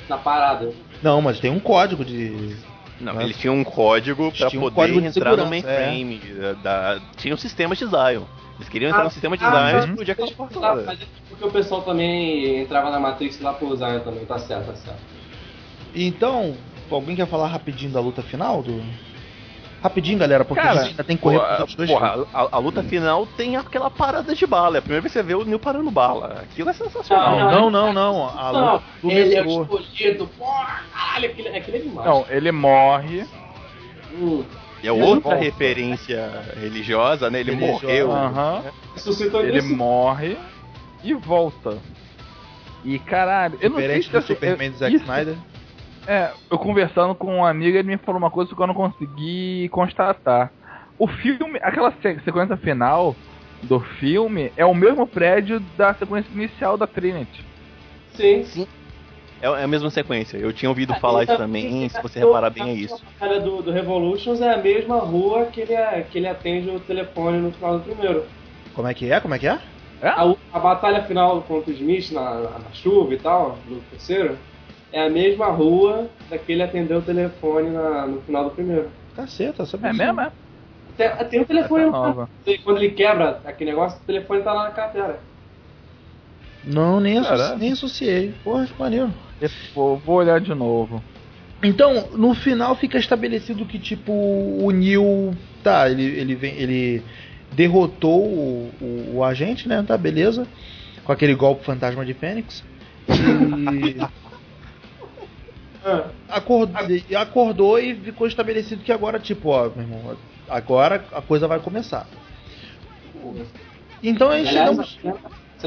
na 0.09 0.17
parada. 0.17 0.71
Não, 1.01 1.21
mas 1.21 1.39
tem 1.39 1.49
um 1.49 1.59
código 1.59 2.03
de. 2.05 2.55
Não, 2.99 3.13
Mas- 3.13 3.23
eles 3.25 3.37
tinham 3.37 3.55
um 3.55 3.63
código 3.63 4.27
um 4.27 4.31
poder 4.31 4.71
código 4.75 5.01
de 5.01 5.07
entrar 5.07 5.31
no 5.35 5.43
segurança, 5.43 5.67
é. 5.69 5.87
mainframe. 5.91 6.19
Da, 6.63 6.93
da- 6.95 7.01
tinha 7.17 7.33
um 7.33 7.37
sistema 7.37 7.75
de 7.75 7.85
Zion. 7.85 8.23
Eles 8.57 8.69
queriam 8.69 8.89
entrar 8.89 9.01
Ah, 9.01 9.05
no 9.05 9.11
sistema 9.11 9.37
de 9.37 9.43
ah, 9.43 9.49
Zion 9.51 9.77
e 9.81 9.85
explodir 9.89 10.11
aquela 10.13 10.27
Tá, 10.29 10.35
porta. 10.35 10.83
mas 10.85 11.01
é 11.01 11.05
porque 11.29 11.45
o 11.45 11.51
pessoal 11.51 11.81
também 11.81 12.61
entrava 12.61 12.89
na 12.89 12.99
Matrix 12.99 13.41
lá 13.41 13.53
pro 13.53 13.75
Zion 13.75 13.99
também, 13.99 14.25
tá 14.25 14.39
certo, 14.39 14.67
tá 14.67 14.75
certo. 14.75 14.99
Então, 15.93 16.55
alguém 16.89 17.15
quer 17.15 17.27
falar 17.27 17.47
rapidinho 17.47 17.91
da 17.91 17.99
luta 17.99 18.21
final? 18.21 18.63
Do... 18.63 18.81
Rapidinho, 19.85 20.17
galera, 20.17 20.43
porque 20.43 20.63
Cara, 20.63 20.79
a 20.79 20.81
gente 20.81 20.91
ainda 20.91 21.03
tem 21.03 21.15
que 21.15 21.21
correr 21.21 21.37
Porra, 21.37 21.55
pros 21.57 21.75
dois 21.75 21.91
porra, 21.91 22.25
a, 22.33 22.55
a 22.55 22.57
luta 22.57 22.81
final 22.81 23.27
tem 23.37 23.55
aquela 23.55 23.91
parada 23.91 24.33
de 24.33 24.47
bala. 24.47 24.77
É 24.77 24.79
a 24.79 24.81
primeira 24.81 25.01
vez 25.01 25.13
que 25.13 25.19
você 25.19 25.23
vê 25.23 25.35
o 25.35 25.45
Neil 25.45 25.59
parando 25.59 25.91
bala. 25.91 26.39
Aquilo 26.41 26.71
é 26.71 26.73
sensacional. 26.73 27.37
Ah, 27.39 27.51
Não, 27.51 27.69
não, 27.69 27.93
não. 27.93 28.25
A 28.27 28.49
luta 28.49 28.83
do 29.03 29.11
ele 29.11 29.35
é 29.35 29.45
escolhido, 29.45 30.27
porra, 30.39 30.81
caralho, 30.91 31.29
aquilo, 31.29 31.55
aquilo 31.55 31.77
é 31.77 31.79
demais. 31.81 32.07
Não, 32.07 32.25
ele 32.29 32.51
morre. 32.51 33.25
Hum, 34.19 34.43
E 34.81 34.87
é 34.87 34.91
outra 34.91 35.29
volta. 35.29 35.35
referência 35.35 36.31
religiosa, 36.59 37.29
né? 37.29 37.41
Ele 37.41 37.51
Religiosa. 37.53 37.85
morreu. 37.85 38.11
Aham. 38.11 38.63
ressuscitou 38.95 39.41
Ele 39.43 39.59
isso. 39.59 39.75
morre 39.75 40.35
e 41.03 41.13
volta. 41.13 41.77
E 42.83 42.97
caralho, 42.97 43.57
eu 43.61 43.69
não 43.69 43.77
sei 43.77 43.85
Diferente 43.99 44.05
se 44.07 44.11
do 44.11 44.21
Superman 44.23 44.71
do 44.71 44.77
Zack 44.77 44.95
isso- 44.95 45.03
Snyder. 45.05 45.35
É, 46.07 46.31
eu 46.51 46.57
conversando 46.59 47.15
com 47.15 47.37
um 47.37 47.45
amigo, 47.45 47.77
ele 47.77 47.87
me 47.87 47.97
falou 47.97 48.19
uma 48.19 48.29
coisa 48.31 48.53
que 48.55 48.61
eu 48.61 48.67
não 48.67 48.73
consegui 48.73 49.67
constatar. 49.69 50.51
O 50.99 51.07
filme, 51.07 51.59
aquela 51.61 51.91
se- 51.91 52.19
sequência 52.23 52.55
final 52.57 53.15
do 53.63 53.79
filme 53.79 54.51
é 54.55 54.65
o 54.65 54.73
mesmo 54.75 55.07
prédio 55.07 55.59
da 55.75 55.93
sequência 55.95 56.31
inicial 56.31 56.77
da 56.77 56.85
Trinity. 56.85 57.43
Sim. 58.09 58.43
É 59.41 59.47
é 59.47 59.63
a 59.63 59.67
mesma 59.67 59.89
sequência. 59.89 60.37
Eu 60.37 60.53
tinha 60.53 60.69
ouvido 60.69 60.93
falar 60.95 61.23
isso 61.23 61.37
também. 61.37 61.89
Se 61.89 62.01
você 62.01 62.19
reparar 62.19 62.49
bem, 62.49 62.69
é 62.69 62.73
isso. 62.73 63.03
A 63.05 63.19
cara 63.19 63.39
do, 63.39 63.61
do 63.61 63.71
Revolutions 63.71 64.41
é 64.41 64.53
a 64.53 64.57
mesma 64.57 64.99
rua 64.99 65.45
que 65.47 65.61
ele, 65.61 65.73
é- 65.73 66.01
que 66.03 66.17
ele 66.17 66.27
atende 66.27 66.69
o 66.69 66.79
telefone 66.79 67.39
no 67.39 67.51
final 67.51 67.79
do 67.79 67.83
primeiro. 67.83 68.25
Como 68.73 68.87
é 68.87 68.93
que 68.93 69.11
é? 69.11 69.19
Como 69.19 69.33
é 69.33 69.39
que 69.39 69.47
é? 69.47 69.59
A, 70.01 70.35
a 70.51 70.59
batalha 70.59 71.03
final 71.03 71.41
contra 71.43 71.71
o 71.71 71.73
Smith 71.73 72.11
na, 72.11 72.39
na- 72.41 72.59
na 72.59 72.71
chuva 72.71 73.13
e 73.13 73.17
tal, 73.17 73.57
do 73.65 73.81
terceiro, 73.81 74.37
é 74.95 75.05
a 75.05 75.09
mesma 75.09 75.47
rua 75.47 76.09
da 76.29 76.37
que 76.37 76.53
ele 76.53 76.63
atendeu 76.63 76.99
o 76.99 77.01
telefone 77.01 77.69
na- 77.69 78.07
no 78.07 78.21
final 78.21 78.45
do 78.45 78.51
primeiro. 78.51 78.89
Caceta, 79.13 79.57
tá 79.57 79.65
sabendo? 79.65 80.01
É 80.01 80.05
mesmo, 80.05 80.21
é? 80.21 80.31
Tem, 80.95 81.09
tem 81.29 81.41
o 81.41 81.45
telefone 81.45 81.85
lá. 81.85 81.91
nova. 81.91 82.29
Quando 82.63 82.77
ele 82.77 82.91
quebra 82.91 83.41
aquele 83.43 83.71
negócio, 83.71 83.99
o 84.01 84.05
telefone 84.05 84.41
tá 84.41 84.53
lá 84.53 84.63
na 84.63 84.71
carteira. 84.71 85.19
Não, 86.63 87.01
nem, 87.01 87.17
associ- 87.17 87.55
nem 87.57 87.71
associei. 87.73 88.33
Porra, 88.41 88.65
que 88.65 88.79
maneiro. 88.79 89.13
Vou, 89.75 89.97
vou 89.97 90.15
olhar 90.15 90.39
de 90.39 90.55
novo. 90.55 91.03
Então, 91.61 92.11
no 92.13 92.33
final 92.33 92.73
fica 92.75 92.97
estabelecido 92.97 93.65
que, 93.65 93.77
tipo, 93.77 94.13
o 94.13 94.71
Neil. 94.71 95.35
Tá, 95.61 95.89
ele, 95.89 96.03
ele, 96.03 96.35
vem, 96.35 96.55
ele 96.55 97.03
derrotou 97.51 98.23
o, 98.23 98.71
o, 98.81 99.15
o 99.17 99.23
agente, 99.25 99.67
né? 99.67 99.83
Tá, 99.85 99.97
beleza. 99.97 100.47
Com 101.03 101.11
aquele 101.11 101.35
golpe 101.35 101.65
fantasma 101.65 102.05
de 102.05 102.13
Fênix. 102.13 102.63
E. 103.09 103.97
Ah, 105.85 106.09
acordou, 106.29 106.81
e 106.89 107.15
acordou 107.15 107.79
e 107.79 107.93
ficou 107.93 108.25
estabelecido 108.25 108.83
que 108.83 108.91
agora, 108.91 109.19
tipo, 109.19 109.49
ó, 109.49 109.69
meu 109.69 109.81
irmão, 109.81 110.17
agora 110.49 111.05
a 111.13 111.21
coisa 111.21 111.47
vai 111.47 111.59
começar. 111.59 112.07
Então 114.01 114.29
aí 114.29 114.45
chegamos. 114.47 114.99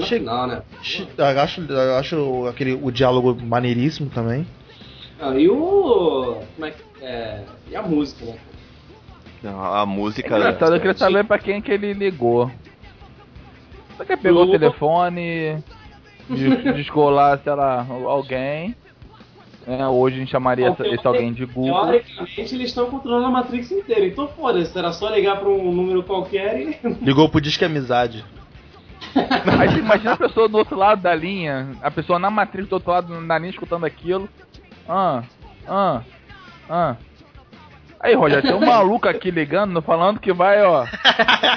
che- 0.00 0.18
final, 0.18 0.46
né? 0.48 0.62
che- 0.82 1.06
Acho, 1.40 1.62
acho 1.98 2.46
aquele, 2.48 2.74
o 2.74 2.90
diálogo 2.90 3.34
maneiríssimo 3.40 4.10
também. 4.10 4.44
Não, 5.20 5.38
e 5.38 5.48
o. 5.48 6.42
Como 6.54 6.66
é 6.66 6.70
que. 6.72 6.82
É, 7.00 7.44
e 7.70 7.76
a 7.76 7.82
música, 7.82 8.24
né? 8.24 8.34
Não, 9.42 9.64
A 9.64 9.82
É 9.82 9.86
música. 9.86 10.36
engraçado, 10.36 10.74
eu 10.74 10.80
queria 10.80 10.96
saber 10.96 11.24
pra 11.24 11.38
quem 11.38 11.62
que 11.62 11.70
ele 11.70 11.92
ligou. 11.92 12.50
Será 13.92 14.04
que 14.04 14.12
ele 14.14 14.22
pegou 14.22 14.44
o 14.44 14.48
O- 14.48 14.50
telefone, 14.50 15.62
lá, 17.10 17.38
sei 17.38 17.54
lá, 17.54 17.86
alguém? 18.06 18.74
É, 19.68 19.86
hoje 19.86 20.16
a 20.16 20.18
gente 20.20 20.30
chamaria 20.30 20.68
essa- 20.68 20.86
esse 20.88 21.06
alguém 21.06 21.30
de 21.32 21.44
Google. 21.44 21.86
Teoricamente, 21.90 22.54
eles 22.54 22.68
estão 22.68 22.86
controlando 22.86 23.26
a 23.26 23.30
Matrix 23.30 23.70
inteira. 23.70 24.06
Então 24.06 24.26
foda-se, 24.28 24.76
era 24.78 24.92
só 24.92 25.10
ligar 25.10 25.36
pra 25.38 25.48
um 25.48 25.70
número 25.70 26.02
qualquer 26.02 26.58
e. 26.60 26.78
Ligou 27.04 27.28
pro 27.28 27.40
Disque 27.40 27.64
Amizade. 27.66 28.24
Aí 29.14 29.68
você 29.68 29.78
imagina 29.80 30.12
a 30.12 30.16
pessoa 30.16 30.48
do 30.48 30.56
outro 30.58 30.76
lado 30.76 31.02
da 31.02 31.14
linha, 31.14 31.68
a 31.82 31.90
pessoa 31.90 32.18
na 32.18 32.30
matriz 32.30 32.66
do 32.66 32.72
outro 32.74 32.90
lado 32.90 33.26
da 33.26 33.38
linha 33.38 33.50
escutando 33.50 33.84
aquilo. 33.84 34.28
Ah, 34.88 35.22
ah, 35.68 36.00
ah. 36.68 36.96
Aí, 38.00 38.14
Roger, 38.14 38.40
tem 38.42 38.54
um 38.54 38.60
maluco 38.64 39.06
aqui 39.08 39.30
ligando, 39.30 39.82
falando 39.82 40.18
que 40.20 40.32
vai, 40.32 40.62
ó. 40.64 40.86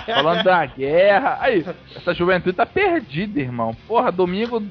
Falando 0.05 0.43
da 0.43 0.65
guerra. 0.65 1.37
Aí, 1.39 1.63
essa 1.95 2.13
juventude 2.13 2.57
tá 2.57 2.65
perdida, 2.65 3.39
irmão. 3.39 3.75
Porra, 3.87 4.11
domingo, 4.11 4.61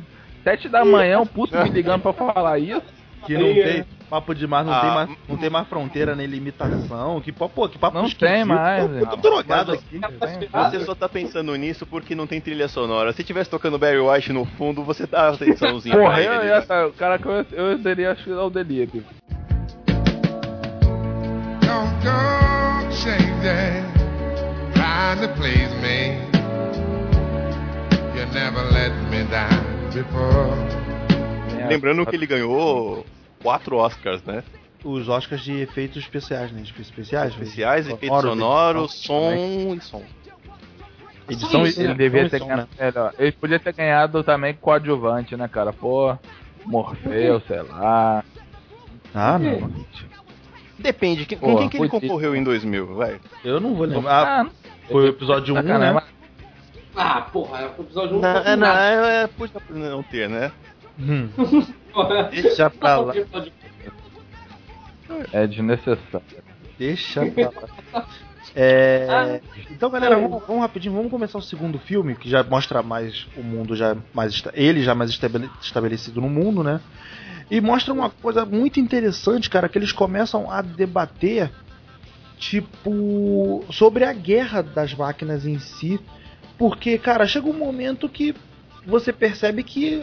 sete 0.45 0.69
da 0.69 0.85
manhã, 0.85 1.21
um 1.21 1.27
puto 1.27 1.57
me 1.57 1.71
ligando 1.71 2.03
pra 2.03 2.13
falar 2.13 2.59
isso. 2.59 3.00
Que 3.27 3.35
não 3.37 3.47
Aí, 3.47 3.63
tem. 3.63 3.85
Papo 4.09 4.35
demais, 4.35 4.67
não, 4.67 4.73
Ah, 4.73 4.81
tem 4.81 4.91
mais, 4.91 5.11
não 5.29 5.37
tem 5.37 5.51
mais 5.51 5.69
fronteira 5.69 6.17
nem 6.17 6.27
limitação. 6.27 7.21
Que 7.21 7.31
papo, 7.31 7.69
que 7.69 7.79
papo 7.79 7.97
Não 7.97 8.07
esquisito. 8.07 8.29
tem 8.29 8.45
mais, 8.45 8.91
Eu 9.01 9.07
tô, 9.07 9.17
drogado 9.17 9.73
aqui. 9.73 10.01
Você 10.53 10.81
só 10.85 10.97
tá 10.97 11.09
pensando 11.09 11.55
nisso 11.55 11.87
porque 11.87 12.15
não 12.15 12.27
tem 12.27 12.41
trilha 12.41 12.67
sonora. 12.67 13.13
Se 13.13 13.23
tivesse 13.23 13.49
tocando 13.49 13.79
Barry 13.79 14.01
White 14.01 14.33
no 14.33 14.45
fundo, 14.45 14.83
você 14.83 15.07
dá 15.07 15.29
atençãozinha 15.29 15.97
Porra, 15.97 16.21
eu, 16.23 16.33
ele. 16.43 16.51
eu, 16.51 16.67
né? 16.67 16.85
o 16.87 16.93
cara 16.93 17.19
que 17.21 17.27
eu, 17.27 17.47
eu 17.53 17.79
teria 17.81 18.11
acho 18.11 18.25
que 18.25 18.33
ao 18.33 18.51
delírio. 18.51 19.05
Don't 21.61 21.95
go 22.03 22.91
changing, 22.91 23.85
trying 24.75 25.21
to 25.21 25.29
please 25.37 25.73
me. 25.81 26.19
You 28.19 28.27
never 28.33 28.65
let 28.73 28.93
me 29.09 29.23
down 29.31 29.63
before. 29.95 30.57
Lembrando 31.75 32.07
que 32.07 32.15
ele 32.17 32.27
ganhou 32.27 33.05
quatro 33.43 33.77
Oscars, 33.77 34.23
né? 34.25 34.43
Os 34.85 35.09
Oscars 35.09 35.43
de 35.43 35.61
efeitos 35.61 35.99
especiais, 36.03 36.51
né? 36.53 36.61
Efeitos 36.63 36.87
especiais? 36.87 37.33
Especiais, 37.33 37.87
efeitos 37.89 38.09
Sonoro, 38.21 38.89
sonoros, 38.89 38.95
edição, 38.95 39.17
som 39.21 39.75
e 39.75 39.81
som. 39.81 40.03
Edição 41.29 41.67
e 41.67 41.69
Ele 41.85 41.95
devia 41.95 42.29
ter 42.29 42.41
ganhado 42.41 42.69
né? 42.79 43.13
Ele 43.19 43.33
podia 43.33 43.59
ter 43.61 43.73
ganhado 43.75 44.25
também 44.25 44.55
coadjuvante, 44.55 45.37
né, 45.37 45.47
cara? 45.49 45.73
Pô, 45.73 46.17
Morfeu, 46.65 47.41
sei 47.47 47.63
lá. 47.63 48.25
Ah, 49.15 49.39
não. 49.39 49.71
Depende, 50.79 51.27
que- 51.27 51.37
Pô, 51.37 51.47
com 51.49 51.57
quem 51.59 51.69
que 51.69 51.77
ele 51.79 51.89
concorreu 51.89 52.35
em 52.35 52.43
2000, 52.43 52.95
vai? 52.95 53.21
Eu 53.45 53.61
não 53.61 53.75
vou 53.75 53.87
lembrar. 53.87 54.41
Ah, 54.41 54.45
não 54.45 54.51
foi 54.89 55.05
o 55.05 55.09
episódio 55.09 55.55
1, 55.55 55.57
sacanagem, 55.59 55.95
né? 55.95 56.03
Ah, 56.97 57.21
porra, 57.21 57.73
o 57.79 57.83
episódio 57.83 58.17
1 58.17 58.21
Não, 58.21 58.33
não, 58.33 58.41
é, 58.43 58.57
não, 58.57 58.67
é, 58.69 59.23
é, 59.23 59.27
podia 59.27 59.61
não 59.69 60.03
ter, 60.03 60.29
né? 60.29 60.51
Hum. 61.01 61.29
Deixa 62.31 62.69
pra 62.71 62.99
lá. 62.99 63.15
É 65.33 65.47
desnecessário. 65.47 66.23
Deixa 66.79 67.25
pra 67.27 67.51
lá. 67.93 68.07
É, 68.57 69.41
então, 69.71 69.91
galera, 69.91 70.17
vamos, 70.19 70.43
vamos 70.47 70.63
rapidinho, 70.63 70.95
vamos 70.95 71.11
começar 71.11 71.39
o 71.39 71.43
segundo 71.43 71.79
filme, 71.79 72.17
que 72.17 72.29
já 72.29 72.43
mostra 72.43 72.83
mais 72.83 73.29
o 73.37 73.43
mundo, 73.43 73.77
já 73.77 73.97
mais 74.15 74.43
ele 74.55 74.83
já 74.83 74.93
mais 74.95 75.11
estabele- 75.11 75.51
estabelecido 75.61 76.21
no 76.21 76.29
mundo, 76.29 76.65
né? 76.65 76.81
E 77.51 77.61
mostra 77.61 77.93
uma 77.93 78.11
coisa 78.11 78.45
muito 78.45 78.81
interessante, 78.81 79.49
cara, 79.49 79.69
que 79.69 79.79
eles 79.79 79.93
começam 79.93 80.51
a 80.51 80.63
debater, 80.63 81.53
tipo, 82.39 83.65
sobre 83.71 84.05
a 84.05 84.13
guerra 84.13 84.63
das 84.63 84.95
máquinas 84.95 85.47
em 85.47 85.59
si, 85.59 86.01
porque, 86.59 86.99
cara, 86.99 87.27
chega 87.27 87.47
um 87.47 87.53
momento 87.57 88.09
que 88.09 88.35
você 88.85 89.13
percebe 89.13 89.63
que 89.63 90.03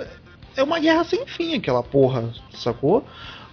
é 0.57 0.63
uma 0.63 0.79
guerra 0.79 1.03
sem 1.03 1.25
fim 1.25 1.55
aquela 1.55 1.83
porra, 1.83 2.33
sacou? 2.51 3.05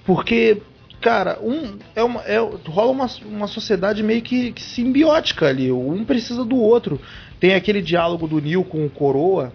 Porque 0.04 0.60
cara, 1.00 1.38
um 1.42 1.78
é 1.94 2.02
uma 2.02 2.22
é, 2.22 2.38
rola 2.38 2.90
uma, 2.90 3.06
uma 3.26 3.46
sociedade 3.46 4.02
meio 4.02 4.22
que, 4.22 4.52
que 4.52 4.62
simbiótica 4.62 5.46
ali, 5.46 5.70
um 5.70 6.04
precisa 6.04 6.44
do 6.44 6.56
outro. 6.56 6.98
Tem 7.38 7.54
aquele 7.54 7.82
diálogo 7.82 8.26
do 8.26 8.40
Neil 8.40 8.64
com 8.64 8.86
o 8.86 8.90
Coroa. 8.90 9.52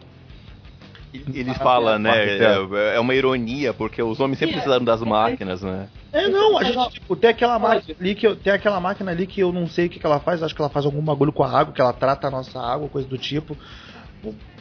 Eles 1.11 1.57
falam, 1.57 1.97
né? 1.97 2.11
Arquiteto. 2.11 2.75
É, 2.75 2.97
é 2.97 2.99
uma 2.99 3.15
ironia, 3.15 3.73
porque 3.73 3.99
os 3.99 4.19
homens 4.19 4.37
sempre 4.37 4.53
precisaram 4.53 4.85
das 4.85 5.01
máquinas, 5.01 5.63
né? 5.63 5.87
É, 6.13 6.27
não, 6.27 6.55
a 6.55 6.63
gente 6.63 6.89
tipo, 6.91 7.15
tem 7.15 7.31
aquela 7.31 7.57
máquina 7.57 7.95
ali 7.99 8.13
que 8.13 8.27
eu, 8.27 8.35
tem 8.35 8.53
aquela 8.53 8.79
máquina 8.79 9.09
ali 9.09 9.25
que 9.25 9.41
eu 9.41 9.51
não 9.51 9.67
sei 9.67 9.87
o 9.87 9.89
que, 9.89 9.99
que 9.99 10.05
ela 10.05 10.19
faz, 10.19 10.43
acho 10.43 10.53
que 10.53 10.61
ela 10.61 10.69
faz 10.69 10.85
algum 10.85 11.01
bagulho 11.01 11.33
com 11.33 11.43
a 11.43 11.49
água, 11.49 11.73
que 11.73 11.81
ela 11.81 11.93
trata 11.93 12.27
a 12.27 12.31
nossa 12.31 12.59
água, 12.59 12.87
coisa 12.89 13.07
do 13.07 13.17
tipo. 13.17 13.57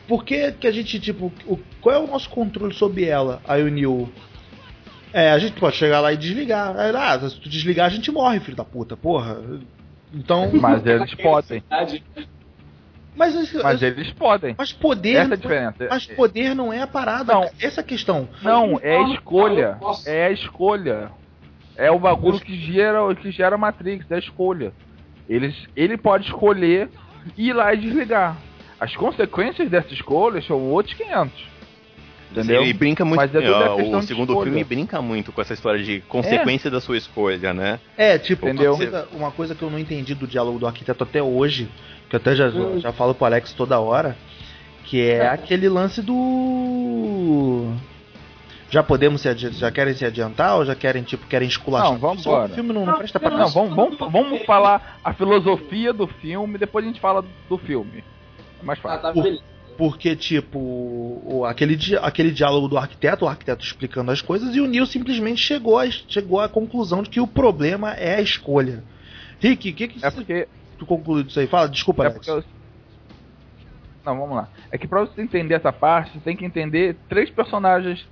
Por- 0.09 0.25
que, 0.25 0.51
que 0.53 0.67
a 0.67 0.73
gente, 0.73 0.99
tipo, 0.99 1.31
o- 1.47 1.59
qual 1.81 1.95
é 1.95 1.99
o 1.99 2.07
nosso 2.07 2.29
controle 2.31 2.75
sobre 2.75 3.05
ela? 3.05 3.41
Aí 3.47 3.63
o 3.63 3.69
Neil. 3.71 4.11
É, 5.13 5.31
a 5.31 5.39
gente 5.39 5.59
pode 5.61 5.77
chegar 5.77 6.01
lá 6.01 6.13
e 6.13 6.17
desligar. 6.17 6.75
Aí, 6.77 6.91
ah, 6.97 7.19
se 7.29 7.39
tu 7.41 7.49
desligar, 7.49 7.87
a 7.87 7.91
gente 7.91 8.11
morre, 8.11 8.41
filho 8.41 8.57
da 8.57 8.65
puta, 8.65 8.97
porra. 8.97 9.39
Então. 10.13 10.51
Mas 10.61 10.85
eles 10.85 11.15
podem. 11.15 11.63
Mas, 11.71 12.01
Mas 13.63 13.83
eles 13.83 14.13
podem. 14.13 14.55
mas 14.57 14.73
poder. 14.73 15.17
Essa 15.17 15.31
é 15.31 15.35
a 15.35 15.37
diferença. 15.37 15.87
Mas 15.91 16.07
poder 16.07 16.55
não 16.55 16.73
é 16.73 16.83
a 16.83 16.87
parada. 16.87 17.33
Não. 17.33 17.51
Essa 17.61 17.81
é 17.81 17.83
a 17.83 17.87
questão. 17.87 18.29
Não, 18.43 18.79
é 18.83 18.97
a 18.97 19.09
escolha. 19.15 19.79
É 20.07 20.27
a 20.27 20.31
escolha. 20.31 21.11
É 21.77 21.91
o 21.91 21.99
bagulho 21.99 22.41
que 22.41 22.55
gera, 22.57 23.15
que 23.15 23.31
gera 23.31 23.55
a 23.55 23.59
Matrix, 23.59 24.11
é 24.11 24.15
a 24.17 24.19
escolha. 24.19 24.73
Eles, 25.29 25.55
ele 25.77 25.97
pode 25.97 26.27
escolher 26.27 26.89
ir 27.37 27.53
lá 27.53 27.73
e 27.75 27.79
desligar. 27.79 28.37
As 28.81 28.95
consequências 28.95 29.69
dessa 29.69 29.93
escolha 29.93 30.41
são 30.43 30.61
outros 30.71 30.95
500. 30.95 31.59
Entendeu? 32.31 32.63
Ele 32.63 32.73
brinca 32.73 33.05
muito. 33.05 33.19
Mas 33.19 33.35
é 33.35 33.41
tudo 33.41 33.97
o 33.97 34.03
segundo 34.03 34.33
escolha. 34.33 34.51
filme 34.51 34.65
brinca 34.65 35.01
muito 35.01 35.33
com 35.33 35.41
essa 35.41 35.55
história 35.55 35.83
de 35.83 36.01
consequência 36.03 36.71
da 36.71 36.81
sua 36.81 36.97
escolha, 36.99 37.55
né? 37.55 37.81
É, 37.97 38.19
tipo, 38.19 38.47
Entendeu? 38.47 38.73
Uma, 38.75 38.79
coisa, 38.79 39.09
uma 39.13 39.31
coisa 39.31 39.55
que 39.55 39.63
eu 39.63 39.71
não 39.71 39.79
entendi 39.79 40.15
do 40.15 40.27
diálogo 40.27 40.59
do 40.59 40.67
arquiteto 40.67 41.03
até 41.03 41.23
hoje, 41.23 41.69
que 42.09 42.17
eu 42.17 42.19
até 42.19 42.37
já, 42.37 42.51
já 42.79 42.93
falo 42.93 43.15
pro 43.15 43.25
Alex 43.25 43.53
toda 43.55 43.81
hora, 43.81 44.17
que 44.85 45.01
é 45.01 45.27
aquele 45.27 45.69
lance 45.69 46.03
do. 46.03 47.73
Já 48.71 48.83
podemos 48.83 49.23
se 49.23 49.35
já 49.53 49.71
querem 49.71 49.95
se 49.95 50.05
adiantar 50.05 50.57
ou 50.57 50.67
já 50.67 50.75
querem, 50.75 51.03
tipo, 51.03 51.27
querem 51.27 51.49
esculachar? 51.49 51.93
Não, 51.93 51.99
vamos 51.99 52.27
embora. 52.27 52.53
O 52.53 52.55
filme 52.55 52.75
não, 52.75 52.85
não 52.85 52.99
presta 52.99 53.19
pra 53.19 53.31
Não, 53.31 53.39
nada. 53.39 53.51
vamos, 53.51 53.75
vamos, 53.75 53.99
vamos 53.99 54.43
falar 54.45 55.01
a 55.03 55.15
filosofia 55.15 55.95
do 55.95 56.07
filme, 56.07 56.59
depois 56.59 56.85
a 56.85 56.89
gente 56.89 57.01
fala 57.01 57.25
do 57.49 57.57
filme. 57.57 58.05
É 58.61 58.65
mais 58.65 58.79
Ah, 58.81 58.83
fácil. 58.83 59.03
tá 59.03 59.13
beleza. 59.13 59.43
Porque, 59.77 60.17
tipo, 60.17 61.45
aquele, 61.45 61.77
di- 61.77 61.97
aquele 61.97 62.33
diálogo 62.33 62.67
do 62.67 62.77
arquiteto, 62.77 63.25
o 63.25 63.29
arquiteto 63.29 63.65
explicando 63.65 64.11
as 64.11 64.21
coisas, 64.21 64.55
e 64.57 64.61
o 64.61 64.67
Neil 64.67 64.85
simplesmente 64.87 65.41
chegou, 65.41 65.79
a, 65.79 65.89
chegou 65.89 66.41
à 66.41 66.49
conclusão 66.49 67.01
de 67.03 67.09
que 67.11 67.21
o 67.21 67.29
problema 67.29 67.93
é 67.95 68.17
a 68.17 68.21
escolha. 68.21 68.83
Rick, 69.39 69.71
o 69.71 69.75
que, 69.75 69.87
que 69.87 70.05
É 70.05 70.11
porque 70.11 70.49
tu 70.77 70.85
concluiu 70.85 71.23
disso 71.23 71.39
aí? 71.39 71.47
Fala, 71.47 71.69
desculpa, 71.69 72.05
É 72.07 72.11
porque 72.11 72.29
eu... 72.29 72.43
Não, 74.05 74.19
vamos 74.19 74.37
lá. 74.37 74.49
É 74.73 74.79
que 74.79 74.89
pra 74.89 75.01
você 75.01 75.21
entender 75.23 75.55
essa 75.55 75.73
parte, 75.73 76.13
você 76.15 76.21
tem 76.21 76.35
que 76.37 76.45
entender 76.45 76.97
três 77.09 77.31
personagens 77.31 78.05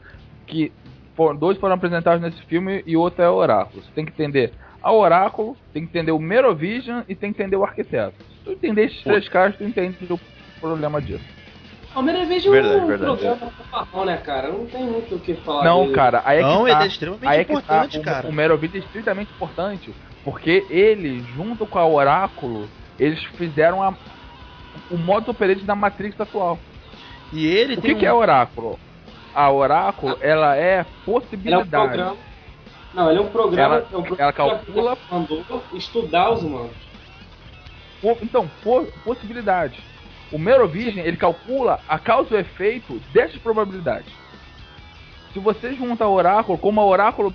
que 0.46 0.70
foram, 1.16 1.34
dois 1.36 1.58
foram 1.58 1.74
apresentados 1.74 2.20
nesse 2.20 2.42
filme 2.46 2.82
e 2.86 2.96
o 2.96 3.00
outro 3.00 3.22
é 3.24 3.28
o 3.30 3.34
Oráculo. 3.34 3.82
Você 3.82 3.90
tem 3.92 4.04
que 4.04 4.12
entender 4.12 4.52
a 4.82 4.92
Oráculo, 4.92 5.56
tem 5.72 5.82
que 5.84 5.88
entender 5.88 6.12
o 6.12 6.18
Merovision 6.20 7.02
e 7.08 7.14
tem 7.16 7.32
que 7.32 7.40
entender 7.42 7.56
o 7.56 7.64
Arquiteto. 7.64 8.14
Se 8.22 8.44
tu 8.44 8.52
entender 8.52 8.84
esses 8.86 9.02
três 9.02 9.28
caras, 9.28 9.56
tu 9.56 9.64
entende 9.64 9.96
o 10.08 10.20
problema 10.60 11.00
disso. 11.00 11.24
O 11.94 12.02
Merevejo 12.02 12.50
Verdade, 12.50 12.74
é 12.78 12.82
um 12.82 12.86
verdade. 12.86 13.10
programa 13.20 13.52
fanfarrão, 13.56 14.04
né, 14.04 14.16
cara? 14.18 14.48
Não 14.48 14.66
tem 14.66 14.84
muito 14.84 15.14
o 15.14 15.18
que 15.20 15.34
falar 15.36 15.64
Não, 15.64 15.82
dele. 15.84 15.94
cara, 15.94 16.22
aí 16.26 16.38
é 16.40 16.42
Não, 16.42 16.64
que 16.64 16.70
tá. 16.70 16.76
ele 16.76 16.84
é 16.84 16.86
extremamente 16.88 17.26
aí 17.28 17.40
é 17.40 17.44
que 17.44 17.52
importante, 17.52 17.92
tá. 17.94 17.98
O- 18.00 18.04
cara. 18.04 18.28
O, 18.28 18.32
Merovision 18.32 18.76
é 18.76 18.84
extremamente 18.84 19.32
importante, 19.32 19.94
porque 20.22 20.66
ele, 20.68 21.24
junto 21.32 21.66
com 21.66 21.78
a 21.78 21.86
Oráculo, 21.86 22.68
eles 22.98 23.22
fizeram 23.24 23.82
a, 23.82 23.94
o 24.90 24.98
modo 24.98 25.30
operante 25.30 25.64
da 25.64 25.74
Matrix 25.74 26.20
atual. 26.20 26.58
E 27.32 27.46
ele 27.46 27.74
O 27.78 27.80
tem 27.80 27.94
que, 27.94 28.00
que 28.00 28.04
um- 28.06 28.08
é 28.08 28.12
Oráculo? 28.12 28.78
A 29.34 29.50
Oráculo, 29.50 30.18
ela 30.20 30.54
é 30.54 30.60
Ele 30.60 30.76
é 30.76 30.82
um 30.82 31.12
possibilidade. 31.14 32.16
Não, 32.92 33.10
ele 33.10 33.18
é 33.18 33.22
um 33.22 33.28
programa. 33.28 33.74
Ela- 33.76 33.86
é 33.90 33.96
um 33.96 34.02
programa 34.02 34.16
ela 34.22 34.32
calcula- 34.32 34.96
que 34.96 35.02
mandou 35.10 35.64
estudar 35.72 36.30
os 36.30 36.42
humanos. 36.42 36.72
Então, 38.22 38.46
po- 38.62 38.86
possibilidade. 39.04 39.82
O 40.32 40.38
Merovision, 40.38 41.04
ele 41.04 41.16
calcula 41.16 41.80
a 41.88 41.98
causa 41.98 42.34
e 42.34 42.36
o 42.36 42.40
efeito 42.40 43.00
dessas 43.12 43.40
probabilidades. 43.40 44.12
Se 45.32 45.38
você 45.38 45.74
junta 45.74 46.04
a 46.04 46.08
Oráculo, 46.08 46.58
como 46.58 46.80
a 46.80 46.86
Oráculo 46.86 47.34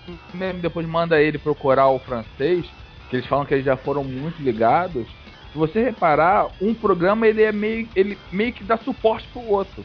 depois 0.59 0.87
manda 0.87 1.21
ele 1.21 1.37
procurar 1.37 1.87
o 1.89 1.99
francês, 1.99 2.65
que 3.09 3.15
eles 3.15 3.27
falam 3.27 3.45
que 3.45 3.53
eles 3.53 3.65
já 3.65 3.77
foram 3.77 4.03
muito 4.03 4.41
ligados, 4.41 5.07
se 5.51 5.57
você 5.57 5.83
reparar, 5.83 6.47
um 6.61 6.73
programa 6.73 7.27
ele 7.27 7.43
é 7.43 7.51
meio, 7.51 7.87
ele 7.95 8.17
meio 8.31 8.53
que 8.53 8.63
dá 8.63 8.77
suporte 8.77 9.27
pro 9.31 9.41
outro. 9.41 9.83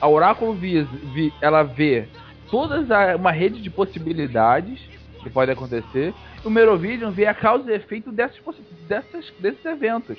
A 0.00 0.08
Oráculo 0.08 0.56
ela 1.40 1.62
vê 1.62 2.08
todas 2.50 2.90
a, 2.90 3.16
uma 3.16 3.32
rede 3.32 3.60
de 3.60 3.70
possibilidades 3.70 4.78
que 5.22 5.28
pode 5.28 5.50
acontecer, 5.50 6.14
o 6.44 6.50
Merovision 6.50 7.10
vê 7.10 7.26
a 7.26 7.34
causa 7.34 7.70
e 7.72 7.74
efeito 7.74 8.12
dessas, 8.12 8.38
dessas, 8.86 9.32
desses 9.38 9.64
eventos. 9.64 10.18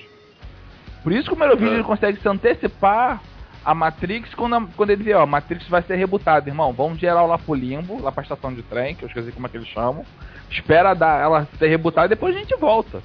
Por 1.04 1.12
isso 1.12 1.28
que 1.30 1.34
o 1.34 1.40
Merovision 1.40 1.80
É. 1.80 1.84
consegue 1.84 2.20
se 2.22 2.28
antecipar 2.28 3.22
a 3.64 3.74
Matrix 3.76 4.34
quando, 4.34 4.56
a- 4.56 4.68
quando 4.76 4.90
ele 4.90 5.04
vê, 5.04 5.14
ó, 5.14 5.22
a 5.22 5.26
Matrix 5.26 5.68
vai 5.68 5.82
ser 5.82 5.96
rebutada, 5.96 6.50
irmão. 6.50 6.74
Vamos 6.74 7.00
geral 7.00 7.28
lá 7.28 7.38
pro 7.38 7.54
limbo, 7.54 8.02
lá 8.02 8.12
pra 8.12 8.24
estação 8.24 8.54
de 8.54 8.62
trem, 8.64 8.96
que 8.96 9.04
eu 9.04 9.08
esqueci 9.08 9.32
como 9.32 9.46
é 9.48 9.50
que 9.50 9.58
eles 9.58 9.68
chamam. 9.68 10.06
Espera 10.50 10.94
dar 10.94 11.22
ela 11.22 11.48
ser 11.58 11.68
rebutada 11.68 12.08
e 12.08 12.10
depois 12.10 12.36
a 12.36 12.40
gente 12.40 12.56
volta. 12.56 13.02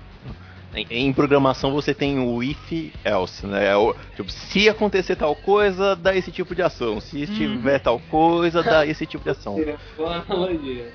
Em, 0.74 0.86
em 0.90 1.12
programação 1.12 1.70
você 1.72 1.94
tem 1.94 2.18
o 2.18 2.42
if 2.42 2.92
else, 3.04 3.46
né? 3.46 3.66
É 3.68 3.76
o- 3.76 3.94
tipo, 4.16 4.28
se 4.30 4.68
acontecer 4.68 5.14
tal 5.14 5.36
coisa, 5.36 5.94
dá 5.94 6.16
esse 6.16 6.32
tipo 6.32 6.52
de 6.54 6.62
ação. 6.62 7.00
Se 7.00 7.26
tiver 7.28 7.78
tal 7.78 8.00
coisa, 8.10 8.60
dá 8.62 8.84
esse 8.84 9.06
tipo 9.06 9.22
de 9.22 9.30
ação. 9.30 9.56
É 9.58 9.76
uma 9.96 10.16
analogia. 10.28 10.90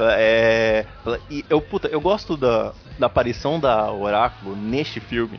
É, 0.00 0.84
e 1.30 1.44
eu, 1.48 1.60
puta, 1.60 1.86
eu 1.88 2.00
gosto 2.00 2.36
da, 2.36 2.72
da 2.98 3.06
aparição 3.06 3.60
da 3.60 3.92
Oráculo 3.92 4.56
neste 4.56 4.98
filme. 4.98 5.38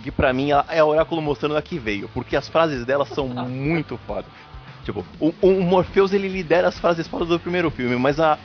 Porque 0.00 0.10
pra 0.10 0.32
mim 0.32 0.50
ela 0.50 0.64
é 0.70 0.78
a 0.78 0.84
Oráculo 0.84 1.20
mostrando 1.20 1.56
a 1.56 1.62
que 1.62 1.78
veio. 1.78 2.08
Porque 2.08 2.34
as 2.34 2.48
frases 2.48 2.86
dela 2.86 3.04
são 3.04 3.28
muito 3.46 3.98
fodas. 4.06 4.32
Tipo, 4.82 5.04
o, 5.20 5.34
o 5.42 5.62
Morpheus 5.62 6.12
ele 6.14 6.26
lidera 6.26 6.68
as 6.68 6.78
frases 6.78 7.06
fodas 7.06 7.28
do 7.28 7.38
primeiro 7.38 7.70
filme, 7.70 7.96
mas 7.96 8.18
a, 8.18 8.38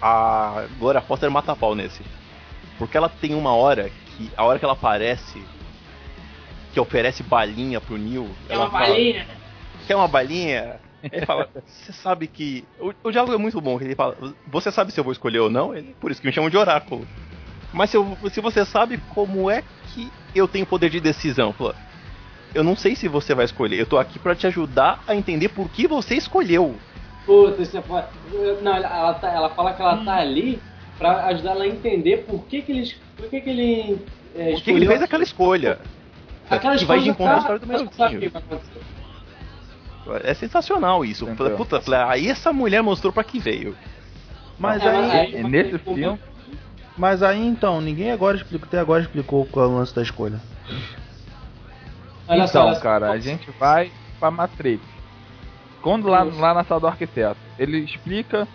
a 0.00 0.66
Gloria 0.78 1.00
Foster 1.00 1.30
mata 1.30 1.52
a 1.52 1.56
pau 1.56 1.74
nesse. 1.74 2.02
Porque 2.78 2.96
ela 2.96 3.08
tem 3.08 3.34
uma 3.34 3.54
hora 3.54 3.90
que. 4.16 4.30
A 4.36 4.44
hora 4.44 4.58
que 4.58 4.64
ela 4.64 4.74
aparece. 4.74 5.42
Que 6.72 6.80
oferece 6.80 7.22
balinha 7.22 7.80
pro 7.80 7.96
Neil. 7.96 8.28
É 8.48 8.54
ela 8.54 8.64
uma 8.64 8.70
fala, 8.70 8.88
balinha. 8.88 9.26
Quer 9.86 9.96
uma 9.96 10.08
balinha? 10.08 10.80
Ele 11.10 11.24
fala, 11.24 11.48
você 11.64 11.92
sabe 11.92 12.26
que. 12.26 12.64
O, 12.78 12.92
o 13.04 13.10
diálogo 13.10 13.32
é 13.32 13.38
muito 13.38 13.58
bom, 13.60 13.78
que 13.78 13.84
ele 13.84 13.94
fala, 13.94 14.16
você 14.46 14.70
sabe 14.70 14.92
se 14.92 15.00
eu 15.00 15.04
vou 15.04 15.12
escolher 15.12 15.38
ou 15.38 15.48
não? 15.48 15.74
Ele, 15.74 15.94
por 15.98 16.10
isso 16.10 16.20
que 16.20 16.26
me 16.26 16.32
chamam 16.32 16.50
de 16.50 16.56
oráculo. 16.58 17.06
Mas 17.72 17.90
se, 17.90 17.96
eu- 17.96 18.16
se 18.30 18.40
você 18.40 18.64
sabe 18.64 18.98
como 19.14 19.50
é 19.50 19.62
que 19.62 19.68
eu 20.34 20.48
tenho 20.48 20.66
poder 20.66 20.90
de 20.90 21.00
decisão, 21.00 21.52
fala, 21.52 21.74
eu 22.54 22.62
não 22.64 22.76
sei 22.76 22.94
se 22.94 23.08
você 23.08 23.34
vai 23.34 23.44
escolher, 23.44 23.78
eu 23.80 23.86
tô 23.86 23.98
aqui 23.98 24.18
pra 24.18 24.34
te 24.34 24.46
ajudar 24.46 25.02
a 25.06 25.14
entender 25.14 25.48
por 25.48 25.68
que 25.68 25.86
você 25.86 26.14
escolheu. 26.14 26.76
Puta, 27.26 27.62
isso 27.62 27.76
é 27.76 27.82
foda. 27.82 28.08
Não, 28.62 28.76
ela, 28.76 29.14
tá- 29.14 29.30
ela 29.32 29.48
fala 29.50 29.72
que 29.72 29.80
ela 29.82 30.04
tá 30.04 30.16
ali 30.16 30.60
pra 30.98 31.24
ajudar 31.26 31.52
ela 31.52 31.64
a 31.64 31.68
entender 31.68 32.18
por 32.28 32.44
que 32.46 32.62
que 32.62 32.70
ele, 32.72 32.94
por 33.16 33.28
que 33.30 33.40
que 33.40 33.50
ele 33.50 33.98
é, 34.36 34.52
Por 34.52 34.62
que 34.62 34.70
ele 34.70 34.86
fez 34.86 35.02
aquela 35.02 35.22
escolha? 35.22 35.78
aquela 36.50 36.76
que 36.76 36.84
vai 36.84 37.00
de 37.00 37.12
tá- 37.14 37.38
história 37.38 37.58
do 37.58 37.72
ela 37.72 37.78
sabe 37.78 38.16
o 38.16 38.20
que 38.20 38.26
Meludinho. 38.26 38.30
vai 38.30 38.42
acontecer. 38.42 38.80
É 40.22 40.34
sensacional 40.34 41.02
isso. 41.04 41.26
Puta, 41.56 41.80
falei, 41.80 42.00
aí 42.00 42.28
essa 42.28 42.52
mulher 42.52 42.82
mostrou 42.82 43.10
pra 43.12 43.24
que 43.24 43.38
veio. 43.38 43.74
Mas 44.58 44.82
É, 44.82 44.88
aí, 44.90 45.34
E 45.36 45.42
nesse 45.42 45.78
filme, 45.78 46.18
mas 46.96 47.22
aí 47.22 47.46
então, 47.46 47.80
ninguém 47.80 48.10
agora 48.12 48.36
explicou, 48.36 48.66
até 48.66 48.78
agora 48.78 49.02
explicou 49.02 49.46
qual 49.46 49.66
é 49.66 49.68
o 49.68 49.76
lance 49.76 49.94
da 49.94 50.02
escolha. 50.02 50.40
Olha 52.26 52.44
então, 52.44 52.74
só. 52.74 52.80
cara, 52.80 53.10
a 53.10 53.18
gente 53.18 53.50
vai 53.58 53.92
pra 54.18 54.30
Matrix. 54.30 54.82
Quando 55.82 56.08
lá, 56.08 56.22
lá 56.22 56.54
na 56.54 56.64
sala 56.64 56.80
do 56.80 56.86
arquiteto, 56.86 57.36
ele 57.58 57.78
explica 57.78 58.48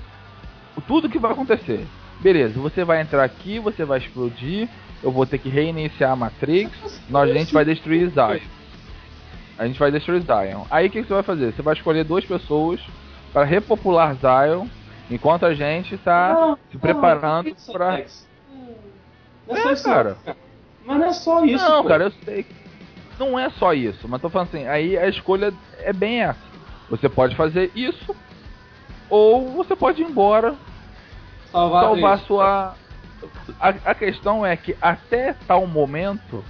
o- 0.76 0.82
tudo 0.82 1.10
que 1.10 1.20
vai 1.20 1.32
acontecer. 1.32 1.86
Beleza, 2.20 2.60
você 2.60 2.84
vai 2.84 3.02
entrar 3.02 3.24
aqui, 3.24 3.60
você 3.60 3.86
vai 3.86 4.00
explodir, 4.00 4.68
eu 5.04 5.12
vou 5.12 5.26
ter 5.26 5.38
que 5.38 5.48
reiniciar 5.48 6.12
a 6.12 6.16
Matrix, 6.16 6.72
nós, 7.10 7.30
a 7.30 7.34
gente 7.34 7.54
vai 7.54 7.64
destruir 7.64 8.10
Zion. 8.10 8.40
A 9.58 9.68
gente 9.68 9.80
vai 9.80 9.92
destruir 9.92 10.22
Zion. 10.24 10.64
Aí 10.72 10.88
o 10.88 10.90
que, 10.90 11.02
que 11.02 11.08
você 11.08 11.14
vai 11.14 11.24
fazer? 11.24 11.54
Você 11.54 11.62
vai 11.62 11.76
escolher 11.76 12.04
duas 12.04 12.26
pessoas 12.26 12.82
para 13.32 13.46
repopular 13.46 14.16
Zion, 14.16 14.66
enquanto 15.12 15.46
a 15.46 15.54
gente 15.54 15.98
tá 16.00 16.34
Não, 16.34 16.58
se 16.72 16.78
preparando 16.78 17.56
pra. 17.72 17.90
Alex. 17.94 18.29
Não 19.48 19.56
é 19.56 19.62
só 19.62 19.70
É, 19.70 19.74
isso, 19.74 19.84
cara. 19.84 20.18
Mas 20.86 20.98
não 20.98 21.06
é 21.06 21.14
só 21.14 21.46
isso. 21.46 21.70
Não, 21.70 21.82
pô. 21.84 21.90
cara, 21.90 22.04
eu 22.06 22.12
sei. 22.24 22.46
Não 23.18 23.38
é 23.38 23.50
só 23.52 23.74
isso, 23.74 24.08
mas 24.08 24.22
tô 24.22 24.30
falando 24.30 24.48
assim, 24.48 24.66
aí 24.66 24.98
a 24.98 25.08
escolha 25.08 25.54
é 25.80 25.92
bem 25.92 26.22
essa. 26.24 26.40
Você 26.90 27.10
pode 27.10 27.36
fazer 27.36 27.70
isso, 27.76 28.16
ou 29.10 29.52
você 29.52 29.76
pode 29.76 30.02
ir 30.02 30.06
embora, 30.06 30.56
Salvar, 31.52 31.84
a 31.84 31.88
salvar 31.88 32.14
atriz. 32.14 32.28
sua. 32.28 32.76
A, 33.60 33.70
a 33.70 33.94
questão 33.96 34.46
é 34.46 34.56
que 34.56 34.76
até 34.82 35.34
tal 35.46 35.68
momento 35.68 36.44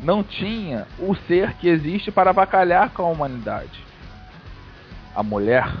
não 0.00 0.24
tinha 0.24 0.86
o 0.98 1.14
ser 1.14 1.54
que 1.54 1.68
existe 1.68 2.10
para 2.10 2.30
avacalhar 2.30 2.90
com 2.90 3.02
a 3.02 3.08
humanidade. 3.08 3.84
A 5.14 5.22
mulher. 5.22 5.72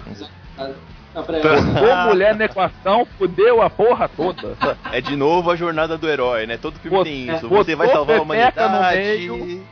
Peraí, 0.56 0.74
Botou 1.22 1.96
mulher 2.08 2.36
na 2.36 2.44
equação, 2.44 3.06
fudeu 3.18 3.62
a 3.62 3.70
porra 3.70 4.08
toda. 4.08 4.56
É 4.92 5.00
de 5.00 5.16
novo 5.16 5.50
a 5.50 5.56
jornada 5.56 5.96
do 5.96 6.08
herói, 6.08 6.46
né? 6.46 6.56
Todo 6.56 6.78
filme 6.78 7.02
tem 7.04 7.22
isso. 7.24 7.48
botou 7.48 7.64
Você 7.64 7.74
vai 7.74 7.88
salvar 7.88 8.18
a 8.18 8.22
humanidade. 8.22 9.62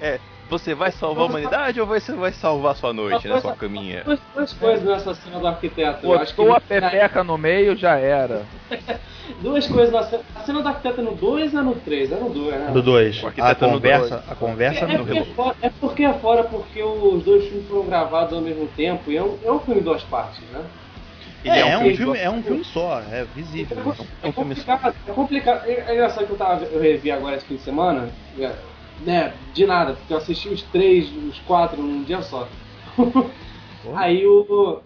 É, 0.00 0.18
você 0.48 0.74
vai 0.74 0.90
salvar 0.90 1.24
a 1.24 1.26
humanidade 1.26 1.80
ou 1.80 1.86
você 1.86 2.12
vai 2.12 2.32
salvar 2.32 2.72
a 2.72 2.74
sua 2.74 2.92
noite, 2.92 3.28
né? 3.28 3.40
Sua 3.40 3.54
caminha. 3.54 4.02
duas, 4.34 4.52
coisas 4.54 4.84
nessa 4.84 5.14
cena 5.14 5.38
do 5.38 5.46
arquiteto. 5.46 6.06
Eu 6.06 6.14
acho 6.14 6.34
que 6.34 6.40
Botou 6.40 6.56
a 6.56 6.60
pepeca 6.60 7.22
no 7.22 7.36
meio, 7.36 7.76
já 7.76 7.96
era. 7.96 8.42
Duas 9.42 9.66
coisas 9.66 9.92
na 9.92 10.02
cena. 10.04 10.22
A 10.34 10.40
cena 10.40 10.62
do 10.62 10.68
arquiteto 10.68 11.00
é 11.00 11.04
no 11.04 11.14
2 11.14 11.52
ou 11.52 11.60
é 11.60 11.62
no 11.62 11.74
3? 11.74 12.12
É 12.12 12.16
no 12.16 12.30
2, 12.30 12.60
né? 12.60 12.70
Do 12.72 12.82
2. 12.82 13.22
O 13.22 13.26
A 13.26 13.28
arquiteto 13.28 13.66
no 13.66 13.72
conversa, 13.72 14.08
dois. 14.16 14.30
a 14.30 14.34
conversa 14.34 14.84
É, 14.86 14.94
é, 14.94 14.98
no 14.98 15.04
porque 15.04 15.18
é, 15.18 15.24
fora, 15.24 15.56
é 15.60 15.70
porque 15.70 16.02
é 16.04 16.12
fora 16.14 16.44
porque 16.44 16.82
os 16.82 17.22
dois 17.24 17.46
filmes 17.46 17.68
foram 17.68 17.84
gravados 17.84 18.32
ao 18.32 18.40
mesmo 18.40 18.66
tempo 18.68 19.10
e 19.10 19.16
é 19.18 19.22
um, 19.22 19.38
é 19.44 19.52
um 19.52 19.58
filme 19.60 19.80
em 19.80 19.84
duas 19.84 20.02
partes, 20.04 20.40
né? 20.50 20.64
Ele 21.44 21.56
é, 21.56 21.60
é 21.60 21.78
um 21.78 21.80
filme- 21.80 21.96
filme, 21.96 22.18
é 22.18 22.30
um 22.30 22.42
filme 22.42 22.64
só, 22.64 23.00
é 23.00 23.24
visível. 23.24 23.94
É 24.22 24.32
complicado, 24.32 24.94
é 25.06 25.12
complicado. 25.12 25.66
É, 25.66 25.72
é 25.72 25.94
engraçado 25.94 26.26
que 26.26 26.32
eu, 26.32 26.36
tava, 26.36 26.64
eu 26.64 26.80
revi 26.80 27.10
agora 27.10 27.36
esse 27.36 27.46
fim 27.46 27.54
de 27.54 27.62
semana, 27.62 28.10
é, 28.38 28.52
né, 29.00 29.34
de 29.52 29.66
nada, 29.66 29.94
porque 29.94 30.12
eu 30.12 30.16
assisti 30.16 30.48
os 30.48 30.62
três, 30.62 31.10
os 31.16 31.38
quatro 31.40 31.80
num 31.80 32.02
dia 32.02 32.22
só. 32.22 32.48
aí 33.94 34.26
o. 34.26 34.80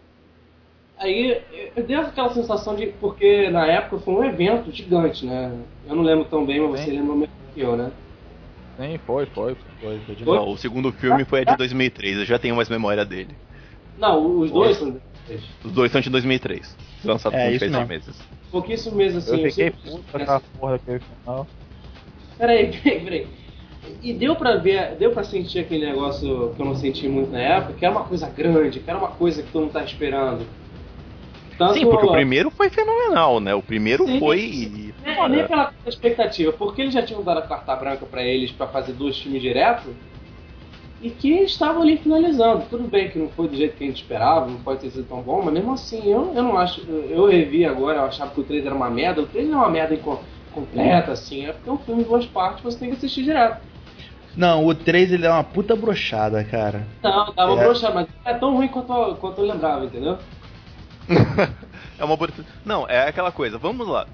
Aí 0.98 1.42
eu 1.74 1.82
dei 1.84 1.96
aquela 1.96 2.32
sensação 2.32 2.74
de. 2.74 2.86
Porque 2.86 3.48
na 3.50 3.66
época 3.66 3.98
foi 3.98 4.14
um 4.14 4.24
evento 4.24 4.70
gigante, 4.70 5.24
né? 5.24 5.50
Eu 5.88 5.96
não 5.96 6.02
lembro 6.02 6.26
tão 6.26 6.44
bem, 6.44 6.60
mas 6.60 6.80
você 6.80 6.90
lembra 6.90 7.14
melhor 7.14 7.28
que 7.54 7.60
eu, 7.60 7.76
né? 7.76 7.90
Sim, 8.76 8.98
foi, 8.98 9.26
foi. 9.26 9.56
Foi, 9.80 9.98
foi 10.06 10.14
de 10.14 10.24
Foi? 10.24 10.36
Não, 10.36 10.48
o 10.48 10.56
segundo 10.56 10.92
filme 10.92 11.24
foi 11.24 11.44
de 11.44 11.56
2003, 11.56 12.18
eu 12.18 12.24
já 12.24 12.38
tenho 12.38 12.56
mais 12.56 12.68
memória 12.68 13.04
dele. 13.04 13.34
Não, 13.98 14.40
os 14.40 14.50
dois 14.50 14.76
são 14.76 14.96
Os 15.64 15.72
dois 15.72 15.90
são 15.92 16.00
de 16.00 16.10
2003. 16.10 16.76
Lançado 17.04 17.34
É, 17.34 17.56
três 17.56 17.72
mesmo. 17.72 17.86
meses. 17.86 18.16
pouquíssimos 18.50 18.96
meses 18.96 19.16
assim. 19.28 19.42
Eu 19.42 19.50
fiquei 19.50 19.70
puto 19.70 20.04
com 20.10 20.16
aquela 20.18 20.40
porra 20.58 20.72
daquele 20.72 21.00
final. 21.00 21.46
Peraí, 22.38 22.72
peraí, 22.82 23.00
peraí. 23.00 23.26
E 24.00 24.12
deu 24.12 24.36
pra 24.36 24.56
ver, 24.56 24.94
deu 24.96 25.10
pra 25.10 25.24
sentir 25.24 25.60
aquele 25.60 25.86
negócio 25.86 26.52
que 26.54 26.60
eu 26.62 26.66
não 26.66 26.74
senti 26.76 27.08
muito 27.08 27.30
na 27.32 27.40
época, 27.40 27.72
que 27.74 27.84
era 27.84 27.92
uma 27.94 28.04
coisa 28.04 28.28
grande, 28.28 28.78
que 28.80 28.88
era 28.88 28.98
uma 28.98 29.08
coisa 29.08 29.42
que 29.42 29.50
todo 29.50 29.62
mundo 29.62 29.72
tá 29.72 29.82
esperando. 29.82 30.46
Tanto, 31.58 31.74
Sim, 31.74 31.86
porque 31.86 32.06
o 32.06 32.12
primeiro 32.12 32.50
foi 32.50 32.70
fenomenal, 32.70 33.38
né? 33.40 33.54
O 33.54 33.62
primeiro 33.62 34.06
Sim. 34.06 34.18
foi. 34.18 34.92
É, 35.04 35.28
nem 35.28 35.46
pela 35.46 35.72
expectativa, 35.86 36.52
porque 36.52 36.82
eles 36.82 36.94
já 36.94 37.02
tinham 37.02 37.22
dado 37.22 37.38
a 37.38 37.42
carta 37.42 37.74
branca 37.76 38.06
pra 38.06 38.22
eles 38.22 38.50
pra 38.52 38.66
fazer 38.66 38.92
dois 38.92 39.18
filmes 39.18 39.42
direto 39.42 39.88
e 41.02 41.10
que 41.10 41.28
estavam 41.42 41.82
ali 41.82 41.96
finalizando. 41.98 42.64
Tudo 42.70 42.84
bem 42.88 43.10
que 43.10 43.18
não 43.18 43.28
foi 43.30 43.48
do 43.48 43.56
jeito 43.56 43.76
que 43.76 43.84
a 43.84 43.86
gente 43.88 44.02
esperava, 44.02 44.46
não 44.46 44.58
pode 44.60 44.80
ter 44.80 44.90
sido 44.90 45.04
tão 45.08 45.20
bom, 45.20 45.42
mas 45.42 45.52
mesmo 45.52 45.72
assim, 45.72 46.00
eu, 46.08 46.32
eu 46.34 46.42
não 46.42 46.56
acho. 46.56 46.80
Eu 46.82 47.26
revi 47.26 47.64
agora, 47.66 47.98
eu 47.98 48.04
achava 48.04 48.30
que 48.30 48.40
o 48.40 48.44
3 48.44 48.64
era 48.64 48.74
uma 48.74 48.88
merda. 48.88 49.20
O 49.20 49.26
3 49.26 49.50
é 49.50 49.54
uma 49.54 49.68
merda 49.68 49.98
completa, 50.54 51.12
assim, 51.12 51.46
é 51.46 51.52
porque 51.52 51.68
é 51.68 51.72
um 51.72 51.78
filme 51.78 52.02
em 52.02 52.06
duas 52.06 52.24
partes, 52.26 52.62
você 52.62 52.78
tem 52.78 52.90
que 52.90 52.96
assistir 52.96 53.24
direto. 53.24 53.60
Não, 54.36 54.64
o 54.64 54.74
3 54.74 55.12
ele 55.12 55.26
é 55.26 55.30
uma 55.30 55.44
puta 55.44 55.74
brochada, 55.76 56.42
cara. 56.44 56.86
Não, 57.02 57.32
tava 57.32 57.52
É. 57.52 57.64
broxado, 57.64 57.94
mas 57.94 58.06
não 58.24 58.32
é 58.32 58.34
tão 58.38 58.54
ruim 58.56 58.68
quanto, 58.68 59.16
quanto 59.16 59.40
eu 59.40 59.46
lembrava, 59.46 59.84
entendeu? 59.84 60.16
é 61.98 62.04
uma 62.04 62.16
boa. 62.16 62.30
Não, 62.64 62.88
é 62.88 63.08
aquela 63.08 63.32
coisa, 63.32 63.58
vamos 63.58 63.86
lá. 63.86 64.06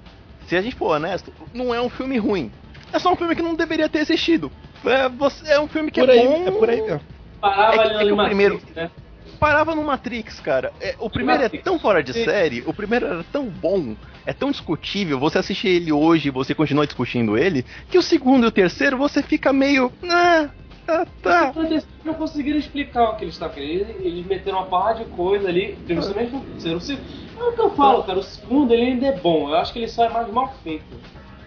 Se 0.47 0.55
a 0.55 0.61
gente 0.61 0.75
for 0.75 0.95
honesto, 0.95 1.31
não 1.53 1.73
é 1.73 1.79
um 1.81 1.89
filme 1.89 2.17
ruim. 2.17 2.51
É 2.91 2.97
só 2.97 3.13
um 3.13 3.15
filme 3.15 3.35
que 3.35 3.41
não 3.41 3.53
deveria 3.55 3.87
ter 3.87 3.99
existido. 3.99 4.51
É, 4.85 5.09
você- 5.09 5.47
é 5.51 5.59
um 5.59 5.67
filme 5.67 5.91
que 5.91 5.99
Por 5.99 6.09
é 6.09 6.13
aí, 6.13 6.27
bom. 6.27 6.47
é 6.47 6.51
por 6.51 6.69
aí 6.69 6.81
mesmo. 6.81 7.01
Parava 7.41 7.75
É 7.75 7.77
que- 7.77 7.83
ali 7.83 7.95
é 7.95 7.97
que 7.99 8.05
no 8.05 8.13
o 8.13 8.17
Matrix, 8.17 8.27
primeiro- 8.35 8.61
né? 8.75 8.91
Parava 9.39 9.73
no 9.75 9.83
Matrix, 9.83 10.39
cara. 10.41 10.73
É, 10.81 10.95
o 10.99 11.09
primeiro 11.09 11.41
é 11.41 11.43
Matrix. 11.45 11.63
tão 11.63 11.79
fora 11.79 12.03
de 12.03 12.11
Sim. 12.11 12.25
série, 12.25 12.63
o 12.65 12.73
primeiro 12.73 13.05
era 13.05 13.23
tão 13.31 13.45
bom, 13.45 13.95
é 14.25 14.33
tão 14.33 14.51
discutível, 14.51 15.17
você 15.19 15.37
assiste 15.37 15.67
ele 15.67 15.91
hoje 15.93 16.27
e 16.27 16.31
você 16.31 16.53
continua 16.53 16.85
discutindo 16.85 17.37
ele, 17.37 17.65
que 17.89 17.97
o 17.97 18.01
segundo 18.01 18.43
e 18.45 18.47
o 18.47 18.51
terceiro 18.51 18.97
você 18.97 19.23
fica 19.23 19.53
meio. 19.53 19.93
Ah, 20.03 20.49
tá, 20.85 21.07
tá. 21.21 21.53
Eles 21.55 21.87
não 22.03 22.15
conseguiram 22.15 22.59
explicar 22.59 23.11
o 23.11 23.15
que 23.15 23.23
eles 23.23 23.35
estavam 23.35 23.55
querendo. 23.55 23.91
Eles, 24.01 24.25
meteram 24.25 24.57
uma 24.57 24.67
barra 24.67 24.93
de 24.93 25.05
coisa 25.05 25.47
ali, 25.47 25.77
principalmente 25.85 26.33
no 26.33 26.41
terceiro. 26.41 26.99
É 27.37 27.41
o 27.43 27.51
que 27.53 27.61
eu 27.61 27.69
falo, 27.75 28.03
cara. 28.03 28.19
O 28.19 28.23
segundo 28.23 28.73
ele 28.73 28.83
ainda 28.87 29.05
é 29.07 29.17
bom. 29.17 29.47
Eu 29.49 29.55
acho 29.55 29.71
que 29.71 29.79
ele 29.79 29.87
só 29.87 30.03
é 30.05 30.09
mais 30.09 30.27
mal 30.29 30.53
feito. 30.63 30.83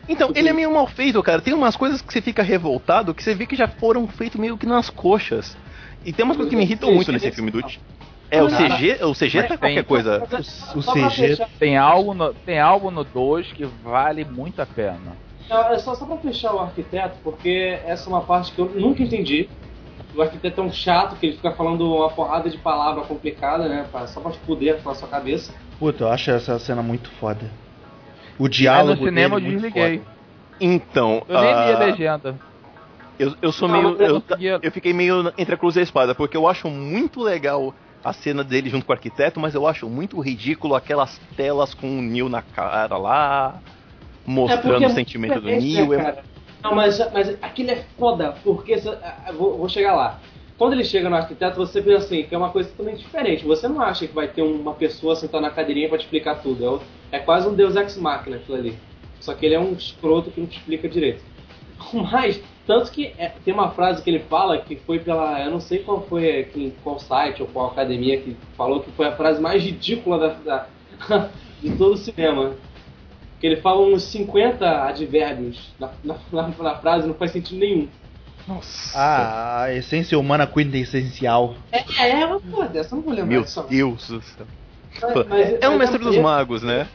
Então, 0.08 0.32
ele 0.34 0.48
é 0.48 0.52
meio 0.52 0.72
mal 0.72 0.86
feito, 0.86 1.22
cara. 1.22 1.40
Tem 1.40 1.54
umas 1.54 1.76
coisas 1.76 2.02
que 2.02 2.12
você 2.12 2.20
fica 2.20 2.42
revoltado 2.42 3.14
que 3.14 3.22
você 3.22 3.34
vê 3.34 3.46
que 3.46 3.56
já 3.56 3.68
foram 3.68 4.06
feitas 4.08 4.40
meio 4.40 4.58
que 4.58 4.66
nas 4.66 4.90
coxas. 4.90 5.56
E 6.04 6.12
tem 6.12 6.24
umas 6.24 6.36
coisas 6.36 6.50
que 6.50 6.56
me 6.56 6.64
irritam 6.64 6.92
muito 6.92 7.12
nesse 7.12 7.30
filme 7.30 7.50
do. 7.50 7.64
É, 8.30 8.42
o 8.42 8.48
CG, 8.48 8.98
o 9.04 9.14
CG 9.14 9.42
tá 9.42 9.58
qualquer 9.58 9.84
coisa. 9.84 10.24
O 10.74 10.82
pra 10.82 11.10
CG 11.10 11.36
Tem 11.58 11.76
algo 11.76 12.14
no, 12.14 12.32
tem 12.32 12.58
algo 12.58 12.90
no 12.90 13.04
2 13.04 13.52
que 13.52 13.64
vale 13.64 14.24
muito 14.24 14.60
a 14.60 14.66
pena. 14.66 15.16
É 15.50 15.78
só, 15.78 15.94
só 15.94 16.06
pra 16.06 16.16
fechar 16.16 16.54
o 16.54 16.60
arquiteto, 16.60 17.18
porque 17.22 17.78
essa 17.84 18.08
é 18.08 18.12
uma 18.12 18.22
parte 18.22 18.52
que 18.52 18.58
eu 18.58 18.70
nunca 18.70 19.02
entendi. 19.02 19.50
O 20.14 20.22
arquiteto 20.22 20.60
é 20.60 20.64
um 20.64 20.72
chato, 20.72 21.16
que 21.16 21.26
ele 21.26 21.36
fica 21.36 21.52
falando 21.52 21.94
uma 21.94 22.10
porrada 22.10 22.48
de 22.48 22.58
palavra 22.58 23.02
complicada, 23.04 23.68
né? 23.68 23.86
pra- 23.90 24.06
Só 24.06 24.20
pra 24.20 24.30
te 24.32 24.38
com 24.82 24.90
a 24.90 24.94
sua 24.94 25.08
cabeça. 25.08 25.52
Puta, 25.78 26.04
eu 26.04 26.08
acho 26.10 26.30
essa 26.30 26.58
cena 26.58 26.82
muito 26.82 27.10
foda. 27.12 27.50
O 28.42 28.46
Aí 28.46 28.50
diálogo 28.50 29.00
no 29.02 29.06
cinema 29.06 29.36
eu 29.36 29.40
dele 29.40 29.46
é 29.46 29.52
muito 29.52 29.62
desliguei. 29.70 29.98
foda. 29.98 30.10
Então, 30.60 31.22
Eu 31.28 31.40
nem 31.40 31.54
li 31.54 31.70
a 31.70 31.76
ah, 31.76 31.78
legenda. 31.78 32.40
eu, 33.16 33.36
eu 33.40 33.52
sou 33.52 33.68
Não, 33.68 33.80
meio. 33.82 34.02
eu 34.02 34.06
Eu, 34.08 34.20
conseguia- 34.20 34.58
eu 34.60 34.72
fiquei 34.72 34.92
meio 34.92 35.32
entre 35.38 35.54
a 35.54 35.56
cruz 35.58 35.76
e 35.76 35.78
a 35.78 35.82
espada, 35.82 36.12
porque 36.12 36.36
eu 36.36 36.48
acho 36.48 36.68
muito 36.68 37.22
legal 37.22 37.72
a 38.04 38.12
cena 38.12 38.42
dele 38.42 38.68
junto 38.68 38.84
com 38.84 38.92
o 38.92 38.96
arquiteto, 38.96 39.38
mas 39.38 39.54
eu 39.54 39.64
acho 39.64 39.88
muito 39.88 40.18
ridículo 40.20 40.74
aquelas 40.74 41.20
telas 41.36 41.72
com 41.72 41.86
o 41.86 42.02
Neil 42.02 42.28
na 42.28 42.42
cara 42.42 42.96
lá, 42.96 43.60
mostrando 44.26 44.82
é 44.84 44.86
o 44.88 44.90
sentimento 44.90 45.40
do 45.40 45.46
Neil. 45.48 45.86
né, 45.90 45.96
é- 45.96 46.02
cara? 46.02 46.24
Não, 46.64 46.74
mas, 46.74 46.98
mas 47.12 47.28
aquilo 47.42 47.70
é 47.70 47.76
foda, 47.96 48.32
porque. 48.42 48.76
se- 48.78 48.88
ah, 48.88 49.32
Vou, 49.38 49.56
vou 49.56 49.68
chegar 49.68 49.94
lá. 49.94 50.18
Quando 50.62 50.74
ele 50.74 50.84
chega 50.84 51.10
no 51.10 51.16
arquiteto, 51.16 51.56
você 51.56 51.80
vê 51.80 51.96
assim, 51.96 52.22
que 52.22 52.32
é 52.32 52.38
uma 52.38 52.50
coisa 52.50 52.68
totalmente 52.68 53.00
diferente. 53.00 53.44
Você 53.44 53.66
não 53.66 53.80
acha 53.80 54.06
que 54.06 54.14
vai 54.14 54.28
ter 54.28 54.42
uma 54.42 54.72
pessoa 54.72 55.16
sentada 55.16 55.40
na 55.42 55.50
cadeirinha 55.50 55.88
pra 55.88 55.98
te 55.98 56.02
explicar 56.04 56.36
tudo. 56.36 56.80
É, 57.10 57.16
é 57.16 57.18
quase 57.18 57.48
um 57.48 57.52
Deus 57.52 57.74
Ex 57.74 57.96
Machina 57.96 58.36
aquilo 58.36 58.56
ali. 58.56 58.78
Só 59.18 59.34
que 59.34 59.44
ele 59.44 59.56
é 59.56 59.58
um 59.58 59.72
escroto 59.72 60.30
que 60.30 60.38
não 60.40 60.46
te 60.46 60.58
explica 60.58 60.88
direito. 60.88 61.20
Mas, 61.92 62.40
tanto 62.64 62.92
que 62.92 63.12
é, 63.18 63.32
tem 63.44 63.52
uma 63.52 63.72
frase 63.72 64.04
que 64.04 64.08
ele 64.08 64.20
fala 64.20 64.56
que 64.56 64.76
foi 64.76 65.00
pela. 65.00 65.44
Eu 65.44 65.50
não 65.50 65.58
sei 65.58 65.80
qual 65.80 66.00
foi, 66.02 66.48
qual 66.84 66.96
site 67.00 67.42
ou 67.42 67.48
qual 67.48 67.66
academia 67.66 68.20
que 68.20 68.36
falou 68.56 68.78
que 68.78 68.92
foi 68.92 69.08
a 69.08 69.16
frase 69.16 69.40
mais 69.42 69.64
ridícula 69.64 70.16
da, 70.16 70.28
da- 71.08 71.28
de 71.60 71.76
todo 71.76 71.94
o 71.94 71.96
cinema. 71.96 72.52
Que 73.40 73.48
ele 73.48 73.56
fala 73.56 73.80
uns 73.80 74.04
50 74.04 74.84
advérbios 74.84 75.72
na, 75.80 75.90
na, 76.04 76.14
na, 76.30 76.48
na 76.56 76.74
frase, 76.76 77.08
não 77.08 77.14
faz 77.14 77.32
sentido 77.32 77.58
nenhum. 77.58 77.88
Nossa. 78.46 78.98
Ah, 78.98 79.62
a 79.64 79.74
essência 79.74 80.18
humana 80.18 80.46
quintessencial. 80.46 81.54
É, 81.70 81.84
é, 82.20 82.26
uma 82.26 82.40
porra 82.40 82.68
dessa, 82.68 82.94
eu 82.94 82.96
não 82.96 83.04
vou 83.04 83.12
lembrar 83.12 83.26
Meu 83.30 83.42
disso. 83.42 83.64
Deus 83.68 84.08
do 84.08 84.22
céu. 84.22 84.46
Mas- 85.00 85.26
mas- 85.28 85.62
É 85.62 85.68
um 85.68 85.78
mestre 85.78 85.98
dos 85.98 86.16
é- 86.16 86.20
magos, 86.20 86.62
né? 86.62 86.88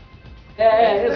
É, 0.58 0.64
é, 0.66 1.08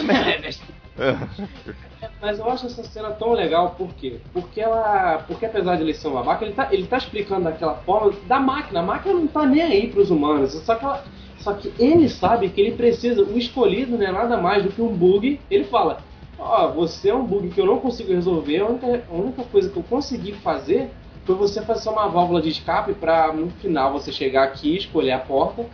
é, 0.98 1.18
Mas 2.22 2.40
eu 2.40 2.50
acho 2.50 2.66
essa 2.68 2.84
cena 2.84 3.12
tão 3.12 3.34
legal, 3.34 3.72
por 3.78 3.90
quê? 3.96 4.20
Porque 4.34 4.62
ela. 4.62 5.24
Porque 5.28 5.46
apesar 5.46 5.76
de 5.76 5.84
ele 5.84 5.94
ser 5.94 6.08
um 6.08 6.14
babaca, 6.14 6.46
ele 6.46 6.54
tá, 6.54 6.68
ele 6.72 6.86
tá 6.88 6.98
explicando 6.98 7.44
daquela 7.46 7.76
forma 7.76 8.14
da 8.28 8.40
máquina. 8.40 8.80
A 8.80 8.84
máquina 8.84 9.14
não 9.14 9.28
tá 9.28 9.46
nem 9.46 9.62
aí 9.62 9.88
pros 9.88 10.10
humanos. 10.10 10.54
Só 10.54 10.76
que, 10.76 10.86
ela- 10.86 11.04
só 11.40 11.54
que 11.54 11.72
ele 11.80 12.10
sabe 12.10 12.50
que 12.50 12.60
ele 12.62 12.76
precisa. 12.76 13.24
O 13.24 13.38
escolhido 13.38 13.98
não 13.98 14.06
é 14.06 14.12
nada 14.12 14.38
mais 14.38 14.64
do 14.64 14.72
que 14.72 14.82
um 14.82 14.94
bug. 14.96 15.40
Ele 15.50 15.64
fala: 15.66 16.00
Ó, 16.38 16.72
você 16.72 17.10
é 17.10 17.16
um 17.16 17.26
bug 17.26 17.50
que 17.50 17.60
eu 17.62 17.66
não 17.66 17.80
consigo 17.80 18.12
resolver. 18.14 18.60
A 18.60 18.66
única, 18.68 19.04
a 19.10 19.14
única 19.14 19.44
coisa 19.44 19.70
que 19.70 19.78
eu 19.78 19.84
consegui 19.84 20.34
fazer 20.34 20.92
foi 21.26 21.36
você 21.36 21.62
fazer 21.62 21.90
uma 21.90 22.08
válvula 22.08 22.42
de 22.42 22.50
escape 22.50 22.94
pra 22.94 23.32
no 23.34 23.50
final 23.52 23.94
você 23.94 24.12
chegar 24.12 24.44
aqui, 24.44 24.76
escolher 24.78 25.12
a 25.12 25.20
porta. 25.20 25.66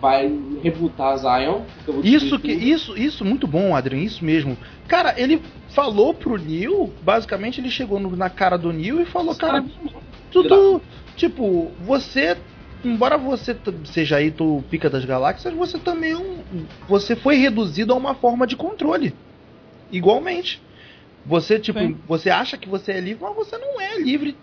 Vai 0.00 0.30
rebootar 0.62 1.12
a 1.12 1.16
Zion. 1.16 1.60
Isso 2.02 2.38
que 2.38 2.52
isso 2.52 2.98
isso 2.98 3.24
muito 3.24 3.46
bom, 3.46 3.74
Adrian, 3.74 3.98
isso 4.00 4.22
mesmo. 4.24 4.58
Cara, 4.86 5.14
ele 5.16 5.40
falou 5.68 6.12
pro 6.12 6.36
Neil, 6.36 6.92
basicamente 7.00 7.60
ele 7.60 7.70
chegou 7.70 7.98
no- 7.98 8.14
na 8.14 8.28
cara 8.28 8.58
do 8.58 8.72
Neil 8.72 9.00
e 9.00 9.06
falou, 9.06 9.34
cara, 9.34 9.64
tudo 10.30 10.82
tipo, 11.16 11.72
você 11.80 12.36
embora 12.84 13.16
você 13.16 13.56
seja 13.86 14.16
aí 14.16 14.32
o 14.38 14.62
pica 14.68 14.90
das 14.90 15.04
galáxias, 15.04 15.54
você 15.54 15.78
também 15.78 16.12
é 16.12 16.16
um, 16.16 16.40
você 16.86 17.16
foi 17.16 17.36
reduzido 17.36 17.92
a 17.92 17.96
uma 17.96 18.14
forma 18.14 18.46
de 18.46 18.54
controle. 18.54 19.14
Igualmente. 19.90 20.60
Você 21.24 21.58
tipo, 21.58 21.78
Sim. 21.78 21.98
você 22.06 22.30
acha 22.30 22.56
que 22.56 22.68
você 22.68 22.92
é 22.92 23.00
livre, 23.00 23.22
mas 23.24 23.34
você 23.34 23.58
não 23.58 23.80
é 23.80 23.98
livre 23.98 24.36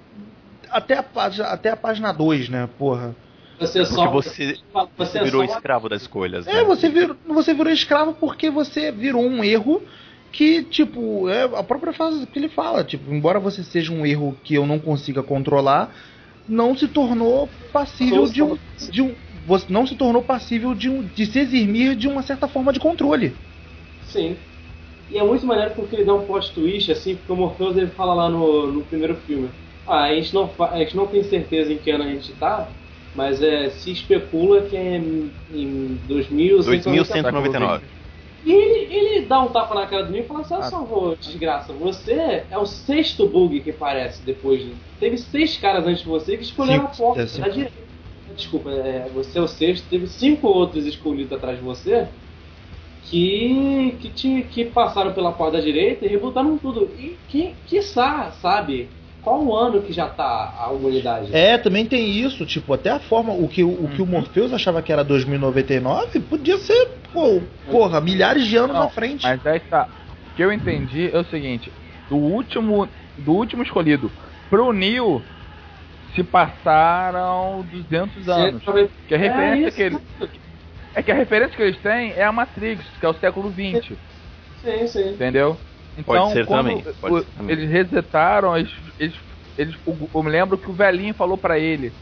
até 0.70 0.98
a 0.98 1.03
página 1.03 1.48
até 1.48 1.70
a 1.70 1.78
página 1.78 2.11
2, 2.11 2.49
né, 2.49 2.68
porra. 2.78 3.15
Você 3.60 3.80
Porque 3.80 3.95
só. 3.95 4.10
você, 4.11 4.57
você 4.74 4.84
você 4.98 5.24
virou 5.24 5.48
só- 5.48 5.56
escravo 5.56 5.88
das 5.88 6.02
escolhas, 6.02 6.45
né? 6.45 6.60
É, 6.60 6.64
você 6.64 6.90
virou, 6.90 7.15
você 7.28 7.53
virou 7.53 7.72
escravo 7.72 8.14
porque 8.14 8.49
você 8.49 8.91
virou 8.91 9.24
um 9.24 9.44
erro 9.44 9.82
que, 10.32 10.64
tipo, 10.64 11.30
é 11.30 11.44
a 11.44 11.64
própria 11.64 11.94
frase 11.94 12.26
que 12.26 12.40
ele 12.40 12.49
fala, 12.49 12.84
tipo, 12.84 13.14
embora 13.14 13.40
você 13.40 13.64
seja 13.64 13.94
um 13.94 14.06
erro 14.06 14.36
que 14.44 14.56
eu 14.56 14.65
não 14.65 14.80
consiga 14.80 15.22
controlar, 15.22 15.95
não 16.48 16.76
se 16.76 16.88
tornou 16.88 17.48
passível 17.72 18.26
de 18.28 18.41
um, 18.41 18.57
de 18.90 19.02
um 19.02 19.15
você 19.45 19.72
não 19.72 19.86
se 19.86 19.95
tornou 19.95 20.24
passível 20.24 20.74
de, 20.74 20.90
um, 20.90 21.03
de 21.03 21.26
se 21.26 21.40
eximir 21.40 21.95
de 21.95 22.07
uma 22.07 22.24
certa 22.24 22.48
forma 22.48 22.74
de 22.74 22.80
controle. 22.80 23.38
Sim. 24.02 24.36
E 25.09 25.17
é 25.17 25.23
muito 25.23 25.45
maneiro 25.45 25.71
porque 25.75 25.95
ele 25.95 26.05
dá 26.05 26.13
um 26.13 26.25
plot 26.25 26.51
twist, 26.53 26.91
assim, 26.91 27.15
porque 27.15 27.31
o 27.31 27.35
Morpheus 27.35 27.77
ele 27.77 27.88
fala 27.88 28.13
lá 28.13 28.30
no, 28.30 28.71
no 28.71 28.81
primeiro 28.84 29.15
filme. 29.15 29.49
Ah, 29.85 30.03
a 30.03 30.15
gente, 30.15 30.34
não 30.34 30.49
a 30.59 30.77
gente 30.77 30.95
não 30.95 31.07
tem 31.07 31.23
certeza 31.23 31.73
em 31.73 31.77
que 31.77 31.91
ano 31.91 32.05
a 32.05 32.07
gente 32.07 32.31
tá, 32.34 32.67
mas 33.15 33.41
é, 33.41 33.69
se 33.69 33.91
especula 33.91 34.61
que 34.61 34.75
é 34.75 34.97
em, 34.97 35.31
em 35.53 35.99
2199. 36.07 36.63
2199. 36.65 37.85
E 38.45 38.51
ele, 38.51 38.93
ele 38.93 39.25
dá 39.25 39.41
um 39.41 39.47
tapa 39.47 39.73
na 39.73 39.85
cara 39.88 40.03
do 40.03 40.11
Neo 40.11 40.23
e 40.23 40.27
fala 40.27 40.41
assim, 40.41 40.53
olha 40.53 40.63
Ah. 40.63 40.69
só, 40.69 40.84
vô, 40.84 41.15
desgraça, 41.15 41.71
você 41.73 42.43
é 42.49 42.57
o 42.57 42.65
sexto 42.65 43.27
bug 43.27 43.59
que 43.61 43.69
aparece 43.69 44.21
depois 44.23 44.61
de... 44.61 44.73
Teve 44.99 45.17
seis 45.17 45.57
caras 45.57 45.85
antes 45.85 46.01
de 46.01 46.09
você 46.09 46.35
que 46.35 46.43
escolheram 46.43 46.91
Cinco, 46.91 47.11
a 47.11 47.15
porta 47.15 47.21
é, 47.21 47.41
da 47.41 47.47
direita. 47.47 47.84
Desculpa, 48.35 48.71
é, 48.71 49.09
você 49.13 49.38
é 49.38 49.41
o 49.41 49.47
sexto, 49.47 49.88
teve 49.89 50.07
cinco 50.07 50.47
outros 50.47 50.85
escolhidos 50.85 51.31
atrás 51.31 51.57
de 51.57 51.63
você 51.63 52.07
que, 53.05 53.95
que, 53.99 54.09
te, 54.09 54.45
que 54.49 54.65
passaram 54.65 55.13
pela 55.13 55.31
porta 55.31 55.57
da 55.57 55.63
direita 55.63 56.05
e 56.05 56.09
rebutaram 56.09 56.57
tudo. 56.57 56.89
E 56.97 57.17
que, 57.27 57.53
quiçá, 57.67 58.31
sabe? 58.41 58.89
Qual 59.21 59.41
o 59.41 59.55
ano 59.55 59.81
que 59.81 59.93
já 59.93 60.07
tá 60.07 60.53
a 60.57 60.69
humanidade? 60.69 61.34
É, 61.34 61.57
também 61.57 61.85
tem 61.85 62.09
isso, 62.09 62.45
tipo, 62.45 62.73
até 62.73 62.89
a 62.89 62.99
forma, 62.99 63.31
o 63.31 63.47
que, 63.47 63.63
o, 63.63 63.88
que 63.95 64.01
o 64.01 64.05
Morpheus 64.05 64.51
achava 64.51 64.81
que 64.81 64.91
era 64.91 65.03
2099, 65.03 66.19
podia 66.21 66.57
ser, 66.57 66.89
pô, 67.13 67.41
porra, 67.71 68.01
milhares 68.01 68.45
de 68.45 68.57
anos 68.57 68.75
Não, 68.75 68.84
à 68.84 68.89
frente. 68.89 69.23
Mas 69.23 69.45
aí 69.47 69.61
tá. 69.61 69.88
O 70.31 70.35
que 70.35 70.43
eu 70.43 70.51
entendi 70.51 71.09
é 71.13 71.17
o 71.17 71.23
seguinte: 71.25 71.71
do 72.09 72.17
último, 72.17 72.89
do 73.17 73.31
último 73.31 73.63
escolhido 73.63 74.11
pro 74.49 74.73
Neil 74.73 75.21
se 76.13 76.23
passaram 76.23 77.65
200 77.71 78.27
anos. 78.27 78.63
Que 79.07 79.15
a 79.15 79.17
referência 79.17 79.65
É 79.65 79.67
isso. 79.67 79.77
que 79.77 79.84
ele, 79.84 79.97
é 80.95 81.03
que 81.03 81.11
a 81.11 81.15
referência 81.15 81.56
que 81.56 81.61
eles 81.64 81.82
têm 81.82 82.11
é 82.14 82.24
a 82.24 82.32
Matrix, 82.32 82.86
que 82.98 83.06
é 83.06 83.10
o 83.10 83.20
século 83.20 83.52
20, 83.52 83.99
Sim, 84.61 84.88
sim. 84.88 85.14
entendeu? 85.15 85.60
Então, 85.98 86.06
Pode 86.06 86.34
ser 86.34 86.48
também, 86.48 86.84
pode 87.02 87.15
o- 87.15 87.20
ser 87.20 87.32
também. 87.34 87.56
eles 87.56 87.70
resetaram, 87.70 88.57
eles, 88.57 88.72
eles, 88.98 89.15
eles- 89.57 89.76
o- 89.86 90.10
eu 90.14 90.24
me 90.24 90.30
lembro 90.32 90.57
que 90.57 90.70
o 90.70 90.76
velhinho 90.76 91.14
falou 91.15 91.38
pra 91.38 91.60
ele 91.60 91.94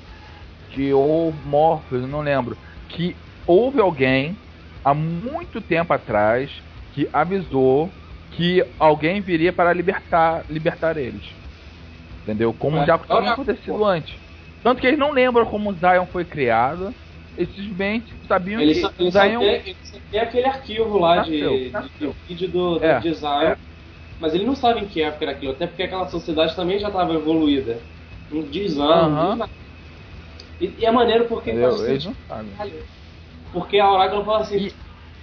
que 0.70 0.94
ou 0.94 1.34
Morpheus, 1.34 2.02
eu 2.04 2.08
não 2.08 2.22
lembro, 2.22 2.58
que 2.90 3.18
houve 3.46 3.82
alguém 3.82 4.42
há 4.84 4.94
muito 4.94 5.62
tempo 5.62 5.94
atrás 5.94 6.52
que 6.92 7.10
avisou 7.14 7.98
que 8.32 8.64
alguém 8.80 9.22
viria 9.22 9.52
para 9.54 9.74
libertar, 9.74 10.46
libertar 10.50 10.98
eles. 10.98 11.26
Entendeu? 12.24 12.54
Como 12.54 12.78
É, 12.78 12.86
já 12.86 12.98
tinha 13.00 13.32
acontecido 13.32 13.84
antes. 13.84 14.14
Tanto 14.64 14.80
que 14.82 14.88
eles 14.88 15.00
não 15.00 15.12
lembram 15.12 15.46
como 15.46 15.72
o 15.72 15.76
Zion 15.78 16.08
foi 16.08 16.24
criado. 16.26 16.96
Eles 17.36 17.56
simplesmente 17.56 18.18
sabiam 18.28 18.62
Ele 18.62 18.74
que 18.74 18.80
só, 18.82 18.94
ele 18.98 19.10
o 19.10 19.12
só 19.12 19.30
Zion. 19.30 19.42
tem, 19.62 19.76
só 19.82 20.00
tem 20.10 20.20
aquele 20.20 20.46
arquivo 20.48 20.98
lá 20.98 21.18
Nasceu, 21.18 21.20
de, 21.20 21.72
nasceu. 21.72 22.16
de 22.16 22.16
vídeo 22.28 22.52
do, 22.52 22.80
do 22.80 22.96
É, 22.96 22.98
design. 23.00 23.54
é. 23.54 23.58
Mas 24.20 24.34
ele 24.36 24.46
não 24.46 24.56
sabe 24.56 24.82
em 24.82 24.88
que 24.88 25.02
época 25.02 25.26
era 25.26 25.32
aquilo, 25.34 25.54
até 25.54 25.68
porque 25.68 25.84
aquela 25.84 26.08
sociedade 26.08 26.56
também 26.56 26.80
já 26.80 26.88
estava 26.90 27.14
evoluída. 27.14 27.88
Não 28.30 28.50
diz 28.50 28.78
ano, 28.78 29.12
não 29.18 29.18
diz 29.18 29.36
nada. 29.38 29.52
E, 30.60 30.66
e 30.82 30.86
é 30.86 30.92
maneiro 30.92 31.28
porque 31.28 31.52
Entendeu? 31.52 31.86
Eles 31.86 32.04
sentido. 32.04 32.16
não 32.16 32.16
sabem. 32.28 32.62
Porque 33.52 33.80
a 33.80 33.92
Oráculo 33.92 34.26
fala 34.26 34.42
assim: 34.42 34.58
E- 34.58 34.76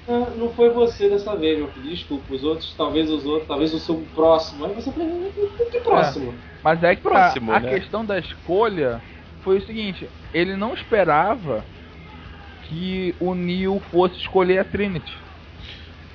"Ah, 0.06 0.30
não 0.30 0.54
foi 0.54 0.70
você 0.70 1.08
dessa 1.08 1.36
vez, 1.36 1.58
meu 1.58 1.72
filho. 1.72 1.90
Desculpa, 1.90 2.32
os 2.34 2.44
outros, 2.44 2.76
talvez 2.76 3.10
os 3.10 3.26
outros, 3.26 3.48
talvez 3.48 3.74
o 3.74 3.80
seu 3.80 4.06
próximo. 4.14 4.64
Aí 4.66 4.74
você 4.74 4.92
fala, 4.92 5.06
que 5.70 5.80
próximo? 5.80 6.38
Mas 6.62 6.82
é 6.82 6.96
que 6.96 7.08
tá, 7.08 7.40
Próximo, 7.40 7.46
a 7.46 7.60
né? 7.60 7.70
questão 7.70 8.04
da 8.04 8.18
escolha 8.18 9.04
foi 9.40 9.58
o 9.58 9.66
seguinte: 9.66 10.10
ele 10.32 10.56
não 10.56 10.74
esperava 10.74 11.68
que 12.68 13.14
o 13.20 13.34
Neo 13.34 13.80
fosse 13.90 14.16
escolher 14.16 14.58
a 14.58 14.64
Trinity. 14.64 15.12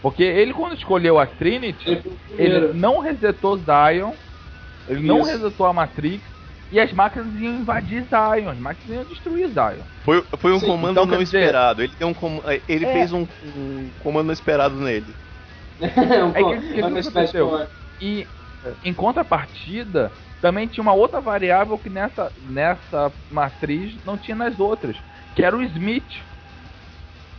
Porque 0.01 0.23
ele, 0.23 0.53
quando 0.53 0.75
escolheu 0.75 1.17
a 1.17 1.25
Trinity, 1.25 2.01
Ele 2.37 2.73
não 2.73 2.99
resetou 2.99 3.57
Zion, 3.57 4.11
ele 4.87 5.01
não 5.01 5.19
Isso. 5.21 5.31
resetou 5.31 5.65
a 5.65 5.71
Matrix, 5.73 6.21
e 6.71 6.79
as 6.79 6.91
máquinas 6.91 7.27
iam 7.39 7.55
invadir 7.59 8.03
Zion, 8.09 8.49
as 8.49 8.57
máquinas 8.57 8.97
iam 8.97 9.05
destruir 9.05 9.47
Zion. 9.49 9.83
Foi, 10.03 10.23
foi 10.39 10.51
um 10.51 10.59
Sim, 10.59 10.65
comando 10.67 10.91
então, 10.91 11.05
não 11.05 11.19
dizer- 11.23 11.37
esperado. 11.39 11.81
Ele, 11.83 11.93
um 12.01 12.13
com- 12.13 12.41
ele 12.67 12.85
É. 12.85 12.93
fez 12.93 13.13
um, 13.13 13.25
um 13.55 13.89
comando 13.99 14.25
não 14.27 14.33
esperado 14.33 14.75
nele. 14.75 15.15
um, 15.79 15.85
É 15.85 16.43
que- 16.59 16.67
que 16.67 16.73
que 16.73 16.81
aconteceu? 16.81 17.67
E 18.01 18.27
em 18.83 18.93
contrapartida, 18.93 20.11
também 20.41 20.67
tinha 20.67 20.81
uma 20.81 20.93
outra 20.93 21.21
variável 21.21 21.77
que 21.77 21.89
nessa, 21.89 22.31
nessa 22.49 23.11
matriz 23.29 24.03
não 24.05 24.17
tinha 24.17 24.35
nas 24.35 24.59
outras, 24.59 24.97
que 25.35 25.43
era 25.43 25.55
o 25.55 25.63
Smith. 25.63 26.21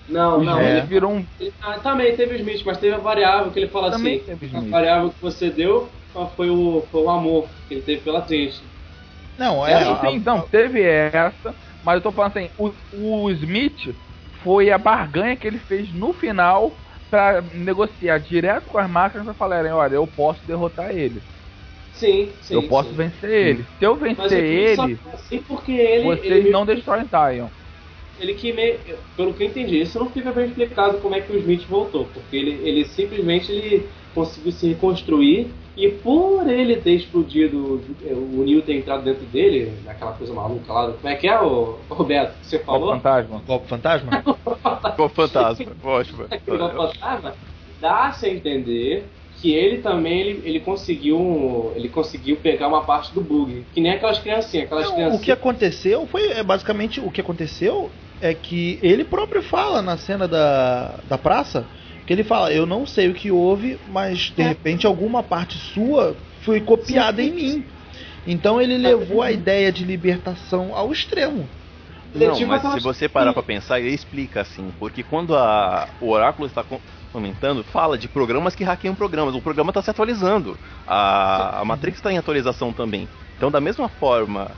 Não, 0.08 0.42
não. 0.42 0.60
É. 0.60 0.78
Ele, 0.78 0.86
virou 0.86 1.12
um. 1.12 1.26
ele- 1.38 1.54
ah, 1.60 1.78
também 1.80 2.14
teve 2.16 2.34
o 2.34 2.36
Smith, 2.38 2.62
mas 2.64 2.78
teve 2.78 2.94
a 2.94 2.98
variável 2.98 3.52
que 3.52 3.58
ele 3.58 3.68
fala 3.68 3.88
Também 3.88 4.18
assim: 4.18 4.24
teve 4.24 4.46
a 4.52 4.60
Smith. 4.60 4.70
variável 4.70 5.12
que 5.12 5.20
você 5.20 5.50
deu 5.50 5.90
foi 6.36 6.50
o, 6.50 6.82
foi 6.90 7.02
o 7.02 7.10
amor 7.10 7.48
que 7.66 7.74
ele 7.74 7.82
teve 7.82 8.02
pela 8.02 8.22
Trinity. 8.22 8.62
Não, 9.36 9.66
É, 9.66 9.72
é, 9.72 9.96
sim, 9.96 10.20
sim, 10.20 10.20
não, 10.20 10.48
teve 10.48 10.80
essa, 10.82 11.56
mas 11.82 11.96
eu 11.96 12.02
tô 12.02 12.12
falando 12.12 12.36
assim, 12.36 12.50
o, 12.56 12.72
o 13.24 13.30
Smith 13.32 13.96
foi 14.42 14.70
a 14.70 14.78
barganha 14.78 15.36
que 15.36 15.46
ele 15.46 15.58
fez 15.58 15.92
no 15.92 16.12
final 16.12 16.78
pra 17.10 17.40
negociar 17.42 18.18
direto 18.18 18.68
com 18.70 18.78
as 18.78 18.88
máquinas 18.88 19.24
pra 19.24 19.34
falarem, 19.34 19.72
olha, 19.72 19.94
eu 19.96 20.06
posso 20.06 20.46
derrotar 20.46 20.90
ele. 20.96 21.24
Sim, 21.92 22.32
sim. 22.42 22.56
eu 22.56 22.62
posso 22.62 22.90
sim. 22.90 22.96
vencer 22.96 23.30
ele. 23.30 23.64
Se 23.78 23.84
eu 23.84 23.96
Mas 24.16 24.32
vencer 24.32 24.32
ele 24.32 24.74
só 24.74 24.82
ele, 24.84 25.02
foi 25.02 25.12
assim 25.12 25.42
porque 25.42 25.72
ele. 25.72 26.06
vocês 26.08 26.24
ele 26.26 26.50
não 26.50 26.66
destroem 26.66 27.06
Zion. 27.08 27.50
Ele 28.16 28.34
que 28.34 28.52
meio, 28.52 28.80
pelo 29.16 29.34
que 29.34 29.42
eu 29.42 29.48
entendi, 29.48 29.80
isso 29.80 29.98
não 29.98 30.10
fica 30.12 30.32
bem 30.32 30.46
explicado 30.46 31.00
como 31.00 31.14
é 31.14 31.20
que 31.20 31.32
o 31.32 31.36
Smith 31.38 31.66
voltou, 31.66 32.06
porque 32.10 32.36
ele, 32.36 32.50
ele 32.68 32.84
simplesmente 32.86 33.50
ele 33.52 33.92
conseguiu 34.12 34.52
se 34.52 34.68
reconstruir 34.68 35.56
E 35.76 35.88
por 35.90 36.48
ele 36.48 36.76
ter 36.80 36.92
explodido, 36.94 37.84
o 38.00 38.44
Neo 38.44 38.62
ter 38.62 38.74
entrado 38.76 39.02
dentro 39.04 39.26
dele, 39.26 39.80
naquela 39.84 40.12
coisa 40.12 40.32
maluca 40.32 40.72
lá, 40.72 40.92
como 40.92 41.08
é 41.08 41.16
que 41.16 41.26
é, 41.26 41.40
o 41.40 41.84
Roberto, 41.90 42.38
que 42.40 42.46
você 42.46 42.58
Golpe 42.58 42.66
falou? 42.66 42.88
fantasma. 42.88 43.40
Golpe 43.40 43.68
fantasma? 43.68 44.10
Ficou 44.90 45.08
fantasma. 45.08 45.76
Ótimo. 45.82 46.28
Golpe 46.46 46.76
fantasma, 46.76 47.34
dá-se 47.80 48.26
a 48.26 48.30
entender 48.30 49.04
que 49.32 49.52
ele 49.52 49.82
também 49.82 50.20
ele, 50.20 50.48
ele 50.48 50.60
conseguiu 50.60 51.18
um- 51.18 51.72
ele 51.74 51.88
conseguiu 51.88 52.36
pegar 52.36 52.68
uma 52.68 52.84
parte 52.84 53.12
do 53.12 53.20
bug, 53.20 53.64
que 53.72 53.80
nem 53.80 53.92
aquelas 53.92 54.18
criancinhas, 54.20 54.66
aquelas 54.66 54.86
Não, 54.86 54.94
o 54.94 54.94
criancinhas. 54.94 55.24
que 55.24 55.32
aconteceu 55.32 56.06
foi 56.06 56.30
é, 56.30 56.42
basicamente 56.42 57.00
o 57.00 57.10
que 57.10 57.20
aconteceu 57.20 57.90
é 58.20 58.32
que 58.34 58.78
ele 58.82 59.04
próprio 59.04 59.42
fala 59.42 59.82
na 59.82 59.96
cena 59.96 60.26
da, 60.28 60.96
da 61.08 61.18
praça 61.18 61.68
que 62.06 62.12
ele 62.12 62.24
fala 62.24 62.52
eu 62.52 62.66
não 62.66 62.86
sei 62.86 63.08
o 63.08 63.14
que 63.14 63.30
houve 63.30 63.78
mas 63.86 64.18
de 64.30 64.42
É. 64.42 64.48
repente 64.48 64.86
alguma 64.86 65.22
parte 65.22 65.58
sua 65.58 66.16
foi 66.42 66.60
copiada 66.60 67.22
em 67.22 67.32
mim. 67.32 67.64
Então 68.26 68.60
ele 68.60 68.76
levou 68.76 69.22
a 69.22 69.30
ideia 69.32 69.70
de 69.72 69.84
libertação 69.84 70.74
ao 70.74 70.92
extremo. 70.92 71.48
Não, 72.14 72.46
mas 72.46 72.62
se 72.62 72.80
você 72.80 73.08
parar 73.08 73.32
pra 73.32 73.42
pensar, 73.42 73.80
ele 73.80 73.90
explica 73.92 74.40
assim, 74.40 74.70
porque 74.78 75.02
quando 75.02 75.34
a, 75.36 75.88
o 76.00 76.10
Oráculo 76.10 76.46
está 76.46 76.62
com- 76.62 76.80
comentando, 77.12 77.64
fala 77.64 77.98
de 77.98 78.08
programas 78.08 78.54
que 78.54 78.62
hackeiam 78.62 78.94
programas, 78.94 79.34
o 79.34 79.42
programa 79.42 79.70
está 79.70 79.82
se 79.82 79.90
atualizando, 79.90 80.56
a, 80.86 81.60
a 81.60 81.64
Matrix 81.64 81.98
está 81.98 82.12
em 82.12 82.18
atualização 82.18 82.72
também. 82.72 83.08
Então, 83.36 83.50
da 83.50 83.60
mesma 83.60 83.88
forma 83.88 84.56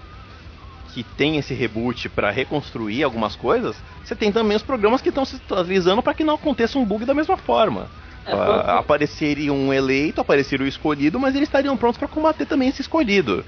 que 0.96 1.04
tem 1.04 1.36
esse 1.36 1.52
reboot 1.52 2.08
para 2.08 2.30
reconstruir 2.30 3.02
algumas 3.02 3.36
coisas, 3.36 3.84
você 4.02 4.16
tem 4.16 4.32
também 4.32 4.56
os 4.56 4.62
programas 4.62 5.02
que 5.02 5.10
estão 5.10 5.26
se 5.26 5.36
atualizando 5.36 6.02
para 6.02 6.14
que 6.14 6.24
não 6.24 6.36
aconteça 6.36 6.78
um 6.78 6.86
bug 6.86 7.04
da 7.04 7.12
mesma 7.12 7.36
forma. 7.36 7.92
É, 8.24 8.32
Ah, 8.32 8.78
apareceria 8.78 9.52
um 9.52 9.74
eleito, 9.74 10.22
apareceria 10.22 10.64
o 10.64 10.68
escolhido, 10.68 11.20
mas 11.20 11.34
eles 11.34 11.48
estariam 11.48 11.76
prontos 11.76 11.98
para 11.98 12.08
combater 12.08 12.46
também 12.46 12.70
esse 12.70 12.80
escolhido. 12.80 13.44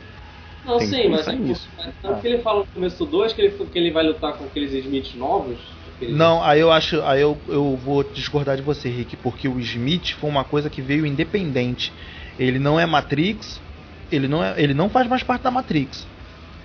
Não, 0.64 0.78
sim, 0.80 1.08
mas 1.08 1.26
tipo, 1.26 1.42
nisso. 1.42 1.70
mas 1.76 1.94
tanto 2.02 2.20
que 2.20 2.26
ele 2.28 2.42
fala 2.42 2.60
no 2.60 2.66
começo 2.66 2.98
do 2.98 3.06
2 3.10 3.32
que 3.32 3.40
ele, 3.40 3.66
que 3.68 3.78
ele 3.78 3.90
vai 3.92 4.04
lutar 4.04 4.36
com 4.36 4.44
aqueles 4.44 4.72
Smiths 4.72 5.14
novos. 5.14 5.58
aqueles- 5.94 6.18
não 6.18 6.42
aí 6.42 6.60
eu 6.60 6.70
acho 6.72 7.02
aí 7.02 7.20
eu, 7.20 7.42
eu 7.48 7.76
vou 7.76 8.02
discordar 8.12 8.56
de 8.56 8.62
você 8.62 8.88
Rick 8.88 9.16
porque 9.16 9.48
o 9.48 9.58
Smith 9.60 10.12
foi 10.14 10.30
uma 10.30 10.44
coisa 10.44 10.70
que 10.70 10.80
veio 10.82 11.04
independente 11.06 11.94
ele 12.38 12.58
não 12.58 12.78
é 12.80 12.86
Matrix 12.86 13.62
ele 14.10 14.26
não 14.28 14.42
é 14.42 14.60
ele 14.62 14.74
não 14.74 14.88
faz 14.88 15.06
mais 15.08 15.22
parte 15.22 15.42
da 15.42 15.50
Matrix 15.50 16.08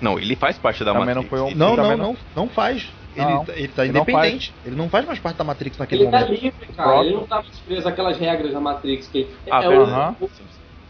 Não, 0.04 0.20
ele 0.20 0.36
faz 0.36 0.58
parte 0.58 0.84
da 0.84 0.92
Também 0.94 1.16
não 1.16 1.24
Matrix. 1.24 1.30
foi 1.30 1.40
um- 1.42 1.48
Ele- 1.48 1.56
Não, 1.56 1.76
não, 1.76 1.98
não, 1.98 2.18
não 2.36 2.50
faz. 2.50 2.92
Ele, 3.16 3.26
Não, 3.26 3.46
tá- 3.46 3.54
ele 3.56 3.68
tá 3.70 3.84
ele 3.86 3.94
não 3.94 4.02
independente. 4.02 4.54
Ele 4.66 4.76
não 4.76 4.90
faz 4.90 5.06
mais 5.06 5.20
parte 5.20 5.38
da 5.38 5.44
Matrix 5.44 5.78
naquele 5.78 6.04
Ele 6.04 6.12
tá 6.12 6.20
momento. 6.22 6.42
livre, 6.42 6.68
cara. 6.76 6.90
próprio- 6.90 7.08
Ele 7.10 7.16
não 7.16 7.28
tá 7.28 7.36
mais 7.36 7.60
preso 7.60 7.88
àquelas 7.88 8.18
regras 8.18 8.52
da 8.54 8.60
Matrix. 8.60 9.08
Que 9.08 9.30
Ah, 9.50 9.64
é 9.64 9.70
o- 9.70 9.82
aham. 9.82 10.16
o- 10.20 10.30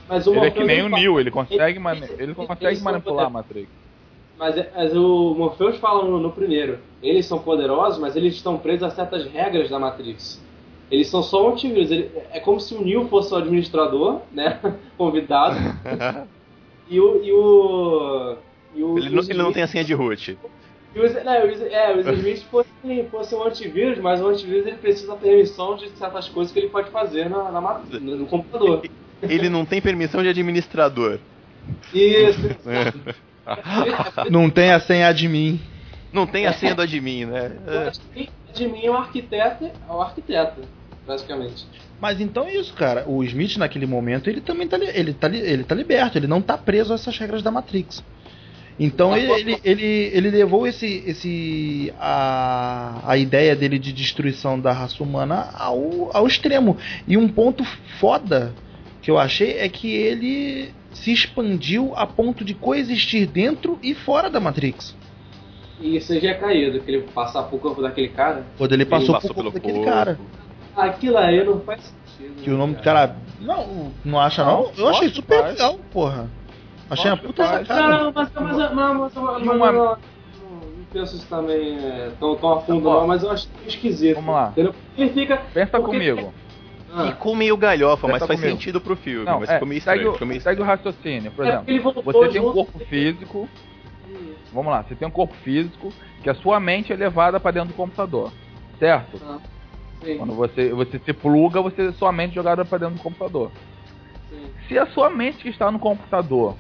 mas 0.08 0.26
o 0.26 0.34
Ele 0.36 0.46
é 0.46 0.52
que 0.52 0.64
nem 0.64 0.82
o 0.82 0.90
fala- 0.90 1.02
Neo, 1.02 1.20
ele 1.20 1.30
consegue, 1.32 1.62
ele- 1.80 2.06
ele- 2.06 2.24
ele 2.24 2.34
consegue 2.34 2.82
manipular 2.82 3.26
a. 3.28 3.30
Matrix. 3.30 3.70
Mas, 4.38 4.58
é- 4.58 4.72
mas 4.76 4.96
o 4.96 5.36
Morpheus 5.36 5.78
fala 5.78 6.06
no, 6.06 6.18
no 6.20 6.32
primeiro. 6.32 6.80
Eles 7.04 7.26
são 7.26 7.38
poderosos, 7.40 8.00
mas 8.00 8.16
eles 8.16 8.34
estão 8.36 8.58
presos 8.58 8.84
a 8.84 8.90
certas 8.90 9.26
regras 9.32 9.70
da 9.70 9.78
Matrix. 9.78 10.42
Eles 10.90 11.08
são 11.08 11.22
só 11.22 11.46
um 11.48 11.52
antivírus. 11.54 11.92
Ele- 11.92 12.10
é 12.32 12.40
como 12.40 12.60
se 12.60 12.74
o 12.74 12.84
Neo 12.84 13.08
fosse 13.10 13.34
o 13.34 13.38
administrador, 13.38 14.22
né? 14.32 14.60
Convidado. 14.98 15.56
e 16.90 17.00
o. 17.00 17.24
E 17.24 17.32
o, 17.34 18.38
o 18.82 18.98
Ele 18.98 19.10
não, 19.10 19.24
ele 19.24 19.34
não 19.34 19.54
tem 19.54 19.64
a 19.64 19.68
senha 19.68 19.84
de 19.84 19.94
root. 19.94 20.38
e 20.96 20.98
não, 20.98 21.04
os, 21.06 21.62
é, 21.62 21.94
os 21.96 22.08
Smith 22.20 22.44
fossem 22.50 23.08
fosse 23.12 23.36
um 23.36 23.44
antivírus, 23.44 24.00
mas 24.00 24.22
o 24.22 24.28
antivírus 24.28 24.66
ele 24.66 24.78
precisa 24.78 25.08
da 25.08 25.16
permissão 25.16 25.76
de 25.76 25.90
certas 25.90 26.30
coisas 26.30 26.54
que 26.54 26.60
ele 26.60 26.70
pode 26.70 26.90
fazer 26.90 27.30
na, 27.30 27.52
na 27.52 27.82
no, 28.00 28.16
no 28.18 28.26
computador. 28.26 28.82
Ele 29.22 29.50
não 29.50 29.66
tem 29.66 29.82
permissão 29.82 30.24
de 30.24 30.30
administrador. 30.30 31.20
Isso. 31.94 32.42
Não 34.30 34.50
tem 34.50 34.72
a 34.72 34.80
senha 34.80 35.08
admin. 35.08 35.60
Não 36.12 36.28
tem 36.28 36.46
a 36.46 36.54
senha 36.54 36.76
do 36.76 36.82
admin, 36.82 37.26
né? 37.26 37.52
De 38.54 38.68
mim 38.68 38.86
é 38.86 38.92
o 38.92 38.96
arquiteto, 38.96 39.66
é 39.66 39.92
o 39.92 40.00
arquiteto, 40.02 40.62
basicamente. 41.08 41.66
Mas 42.00 42.22
então 42.22 42.46
é 42.46 42.56
isso, 42.56 42.74
cara. 42.74 43.04
O 43.08 43.24
Smith 43.24 43.58
naquele 43.58 43.86
momento 43.86 44.30
ele 44.30 44.42
também 44.42 44.68
tá, 44.68 44.78
ele 44.78 45.14
tá, 45.14 45.28
ele 45.28 45.64
tá 45.64 45.74
liberto. 45.74 46.18
Ele 46.18 46.28
não 46.28 46.42
tá 46.42 46.58
preso 46.58 46.92
a 46.92 46.96
essas 46.96 47.18
regras 47.18 47.42
da 47.42 47.50
Matrix. 47.50 48.04
Então 48.80 49.16
ele, 49.16 49.32
ele, 49.32 49.60
ele, 49.64 50.12
ele 50.14 50.30
levou 50.32 50.66
esse, 50.66 51.04
esse 51.06 51.94
a, 52.00 53.02
a 53.06 53.18
ideia 53.18 53.56
dele 53.56 53.78
de 53.78 53.94
destruição 53.94 54.60
da 54.60 54.72
raça 54.72 55.04
humana 55.04 55.50
ao, 55.54 56.10
ao 56.16 56.26
extremo. 56.26 56.78
E 57.08 57.16
um 57.16 57.28
ponto 57.28 57.64
foda 58.00 58.54
que 59.02 59.12
eu 59.12 59.20
achei 59.20 59.60
é 59.60 59.70
que 59.70 59.94
ele 59.94 60.74
se 60.92 61.12
expandiu 61.12 61.94
a 61.96 62.08
ponto 62.08 62.44
de 62.44 62.54
coexistir 62.54 63.28
dentro 63.28 63.78
e 63.84 63.94
fora 63.94 64.30
da 64.30 64.40
Matrix. 64.40 64.96
E 65.80 65.98
isso 65.98 66.18
já 66.20 66.30
é 66.30 66.34
caído, 66.36 66.80
que 66.80 66.90
ele 66.90 67.02
passar 67.14 67.44
pro 67.44 67.58
corpo 67.58 67.82
daquele 67.82 68.10
cara. 68.10 68.46
Quando 68.58 68.74
ele 68.74 68.86
passou, 68.86 69.16
passou 69.16 69.34
por 69.34 69.44
corpo 69.44 69.60
pelo 69.60 69.64
daquele 69.64 69.86
corpo. 69.86 69.92
cara. 69.92 70.20
Aquilo 70.76 71.18
aí 71.18 71.44
não 71.44 71.60
faz 71.60 71.94
sentido. 72.18 72.42
Que 72.42 72.50
o 72.50 72.58
nome 72.58 72.74
né, 72.74 72.80
do 72.80 72.84
cara. 72.84 73.16
Não, 73.42 73.92
não 74.04 74.20
acha 74.20 74.44
não? 74.44 74.64
Não, 74.64 74.72
Eu 74.78 74.90
achei 74.90 75.10
super 75.10 75.44
legal, 75.44 75.78
porra. 75.92 76.30
Achei 76.94 77.12
uma 77.12 77.18
puta 77.18 77.44
que 77.44 77.50
faz. 77.50 77.68
sacada. 77.68 77.98
Não, 78.04 78.12
mas, 78.14 78.30
mas, 78.34 78.44
mas, 78.44 78.58
mas, 78.58 78.74
mas, 78.74 79.14
mas, 79.16 79.42
E 79.42 79.46
mas 79.46 79.56
uma- 79.56 79.72
não, 79.72 79.98
penso 80.92 81.16
isso 81.16 81.28
também 81.28 81.78
é, 81.78 82.12
tão, 82.20 82.36
tão 82.36 82.54
a 82.54 82.62
fundo, 82.62 82.90
não, 82.90 83.08
mas 83.08 83.24
eu 83.24 83.32
acho 83.32 83.48
esquisito. 83.66 84.16
vamos 84.16 84.34
lá. 84.36 84.54
Ele 84.56 85.10
fica. 85.10 85.38
Pensa 85.54 85.80
porque- 85.80 85.92
comigo. 85.92 86.34
Ah, 86.96 87.08
Ficou 87.08 87.36
meio 87.36 87.58
galhofa, 87.58 88.06
mas 88.08 88.18
Pensa 88.18 88.28
faz 88.28 88.40
comigo. 88.40 88.56
sentido 88.56 88.80
pro 88.80 88.96
filme. 88.96 89.26
Não, 89.26 89.40
mas 89.40 89.50
é, 89.50 89.54
ficou 89.56 89.68
meio 89.68 89.82
segue, 89.82 89.96
estranho. 89.98 90.10
o, 90.12 90.14
ficou 90.14 90.28
meio 90.28 90.42
segue 90.42 90.62
o 90.62 90.64
raciocínio. 90.64 91.32
Por 91.32 91.44
é 91.44 91.50
exemplo, 91.50 92.04
você 92.04 92.30
tem 92.30 92.42
um 92.42 92.54
corpo 92.54 92.80
físico. 92.86 93.50
Vamos 94.52 94.72
lá, 94.72 94.84
você 94.84 94.94
tem 94.96 95.08
um 95.08 95.12
corpo 95.12 95.34
físico 95.38 95.92
que 96.22 96.30
a 96.30 96.36
sua 96.36 96.60
mente 96.60 96.94
é 96.94 96.96
levada 96.96 97.40
para 97.40 97.50
dentro 97.50 97.70
do 97.70 97.74
computador. 97.74 98.32
Certo? 98.78 99.20
Ah, 99.26 99.40
sim, 100.06 100.18
Quando 100.20 100.34
você, 100.36 100.70
você 100.70 101.00
se 101.00 101.14
pluga, 101.14 101.60
você 101.64 101.92
sua 101.94 102.12
mente 102.12 102.34
é 102.34 102.36
jogada 102.36 102.64
para 102.64 102.78
dentro 102.78 102.94
do 102.96 103.02
computador. 103.02 103.52
sim. 104.30 104.46
Se 104.68 104.78
a 104.78 104.86
sua 104.86 105.10
mente 105.10 105.40
que 105.40 105.50
está 105.50 105.72
no 105.72 105.80
computador, 105.80 106.56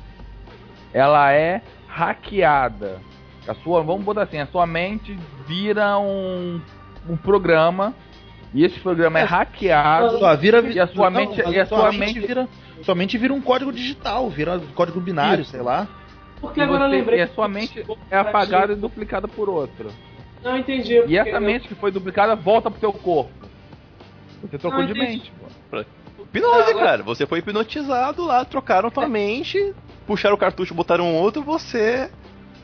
ela 0.94 1.32
é 1.34 1.62
hackeada, 1.88 3.00
a 3.48 3.54
sua, 3.56 3.82
vamos 3.84 4.04
botar 4.04 4.24
assim, 4.24 4.38
a 4.40 4.48
sua 4.48 4.66
mente 4.66 5.18
vira 5.48 5.98
um, 6.00 6.62
um 7.10 7.18
programa 7.18 7.94
e 8.54 8.64
esse 8.64 8.80
programa 8.80 9.20
é 9.20 9.24
hackeado. 9.24 10.20
Só 10.20 10.36
vira 10.36 10.62
E 10.62 10.80
a 10.80 10.88
sua 10.88 11.10
não, 11.10 11.20
mente- 11.20 11.42
e 11.50 11.60
a 11.60 11.66
sua 11.66 11.92
mente 11.92 12.16
mente- 12.16 12.28
vira 12.28 12.48
somente 12.84 13.18
vira 13.18 13.34
um 13.34 13.42
código 13.42 13.72
digital, 13.72 14.30
vira 14.30 14.56
um 14.58 14.68
código 14.74 15.00
binário, 15.00 15.42
Isso. 15.42 15.52
sei 15.52 15.62
lá. 15.62 15.88
Porque 16.42 16.60
E, 16.60 16.64
agora 16.64 16.84
eu 16.86 16.90
você- 16.90 16.96
lembrei. 16.98 17.20
e 17.20 17.22
a 17.22 17.28
sua 17.30 17.48
mente 17.48 17.86
é 18.12 18.18
apagada 18.18 18.74
e 18.74 18.76
duplicada 18.76 19.26
por 19.28 19.48
outra. 19.50 19.88
Não 20.44 20.58
entendi. 20.58 21.02
E 21.08 21.18
essa 21.18 21.30
eu- 21.30 21.42
mente 21.42 21.68
que 21.68 21.76
foi 21.76 21.92
duplicada 21.92 22.36
volta 22.36 22.70
pro 22.70 22.80
seu 22.82 22.92
corpo. 22.92 23.32
Você 24.42 24.58
trocou 24.58 24.80
Não, 24.82 24.88
de 24.88 24.94
mente, 24.94 25.32
pô. 25.72 25.80
Hipnose, 26.22 26.72
Agora- 26.72 26.86
cara. 26.86 27.04
Você 27.04 27.26
foi 27.26 27.40
hipnotizado 27.40 28.26
lá, 28.26 28.44
trocaram 28.44 28.90
tua 28.92 29.08
mente, 29.08 29.74
puxaram 30.06 30.36
o 30.36 30.40
cartucho, 30.40 30.74
botaram 30.74 31.06
um 31.06 31.16
outro, 31.16 31.42
você. 31.42 32.10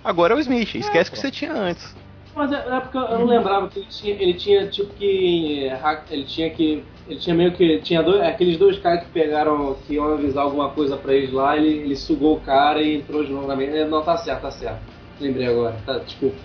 Agora 0.04 0.34
é 0.34 0.38
o 0.38 0.40
Smith. 0.40 0.76
Esquece 0.76 1.10
o 1.10 1.14
que 1.14 1.20
você 1.20 1.32
tinha 1.32 1.54
antes. 1.54 1.96
Mas 2.36 2.52
é, 2.52 2.56
é 2.56 2.80
porque 2.80 2.98
eu 2.98 3.20
não 3.20 3.26
lembrava 3.26 3.68
que 3.68 3.80
ele 3.80 3.88
tinha, 3.90 4.14
ele 4.16 4.34
tinha 4.36 4.68
tipo 4.68 4.94
que. 4.94 5.66
é, 5.68 6.00
Ele 6.10 6.24
tinha 6.24 6.50
que. 6.50 6.84
Ele 7.08 7.20
tinha 7.20 7.36
meio 7.36 7.52
que. 7.52 7.80
Tinha 7.80 8.02
dois, 8.04 8.22
aqueles 8.22 8.58
dois 8.58 8.78
caras 8.80 9.04
que 9.04 9.10
pegaram. 9.10 9.76
que 9.86 9.96
iam 9.96 10.14
avisar 10.14 10.44
alguma 10.44 10.70
coisa 10.70 10.96
pra 10.96 11.14
eles 11.14 11.34
lá, 11.34 11.58
ele, 11.58 11.68
ele 11.80 11.96
sugou 11.96 12.38
o 12.38 12.40
cara 12.42 12.82
e 12.82 12.96
entrou 12.98 13.24
de 13.26 13.32
novo 13.32 13.48
na. 13.48 13.62
É, 13.62 13.86
Não, 13.86 14.02
tá 14.04 14.16
certo, 14.18 14.42
tá 14.42 14.52
certo. 14.52 14.80
Lembrei 15.20 15.48
agora. 15.48 15.76
Tá, 15.86 15.98
desculpa. 15.98 16.38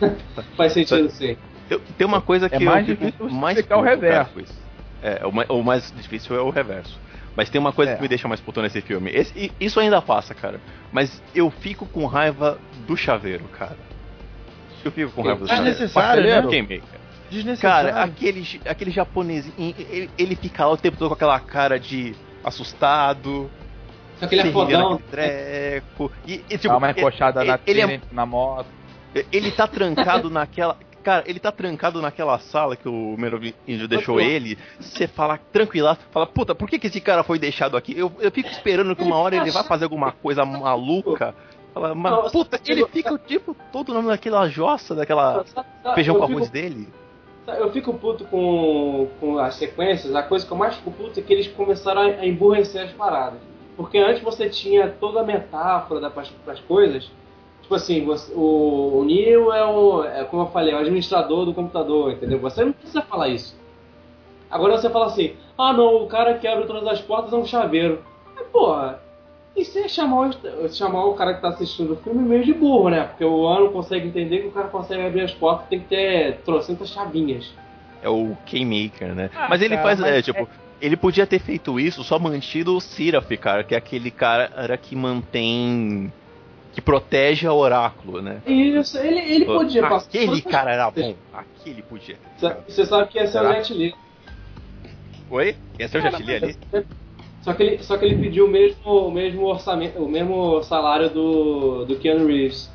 Faz 0.56 0.72
sentido 0.72 1.10
sim. 1.10 1.36
Eu- 1.68 1.80
tem 1.98 2.06
uma 2.06 2.20
coisa 2.22 2.48
que 2.48 2.56
É 2.56 2.58
mais 2.58 2.88
eu 2.88 2.94
difícil 2.96 3.28
você 3.28 3.34
mais 3.34 3.58
explicar 3.58 3.78
o 3.78 3.82
reverso. 3.82 4.32
É, 5.02 5.26
o, 5.26 5.32
ma- 5.32 5.46
o 5.48 5.62
mais 5.62 5.92
difícil 5.94 6.36
é 6.36 6.40
o 6.40 6.50
reverso. 6.50 6.98
Mas 7.36 7.48
tem 7.48 7.60
uma 7.60 7.72
coisa 7.72 7.92
É. 7.92 7.96
que 7.96 8.02
me 8.02 8.08
deixa 8.08 8.28
mais 8.28 8.40
puto 8.40 8.60
nesse 8.60 8.80
filme. 8.82 9.10
Esse- 9.10 9.32
e- 9.38 9.52
isso 9.64 9.80
ainda 9.80 10.02
passa, 10.02 10.34
cara. 10.34 10.60
Mas 10.92 11.22
eu 11.34 11.50
fico 11.50 11.86
com 11.86 12.04
raiva 12.06 12.58
do 12.86 12.96
chaveiro, 12.96 13.44
cara. 13.56 13.76
Eu 14.84 14.92
fico 14.92 15.10
com 15.12 15.22
raiva 15.22 15.38
do 15.40 15.44
É 15.46 15.48
chaveiro. 15.48 15.70
desnecessário, 15.70 16.22
né? 16.22 16.42
Queimei, 16.48 16.80
cara. 16.80 17.00
Desnecessário. 17.30 17.90
Cara, 17.92 18.04
aquele, 18.04 18.60
aquele 18.66 18.90
japonês, 18.90 19.50
ele, 19.58 20.10
ele 20.18 20.36
fica 20.36 20.66
lá 20.66 20.72
o 20.72 20.76
tempo 20.76 20.98
todo 20.98 21.08
com 21.08 21.14
aquela 21.14 21.40
cara 21.40 21.80
de 21.80 22.14
assustado. 22.44 23.50
Só 24.18 24.26
que 24.26 24.34
ele 24.34 24.48
é 24.48 24.52
fodão. 24.52 24.90
naquele 24.92 25.08
treco. 25.10 26.12
E, 26.26 26.34
e, 26.50 26.58
tipo, 26.58 26.68
Dá 26.68 26.76
uma 26.76 26.90
encoxada 26.90 27.40
ele, 27.40 27.50
na 27.50 27.60
ele 27.66 27.80
é 27.80 28.00
na 28.12 28.26
moto. 28.26 28.66
ele 29.32 29.50
tá 29.50 29.66
trancado 29.66 30.28
naquela. 30.30 30.76
Cara, 31.02 31.24
ele 31.26 31.40
tá 31.40 31.50
trancado 31.50 32.00
naquela 32.00 32.38
sala 32.38 32.76
que 32.76 32.88
o 32.88 33.16
Merovingio 33.18 33.88
deixou 33.88 34.16
bom. 34.16 34.20
ele. 34.20 34.56
Você 34.78 35.08
fala 35.08 35.38
tranquila, 35.52 35.98
fala, 36.10 36.26
puta, 36.26 36.54
por 36.54 36.68
que, 36.68 36.78
que 36.78 36.86
esse 36.86 37.00
cara 37.00 37.22
foi 37.24 37.38
deixado 37.38 37.76
aqui? 37.76 37.98
Eu, 37.98 38.12
eu 38.20 38.30
fico 38.30 38.48
esperando 38.48 38.94
que 38.94 39.02
uma 39.02 39.16
hora 39.16 39.36
ele 39.36 39.50
vai 39.50 39.64
fazer 39.64 39.84
alguma 39.84 40.12
coisa 40.12 40.44
maluca. 40.44 41.34
Fala, 41.74 41.94
mas, 41.94 42.30
puta, 42.30 42.60
ele 42.66 42.86
fica 42.86 43.12
o 43.12 43.18
tempo 43.18 43.56
todo 43.72 43.94
nome 43.94 44.08
daquela 44.08 44.48
jossa, 44.48 44.94
daquela 44.94 45.44
feijão 45.94 46.16
com 46.16 46.24
arroz 46.24 46.50
dele. 46.50 46.88
Eu 47.46 47.72
fico 47.72 47.92
puto 47.94 48.24
com, 48.26 49.08
com 49.18 49.38
as 49.38 49.56
sequências. 49.56 50.14
A 50.14 50.22
coisa 50.22 50.46
que 50.46 50.52
eu 50.52 50.56
mais 50.56 50.76
fico 50.76 50.92
puto 50.92 51.18
é 51.18 51.22
que 51.22 51.32
eles 51.32 51.48
começaram 51.48 52.02
a, 52.02 52.26
emburrecer 52.26 52.84
as 52.84 52.92
paradas. 52.92 53.40
Porque 53.76 53.98
antes 53.98 54.22
você 54.22 54.48
tinha 54.48 54.88
toda 54.88 55.20
a 55.20 55.24
metáfora 55.24 56.00
da, 56.00 56.08
das, 56.08 56.30
das 56.46 56.60
coisas. 56.60 57.10
Tipo 57.72 57.76
assim, 57.76 58.04
você- 58.04 58.32
o, 58.34 58.98
o 59.00 59.04
Neo 59.06 59.50
é 59.50 59.64
o, 59.64 60.04
é, 60.04 60.24
como 60.24 60.42
eu 60.42 60.46
falei, 60.48 60.74
é 60.74 60.76
o 60.76 60.80
administrador 60.80 61.46
do 61.46 61.54
computador, 61.54 62.12
entendeu? 62.12 62.38
Você 62.40 62.62
não 62.62 62.72
precisa 62.72 63.00
falar 63.00 63.28
isso. 63.28 63.56
Agora 64.50 64.76
você 64.76 64.90
fala 64.90 65.06
assim, 65.06 65.32
ah 65.56 65.72
não, 65.72 66.02
o 66.02 66.06
cara 66.06 66.34
que 66.34 66.46
abre 66.46 66.66
todas 66.66 66.86
as 66.86 67.00
portas 67.00 67.32
é 67.32 67.36
um 67.36 67.46
chaveiro. 67.46 68.04
Mas, 68.36 68.46
porra, 68.48 69.00
e 69.56 69.64
se 69.64 69.88
chamar 69.88 70.28
o, 70.28 70.68
chamar 70.68 71.06
o 71.06 71.14
cara 71.14 71.32
que 71.32 71.40
tá 71.40 71.48
assistindo 71.48 71.94
o 71.94 71.96
filme 71.96 72.20
meio 72.22 72.44
de 72.44 72.52
burro, 72.52 72.90
né? 72.90 73.04
Porque 73.04 73.24
o 73.24 73.46
ano 73.46 73.70
consegue 73.70 74.06
entender 74.08 74.40
que 74.42 74.48
o 74.48 74.52
cara 74.52 74.68
consegue 74.68 75.06
abrir 75.06 75.22
as 75.22 75.32
portas 75.32 75.66
tem 75.68 75.80
que 75.80 75.86
ter 75.86 76.42
trocentas 76.44 76.90
chavinhas. 76.90 77.54
É 78.02 78.08
o 78.10 78.36
Keymaker, 78.44 79.14
né? 79.14 79.30
Ah, 79.34 79.46
mas 79.48 79.62
ele 79.62 79.76
cara, 79.76 79.82
faz, 79.88 80.00
mas 80.00 80.10
é, 80.10 80.20
tipo, 80.20 80.46
ele 80.78 80.96
podia 80.98 81.26
ter 81.26 81.38
feito 81.38 81.80
isso 81.80 82.04
só 82.04 82.18
mantido 82.18 82.76
o 82.76 82.80
Seraph, 82.82 83.30
cara, 83.40 83.64
que 83.64 83.74
é 83.74 83.78
aquele 83.78 84.10
cara 84.10 84.76
que 84.76 84.94
mantém. 84.94 86.12
Que 86.72 86.80
protege 86.80 87.46
a 87.46 87.52
oráculo, 87.52 88.22
né? 88.22 88.40
Isso, 88.46 88.98
ele, 88.98 89.20
ele 89.20 89.44
podia 89.44 89.82
passar. 89.82 90.06
Aquele 90.08 90.26
todas 90.26 90.46
as 90.46 90.52
cara 90.52 90.72
era 90.72 90.90
bom. 90.90 91.14
Aquele 91.32 91.82
podia. 91.82 92.16
Você- 92.66 92.86
sabe 92.86 93.08
que 93.10 93.18
esse 93.18 93.36
é 93.36 93.42
o? 93.42 93.52
Jet 93.52 93.74
Li. 93.74 93.94
Oi? 95.30 95.56
Esse 95.78 95.96
é 95.96 96.00
o 96.00 96.02
Jet 96.02 96.22
Li 96.22 96.34
ali? 96.34 96.56
Só 97.42 97.52
que 97.54 97.62
ele, 97.62 97.82
só 97.82 97.96
que 97.98 98.04
ele 98.04 98.16
pediu 98.16 98.46
o 98.46 98.48
mesmo, 98.48 99.08
o 99.08 99.10
mesmo 99.10 99.46
orçamento, 99.46 99.98
o 100.02 100.08
mesmo 100.08 100.62
salário 100.62 101.10
do, 101.10 101.84
do 101.84 101.96
Keanu 101.96 102.26
Reeves. 102.26 102.70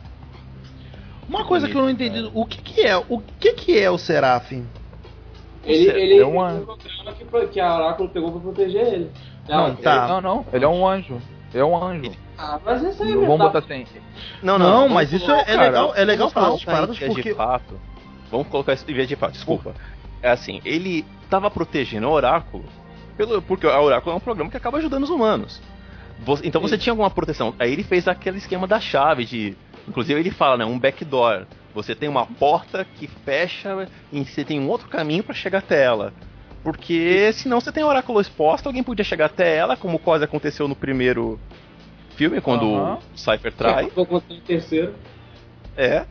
Uma 1.28 1.46
coisa 1.46 1.68
que 1.68 1.76
eu 1.76 1.82
não 1.82 1.90
entendi, 1.90 2.30
o 2.34 2.46
que 2.46 2.62
que 2.62 2.82
é, 2.82 2.96
o 2.98 3.22
que 3.40 3.54
que 3.54 3.78
é 3.80 3.90
o 3.90 3.98
Serafim? 3.98 4.66
Ele, 5.64 5.86
Você- 5.92 5.98
ele 6.00 6.20
é 6.20 6.26
uma- 6.26 6.54
um 6.54 6.66
programa 6.66 7.14
que, 7.14 7.48
que 7.54 7.60
a 7.60 7.76
Oráculo 7.76 8.10
pegou 8.10 8.32
pra 8.32 8.40
proteger 8.42 8.88
ele. 8.94 9.12
Não, 9.48 9.68
Ela- 9.68 9.76
tá. 9.76 10.08
Não, 10.08 10.22
não, 10.22 10.46
ele 10.54 10.64
é 10.64 10.68
um 10.68 10.88
anjo. 10.88 11.22
É 11.54 11.64
um 11.64 11.82
anjo. 11.82 12.12
Ah, 12.38 12.60
mas 12.64 12.84
isso 12.84 13.02
aí 13.04 13.12
é 13.12 13.16
Vamos 13.16 13.38
botar 13.38 13.60
assim. 13.60 13.86
Não, 14.44 14.60
Não, 14.60 14.72
vamos 14.82 14.92
mas 14.94 15.12
isso 15.12 15.30
é, 15.32 15.42
é 15.42 15.46
cara, 15.46 15.62
legal, 15.64 15.94
é 15.96 16.06
legal 16.06 16.30
falar 16.30 16.50
essas 16.50 16.64
paradas 16.64 17.00
porque 17.00 17.30
de 17.32 17.36
fato. 17.36 17.80
Vamos 18.30 18.48
colocar 18.48 18.74
isso 18.74 18.86
em 18.90 18.94
via 18.94 19.08
de 19.08 19.16
fato, 19.16 19.32
desculpa. 19.34 19.74
É 20.22 20.30
assim, 20.30 20.62
ele 20.64 21.06
tava 21.30 21.50
protegendo 21.50 22.08
o 22.08 22.12
oráculo, 22.12 22.66
pelo, 23.16 23.42
porque 23.42 23.66
o 23.66 23.82
oráculo 23.82 24.14
é 24.14 24.18
um 24.18 24.22
programa 24.22 24.52
que 24.52 24.58
acaba 24.58 24.78
ajudando 24.78 25.04
os 25.04 25.10
humanos. 25.10 25.62
Você- 26.20 26.48
então 26.48 26.62
você 26.62 26.76
Sim. 26.76 26.82
tinha 26.84 26.94
alguma 26.94 27.10
proteção. 27.10 27.56
Aí 27.60 27.72
ele 27.72 27.84
fez 27.84 28.08
aquele 28.08 28.38
esquema 28.38 28.68
da 28.68 28.80
chave 28.80 29.26
de. 29.26 29.56
Inclusive 29.88 30.20
ele 30.20 30.32
fala, 30.32 30.58
né? 30.58 30.66
Um 30.66 30.78
backdoor. 30.78 31.46
Você 31.74 31.94
tem 31.96 32.10
uma 32.10 32.26
porta 32.26 32.84
que 32.84 33.08
fecha 33.08 33.88
e 34.12 34.26
você 34.26 34.44
tem 34.44 34.60
um 34.60 34.68
outro 34.68 34.90
caminho 34.90 35.24
para 35.24 35.34
chegar 35.36 35.60
até 35.60 35.84
ela. 35.84 36.12
Porque 36.64 37.32
senão 37.34 37.62
você 37.62 37.72
tem 37.72 37.84
o 37.84 37.88
oráculo 37.88 38.20
exposto, 38.20 38.66
alguém 38.68 38.84
podia 38.84 39.06
chegar 39.06 39.28
até 39.28 39.56
ela, 39.56 39.78
como 39.78 40.00
quase 40.00 40.24
aconteceu 40.24 40.68
no 40.68 40.76
primeiro 40.76 41.40
filme, 42.18 42.42
quando 42.42 42.66
o 42.68 43.00
Cypher 43.16 43.54
trai. 43.54 43.92
O 43.96 44.20
terceiro. 44.46 44.96
É. 45.78 46.06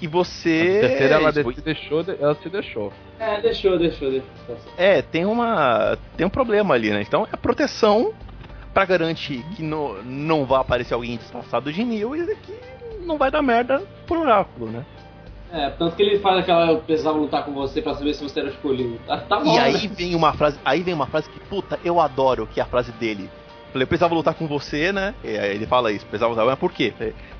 E 0.00 0.06
você. 0.06 0.80
A 0.84 0.88
terceira 0.88 1.14
ela 1.14 1.30
isso, 1.30 1.52
se 1.54 1.60
deixou, 1.62 2.04
ela 2.20 2.34
se 2.34 2.48
deixou. 2.48 2.92
É, 3.18 3.40
deixou, 3.40 3.78
deixou, 3.78 4.10
deixou. 4.10 4.56
É, 4.76 5.00
tem 5.00 5.24
uma. 5.24 5.96
Tem 6.16 6.26
um 6.26 6.30
problema 6.30 6.74
ali, 6.74 6.90
né? 6.90 7.02
Então 7.02 7.26
é 7.32 7.36
proteção 7.36 8.12
pra 8.74 8.84
garantir 8.84 9.44
que 9.54 9.62
no, 9.62 10.02
não 10.02 10.44
vai 10.44 10.60
aparecer 10.60 10.94
alguém 10.94 11.16
disfarçado 11.16 11.72
de 11.72 11.84
Neo 11.84 12.16
e 12.16 12.36
que 12.36 12.52
não 13.00 13.16
vai 13.16 13.30
dar 13.30 13.42
merda 13.42 13.82
pro 14.06 14.20
oráculo, 14.20 14.70
né? 14.70 14.84
É, 15.52 15.68
tanto 15.70 15.94
que 15.94 16.02
ele 16.02 16.18
faz 16.18 16.38
aquela 16.38 16.72
eu 16.72 16.78
precisava 16.78 17.18
lutar 17.18 17.44
com 17.44 17.52
você 17.52 17.82
pra 17.82 17.94
saber 17.94 18.14
se 18.14 18.22
você 18.22 18.40
era 18.40 18.48
escolhido. 18.48 18.98
Tá, 19.06 19.18
tá 19.18 19.38
bom, 19.38 19.54
e 19.54 19.58
aí 19.58 19.86
né? 19.86 19.94
vem 19.94 20.14
uma 20.14 20.32
frase. 20.32 20.58
Aí 20.64 20.82
vem 20.82 20.94
uma 20.94 21.06
frase 21.06 21.28
que, 21.28 21.38
puta, 21.40 21.78
eu 21.84 22.00
adoro, 22.00 22.46
que 22.46 22.58
é 22.58 22.62
a 22.62 22.66
frase 22.66 22.90
dele. 22.92 23.30
Falei, 23.72 23.84
eu 23.84 23.88
precisava 23.88 24.14
lutar 24.14 24.34
com 24.34 24.46
você, 24.46 24.92
né? 24.92 25.14
E 25.24 25.36
aí 25.38 25.54
ele 25.54 25.66
fala 25.66 25.90
isso, 25.90 26.04
precisava 26.04 26.32
lutar, 26.32 26.46
mas 26.46 26.58
por 26.58 26.70
quê? 26.72 26.92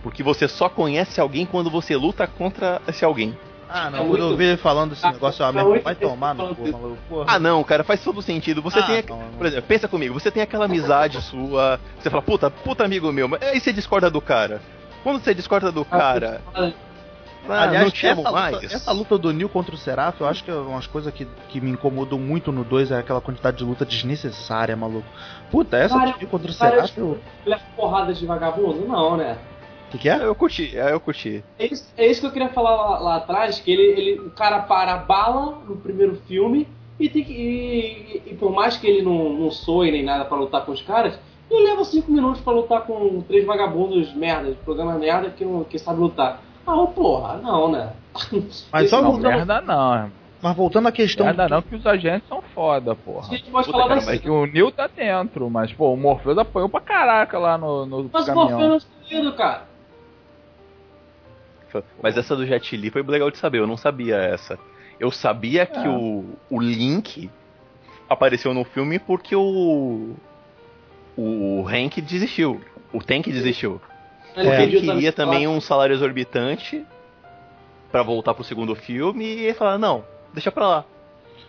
Porque 0.02 0.22
você 0.22 0.48
só 0.48 0.68
conhece 0.68 1.20
alguém 1.20 1.44
quando 1.44 1.70
você 1.70 1.94
luta 1.94 2.26
contra 2.26 2.80
esse 2.88 3.04
alguém. 3.04 3.36
Ah, 3.68 3.86
É 3.86 3.90
não, 3.90 4.09
quando 4.09 4.22
eu 4.32 4.36
vi 4.36 4.44
ele 4.44 4.56
falando 4.59 4.92
esse 4.92 5.06
Ah, 5.06 5.12
negócio, 5.12 5.42
ah, 5.44 5.48
tá 5.48 5.52
merda, 5.52 5.68
muito 5.70 5.82
vai 5.82 5.94
tomar 5.94 6.34
no 6.34 6.54
cu, 6.54 6.64
isso. 6.64 6.72
maluco, 6.72 6.98
porra. 7.09 7.24
Ah, 7.28 7.38
não, 7.38 7.62
cara, 7.64 7.82
faz 7.84 8.02
todo 8.02 8.20
sentido. 8.20 8.60
Você 8.62 8.78
Ah, 8.78 8.82
tem. 8.82 9.04
não, 9.09 9.18
não. 9.18 9.32
Por 9.38 9.46
exemplo, 9.46 9.64
pensa 9.66 9.88
comigo, 9.88 10.12
você 10.12 10.30
tem 10.30 10.42
aquela 10.42 10.64
amizade 10.66 11.20
sua, 11.22 11.80
você 11.98 12.10
fala, 12.10 12.22
puta, 12.22 12.50
puta 12.50 12.84
amigo 12.84 13.10
meu, 13.12 13.28
mas 13.28 13.40
aí 13.42 13.60
você 13.60 13.72
discorda 13.72 14.10
do 14.10 14.20
cara. 14.20 14.60
Quando 15.02 15.22
você 15.22 15.34
discorda 15.34 15.72
do 15.72 15.84
cara, 15.84 16.42
ah, 16.54 16.70
Aliás, 17.48 17.85
não 17.85 17.90
te 17.90 18.06
essa, 18.06 18.31
mais. 18.31 18.55
luta, 18.55 18.66
essa 18.66 18.93
luta 18.93 19.19
do 19.19 19.32
Neil 19.32 19.48
contra 19.48 19.74
o 19.74 19.78
Seraph, 19.78 20.20
eu 20.20 20.27
acho 20.28 20.44
que 20.44 20.51
é 20.51 20.55
umas 20.55 20.86
coisas 20.86 21.12
que, 21.12 21.27
que 21.48 21.60
me 21.60 21.70
incomodam 21.70 22.19
muito 22.19 22.52
no 22.52 22.62
2 22.64 22.90
é 22.90 22.98
aquela 22.98 23.20
quantidade 23.20 23.56
de 23.59 23.64
luta 23.64 23.85
desnecessária, 23.85 24.77
maluco. 24.77 25.06
Puta, 25.51 25.77
essa 25.77 25.98
Cara, 25.98 26.12
do 26.12 26.16
Neil 26.19 26.28
contra 26.28 26.51
o 26.51 26.55
Seraph, 26.55 26.98
o 26.98 27.19
Leva 27.44 27.62
porrada 27.77 28.14
de 28.14 28.24
vagabundo? 28.27 28.86
Não, 28.86 29.16
né? 29.16 29.39
que, 29.90 29.98
que 29.98 30.09
é? 30.09 30.24
Eu 30.24 30.35
curti, 30.35 30.77
é, 30.77 30.93
eu 30.93 31.01
curti. 31.01 31.44
É 31.59 31.66
isso, 31.66 31.93
é 31.98 32.06
isso 32.06 32.20
que 32.20 32.27
eu 32.27 32.31
queria 32.31 32.48
falar 32.48 32.74
lá, 32.77 32.98
lá 32.98 33.16
atrás, 33.16 33.59
que 33.60 33.70
ele, 33.70 33.82
ele, 33.82 34.20
o 34.20 34.31
cara 34.31 34.60
para 34.60 34.94
a 34.94 34.97
bala 34.98 35.59
no 35.69 35.77
primeiro 35.77 36.16
filme 36.27 36.66
e, 36.98 37.09
tem 37.10 37.23
que, 37.23 37.32
e, 37.32 38.23
e- 38.27 38.31
e 38.31 38.35
por 38.35 38.51
mais 38.52 38.77
que 38.78 38.86
ele 38.86 39.02
não, 39.02 39.31
não 39.35 39.51
soe 39.51 39.90
nem 39.90 40.02
nada 40.02 40.24
pra 40.24 40.36
lutar 40.39 40.64
com 40.64 40.73
os 40.73 40.81
caras, 40.81 41.19
ele 41.51 41.64
leva 41.69 41.85
cinco 41.85 42.10
minutos 42.10 42.40
pra 42.40 42.55
lutar 42.55 42.82
com 42.86 43.20
três 43.23 43.44
vagabundos 43.44 44.14
merda, 44.14 44.51
de 44.51 44.56
programa 44.56 44.94
merda 44.94 45.28
que, 45.28 45.44
não, 45.44 45.62
que 45.64 45.78
sabe 45.78 46.01
lutar. 46.01 46.40
Ah, 46.66 46.76
ô, 46.76 46.86
porra, 46.89 47.39
não, 47.39 47.70
né? 47.70 47.93
Mas 48.72 48.90
só 48.90 49.01
Não, 49.02 49.12
voltando, 49.12 49.34
merda 49.36 49.60
não. 49.62 50.12
mas 50.40 50.56
voltando 50.56 50.89
à 50.89 50.93
questão. 50.93 51.26
Merda 51.26 51.48
não, 51.48 51.62
que 51.62 51.74
os 51.74 51.86
agentes 51.86 52.28
são 52.28 52.43
foda, 52.55 52.94
porra. 52.94 53.26
A 53.26 53.30
gente 53.30 53.51
pode 53.51 53.66
Puta, 53.66 53.78
falar 53.78 53.89
cara, 53.89 54.01
das 54.01 54.09
É 54.14 54.18
que 54.18 54.30
o 54.30 54.47
Neil 54.47 54.70
tá 54.70 54.86
dentro, 54.86 55.48
mas, 55.51 55.72
pô, 55.72 55.93
o 55.93 55.97
Morpheus 55.97 56.39
apanhou 56.39 56.68
pra 56.68 56.80
caraca 56.80 57.39
lá 57.39 57.56
no, 57.59 57.86
no 57.86 58.10
Mas 58.12 58.28
o 58.28 58.34
não 58.34 58.74
é 58.74 58.76
escolhido, 58.76 59.32
cara. 59.34 59.72
Mas 62.02 62.18
essa 62.18 62.36
do 62.36 62.47
Jet 62.47 62.76
Li 62.76 62.90
foi 62.90 63.02
legal 63.02 63.30
de 63.30 63.39
saber, 63.39 63.59
eu 63.59 63.66
não 63.66 63.76
sabia 63.78 64.16
essa. 64.16 64.59
Eu 65.01 65.10
sabia 65.10 65.64
que 65.64 65.78
É. 65.78 65.89
o, 65.89 66.24
o 66.51 66.60
Link 66.60 67.30
apareceu 68.09 68.52
no 68.52 68.62
filme 68.64 68.98
porque 68.98 69.34
o. 69.34 70.14
O 71.16 71.66
Hank 71.66 72.01
desistiu. 72.01 72.60
O 72.93 73.02
Tank 73.02 73.26
desistiu. 73.26 73.80
Ele 74.36 74.48
É. 74.48 74.56
Porque 74.56 74.76
ele 74.76 74.80
queria 74.92 75.12
também 75.12 75.46
um 75.46 75.60
salário 75.60 75.94
exorbitante 75.94 76.84
pra 77.90 78.02
voltar 78.02 78.34
pro 78.34 78.44
segundo 78.44 78.74
filme 78.74 79.24
e 79.24 79.44
ele 79.44 79.54
falou: 79.54 79.78
não, 79.78 80.04
deixa 80.32 80.50
pra 80.50 80.66
lá. 80.66 80.84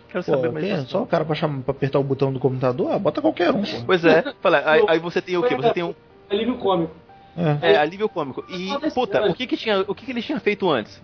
Quero 0.08 0.24
Pô, 0.24 0.30
saber 0.32 0.52
mais. 0.52 0.64
é? 0.66 0.74
disso." 0.76 0.90
só 0.90 1.02
o 1.02 1.06
cara 1.06 1.24
pra, 1.24 1.34
chamar, 1.34 1.62
pra 1.62 1.72
apertar 1.72 1.98
o 1.98 2.04
botão 2.04 2.32
do 2.32 2.38
computador? 2.38 2.92
Ah, 2.92 2.98
bota 2.98 3.20
qualquer 3.20 3.50
um, 3.50 3.62
pô. 3.62 3.82
Pois 3.86 4.04
é, 4.04 4.34
fala, 4.40 4.62
aí, 4.64 4.84
aí 4.88 4.98
você 4.98 5.20
tem 5.20 5.36
o 5.36 5.42
quê? 5.42 5.56
Você 5.56 5.72
tem 5.72 5.82
um. 5.82 5.94
alívio 6.30 6.58
cômico. 6.58 6.94
É. 7.36 7.72
É, 7.72 7.76
alívio 7.76 8.08
cômico. 8.08 8.44
E, 8.48 8.68
Só 8.68 8.78
desse 8.78 8.94
puta, 8.94 9.26
o 9.26 9.34
que 9.34 9.46
que 9.46 9.56
tinha, 9.56 9.80
o 9.88 9.94
que 9.94 10.04
que 10.04 10.12
ele 10.12 10.22
tinha 10.22 10.38
feito 10.38 10.70
antes? 10.70 11.02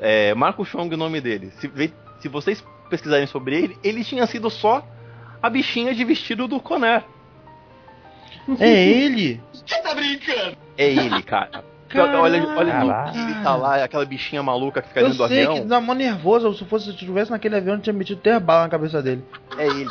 É, 0.00 0.34
Marco 0.34 0.64
Chong, 0.64 0.92
o 0.92 0.98
nome 0.98 1.20
dele. 1.20 1.52
Se, 1.58 1.70
se 2.20 2.28
vocês 2.28 2.64
pesquisarem 2.90 3.26
sobre 3.26 3.56
ele, 3.56 3.78
ele 3.84 4.02
tinha 4.02 4.26
sido 4.26 4.50
só 4.50 4.84
a 5.40 5.48
bichinha 5.48 5.94
de 5.94 6.04
vestido 6.04 6.48
do 6.48 6.58
Conar. 6.58 7.04
É 8.58 8.88
ele? 8.88 9.40
É 10.76 10.90
ele, 10.92 11.22
cara. 11.22 11.64
Caralho. 11.88 12.18
olha, 12.20 12.46
olha 12.56 13.10
ele 13.14 13.42
tá 13.42 13.56
lá, 13.56 13.82
aquela 13.82 14.04
bichinha 14.04 14.42
maluca 14.42 14.82
que 14.82 14.88
fica 14.88 15.00
Eu 15.00 15.04
dentro 15.08 15.22
do 15.22 15.28
sei 15.28 15.44
avião. 15.46 15.62
que 15.62 15.68
dá 15.68 15.80
mó 15.80 15.94
nervoso. 15.94 16.52
Se 16.54 16.64
fosse 16.66 16.84
se 16.84 16.90
eu 16.90 16.94
estivesse 16.94 17.30
naquele 17.30 17.56
avião, 17.56 17.76
eu 17.76 17.80
tinha 17.80 17.94
metido 17.94 18.18
até 18.18 18.34
a 18.34 18.40
bala 18.40 18.64
na 18.64 18.68
cabeça 18.68 19.02
dele. 19.02 19.24
É 19.56 19.66
ele. 19.66 19.88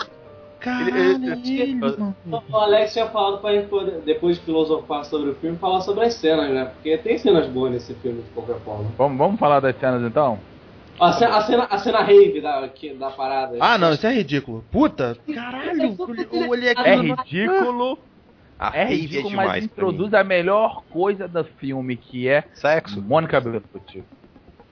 Caralho, 0.59 0.89
Ele- 0.97 1.29
é 1.29 1.31
ele- 1.33 1.61
ele, 1.61 1.75
mano. 1.75 2.15
O 2.51 2.57
Alex 2.57 2.93
tinha 2.93 3.07
falado 3.07 3.39
pra 3.39 3.53
gente 3.53 3.67
poder, 3.67 4.01
depois 4.05 4.37
de 4.37 4.43
filosofar 4.43 5.05
sobre 5.05 5.29
o 5.31 5.35
filme, 5.35 5.57
falar 5.57 5.81
sobre 5.81 6.05
as 6.05 6.13
cenas, 6.15 6.49
né? 6.51 6.65
Porque 6.65 6.97
tem 6.97 7.17
cenas 7.17 7.47
boas 7.47 7.71
nesse 7.71 7.93
filme, 7.95 8.21
de 8.21 8.29
qualquer 8.29 8.57
forma. 8.63 8.85
Vamos, 8.97 9.17
vamos 9.17 9.39
falar 9.39 9.59
das 9.59 9.75
cenas 9.79 10.01
então? 10.03 10.39
A 10.99 11.13
cena, 11.13 11.37
a 11.37 11.41
cena, 11.41 11.67
a 11.69 11.77
cena 11.77 11.99
rave 12.01 12.41
da, 12.41 12.67
que- 12.69 12.93
da 12.95 13.09
parada. 13.11 13.55
Ah, 13.59 13.77
não, 13.77 13.93
isso 13.93 14.05
é 14.07 14.13
ridículo. 14.13 14.63
Puta, 14.71 15.15
caralho, 15.33 15.95
eu 16.31 16.41
eu 16.41 16.49
olhei 16.49 16.69
aqui 16.71 16.81
É 16.89 16.95
no- 16.95 17.03
ridículo. 17.03 17.99
A 18.59 18.75
É 18.75 18.83
rave 18.85 18.95
ridículo, 19.01 19.29
demais 19.29 19.49
mas 19.49 19.63
introduz 19.65 20.11
mim. 20.11 20.17
a 20.17 20.23
melhor 20.23 20.83
coisa 20.89 21.27
do 21.27 21.43
filme, 21.43 21.95
que 21.95 22.27
é 22.27 22.43
Sexo. 22.53 23.01
Mônica 23.01 23.39
Bellucci. 23.39 24.03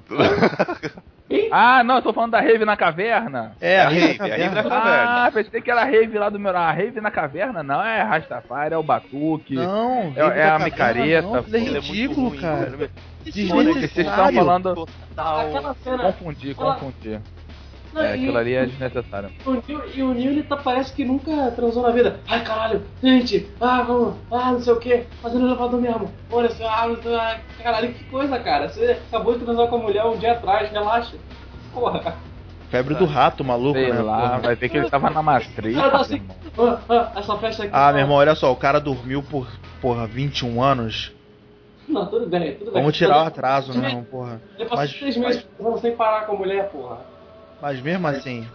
Ah, 1.51 1.83
não, 1.83 1.95
eu 1.95 2.01
tô 2.03 2.13
falando 2.13 2.31
da 2.33 2.39
Rave 2.39 2.65
na 2.65 2.77
caverna. 2.77 3.53
É, 3.59 3.81
a 3.81 3.89
rave, 3.89 4.21
a 4.21 4.25
rave 4.27 4.49
na 4.55 4.63
caverna. 4.63 5.25
Ah, 5.25 5.31
pensei 5.33 5.59
que 5.59 5.71
era 5.71 5.81
a 5.81 5.85
Rave 5.85 6.19
lá 6.19 6.29
do 6.29 6.39
meu. 6.39 6.55
A 6.55 6.71
Rave 6.71 7.01
na 7.01 7.09
caverna 7.09 7.63
não, 7.63 7.83
é 7.83 8.01
Rastafari, 8.03 8.75
é 8.75 8.77
o 8.77 8.83
Batuque. 8.83 9.55
Não, 9.55 10.13
É- 10.15 10.39
é 10.41 10.49
a 10.49 10.59
micareta, 10.59 11.23
não, 11.27 11.37
é 11.37 11.57
é 11.57 11.59
ridículo, 11.79 12.31
cara. 12.39 12.65
cara. 12.71 12.89
Vocês 13.23 13.35
estão 13.37 13.63
Desnecessário. 13.63 14.35
falando. 14.37 14.75
Total. 14.75 15.39
Aquela 15.47 15.73
cena. 15.83 15.97
Confundi, 16.03 16.55
Ela- 16.57 16.75
confundi. 16.75 17.19
Não, 17.95 18.01
É, 18.03 18.11
e, 18.11 18.13
aquilo 18.23 18.37
ali 18.37 18.53
é 18.53 18.65
desnecessário. 18.65 19.29
o 19.45 19.51
Neil, 19.53 19.81
e 19.95 20.03
o 20.03 20.13
Neil, 20.13 20.31
ele 20.31 20.43
tá, 20.43 20.57
parece 20.57 20.93
que 20.93 21.05
nunca 21.05 21.49
transou 21.51 21.81
na 21.81 21.91
vida. 21.91 22.19
Ai, 22.27 22.43
caralho, 22.43 22.81
gente, 23.01 23.49
ah, 23.61 23.81
vamos, 23.83 24.15
ah, 24.29 24.51
não 24.51 24.59
sei 24.59 24.73
o 24.73 24.79
que, 24.79 25.03
fazendo 25.21 25.47
elevador 25.47 25.79
mesmo. 25.79 26.11
Olha 26.29 26.49
só, 26.49 26.67
ah, 26.67 26.87
não 26.89 27.01
sei, 27.01 27.15
ah, 27.15 27.39
caralho, 27.63 27.93
que 27.93 28.03
coisa, 28.05 28.37
cara. 28.37 28.67
Você 28.67 28.99
acabou 29.07 29.37
de 29.39 29.45
transar 29.45 29.67
com 29.69 29.77
a 29.77 29.79
mulher 29.79 30.05
um 30.05 30.17
dia 30.17 30.33
atrás, 30.33 30.69
relaxa. 30.69 31.15
Porra. 31.73 32.15
Febre 32.69 32.95
do 32.95 33.05
rato, 33.05 33.45
maluco, 33.45 33.79
Sei 33.79 33.93
né? 33.93 34.01
lá, 34.01 34.39
vai 34.39 34.55
ver 34.55 34.67
que 34.67 34.75
ele 34.77 34.89
tava 34.89 35.09
na 35.09 35.21
Matrix, 35.23 35.75
Cara, 35.77 35.91
tá 35.91 35.97
assim, 36.01 36.15
irmão. 36.15 36.35
ah, 36.89 37.11
ah, 37.15 37.19
essa 37.19 37.37
festa 37.37 37.63
aqui. 37.63 37.71
Ah, 37.73 37.91
meu 37.93 38.01
irmão, 38.01 38.17
olha 38.17 38.35
só, 38.35 38.51
o 38.51 38.55
cara 38.57 38.81
dormiu 38.81 39.23
por, 39.23 39.47
porra, 39.81 40.05
21 40.05 40.61
anos. 40.61 41.13
Não, 41.87 42.05
tudo 42.07 42.25
bem, 42.27 42.55
tudo 42.55 42.71
bem. 42.71 42.81
Vamos 42.81 42.97
tirar 42.97 43.17
o 43.17 43.19
Mas- 43.19 43.27
atraso, 43.27 43.77
né, 43.79 43.87
irmão, 43.89 44.03
porra. 44.03 44.41
Ele 44.57 44.67
passou 44.67 44.77
Mas- 44.83 44.91
seis 44.99 45.15
meses 45.15 45.47
casando 45.57 45.77
sem 45.79 45.95
parar 45.95 46.25
com 46.25 46.35
a 46.35 46.39
mulher, 46.39 46.67
porra. 46.69 46.97
Mas 47.61 47.81
mesmo 47.81 48.07
assim, 48.07 48.47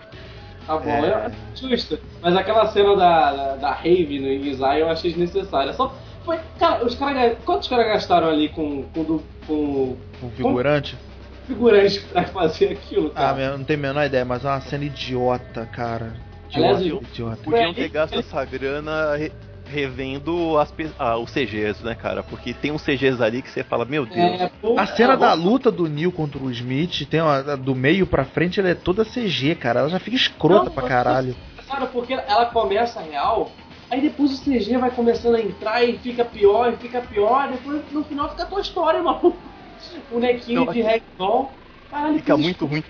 Tá 0.66 0.77
bom, 0.77 0.90
É. 0.90 1.09
é, 1.09 1.31
justo. 1.56 1.98
Mas 2.22 2.36
aquela 2.36 2.66
cena 2.70 2.94
da, 2.97 3.32
da, 3.32 3.56
da 3.56 3.72
Rave 3.72 4.18
no 4.20 4.55
Zion 4.55 4.72
eu 4.74 4.89
achei 4.89 5.10
desnecessária. 5.10 5.72
Só 5.72 5.93
foi. 6.24 6.39
Cara, 6.59 6.85
os 6.85 6.94
caras. 6.94 7.36
Quantos 7.44 7.66
caras 7.68 7.86
gastaram 7.86 8.28
ali 8.28 8.48
com. 8.51 8.85
com, 8.94 9.20
com 9.47 9.97
o 10.22 10.31
figurante. 10.36 10.97
figurantes 11.47 11.98
pra 12.05 12.24
fazer 12.27 12.66
aquilo, 12.72 13.10
Ah, 13.16 13.20
cara? 13.22 13.35
meu, 13.36 13.59
não 13.59 13.64
tenho 13.64 13.78
a 13.81 13.82
menor 13.82 14.05
ideia, 14.06 14.24
mas 14.24 14.44
é 14.44 14.48
uma 14.48 14.60
cena 14.60 14.85
idiota, 14.85 15.66
cara. 15.66 16.12
Aliás, 16.55 16.81
Idiota, 16.81 17.05
eu- 17.05 17.09
idiota. 17.10 17.36
Podiam 17.43 17.74
ter 17.74 17.89
gasto 17.89 18.18
essa 18.18 18.44
grana 18.44 19.16
revendo 19.71 20.59
as, 20.59 20.73
ah, 20.99 21.17
os 21.17 21.31
CGs, 21.33 21.83
né, 21.85 21.95
cara? 21.95 22.23
Porque 22.23 22.53
tem 22.53 22.71
uns 22.73 22.83
CGs 22.83 23.23
ali 23.23 23.41
que 23.43 23.51
você 23.51 23.63
fala, 23.65 23.85
meu 23.85 24.05
Deus. 24.05 24.41
É, 24.41 24.51
A 24.77 24.87
cena 24.87 25.15
é, 25.15 25.17
da 25.17 25.33
luta 25.33 25.71
do 25.71 25.87
Neil 25.89 26.11
contra 26.13 26.39
o 26.43 26.51
Smith, 26.51 27.07
tem 27.09 27.21
uma, 27.21 27.57
do 27.57 27.75
meio 27.75 28.07
pra 28.07 28.25
frente, 28.25 28.59
ela 28.61 28.69
é 28.71 28.75
toda 28.75 29.05
CG, 29.05 29.55
cara. 29.55 29.81
Ela 29.81 29.89
já 29.89 29.99
fica 30.01 30.17
escrota 30.17 30.65
Não, 30.67 30.73
pra 30.73 30.83
você- 30.83 30.89
caralho. 30.89 31.37
Sabe, 31.67 31.87
porque 31.93 32.13
ela 32.15 32.47
começa 32.47 33.01
real, 33.01 33.53
aí 33.89 34.01
depois 34.01 34.33
o 34.33 34.43
CG 34.45 34.77
vai 34.77 34.91
começando 34.91 35.37
a 35.37 35.41
entrar 35.41 35.85
e 35.85 35.97
fica 35.99 36.25
pior, 36.25 36.73
e 36.73 36.77
fica 36.77 37.01
pior, 37.01 37.49
e 37.49 37.53
depois 37.53 37.83
no 37.93 38.03
final 38.05 38.29
fica 38.31 38.43
a 38.43 38.47
tua 38.47 38.61
história, 38.61 39.01
mano. 39.05 39.37
Bonequinho 40.11 40.65
Não, 40.67 40.73
de 40.73 40.83
ragdoll. 40.83 41.53
Caralho, 41.91 42.15
Fica 42.17 42.35
que 42.35 42.43
muito 42.43 42.67
ruim. 42.67 42.85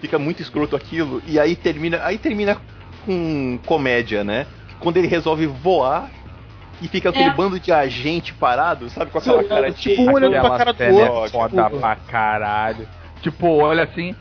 Fica 0.00 0.18
muito 0.18 0.40
escroto 0.40 0.74
aquilo. 0.74 1.22
E 1.26 1.38
aí 1.38 1.54
termina. 1.54 2.00
Aí 2.02 2.16
termina 2.18 2.56
com 3.04 3.58
comédia, 3.66 4.24
né? 4.24 4.46
Quando 4.78 4.96
ele 4.96 5.06
resolve 5.06 5.46
voar 5.46 6.10
e 6.80 6.88
fica 6.88 7.10
aquele 7.10 7.30
É. 7.30 7.34
bando 7.34 7.58
de 7.60 7.70
agente 7.72 8.32
parado, 8.34 8.88
sabe? 8.90 9.10
Com 9.10 9.18
aquela 9.18 9.44
cara 9.44 9.70
de. 9.70 9.80
Tipo, 9.80 10.02
um 10.02 10.12
olhando 10.12 10.32
pra 10.40 10.58
cara 10.58 10.72
do 10.72 10.82
é 10.82 10.90
outro. 10.90 11.30
foda 11.30 11.64
tipo, 11.64 11.78
pra 11.78 11.96
caralho. 11.96 12.88
Tipo, 13.22 13.46
olha 13.58 13.82
assim. 13.84 14.14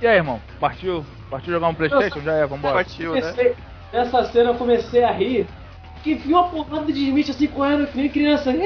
E 0.00 0.06
aí, 0.06 0.16
irmão? 0.16 0.40
Partiu? 0.60 1.04
Partiu 1.30 1.52
jogar 1.52 1.68
um 1.68 1.74
Playstation? 1.74 2.20
Já 2.20 2.32
é, 2.34 2.46
vambora. 2.46 2.74
Partiu, 2.74 3.12
né? 3.14 3.20
comecei, 3.20 3.54
nessa 3.92 4.24
cena 4.26 4.50
eu 4.50 4.54
comecei 4.54 5.02
a 5.04 5.10
rir. 5.10 5.46
Que 6.04 6.14
viu 6.14 6.38
a 6.38 6.44
porrada 6.44 6.92
de 6.92 7.08
Smith 7.08 7.28
assim 7.28 7.48
correndo 7.48 7.86
que 7.88 7.98
nem 7.98 8.08
criança. 8.08 8.52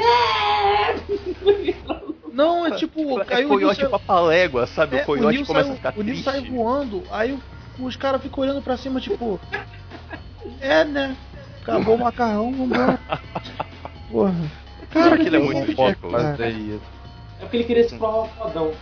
Não, 2.33 2.67
é 2.67 2.71
tipo, 2.73 3.21
É 3.21 3.25
caiu 3.25 3.49
coiote 3.49 3.87
papalégua, 3.89 4.67
sabe? 4.67 4.97
é, 4.99 5.03
o 5.03 5.05
coiote 5.07 5.35
Neil 5.35 5.47
começa 5.47 5.65
saiu- 5.65 5.73
a 5.75 5.77
ficar 5.77 5.91
O 5.91 6.03
triste. 6.05 6.23
sai 6.25 6.41
voando, 6.43 7.03
aí 7.11 7.33
o- 7.33 7.85
os 7.85 7.97
caras 7.97 8.23
ficam 8.23 8.43
olhando 8.45 8.63
pra 8.63 8.77
cima, 8.77 9.01
tipo. 9.01 9.39
É, 10.61 10.85
né? 10.85 11.17
Acabou 11.63 11.95
o 11.95 11.99
macarrão, 11.99 12.53
vambora. 12.53 12.99
Porra. 14.11 14.35
Cara, 14.91 15.15
aquilo 15.15 15.37
é 15.37 15.41
que 15.41 15.47
muito 15.47 15.75
foda, 15.75 15.89
ridículo. 15.89 16.13
cara. 16.13 16.31
Fazer 16.37 16.51
isso. 16.51 16.83
É 17.39 17.43
porque 17.43 17.57
ele 17.57 17.65
queria 17.65 17.89
se 17.89 17.97
provar 17.97 18.29
fodão. 18.29 18.73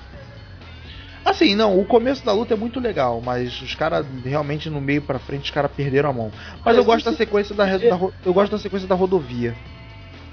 Assim, 1.25 1.55
não, 1.55 1.79
o 1.79 1.85
começo 1.85 2.25
da 2.25 2.33
luta 2.33 2.55
é 2.55 2.57
muito 2.57 2.81
legal, 2.81 3.21
mas 3.21 3.61
os 3.61 3.75
caras 3.75 4.07
realmente 4.25 4.71
no 4.71 4.81
meio 4.81 5.03
pra 5.03 5.19
frente 5.19 5.45
os 5.45 5.51
caras 5.51 5.71
perderam 5.71 6.11
a 6.11 6.13
mão. 6.13 6.33
Mas 6.65 6.77
eu 6.77 6.85
gosto 6.85 7.05
da 7.11 7.17
sequência 7.17 7.55
da, 7.55 7.65
da 7.65 7.99
eu 8.25 8.33
gosto 8.33 8.53
da 8.53 8.59
sequência 8.59 8.89
da 8.89 8.95
rodovia. 8.95 9.55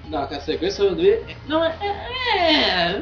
Não, 0.10 0.26
que 0.26 0.36
a 0.36 0.40
sequência 0.40 0.84
eu 0.84 0.96
vi. 0.96 1.20
Não, 1.48 1.64
é. 1.64 1.76
é... 2.38 3.02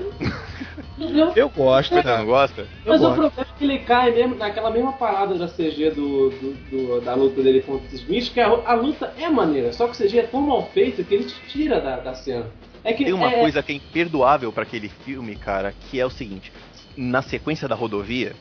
Entendeu? 0.98 1.34
Eu 1.36 1.50
gosto, 1.50 1.94
Você 1.94 2.02
não 2.04 2.26
gosta? 2.26 2.62
Eu 2.86 2.92
Mas 2.94 3.02
o 3.02 3.04
gosto. 3.06 3.16
problema 3.16 3.34
é 3.38 3.58
que 3.58 3.64
ele 3.64 3.80
cai 3.80 4.12
mesmo 4.12 4.36
naquela 4.36 4.70
mesma 4.72 4.94
parada 4.94 5.36
da 5.36 5.48
CG 5.48 5.92
do, 5.92 6.30
do- 6.30 6.54
do- 6.70 7.02
da 7.02 7.14
luta 7.16 7.42
dele 7.42 7.62
contra 7.62 7.88
o 7.92 7.96
Smith, 7.96 8.32
que 8.34 8.40
a, 8.40 8.48
a 8.48 8.74
luta 8.76 9.14
é 9.18 9.30
maneira, 9.30 9.74
só 9.74 9.88
que 9.88 9.94
o 9.94 9.96
CG 9.96 10.20
é 10.20 10.28
tão 10.28 10.42
mal 10.42 10.64
feito 10.72 11.04
que 11.04 11.14
ele 11.14 11.26
te 11.26 11.36
tira 11.48 11.82
da, 11.82 11.98
da 12.00 12.14
cena. 12.14 12.46
É 12.84 12.94
que 12.94 13.04
Tem 13.04 13.14
uma 13.14 13.32
é, 13.32 13.42
coisa 13.42 13.64
que 13.64 13.72
é 13.72 13.76
imperdoável 13.76 14.54
pra 14.54 14.64
aquele 14.64 14.88
filme, 14.90 15.36
cara, 15.36 15.74
que 15.74 16.00
é 16.00 16.06
o 16.06 16.10
seguinte: 16.10 16.52
na 16.96 17.22
sequência 17.22 17.68
da 17.68 17.76
rodovia, 17.76 18.36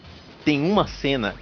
tem 0.45 0.61
uma 0.61 0.87
cena 0.87 1.35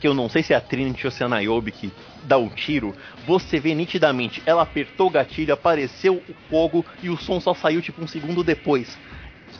que 0.00 0.08
eu 0.08 0.14
não 0.14 0.28
sei 0.28 0.42
se 0.42 0.52
é 0.52 0.56
a 0.56 0.60
Trinity 0.60 1.06
ou 1.06 1.10
se 1.10 1.22
é 1.22 1.26
a 1.26 1.28
Niobe 1.28 1.70
que 1.72 1.92
dá 2.22 2.38
um 2.38 2.48
tiro. 2.48 2.94
Você 3.26 3.60
vê 3.60 3.74
nitidamente, 3.74 4.42
ela 4.46 4.62
apertou 4.62 5.08
o 5.08 5.10
gatilho, 5.10 5.52
apareceu 5.54 6.24
o 6.26 6.34
fogo 6.48 6.86
e 7.02 7.08
o 7.10 7.16
som 7.16 7.40
só 7.40 7.54
saiu 7.54 7.80
tipo 7.82 8.02
um 8.02 8.06
segundo 8.06 8.42
depois. 8.42 8.98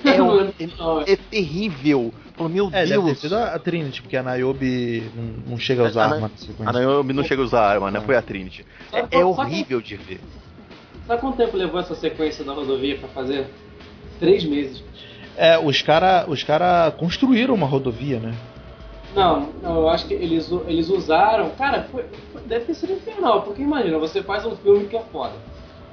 É, 0.04 0.10
é, 1.10 1.12
é 1.12 1.16
terrível. 1.16 2.12
Fala, 2.36 2.48
meu 2.48 2.66
É, 2.68 2.84
deve 2.84 2.88
ter 2.94 3.02
Deus. 3.02 3.18
sido 3.20 3.36
a 3.36 3.58
Trinity, 3.58 4.02
porque 4.02 4.16
a 4.16 4.22
Niobe 4.22 5.10
não, 5.14 5.52
não 5.52 5.58
chega 5.58 5.82
a 5.82 5.86
usar 5.86 6.02
A 6.04 6.14
arma 6.14 6.30
na 6.58 6.70
A. 6.70 6.72
Niobe 6.72 7.12
não 7.12 7.24
chega 7.24 7.40
a 7.42 7.44
usar 7.44 7.60
arma, 7.62 7.90
né? 7.90 8.00
Foi 8.00 8.16
a 8.16 8.22
Trinity. 8.22 8.66
É, 8.92 9.00
Sabe 9.00 9.16
é 9.16 9.24
horrível 9.24 9.80
de 9.80 9.96
ver. 9.96 10.20
Sabe 11.06 11.20
quanto 11.20 11.36
tempo 11.36 11.56
levou 11.56 11.80
essa 11.80 11.94
sequência 11.94 12.44
da 12.44 12.52
rodovia 12.52 12.98
pra 12.98 13.08
fazer? 13.08 13.46
Três 14.18 14.44
meses. 14.44 14.82
É, 15.36 15.58
os 15.58 15.82
caras 15.82 16.26
os 16.28 16.42
cara 16.42 16.90
construíram 16.90 17.54
uma 17.54 17.66
rodovia, 17.66 18.18
né? 18.18 18.34
Não, 19.14 19.48
não, 19.62 19.76
eu 19.80 19.88
acho 19.88 20.06
que 20.06 20.14
eles, 20.14 20.50
eles 20.66 20.88
usaram. 20.90 21.50
Cara, 21.50 21.84
foi- 21.90 22.04
foi- 22.32 22.42
deve 22.42 22.66
ter 22.66 22.74
sido 22.74 22.92
infernal, 22.92 23.42
porque 23.42 23.62
imagina, 23.62 23.98
você 23.98 24.22
faz 24.22 24.44
um 24.44 24.56
filme 24.56 24.86
que 24.86 24.96
é 24.96 25.02
foda. 25.12 25.34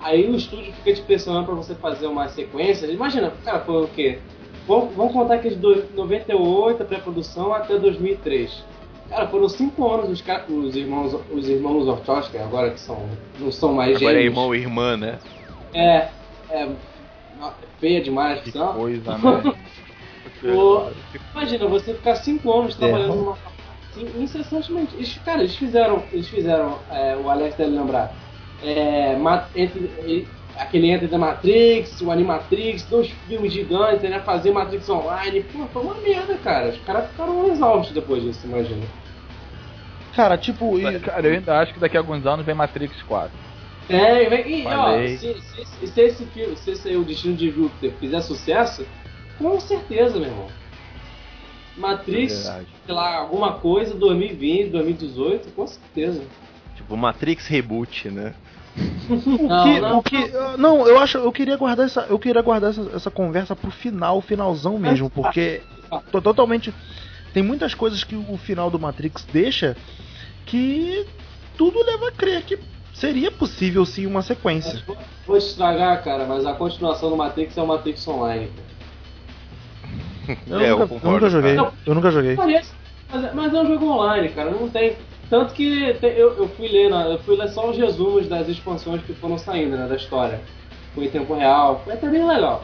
Aí 0.03 0.29
o 0.29 0.35
estúdio 0.35 0.73
fica 0.73 0.93
te 0.93 1.01
pressionando 1.01 1.45
pra 1.45 1.55
você 1.55 1.73
fazer 1.75 2.07
uma 2.07 2.27
sequência. 2.27 2.85
Imagina, 2.87 3.31
cara, 3.43 3.61
foi 3.61 3.83
o 3.83 3.87
quê? 3.87 4.19
Vamos, 4.67 4.93
vamos 4.95 5.13
contar 5.13 5.37
que 5.39 5.47
é 5.47 5.51
de 5.51 5.55
do- 5.57 5.85
98 5.95 6.83
a 6.83 6.85
pré-produção 6.85 7.53
até 7.53 7.77
2003. 7.77 8.63
Cara, 9.09 9.27
foram 9.27 9.47
cinco 9.47 9.87
anos 9.91 10.09
os, 10.09 10.21
os 10.49 10.75
irmãos 10.75 11.13
os 11.31 11.47
irmãos 11.47 11.87
Orchowski, 11.87 12.37
agora 12.37 12.71
que 12.71 12.79
são 12.79 13.07
não 13.39 13.51
são 13.51 13.73
mais 13.73 13.95
Agora 13.97 14.13
é 14.13 14.23
gêmeos. 14.23 14.37
irmão 14.37 14.55
e 14.55 14.59
irmã, 14.59 14.97
né? 14.97 15.19
É, 15.73 16.07
é, 16.49 16.63
é 16.63 16.69
feia 17.79 18.01
demais, 18.01 18.41
Que 18.41 18.51
coisa, 18.73 19.17
né? 19.17 19.53
Pô, 20.41 20.87
imagina, 21.33 21.67
você 21.67 21.93
ficar 21.93 22.15
cinco 22.15 22.51
anos 22.51 22.75
trabalhando 22.75 23.13
É. 23.13 23.15
numa 23.15 23.37
assim, 23.91 24.21
incessantemente. 24.21 24.95
Eles, 24.95 25.17
cara, 25.23 25.39
eles 25.41 25.55
fizeram, 25.55 26.03
eles 26.11 26.27
fizeram, 26.27 26.79
é, 26.89 27.15
o 27.15 27.29
Alex 27.29 27.55
deve 27.55 27.71
lembrar, 27.71 28.13
é, 28.63 29.15
entre, 29.55 30.27
aquele 30.57 30.89
Entre 30.89 31.07
da 31.07 31.17
Matrix, 31.17 31.99
o 32.01 32.11
Animatrix, 32.11 32.83
dois 32.85 33.09
filmes 33.27 33.51
gigantes, 33.51 34.01
né? 34.09 34.19
Fazer 34.19 34.51
Matrix 34.51 34.87
Online, 34.89 35.43
pô, 35.43 35.65
foi 35.67 35.81
uma 35.81 35.95
merda, 35.95 36.37
cara. 36.37 36.69
Os 36.69 36.79
caras 36.79 37.09
ficaram 37.09 37.51
exaustos 37.51 37.93
depois 37.93 38.23
disso, 38.23 38.45
imagina. 38.47 38.85
Cara, 40.15 40.37
tipo, 40.37 40.77
e- 40.79 40.99
Cara, 40.99 41.27
eu 41.27 41.33
ainda 41.33 41.59
acho 41.59 41.73
que 41.73 41.79
daqui 41.79 41.97
a 41.97 41.99
alguns 41.99 42.25
anos 42.25 42.45
vem 42.45 42.55
Matrix 42.55 43.01
4. 43.03 43.31
É, 43.89 44.23
e, 44.23 44.29
vem- 44.29 44.61
e, 44.61 44.65
ó, 44.67 44.69
Falei. 44.69 45.17
se, 45.17 45.35
se, 45.41 45.87
se 45.87 46.01
esse 46.01 46.25
filme, 46.27 46.55
se 46.55 46.71
esse 46.71 46.87
aí, 46.87 46.95
o 46.95 47.03
Destino 47.03 47.35
de 47.35 47.49
Júpiter 47.51 47.91
fizer 47.99 48.21
sucesso, 48.21 48.85
com 49.37 49.59
certeza, 49.59 50.19
meu 50.19 50.29
irmão. 50.29 50.47
Matrix, 51.75 52.43
Verdade. 52.43 52.67
sei 52.85 52.95
lá, 52.95 53.15
alguma 53.17 53.53
coisa, 53.53 53.95
2020, 53.95 54.69
2018, 54.69 55.51
com 55.55 55.65
certeza. 55.67 56.21
Tipo, 56.75 56.95
Matrix 56.95 57.47
Reboot, 57.47 58.09
né? 58.09 58.33
O 59.09 59.47
Não, 59.47 59.63
que, 59.63 59.79
não. 59.81 59.97
o 59.99 60.03
que, 60.03 60.27
não, 60.57 60.87
eu 60.87 60.97
acho, 60.99 61.17
eu 61.17 61.31
queria 61.31 61.57
guardar 61.57 61.85
essa, 61.85 62.01
eu 62.09 62.17
queria 62.17 62.41
guardar 62.41 62.71
essa, 62.71 62.89
essa 62.93 63.11
conversa 63.11 63.55
pro 63.55 63.69
final, 63.71 64.21
finalzão 64.21 64.77
mesmo, 64.79 65.09
porque 65.09 65.61
tô 66.11 66.21
totalmente 66.21 66.73
tem 67.33 67.43
muitas 67.43 67.73
coisas 67.73 68.03
que 68.03 68.15
o 68.15 68.37
final 68.37 68.69
do 68.69 68.79
Matrix 68.79 69.25
deixa 69.31 69.75
que 70.45 71.05
tudo 71.57 71.83
leva 71.83 72.07
a 72.09 72.11
crer 72.11 72.43
que 72.43 72.57
seria 72.93 73.31
possível 73.31 73.85
sim 73.85 74.05
uma 74.05 74.21
sequência. 74.21 74.81
Vou- 75.25 75.37
estragar, 75.37 76.03
cara, 76.03 76.25
mas 76.25 76.45
a 76.45 76.53
continuação 76.53 77.09
do 77.09 77.17
Matrix 77.17 77.57
é 77.57 77.61
o 77.61 77.67
Matrix 77.67 78.07
Online. 78.07 78.49
Eu, 80.47 80.59
É, 80.59 80.69
eu 80.71 80.77
nunca, 80.79 80.83
eu 80.83 80.87
concordo, 80.87 81.09
nunca 81.15 81.29
joguei, 81.29 81.55
cara. 81.55 81.71
eu 81.85 81.95
nunca 81.95 82.11
joguei. 82.11 82.35
Mas, 82.35 83.33
mas 83.33 83.53
é 83.53 83.61
um 83.61 83.67
jogo 83.67 83.85
online, 83.85 84.29
cara, 84.29 84.51
não 84.51 84.69
tem. 84.69 84.95
Tanto 85.33 85.55
que 85.55 85.97
eu, 86.03 86.37
eu 86.37 86.47
fui 86.49 86.67
ler, 86.67 86.91
na- 86.91 87.07
eu 87.07 87.17
fui 87.17 87.35
ler 87.35 87.49
só 87.49 87.67
os 87.67 87.75
resumos 87.75 88.27
das 88.27 88.47
expansões 88.47 89.01
que 89.01 89.13
foram 89.15 89.35
saindo, 89.35 89.75
né, 89.75 89.87
da 89.87 89.95
história. 89.95 90.39
Foi 90.93 91.05
em 91.05 91.09
tempo 91.09 91.33
real, 91.33 91.81
foi 91.83 91.93
até 91.93 92.07
bem 92.07 92.23
legal. 92.23 92.63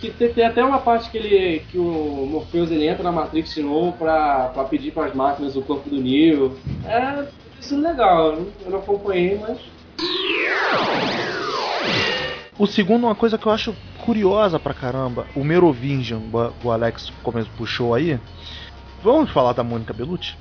Que 0.00 0.10
tem, 0.10 0.32
tem 0.32 0.44
até 0.44 0.64
uma 0.64 0.80
parte 0.80 1.08
que 1.10 1.16
ele. 1.16 1.60
que 1.70 1.78
o 1.78 2.26
Morpheus 2.28 2.72
ele 2.72 2.88
entra 2.88 3.04
na 3.04 3.12
Matrix 3.12 3.54
de 3.54 3.62
novo 3.62 3.92
pra, 3.92 4.50
pra 4.52 4.64
pedir 4.64 4.90
pras 4.90 5.14
máquinas 5.14 5.54
o 5.54 5.62
corpo 5.62 5.88
do 5.88 6.00
Neo. 6.00 6.58
É. 6.84 7.24
Isso 7.60 7.76
é 7.76 7.78
legal, 7.78 8.32
eu 8.32 8.70
não- 8.70 8.78
acompanhei, 8.80 9.38
mas. 9.38 9.58
O 12.58 12.66
segundo, 12.66 13.04
uma 13.06 13.14
coisa 13.14 13.38
que 13.38 13.46
eu 13.46 13.52
acho 13.52 13.72
curiosa 14.04 14.58
pra 14.58 14.74
caramba, 14.74 15.24
o 15.36 15.44
Merovingian, 15.44 16.20
o- 16.64 16.70
Alex 16.72 17.12
come- 17.22 17.44
puxou 17.56 17.94
aí. 17.94 18.18
Vamos 19.04 19.30
falar 19.30 19.52
da 19.52 19.62
Mônica 19.62 19.92
Bellucci? 19.92 20.36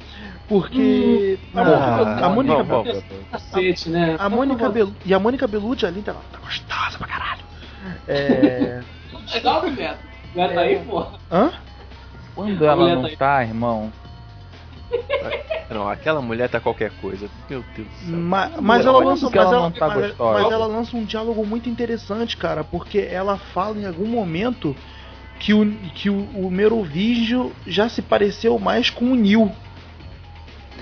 Porque 0.52 1.40
Ah, 1.56 2.26
a 2.26 2.30
Mônica. 2.30 2.66
Cacete, 3.32 3.90
né? 3.90 4.18
A 4.20 4.28
Mônica 4.28 4.68
Bellucci, 4.68 4.98
e 5.06 5.14
a 5.14 5.20
Mônica 5.20 5.48
Bellucci 5.48 5.86
ali 5.86 6.02
tá, 6.02 6.14
tá 6.14 6.40
gostosa 6.40 6.98
pra 6.98 7.08
caralho. 7.08 7.42
É. 8.06 8.82
Legal, 9.34 9.62
Beto. 9.62 10.00
Beto 10.36 10.60
aí, 10.60 10.80
porra. 10.80 11.14
Hã? 11.32 11.54
Quando 12.36 12.66
ela 12.66 12.96
não 12.96 13.16
tá 13.16 13.38
aí. 13.38 13.48
irmão. 13.48 13.94
Não, 15.72 15.88
aquela 15.88 16.22
mulher 16.22 16.50
tá 16.50 16.60
qualquer 16.60 16.92
coisa. 17.00 17.30
Meu 17.50 17.64
Deus 17.74 17.88
do 17.88 17.94
céu. 18.10 18.18
Ma- 18.18 18.52
Mas, 18.60 18.86
ela 18.86 19.00
lança, 19.00 19.30
mas, 19.34 19.36
ela 19.36 19.72
tá 19.72 19.88
mas- 19.88 20.16
mas 20.18 20.52
ela 20.52 20.66
lança 20.66 20.98
um 20.98 21.06
diálogo 21.06 21.46
muito 21.46 21.70
interessante, 21.70 22.36
cara, 22.36 22.62
porque 22.62 23.00
ela 23.00 23.38
fala 23.38 23.80
em 23.80 23.86
algum 23.86 24.06
momento 24.06 24.76
que 25.40 25.54
o, 25.54 25.66
que 25.96 26.10
o, 26.10 26.18
o 26.36 26.52
Merovingio 26.52 27.54
já 27.66 27.88
se 27.88 28.02
pareceu 28.02 28.60
mais 28.60 28.90
com 28.90 29.14
o 29.14 29.16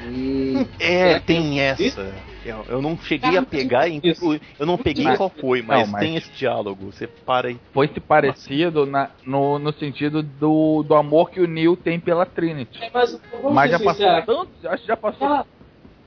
Neil. 0.10 0.68
É, 0.80 1.20
tem 1.20 1.60
essa. 1.60 2.12
Eu, 2.46 2.66
eu 2.70 2.82
não 2.82 2.98
cheguei 2.98 3.38
a 3.38 3.44
pegar. 3.44 3.88
Eu 3.90 4.66
não 4.66 4.78
peguei 4.78 5.04
Mas- 5.04 5.18
qual 5.18 5.30
foi, 5.30 5.62
mas, 5.62 5.82
não, 5.86 5.88
mas- 5.92 6.02
tem 6.02 6.16
esse 6.16 6.32
diálogo. 6.32 6.92
Você 6.92 7.06
para 7.08 7.52
e. 7.52 7.60
Foi 7.74 7.88
se 7.88 8.00
parecido 8.00 8.86
na, 8.86 9.10
no, 9.26 9.60
no 9.60 9.72
sentido 9.74 10.24
do, 10.24 10.84
do 10.84 10.96
amor 10.96 11.30
que 11.30 11.40
o 11.42 11.48
Neil 11.48 11.76
tem 11.76 12.00
pela 12.00 12.26
Trinity. 12.26 12.84
É, 12.84 12.90
Mas 12.94 13.20
Mas 13.52 13.72
já 13.72 13.80
passou 13.80 14.06
tanto. 14.26 14.50
Acho 14.68 14.82
que 14.82 14.88
já 14.88 14.98
passou. 14.98 15.28
Aquela, 15.28 15.46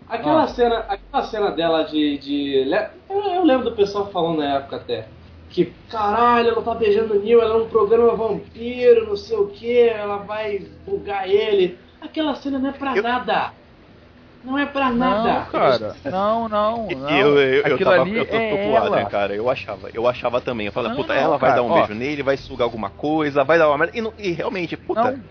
aquela 0.08 0.42
Ah. 0.44 0.48
cena, 0.48 0.78
aquela 0.88 1.22
cena 1.24 1.50
dela 1.50 1.82
de, 1.84 2.18
de 2.18 2.54
eu, 3.08 3.16
eu 3.34 3.44
lembro 3.44 3.70
do 3.70 3.76
pessoal 3.76 4.10
falando 4.10 4.38
na 4.38 4.56
época 4.56 4.76
até 4.76 5.06
que 5.50 5.70
caralho, 5.90 6.48
ela 6.48 6.62
tá 6.62 6.74
beijando 6.74 7.12
o 7.12 7.20
Neil, 7.22 7.42
ela 7.42 7.56
é 7.56 7.58
um 7.62 7.68
programa 7.68 8.14
vampiro, 8.16 9.06
não 9.06 9.16
sei 9.16 9.36
o 9.36 9.48
que, 9.48 9.80
ela 9.80 10.16
vai 10.16 10.66
bugar 10.86 11.28
ele. 11.28 11.76
Aquela 12.00 12.34
cena 12.34 12.58
não 12.58 12.70
é 12.70 12.72
pra 12.72 12.96
Eu- 12.96 13.02
nada. 13.02 13.52
Não 14.44 14.58
é 14.58 14.66
pra 14.66 14.90
nada. 14.90 15.32
Não, 15.40 15.44
cara. 15.46 15.96
Não, 16.04 16.48
não. 16.48 16.86
não. 16.90 17.10
eu, 17.10 17.38
eu, 17.38 17.62
eu 17.62 17.74
Aquilo 17.74 17.90
tava 17.90 18.02
ali 18.02 18.16
eu 18.16 18.26
tô 18.26 18.34
é 18.36 18.72
ela. 18.72 18.96
né, 18.96 19.04
cara? 19.04 19.34
Eu 19.34 19.48
achava, 19.48 19.88
eu 19.94 20.08
achava 20.08 20.40
também. 20.40 20.66
Eu 20.66 20.72
falei, 20.72 20.90
Não, 20.90 20.96
puta, 20.96 21.14
não, 21.14 21.20
ela 21.20 21.38
vai 21.38 21.50
cara, 21.50 21.62
dar 21.62 21.66
um 21.66 21.70
ó. 21.70 21.74
beijo 21.74 21.94
nele, 21.94 22.22
vai 22.22 22.36
sugar 22.36 22.64
alguma 22.64 22.90
coisa, 22.90 23.44
vai 23.44 23.56
dar 23.58 23.68
uma 23.68 23.78
merda. 23.78 23.96
E, 23.96 24.00
não- 24.00 24.12
e 24.18 24.32
realmente, 24.32 24.76
puta, 24.76 25.12
Não. 25.12 25.22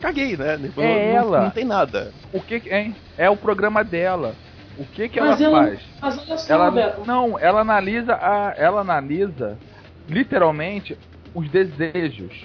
caguei, 0.00 0.36
né? 0.36 0.56
Não, 0.56 0.82
É 0.84 1.12
não- 1.12 1.18
ela. 1.18 1.40
não 1.42 1.50
tem 1.50 1.64
nada. 1.64 2.12
O 2.32 2.40
que 2.40 2.62
hein? 2.70 2.94
É 3.18 3.28
o 3.28 3.36
programa 3.36 3.82
dela. 3.82 4.34
O 4.78 4.84
que 4.84 5.08
que 5.08 5.18
ela 5.18 5.30
mas 5.32 5.40
ela, 5.40 5.58
faz? 5.64 5.80
mas 6.00 6.14
só, 6.42 6.54
Ela 6.54 6.70
não, 7.04 7.38
ela 7.38 7.60
analisa 7.60 8.14
a, 8.14 8.54
ela 8.56 8.80
analisa 8.80 9.58
literalmente 10.08 10.96
os 11.34 11.48
desejos. 11.50 12.44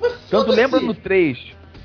Tanto 0.00 0.46
Foda-se. 0.46 0.56
lembra 0.56 0.80
no 0.80 0.94
3. 0.94 1.38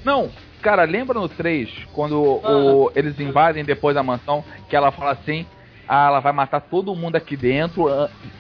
Não, 0.04 0.30
cara, 0.62 0.84
lembra 0.84 1.20
no 1.20 1.28
3 1.30 1.70
quando 1.94 2.42
Ah. 2.44 2.50
o- 2.52 2.92
eles 2.96 3.20
invadem 3.20 3.64
depois 3.66 3.96
a 3.98 4.04
mansão 4.04 4.44
que 4.70 4.76
ela 4.76 4.92
fala 4.92 5.12
assim: 5.12 5.46
"Ah, 5.88 6.08
ela 6.08 6.20
vai 6.20 6.32
matar 6.32 6.62
todo 6.62 6.96
mundo 6.96 7.16
aqui 7.16 7.36
dentro, 7.36 7.88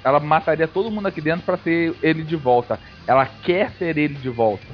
ela 0.03 0.19
mataria 0.19 0.67
todo 0.67 0.91
mundo 0.91 1.07
aqui 1.07 1.21
dentro 1.21 1.45
pra 1.45 1.57
ter 1.57 1.95
ele 2.01 2.23
de 2.23 2.35
volta. 2.35 2.79
Ela 3.07 3.25
quer 3.25 3.71
ter 3.73 3.97
ele 3.97 4.15
de 4.15 4.29
volta." 4.29 4.65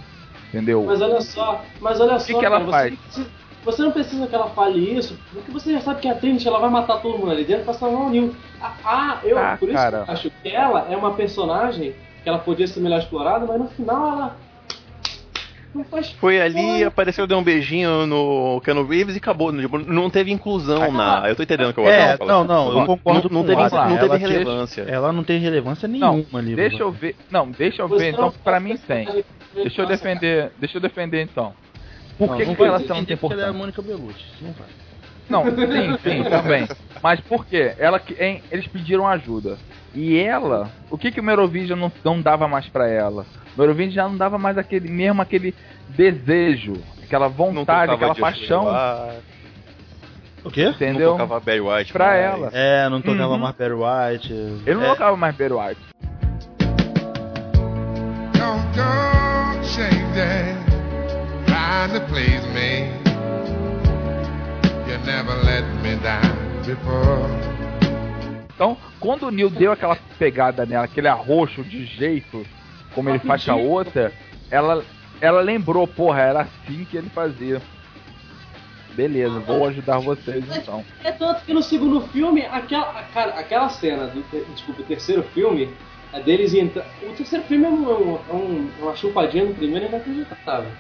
Entendeu? 0.50 0.84
Mas 0.84 1.02
olha 1.02 1.20
só, 1.22 1.62
mas 1.82 2.00
olha 2.00 2.18
só, 2.20 2.40
que 2.40 2.46
ela 2.46 2.60
cara, 2.60 2.72
faz? 2.72 2.86
Você, 2.86 2.92
não 2.92 2.98
precisa- 2.98 3.30
você 3.66 3.82
não 3.82 3.92
precisa 3.92 4.28
que 4.28 4.36
ela 4.36 4.50
fale 4.52 4.98
isso, 4.98 5.20
porque 5.34 5.52
você 5.52 5.74
já 5.74 5.82
sabe 5.82 6.00
que 6.02 6.08
a 6.08 6.16
Trinity 6.16 6.48
ela 6.48 6.60
vai 6.60 6.70
matar 6.70 6.98
todo 7.02 7.18
mundo 7.18 7.32
ali 7.32 7.44
dentro 7.44 7.66
pra 7.66 7.74
salvar 7.74 8.02
o 8.08 8.10
Neil. 8.10 8.34
Ah, 8.62 8.74
ah, 8.86 9.20
eu, 9.24 9.38
Ah, 9.38 9.58
por 9.60 9.68
isso 9.68 9.78
cara. 9.78 10.04
que 10.06 10.10
eu 10.10 10.14
acho 10.14 10.32
que 10.32 10.50
ela 10.50 10.88
é 10.90 10.96
uma 10.96 11.14
personagem 11.14 11.94
que 12.24 12.30
ela 12.30 12.40
podia 12.40 12.68
ser 12.68 12.80
melhor 12.80 13.00
explorada, 13.00 13.46
mas 13.46 13.60
no 13.60 13.68
final 13.68 14.08
ela 14.08 14.36
não 15.76 15.84
faz 15.84 16.10
Foi 16.14 16.42
ali, 16.42 16.84
apareceu, 16.84 17.28
deu 17.28 17.38
um 17.38 17.44
beijinho 17.44 18.06
no 18.08 18.62
Keanu 18.64 18.86
Reeves 18.88 19.16
e 19.16 19.18
acabou. 19.18 19.52
Tipo, 19.56 19.78
Não 19.78 20.10
teve 20.10 20.32
inclusão 20.32 20.92
na. 20.92 21.28
Eu 21.30 21.36
tô 21.36 21.44
entendendo 21.44 21.70
o 21.70 21.74
que 21.74 21.80
eu 21.80 21.88
É, 21.88 22.18
falando. 22.18 22.48
não, 22.48 22.72
não, 22.72 22.80
eu 22.80 22.86
concordo 22.86 23.30
não, 23.30 23.42
com 23.42 23.48
teve, 23.48 23.62
Adam. 23.62 23.90
não 23.90 23.98
teve 23.98 24.06
Ela 24.06 24.18
relevância. 24.18 24.82
Ela 24.84 25.12
não 25.12 25.24
tem 25.24 25.40
relevância 25.40 25.88
Não, 25.88 26.14
nenhuma 26.18 26.40
ali. 26.40 26.56
Deixa 26.56 26.82
eu 26.82 26.92
ver. 26.92 27.16
Não, 27.30 27.50
deixa 27.52 27.82
eu 27.82 27.88
ver. 27.88 28.12
não 28.14 28.28
Então, 28.30 28.34
pra 28.44 28.60
mim 28.60 28.78
tem. 28.78 29.08
Deixa 29.54 29.82
eu 29.82 29.86
defender, 29.88 30.52
deixa 30.58 30.78
eu 30.78 30.82
defender 30.82 31.22
então. 31.22 31.54
Por 32.18 32.30
Não, 32.30 32.38
que, 32.38 32.46
não 32.46 32.56
que 32.56 32.64
ela 32.64 32.80
não 32.80 32.80
tem 32.80 32.88
defender 32.88 33.18
porque 33.18 33.34
ela 33.34 33.42
é 33.44 33.46
a 33.46 33.50
importância? 33.50 33.82
Mônica 33.82 33.82
Bellucci. 33.82 34.26
Não 34.42 34.52
vai. 34.54 34.68
Não, 35.30 35.44
sim, 35.46 35.98
sim, 36.04 36.24
também. 36.24 36.68
Mas 37.02 37.20
por 37.22 37.46
quê? 37.46 37.74
Ela 37.80 38.02
hein, 38.20 38.42
eles 38.52 38.68
pediram 38.68 39.08
ajuda. 39.08 39.58
E 39.94 40.18
ela, 40.20 40.70
o 40.90 40.98
que 40.98 41.12
que 41.12 41.20
o 41.20 41.24
Merovingian 41.24 41.76
não, 41.76 41.92
não 42.04 42.22
dava 42.22 42.48
mais 42.48 42.68
pra 42.68 42.88
ela? 42.88 43.26
O 43.56 43.60
Merovingian 43.62 43.92
já 44.04 44.10
não 44.10 44.18
dava 44.18 44.38
mais 44.38 44.58
aquele 44.58 44.90
mesmo 44.90 45.22
aquele 45.22 45.56
desejo, 45.90 46.74
aquela 47.04 47.28
vontade, 47.28 47.92
aquela 47.94 48.14
paixão, 48.14 48.66
O 50.44 50.52
quê? 50.52 50.66
entendeu? 50.66 51.12
Não 51.18 51.18
tocava 51.28 51.40
Barry 51.40 51.62
White 51.62 51.94
Pra 51.94 52.06
mais. 52.08 52.24
ela. 52.24 52.50
É, 52.54 52.90
não 52.90 53.02
tocava 53.02 53.34
Uhum. 53.34 53.40
mais 53.40 53.56
Barry 53.56 53.74
White. 53.74 54.34
Ele 54.66 54.76
não 54.76 54.84
é, 54.84 54.90
tocava 54.90 55.18
mais 55.18 55.36
Barry 55.36 55.54
White. 55.54 55.82
Don't 58.34 58.68
go 58.76 59.16
Então, 68.56 68.78
quando 69.00 69.24
o 69.28 69.32
Neil 69.32 69.50
deu 69.50 69.72
aquela 69.72 69.98
pegada 70.18 70.66
nela, 70.66 70.86
aquele 70.86 71.08
arroxo 71.08 71.64
de 71.64 71.86
jeito, 71.86 72.46
como 72.94 73.10
ele 73.10 73.20
faz 73.20 73.44
com 73.46 73.52
a 73.52 73.56
outra, 73.56 74.14
ela, 74.50 74.84
ela 75.22 75.42
lembrou, 75.42 75.86
porra, 75.88 76.22
era 76.22 76.42
assim 76.42 76.86
que 76.86 76.98
ele 76.98 77.10
fazia. 77.10 77.62
Beleza, 78.94 79.40
vou 79.42 79.68
ajudar 79.68 80.00
vocês 80.00 80.46
então. 80.56 80.86
É 81.04 81.12
tanto 81.12 81.44
que 81.44 81.54
no 81.54 81.62
segundo 81.62 82.00
filme, 82.08 82.46
aquela, 82.46 82.94
cara, 83.14 83.32
aquela 83.34 83.68
cena, 83.70 84.08
do, 84.08 84.24
desculpa, 84.54 84.82
o 84.82 84.86
terceiro 84.86 85.22
filme, 85.34 85.70
a 86.14 86.20
deles 86.20 86.54
entra. 86.54 86.86
O 87.04 87.12
terceiro 87.12 87.44
filme 87.44 87.66
é, 87.66 87.70
um, 87.70 88.16
é 88.30 88.34
um- 88.34 88.70
é 88.80 88.84
uma 88.84 88.96
chupadinha 88.96 89.44
no 89.44 89.54
primeiro 89.54 89.86
inacreditável. 89.88 90.72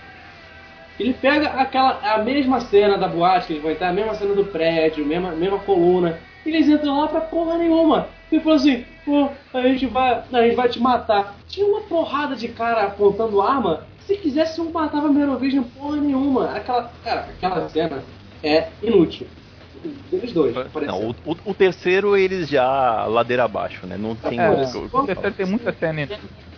Ele 1.00 1.14
pega 1.14 1.48
aquela 1.48 2.00
a 2.02 2.20
mesma 2.20 2.62
cena 2.62 2.98
da 2.98 3.08
boate 3.08 3.48
que 3.48 3.54
eles 3.54 3.64
vão 3.64 3.72
entrar, 3.72 3.90
a 3.90 3.94
mesma 3.94 4.16
cena 4.16 4.34
do 4.34 4.46
prédio, 4.46 5.06
mesma, 5.06 5.32
mesma 5.32 5.60
coluna, 5.60 6.20
eles 6.46 6.68
entram 6.68 7.00
lá 7.00 7.08
pra 7.08 7.22
porra 7.22 7.58
nenhuma. 7.58 8.08
E 8.32 8.40
falam 8.40 8.58
assim, 8.58 8.86
pô, 9.04 9.30
a 9.54 9.62
gente 9.64 9.86
vai. 9.88 10.24
A 10.32 10.42
gente 10.44 10.56
vai 10.56 10.70
te 10.70 10.80
matar. 10.80 11.36
Tinha 11.48 11.66
uma 11.66 11.82
porrada 11.82 12.36
de 12.36 12.48
cara 12.48 12.84
apontando 12.84 13.42
arma. 13.42 13.86
Se 14.06 14.16
quisesse, 14.16 14.62
um 14.62 14.72
matava 14.72 15.10
Merovingian 15.10 15.64
porra 15.64 15.98
nenhuma. 15.98 16.52
Aquela. 16.52 16.92
Cara, 17.04 17.28
aquela 17.36 17.70
cena 17.70 18.04
é 18.44 18.68
inútil. 18.82 19.28
Deles 20.10 20.34
dois. 20.34 20.56
Não, 20.88 21.10
o, 21.10 21.32
o- 21.32 21.52
o 21.52 21.54
terceiro 21.54 22.16
eles 22.18 22.48
já 22.50 23.06
ladeira 23.06 23.44
abaixo, 23.44 23.86
né? 23.86 23.98
Não 23.98 24.16
tem 24.16 24.40
É, 24.40 24.50
outro. 24.50 24.90
o 24.92 25.06
terceiro 25.06 25.36
tem 25.36 25.46
muita 25.46 25.74
cena 25.74 26.08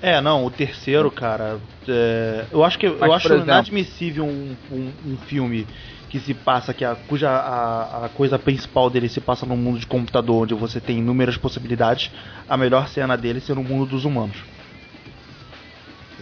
É, 0.02 0.22
não, 0.22 0.46
o 0.46 0.52
terceiro, 0.52 1.10
cara. 1.12 1.60
é, 1.88 2.48
eu 2.52 2.64
acho 2.64 2.78
que 2.78 2.86
eu 2.86 2.98
Mas, 3.00 3.14
acho 3.14 3.28
por 3.28 3.32
exemplo- 3.36 3.52
inadmissível 3.54 4.26
um, 4.26 4.56
um, 4.70 4.94
um 5.14 5.18
filme 5.18 5.68
que 6.10 6.20
se 6.20 6.34
passa, 6.34 6.74
que 6.74 6.86
a, 6.86 6.96
cuja 6.96 7.30
a, 7.30 8.06
a 8.06 8.10
coisa 8.10 8.38
principal 8.40 8.90
dele 8.90 9.10
se 9.10 9.20
passa 9.20 9.46
no 9.46 9.58
mundo 9.58 9.80
de 9.80 9.88
computador, 9.88 10.44
onde 10.44 10.54
você 10.54 10.80
tem 10.80 11.00
inúmeras 11.00 11.36
possibilidades, 11.38 12.12
a 12.48 12.56
melhor 12.56 12.88
cena 12.88 13.18
dele 13.18 13.40
ser 13.42 13.56
no 13.56 13.64
mundo 13.64 13.86
dos 13.88 14.06
humanos. 14.06 14.38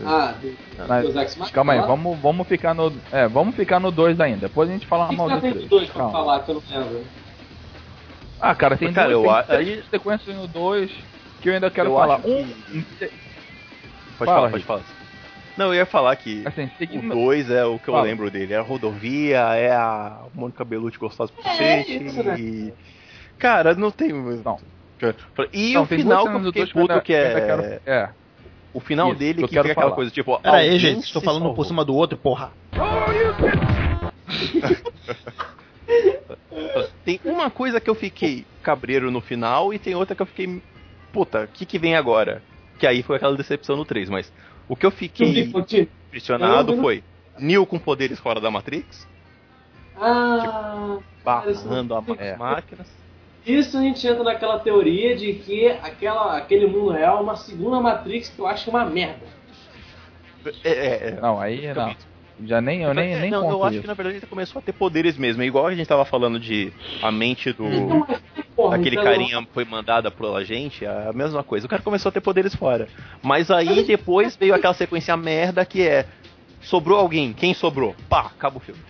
Ah, 0.04 0.34
do, 0.42 0.58
Mas, 0.88 1.04
Deus 1.04 1.16
Ex 1.16 1.36
Machina 1.38 1.56
calma 1.56 1.74
aí, 1.74 1.80
lá? 1.80 1.86
vamos, 1.88 2.20
vamos 2.20 2.48
ficar 2.48 2.74
no. 2.74 2.92
É, 3.12 3.28
vamos 3.28 3.56
ficar 3.56 3.80
no 3.80 3.92
2 3.92 4.20
ainda. 4.20 4.48
Depois 4.48 4.70
a 4.70 4.74
gente 4.74 4.86
fala 4.88 5.08
que 5.08 5.16
mal 5.16 5.28
que 5.28 5.36
do 5.36 5.42
tem 5.42 5.52
3. 5.54 5.70
dois 5.70 5.90
pra 5.90 6.10
falar 6.10 6.40
que 6.42 6.52
eu 6.52 6.56
não 6.56 6.64
lembro? 6.70 7.06
Ah, 8.42 8.54
cara, 8.54 8.76
tem 8.78 8.92
Cara, 8.92 9.14
duas, 9.14 9.38
eu 9.40 9.46
tem 9.46 9.58
aí- 9.58 9.84
sequências 9.90 10.36
no 10.36 10.48
2 10.48 10.92
que 11.42 11.50
eu 11.50 11.54
ainda 11.54 11.72
quero 11.72 11.90
Eu 11.90 11.96
falar. 11.96 12.18
Um, 12.26 12.46
que- 12.46 12.86
Fala, 13.06 13.12
Pode 14.18 14.32
falar, 14.32 14.48
Rick. 14.48 14.52
pode 14.52 14.64
falar. 14.66 14.82
Não, 15.58 15.68
eu 15.68 15.74
ia 15.76 15.86
falar 15.86 16.16
que 16.18 16.44
assim, 16.46 16.66
o 16.66 16.72
seguindo. 16.78 17.10
2 17.16 17.50
é 17.50 17.64
o 17.66 17.80
que 17.80 17.88
eu 17.90 17.94
Fala. 17.94 18.06
lembro 18.06 18.30
dele. 18.30 18.54
É 18.54 18.58
a 18.58 18.62
rodovia, 18.62 19.40
é 19.56 19.72
a 19.72 20.24
Mônica 20.34 20.64
Bellucci 20.66 20.98
gostosa 21.00 21.32
pro 21.32 21.50
É, 21.50 21.82
isso, 21.82 22.22
né? 22.24 22.38
e... 22.40 22.74
Cara, 23.38 23.74
não 23.76 23.92
tem. 23.92 24.12
Não. 24.12 24.58
E 25.54 25.74
Não, 25.74 25.84
o 25.84 25.86
final 25.86 26.24
que 26.28 26.36
eu 26.36 26.44
fiquei 26.46 26.66
que 26.66 26.74
puto 26.74 27.02
que 27.02 27.14
eu 27.14 27.18
ainda 27.26 27.40
é. 27.40 27.46
quero- 27.46 27.82
É. 27.86 28.10
O 28.76 28.80
final 28.82 29.12
Isso, 29.12 29.20
dele 29.20 29.42
que 29.44 29.48
quero 29.54 29.64
fica 29.64 29.72
aquela 29.72 29.86
falar. 29.86 29.96
coisa, 29.96 30.12
tipo. 30.12 30.38
Pera 30.40 30.58
aí, 30.58 30.78
gente, 30.78 31.06
estou 31.06 31.22
falando 31.22 31.44
salvou. 31.44 31.56
por 31.56 31.66
cima 31.66 31.86
do 31.86 31.96
outro, 31.96 32.18
porra. 32.18 32.52
Tem 37.06 37.20
uma 37.24 37.50
coisa 37.50 37.80
que 37.80 37.90
eu 37.90 37.96
fiquei 37.96 38.46
cabreiro 38.64 39.10
no 39.12 39.22
final 39.22 39.74
e 39.74 39.80
tem 39.80 39.96
outra 39.96 40.14
que 40.16 40.22
eu 40.22 40.26
fiquei. 40.26 40.62
Puta, 41.14 41.44
o 41.44 41.48
que, 41.48 41.66
que 41.66 41.78
vem 41.80 41.96
agora? 41.96 42.42
Que 42.80 42.86
aí 42.88 43.02
foi 43.04 43.16
aquela 43.18 43.38
decepção 43.38 43.78
no 43.78 43.86
3, 43.86 44.10
mas 44.10 44.34
o 44.68 44.76
que 44.76 44.86
eu 44.86 44.92
fiquei 44.92 45.50
impressionado 46.10 46.74
Eu- 46.74 46.82
foi 46.82 47.02
Neo 47.40 47.66
com 47.66 47.80
poderes 47.80 48.20
fora 48.20 48.42
da 48.42 48.50
Matrix, 48.52 49.08
Ah, 49.98 50.74
não- 50.76 51.04
barrando 51.24 51.96
a- 51.96 52.04
É. 52.18 52.34
as 52.34 52.38
máquinas. 52.38 52.88
Isso 53.46 53.78
a 53.78 53.82
gente 53.82 54.06
entra 54.08 54.24
naquela 54.24 54.60
teoria 54.60 55.16
de 55.16 55.34
que 55.34 55.68
aquela, 55.68 56.36
aquele 56.38 56.66
mundo 56.68 56.92
real 56.92 57.20
é 57.20 57.22
uma 57.22 57.36
segunda 57.36 57.80
Matrix 57.80 58.30
que 58.30 58.40
eu 58.40 58.48
acho 58.48 58.70
uma 58.70 58.84
merda. 58.86 59.26
É, 60.64 60.70
é, 60.70 61.08
é. 61.10 61.20
Não, 61.22 61.40
aí 61.40 61.74
não. 61.74 61.96
Já 62.44 62.60
nem, 62.60 62.82
eu 62.82 62.94
nem, 62.94 63.14
É, 63.14 63.20
nem 63.22 63.32
não, 63.32 63.44
conto 63.44 63.54
eu 63.54 63.64
acho 63.64 63.74
isso. 63.76 63.82
que 63.82 63.88
na 63.88 63.94
verdade 63.94 64.18
ele 64.18 64.26
começou 64.26 64.60
a 64.60 64.62
ter 64.62 64.74
poderes 64.74 65.18
mesmo. 65.18 65.42
É 65.42 65.46
igual 65.46 65.68
a 65.68 65.74
gente 65.74 65.88
tava 65.88 66.04
falando 66.04 66.38
de 66.40 66.72
a 67.02 67.10
mente 67.12 67.54
do. 67.54 67.66
Então, 67.66 68.06
mas, 68.08 68.20
porra, 68.56 68.76
Aquele 68.76 68.96
então- 68.98 69.04
carinha 69.06 69.48
foi 69.54 69.64
mandada 69.64 70.12
pela 70.12 70.44
gente, 70.44 70.84
é 70.84 71.08
a 71.10 71.14
mesma 71.14 71.44
coisa. 71.44 71.66
O 71.66 71.70
cara 71.70 71.82
começou 71.82 72.10
a 72.10 72.12
ter 72.12 72.20
poderes 72.22 72.54
fora. 72.54 72.90
Mas 73.24 73.50
aí 73.50 73.84
depois 73.84 74.36
veio 74.36 74.54
aquela 74.54 74.74
sequência 74.74 75.16
merda 75.16 75.66
que 75.66 75.88
é. 75.88 76.06
Sobrou 76.62 77.00
alguém. 77.00 77.32
Quem 77.32 77.54
sobrou? 77.54 77.96
Pá, 78.10 78.22
acaba 78.22 78.58
o 78.58 78.60
filme. 78.60 78.82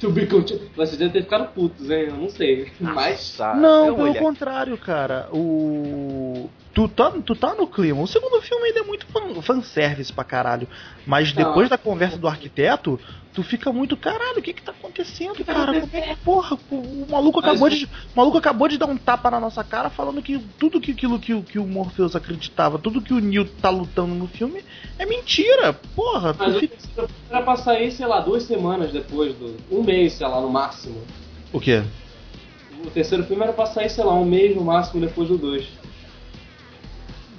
To 0.00 0.10
be 0.10 0.26
continued. 0.26 0.70
Vocês 0.76 0.98
devem 0.98 1.12
ter 1.12 1.22
ficado 1.22 1.52
putos, 1.54 1.90
hein? 1.90 2.06
Eu 2.08 2.16
não 2.16 2.28
sei. 2.28 2.70
Mas. 2.78 3.36
Nossa, 3.38 3.54
Não, 3.54 3.86
eu 3.86 3.94
pelo 3.94 4.08
olhei- 4.08 4.20
contrário, 4.20 4.76
cara. 4.76 5.28
O. 5.32 6.50
Tu 6.76 6.86
tá, 6.88 7.10
tu 7.24 7.34
tá 7.34 7.54
no 7.54 7.66
clima. 7.66 8.02
O 8.02 8.06
segundo 8.06 8.38
filme 8.42 8.66
ainda 8.66 8.80
é 8.80 8.82
muito 8.82 9.06
fan, 9.06 9.40
fanservice 9.40 10.12
pra 10.12 10.22
caralho. 10.24 10.68
Mas 11.06 11.32
depois 11.32 11.70
da 11.70 11.78
conversa 11.78 12.18
do 12.18 12.28
arquiteto, 12.28 13.00
tu 13.32 13.42
fica 13.42 13.72
muito, 13.72 13.96
caralho, 13.96 14.40
o 14.40 14.42
que 14.42 14.52
que 14.52 14.60
tá 14.60 14.72
acontecendo, 14.72 15.42
cara? 15.42 15.80
Como 15.80 15.96
é 15.96 16.00
que, 16.02 16.16
porra, 16.16 16.58
o, 16.70 17.06
maluco 17.10 17.40
acabou 17.40 17.70
de. 17.70 17.86
O 17.86 17.88
maluco 18.14 18.36
acabou 18.36 18.68
de 18.68 18.76
dar 18.76 18.84
um 18.90 18.96
tapa 18.98 19.30
na 19.30 19.40
nossa 19.40 19.64
cara 19.64 19.88
falando 19.88 20.20
que 20.20 20.38
tudo 20.58 20.78
que 20.78 20.90
aquilo 20.92 21.18
que, 21.18 21.32
o- 21.32 21.42
que 21.42 21.58
o 21.58 21.66
Morpheus 21.66 22.14
acreditava, 22.14 22.78
tudo 22.78 23.00
que 23.00 23.14
o 23.14 23.20
Neo 23.20 23.46
tá 23.46 23.70
lutando 23.70 24.14
no 24.14 24.26
filme 24.28 24.62
é 24.98 25.06
mentira. 25.06 25.72
Porra, 25.72 26.34
tu 26.34 26.40
Mas 26.40 26.56
o 26.56 26.60
fica- 26.60 26.76
terceiro 26.76 27.08
filme 27.08 27.24
era 27.30 27.42
pra 27.42 27.56
sair, 27.56 27.90
sei 27.90 28.04
lá, 28.06 28.20
duas 28.20 28.42
semanas 28.42 28.92
depois 28.92 29.34
do. 29.36 29.56
Um 29.70 29.82
mês, 29.82 30.12
sei 30.12 30.26
lá, 30.28 30.42
no 30.42 30.50
máximo. 30.50 31.00
O 31.54 31.58
quê? 31.58 31.82
O 32.84 32.90
terceiro 32.90 33.24
filme 33.24 33.42
era 33.44 33.54
pra 33.54 33.64
sair, 33.64 33.88
sei 33.88 34.04
lá, 34.04 34.12
um 34.12 34.26
mês 34.26 34.54
no 34.54 34.62
máximo 34.62 35.00
depois 35.00 35.26
do 35.30 35.38
dois. 35.38 35.64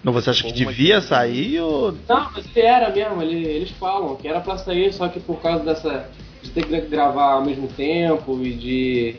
Não, 0.07 0.13
você 0.13 0.29
acha 0.29 0.43
que 0.43 0.53
devia 0.53 0.93
coisa. 0.95 1.07
sair 1.07 1.59
ou. 1.59 1.91
Não, 2.07 2.31
mas 2.34 2.45
ele 2.55 2.65
era 2.65 2.89
mesmo, 2.89 3.21
ele- 3.21 3.45
eles 3.45 3.71
falam 3.71 4.15
que 4.15 4.25
era 4.25 4.39
pra 4.39 4.57
sair, 4.57 4.93
só 4.93 5.09
que 5.09 5.19
por 5.19 5.41
causa 5.41 5.63
dessa. 5.65 6.09
de 6.41 6.51
ter 6.51 6.65
que 6.65 6.79
gravar 6.81 7.34
ao 7.34 7.43
mesmo 7.43 7.67
tempo 7.67 8.39
e 8.41 8.53
de. 8.53 9.15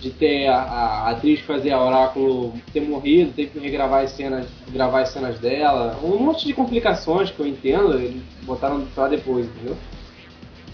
de 0.00 0.10
ter 0.10 0.46
a, 0.46 0.56
a 0.60 1.10
atriz 1.10 1.40
que 1.40 1.46
fazia 1.46 1.74
a 1.74 1.84
oráculo 1.84 2.54
ter 2.72 2.80
morrido, 2.80 3.32
ter 3.32 3.46
que 3.48 3.58
regravar 3.58 4.04
as 4.04 4.12
cenas, 4.12 4.46
gravar 4.68 5.00
as 5.02 5.08
cenas 5.10 5.38
dela, 5.40 5.98
um 6.02 6.16
monte 6.18 6.46
de 6.46 6.52
complicações 6.54 7.30
que 7.30 7.40
eu 7.40 7.46
entendo, 7.46 7.94
eles 7.94 8.22
botaram 8.44 8.86
pra 8.94 9.08
depois, 9.08 9.46
entendeu? 9.46 9.76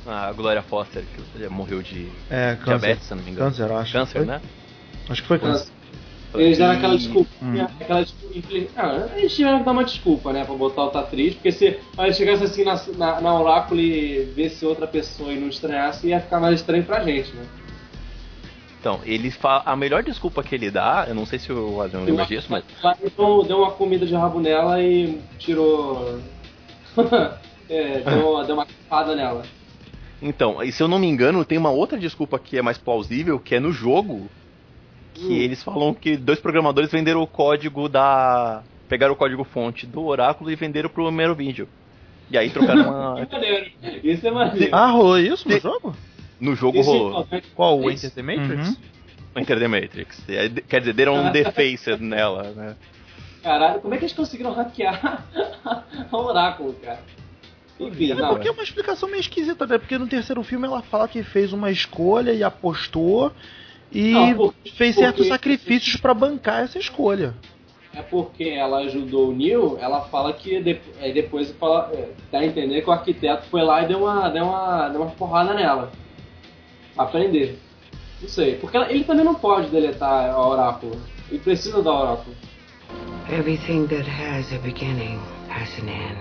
A 0.07 0.31
Glória 0.33 0.63
Foster, 0.63 1.03
que 1.35 1.49
morreu 1.49 1.83
de 1.83 2.09
É, 2.31 2.55
câncer. 2.57 2.65
diabetes, 2.79 3.07
se 3.09 3.15
não 3.15 3.23
me 3.25 3.31
engano. 3.31 3.51
Câncer, 3.51 3.69
eu 3.71 3.77
acho. 3.79 3.93
Câncer, 3.93 4.19
Foi? 4.19 4.27
né? 4.27 4.41
Acho 5.09 5.23
que 5.23 5.29
foi 5.29 5.39
câncer. 5.39 5.73
Eles 6.35 6.59
deram 6.59 6.73
aquela 6.75 6.95
E- 6.95 6.99
desculpa, 6.99 7.31
Hum. 7.43 7.67
aquela 7.81 8.03
desculpa, 8.03 8.39
infeliz- 8.39 8.69
ah, 8.77 9.09
eles 9.17 9.35
tiveram 9.35 9.59
que 9.61 9.65
dar 9.65 9.73
uma 9.73 9.85
desculpa, 9.85 10.33
né, 10.33 10.45
pra 10.45 10.55
botar 10.55 10.83
outra 10.83 11.01
atriz, 11.01 11.35
porque 11.35 11.51
se 11.53 11.79
ela 11.97 12.13
chegasse 12.13 12.45
assim 12.45 12.65
na, 12.65 12.81
na, 12.97 13.21
na 13.21 13.41
oráculo 13.41 13.81
e 13.81 14.25
visse 14.35 14.67
outra 14.67 14.87
pessoa 14.87 15.33
e 15.33 15.39
não 15.41 15.49
estranhasse, 15.49 16.09
ia 16.09 16.21
ficar 16.21 16.39
mais 16.41 16.57
estranho 16.61 16.85
pra 16.85 17.03
gente, 17.03 17.33
né? 17.35 17.47
Então, 18.79 19.01
eles 19.05 19.35
fa... 19.35 19.63
a 19.65 19.75
melhor 19.75 20.03
desculpa 20.03 20.43
que 20.45 20.55
ele 20.55 20.71
dá, 20.71 21.07
eu 21.09 21.15
não 21.15 21.27
sei 21.27 21.39
se 21.39 21.51
o 21.53 21.81
Adriano 21.81 22.07
lembra 22.07 22.25
disso, 22.27 22.47
mas 22.51 22.63
então, 23.03 23.43
deu 23.43 23.59
uma 23.59 23.71
comida 23.73 24.07
de 24.07 24.15
rabo 24.15 24.39
nela 24.39 24.81
e 24.83 25.19
tirou. 25.39 26.21
é, 27.69 27.99
deu, 28.01 28.45
deu 28.45 28.55
uma 28.55 28.67
capada 28.67 29.17
nela. 29.17 29.43
Então, 30.23 30.63
e 30.63 30.71
se 30.71 30.83
eu 30.83 30.89
não 30.89 30.99
me 30.99 31.07
engano, 31.07 31.45
tem 31.45 31.59
uma 31.59 31.71
outra 31.71 31.99
desculpa 31.99 32.39
que 32.39 32.57
é 32.57 32.63
mais 32.63 32.79
plausível, 32.79 33.39
que 33.41 33.55
é 33.55 33.61
no 33.61 33.73
jogo, 33.73 34.31
que 35.19 35.27
Hum. 35.27 35.33
eles 35.33 35.63
falam 35.63 35.95
que 35.95 36.17
dois 36.17 36.39
programadores 36.41 36.91
venderam 36.91 37.23
o 37.23 37.27
código 37.27 37.89
da. 37.89 38.63
pegaram 38.89 39.15
o 39.15 39.17
código 39.17 39.43
fonte 39.45 39.87
do 39.87 40.05
Oráculo 40.05 40.51
e 40.51 40.57
venderam 40.57 40.89
pro 40.89 41.11
Merovingio. 41.11 41.69
E 42.31 42.37
aí 42.37 42.51
trocaram 42.51 42.83
uma. 42.89 43.21
Isso 44.03 44.27
é 44.27 44.31
maneiro. 44.31 44.65
É. 44.67 44.69
Ah, 44.79 44.87
rolou 44.91 45.19
isso 45.19 45.49
no 45.49 45.55
De- 45.55 45.61
jogo? 45.61 45.97
No 46.41 46.55
jogo 46.55 46.79
Isso 46.79 46.91
é 46.91 46.93
rolou. 46.93 47.11
importante. 47.11 47.47
Qual? 47.55 47.81
O 47.81 47.91
Isso. 47.91 48.07
Enter 48.07 48.15
the 48.15 48.23
Matrix? 48.37 48.69
Uhum. 48.69 48.77
Enter 49.39 49.59
the 49.59 49.69
Matrix. 49.69 50.25
Quer 50.69 50.81
dizer, 50.81 50.93
deram 50.93 51.15
um 51.17 51.31
defaced 51.33 52.01
nela, 52.03 52.43
né? 52.55 52.77
Caralho, 53.43 53.81
como 53.81 53.95
é 53.95 53.97
que 53.99 54.05
eles 54.05 54.13
conseguiram 54.17 54.53
hackear 54.53 55.25
a 55.65 56.17
oráculo, 56.17 56.73
cara? 56.75 57.01
Enfim, 57.79 58.11
É 58.13 58.15
não. 58.15 58.31
porque 58.31 58.49
é 58.49 58.51
uma 58.51 58.63
explicação 58.63 59.09
meio 59.09 59.21
esquisita, 59.21 59.67
né? 59.67 59.79
Porque 59.79 59.97
no 59.99 60.07
terceiro 60.07 60.43
filme 60.43 60.67
ela 60.67 60.83
fala 60.83 61.07
que 61.07 61.23
fez 61.23 61.53
uma 61.53 61.71
escolha 61.71 62.33
e 62.33 62.43
apostou 62.43 63.31
e 63.99 64.13
Não, 64.13 64.35
por- 64.35 64.55
fez 64.63 64.75
porque- 64.77 64.93
certos 64.95 65.27
sacrifícios 65.29 65.97
pra 66.01 66.13
bancar 66.15 66.63
essa 66.65 66.79
escolha. 66.79 67.35
É 67.95 68.03
porque 68.03 68.45
ela 68.45 68.81
ajudou 68.81 69.31
o 69.31 69.33
Neil, 69.35 69.79
ela 69.81 70.03
fala 70.03 70.33
que 70.35 70.61
de, 70.61 70.79
aí 71.01 71.15
depois 71.15 71.51
fala, 71.53 71.91
é, 71.95 72.11
dá 72.31 72.41
a 72.41 72.45
entender 72.45 72.83
que 72.83 72.91
o 72.91 72.93
arquiteto 72.93 73.45
foi 73.51 73.63
lá 73.63 73.83
e 73.83 73.87
deu 73.89 74.01
uma, 74.01 74.29
deu 74.29 74.45
uma, 74.45 74.89
deu 74.91 75.01
uma 75.01 75.11
porrada 75.13 75.55
nela. 75.55 75.91
Pra 76.95 77.05
aprender. 77.05 77.59
Não 78.21 78.29
sei. 78.29 78.57
Porque 78.57 78.77
ela- 78.77 78.91
ele 78.91 79.05
também 79.05 79.25
não 79.25 79.35
pode 79.35 79.69
deletar 79.71 80.31
a 80.31 80.47
oráculo. 80.47 81.01
Ele 81.31 81.39
precisa 81.39 81.83
da 81.83 81.91
oráculo. 81.93 82.37
Everything 83.31 83.87
that 83.87 84.09
has 84.09 84.53
a 84.53 84.59
beginning 84.59 85.19
has 85.49 85.71
an 85.79 85.89
end. 85.89 86.19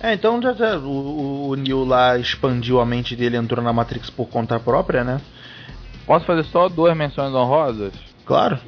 É, 0.00 0.14
então 0.14 0.40
já, 0.40 0.52
já- 0.52 0.78
o, 0.78 1.48
o 1.50 1.54
Neo 1.56 1.84
lá 1.84 2.16
expandiu 2.18 2.80
a 2.80 2.86
mente 2.86 3.16
dele, 3.16 3.36
entrou 3.36 3.62
na 3.64 3.72
Matrix 3.72 4.08
por 4.10 4.26
conta 4.28 4.58
própria, 4.60 5.02
né? 5.02 5.20
Posso 6.06 6.24
fazer 6.24 6.44
só 6.44 6.68
duas 6.68 6.96
menções 6.96 7.34
honrosas? 7.34 7.92
Claro. 8.24 8.58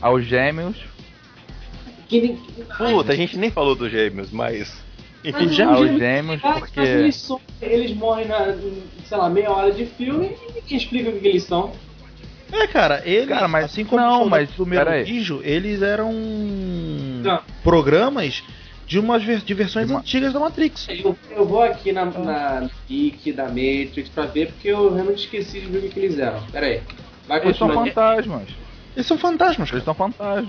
Aos 0.00 0.24
gêmeos. 0.24 0.76
Que 2.08 2.38
Puta, 2.76 3.12
a 3.12 3.16
gente 3.16 3.36
nem 3.38 3.50
falou 3.50 3.74
dos 3.74 3.90
gêmeos, 3.90 4.30
mas. 4.30 4.82
Mas 5.24 5.46
Os 5.46 5.54
gêmeos- 5.54 5.78
Aos 5.90 5.98
gêmeos- 5.98 6.40
porque. 6.40 6.80
eles, 6.80 7.16
são- 7.16 7.40
eles 7.60 7.94
morrem 7.94 8.26
na, 8.26 8.54
sei 9.04 9.16
lá, 9.18 9.28
meia 9.28 9.50
hora 9.50 9.72
de 9.72 9.84
filme 9.84 10.26
e 10.48 10.52
ninguém 10.54 10.76
explica 10.78 11.10
o 11.10 11.12
que, 11.14 11.20
que 11.20 11.28
eles 11.28 11.42
são. 11.44 11.72
É, 12.50 12.66
cara, 12.66 13.02
eles, 13.04 13.28
Cara, 13.28 13.46
mas- 13.46 13.66
assim 13.66 13.84
como 13.84 14.00
não, 14.00 14.22
os 14.24 14.28
mas- 14.30 14.48
do 14.50 14.64
peraí. 14.66 15.04
Merovígio, 15.04 15.40
eles 15.44 15.82
eram 15.82 16.10
Não. 16.12 17.40
programas 17.62 18.42
de 18.88 18.98
umas 18.98 19.22
ver- 19.22 19.42
de 19.42 19.54
versões 19.54 19.86
De 19.86 19.92
uma- 19.92 20.00
antigas 20.00 20.32
da 20.32 20.40
Matrix. 20.40 20.88
Eu, 20.88 21.16
eu 21.30 21.44
vou 21.44 21.62
aqui 21.62 21.92
na, 21.92 22.06
na 22.06 22.70
Wiki 22.90 23.32
da 23.32 23.44
Matrix 23.44 24.08
pra 24.08 24.24
ver, 24.24 24.46
porque 24.52 24.68
eu 24.68 24.92
realmente 24.92 25.24
esqueci 25.24 25.60
de 25.60 25.66
ver 25.66 25.78
o 25.86 25.90
que, 25.90 26.00
eles 26.00 26.18
eram. 26.18 26.42
Pera 26.50 26.66
aí. 26.66 26.80
Vai 27.26 27.42
Eles 27.44 27.56
são 27.58 27.68
fantasmas. 27.70 28.48
Eles 28.96 29.06
são 29.06 29.18
fantasmas, 29.18 29.70
Eles 29.70 29.84
são 29.84 29.94
fantasmas. 29.94 30.48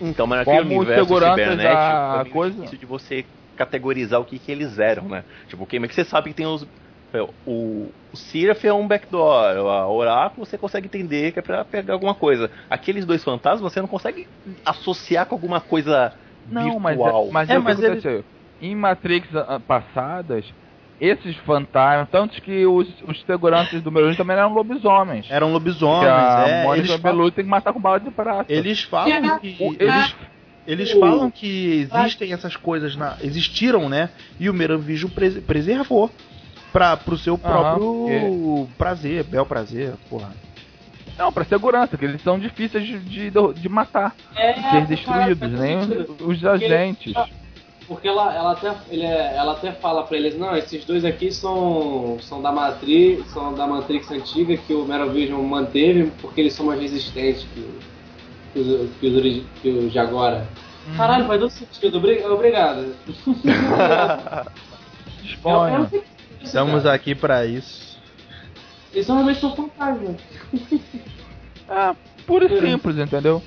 Então, 0.00 0.26
mas 0.26 0.40
naquele 0.40 0.58
Como 0.64 0.76
universo 0.80 1.06
cibernético, 1.14 1.62
da 1.72 2.24
é 2.26 2.30
coisa. 2.30 2.54
difícil 2.56 2.78
de 2.78 2.84
você 2.86 3.24
categorizar 3.56 4.20
o 4.20 4.24
que, 4.24 4.38
que 4.38 4.50
eles 4.52 4.78
eram, 4.78 5.08
né? 5.08 5.24
Tipo, 5.48 5.62
o 5.62 5.66
que 5.66 5.80
que 5.80 5.94
você 5.94 6.04
sabe 6.04 6.30
que 6.30 6.36
tem 6.36 6.46
os. 6.46 6.66
é, 7.14 7.22
O, 7.46 7.88
o 8.12 8.16
Siraf 8.16 8.66
é 8.66 8.72
um 8.74 8.86
backdoor, 8.86 9.70
a 9.70 9.88
Oráculo 9.88 10.44
você 10.44 10.58
consegue 10.58 10.86
entender 10.86 11.32
que 11.32 11.38
é 11.38 11.42
pra 11.42 11.64
pegar 11.64 11.94
alguma 11.94 12.14
coisa. 12.14 12.50
Aqueles 12.68 13.06
dois 13.06 13.22
fantasmas 13.24 13.72
você 13.72 13.80
não 13.80 13.88
consegue 13.88 14.26
associar 14.64 15.24
com 15.24 15.34
alguma 15.36 15.60
coisa 15.60 16.12
Não, 16.50 16.78
mas, 16.80 16.96
virtual. 16.96 17.26
é, 17.26 17.30
mas 17.32 17.50
É, 17.50 17.54
é, 17.54 17.58
o 17.58 17.60
que 17.60 17.64
mas 17.64 17.78
ele- 17.78 17.86
aconteceu. 17.88 18.24
Em 18.60 18.74
Matrix 18.74 19.28
ah, 19.36 19.60
passadas, 19.66 20.44
esses 21.00 21.36
fantasmas, 21.38 22.08
tanto 22.10 22.40
que 22.40 22.64
os, 22.64 22.88
os 23.06 23.22
seguranças 23.24 23.82
do 23.82 23.92
Meruim 23.92 24.14
também 24.14 24.36
eram 24.36 24.54
lobisomens. 24.54 25.26
Eram 25.30 25.48
que 25.48 25.52
lobisomens, 25.52 26.06
a 26.10 26.44
é. 26.48 26.64
Mônica 26.64 26.88
Eles, 26.88 27.00
falam, 27.02 27.30
tem 27.30 27.44
que 27.44 27.50
matar 27.50 27.72
com 27.72 27.80
bala 27.80 28.00
de 28.00 28.10
prata. 28.10 28.50
eles 28.52 28.82
falam 28.82 29.38
que. 29.38 29.56
O- 29.60 29.76
Eles, 29.78 30.14
eles, 30.66 30.92
falam 30.92 31.30
que 31.30 31.86
existem 31.92 32.32
essas 32.32 32.56
coisas 32.56 32.96
na. 32.96 33.16
Existiram, 33.22 33.88
né? 33.90 34.08
E 34.40 34.48
o 34.48 34.54
Merovígio 34.54 35.08
pres- 35.10 35.38
preservou. 35.40 36.10
Pra, 36.72 36.94
pro 36.96 37.16
seu 37.16 37.38
próprio 37.38 38.68
prazer, 38.76 39.24
bel 39.24 39.46
prazer, 39.46 39.94
porra. 40.10 40.30
Não, 41.18 41.32
pra 41.32 41.44
segurança, 41.44 41.96
que 41.96 42.04
eles 42.04 42.22
são 42.22 42.38
difíceis 42.38 42.84
de, 42.86 42.98
de, 42.98 43.30
de 43.54 43.68
matar, 43.68 44.14
É, 44.34 44.52
de 44.52 44.60
ser 44.60 44.68
cara, 44.70 44.84
destruídos, 44.86 45.38
faz 45.38 45.52
nem 45.60 45.80
sentido. 45.82 46.16
os, 46.26 46.44
agentes. 46.44 47.14
Porque 47.88 48.08
ela, 48.08 48.34
ela, 48.34 48.52
até, 48.52 48.74
ele 48.90 49.04
é- 49.04 49.36
ela 49.36 49.52
até 49.52 49.70
fala 49.72 50.02
pra 50.02 50.16
eles, 50.16 50.36
não, 50.36 50.56
esses 50.56 50.84
dois 50.84 51.04
aqui 51.04 51.30
são, 51.32 52.18
são 52.20 52.42
da 52.42 52.50
Matrix, 52.50 53.30
são 53.30 53.54
da 53.54 53.66
Matrix 53.66 54.10
antiga 54.10 54.56
que 54.56 54.74
o 54.74 54.84
Merovision 54.84 55.40
manteve 55.42 56.10
porque 56.20 56.40
eles 56.40 56.52
são 56.52 56.66
mais 56.66 56.80
resistentes 56.80 57.46
que, 57.54 57.64
que, 58.52 58.58
os, 58.58 58.90
que, 58.98 59.06
os, 59.06 59.42
que 59.62 59.68
os 59.68 59.92
de 59.92 59.98
agora. 60.00 60.46
Uhum. 60.88 60.96
Caralho, 60.96 61.26
faz 61.26 61.40
todo 61.40 61.50
sentido, 61.50 61.98
obri- 61.98 62.24
obrigado. 62.24 62.94
Disponha. 65.22 65.88
Estamos 66.42 66.82
cara. 66.82 66.94
aqui 66.94 67.14
pra 67.14 67.46
isso. 67.46 67.85
Eles 68.96 69.06
realmente 69.08 69.40
são 69.40 69.54
fantasmas. 69.54 70.16
É, 71.68 71.96
puro 72.24 72.46
e 72.46 72.60
simples, 72.60 72.96
entendeu? 72.96 73.42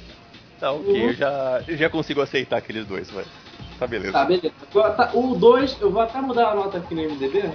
Tá, 0.60 0.74
ok, 0.74 1.06
eu 1.08 1.14
já, 1.14 1.64
eu 1.66 1.78
já 1.78 1.90
consigo 1.90 2.20
aceitar 2.22 2.58
aqueles 2.58 2.86
dois, 2.86 3.10
vai. 3.10 3.24
Tá 3.80 3.88
beleza. 3.88 4.12
Tá, 4.12 4.26
beleza. 4.26 4.52
Tá- 4.74 5.12
O 5.14 5.36
2, 5.36 5.78
eu 5.80 5.90
vou 5.90 6.02
até 6.02 6.20
mudar 6.20 6.50
a 6.52 6.56
nota 6.56 6.80
aqui 6.80 6.94
no 6.94 7.02
MDB. 7.16 7.50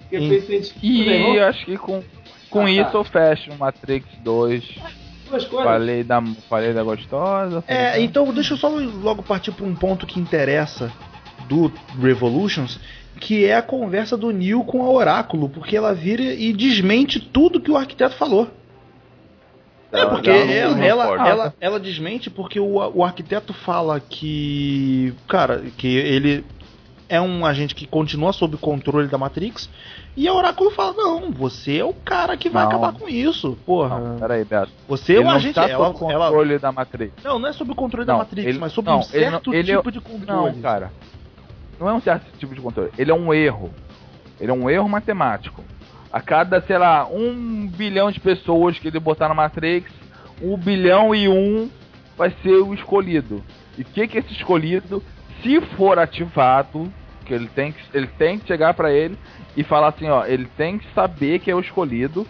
Porque 0.00 0.18
fez 0.28 0.46
sentido. 0.46 0.78
E 0.82 1.04
Bem, 1.04 1.40
acho 1.40 1.64
que 1.66 1.76
com, 1.76 2.02
com 2.48 2.60
Ah, 2.60 2.64
tá. 2.64 2.70
isso 2.70 2.96
eu 2.96 3.04
fecho 3.04 3.50
o 3.52 3.58
Matrix 3.58 4.08
2. 4.20 4.64
Duas 5.28 5.44
coisas. 5.44 5.64
Falei 5.66 6.02
da, 6.02 6.22
falei 6.48 6.72
da 6.72 6.82
gostosa. 6.82 7.60
falei 7.60 7.80
É, 7.82 7.92
da- 7.92 8.00
então 8.00 8.32
deixa 8.32 8.54
eu 8.54 8.58
só 8.58 8.68
logo 8.68 9.22
partir 9.22 9.52
para 9.52 9.66
um 9.66 9.74
ponto 9.74 10.06
que 10.06 10.18
interessa 10.18 10.90
do 11.48 11.70
Revolutions, 12.00 12.80
que 13.20 13.44
é 13.44 13.56
a 13.56 13.62
conversa 13.62 14.16
do 14.16 14.30
Neil 14.30 14.62
com 14.64 14.82
a 14.84 14.90
Oráculo, 14.90 15.48
porque 15.48 15.76
ela 15.76 15.94
vira 15.94 16.22
e 16.22 16.52
desmente 16.52 17.18
tudo 17.20 17.60
que 17.60 17.70
o 17.70 17.76
arquiteto 17.76 18.14
falou. 18.16 18.48
É, 19.92 20.00
Ela- 20.00 20.10
porque 20.10 20.28
ela 20.30 20.44
não- 20.76 20.82
ela, 20.82 21.06
não 21.06 21.12
ela, 21.14 21.28
ela, 21.28 21.54
ela 21.60 21.80
desmente 21.80 22.28
porque 22.28 22.58
o, 22.60 22.74
o 22.94 23.04
arquiteto 23.04 23.52
fala 23.54 24.00
que. 24.00 25.14
Cara, 25.28 25.62
que 25.78 25.86
ele 25.86 26.44
é 27.08 27.20
um 27.20 27.46
agente 27.46 27.74
que 27.74 27.86
continua 27.86 28.32
sob 28.32 28.56
o 28.56 28.58
controle 28.58 29.06
da 29.08 29.16
Matrix. 29.16 29.70
E 30.16 30.26
a 30.26 30.34
Oráculo 30.34 30.70
fala: 30.72 30.92
Não, 30.94 31.30
você 31.30 31.78
é 31.78 31.84
o 31.84 31.92
cara 31.92 32.36
que 32.36 32.48
vai 32.50 32.64
Não. 32.64 32.70
acabar 32.70 32.92
com 32.94 33.08
isso. 33.08 33.56
Porra. 33.64 33.98
Não, 34.00 34.18
peraí, 34.18 34.44
Beto. 34.44 34.72
Você 34.88 35.12
é 35.12 35.16
ele 35.16 35.24
o 35.24 35.28
não 35.28 35.36
agente. 35.36 35.50
está 35.50 35.68
Ela, 35.68 35.92
sob 35.92 36.12
ela- 36.12 36.26
controle 36.26 36.58
da 36.58 36.72
Matrix. 36.72 37.12
Não, 37.24 37.38
não 37.38 37.48
é 37.48 37.52
sob 37.52 37.70
o 37.70 37.74
controle 37.74 38.06
da 38.06 38.16
Matrix, 38.16 38.48
ele- 38.48 38.58
mas 38.58 38.72
sob 38.72 38.90
um 38.90 39.02
certo 39.02 39.54
ele 39.54 39.70
é- 39.70 39.76
tipo 39.76 39.92
de 39.92 40.00
controle. 40.00 40.52
Não, 40.56 40.62
cara. 40.62 40.90
Não 41.78 41.88
é 41.88 41.92
um 41.92 42.00
certo 42.00 42.24
tipo 42.38 42.54
de 42.54 42.60
controle. 42.60 42.90
Ele 42.96 43.10
é 43.10 43.14
um 43.14 43.32
erro. 43.32 43.72
Ele 44.40 44.50
é 44.50 44.54
um 44.54 44.68
erro 44.68 44.88
matemático. 44.88 45.62
A 46.12 46.20
cada, 46.20 46.60
sei 46.62 46.78
lá, 46.78 47.06
um 47.06 47.66
bilhão 47.66 48.10
de 48.10 48.20
pessoas 48.20 48.78
que 48.78 48.88
ele 48.88 49.00
botar 49.00 49.28
na 49.28 49.34
Matrix, 49.34 49.90
um 50.40 50.56
bilhão 50.56 51.14
e 51.14 51.28
um 51.28 51.70
vai 52.16 52.34
ser 52.42 52.56
o 52.62 52.72
escolhido. 52.72 53.42
E 53.76 53.82
o 53.82 53.84
que 53.84 54.08
que 54.08 54.18
esse 54.18 54.32
escolhido, 54.32 55.02
se 55.42 55.60
for 55.76 55.98
ativado, 55.98 56.90
que 57.24 57.34
ele 57.34 57.48
tem 57.48 57.72
que, 57.72 57.80
ele 57.92 58.06
tem 58.06 58.38
que 58.38 58.46
chegar 58.46 58.72
pra 58.72 58.90
ele 58.90 59.18
e 59.56 59.62
falar 59.62 59.88
assim, 59.88 60.08
ó, 60.08 60.24
ele 60.24 60.46
tem 60.56 60.78
que 60.78 60.86
saber 60.94 61.40
que 61.40 61.50
é 61.50 61.54
o 61.54 61.60
escolhido, 61.60 62.26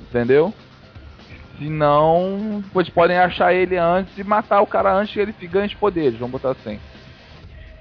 entendeu? 0.00 0.52
Senão, 1.58 2.64
eles 2.74 2.88
podem 2.88 3.18
achar 3.18 3.52
ele 3.52 3.76
antes 3.76 4.16
e 4.16 4.24
matar 4.24 4.62
o 4.62 4.66
cara 4.66 4.92
antes 4.94 5.12
que 5.12 5.20
ele 5.20 5.34
ganhe 5.42 5.66
os 5.66 5.74
poderes, 5.74 6.18
vamos 6.18 6.32
botar 6.32 6.52
assim. 6.52 6.80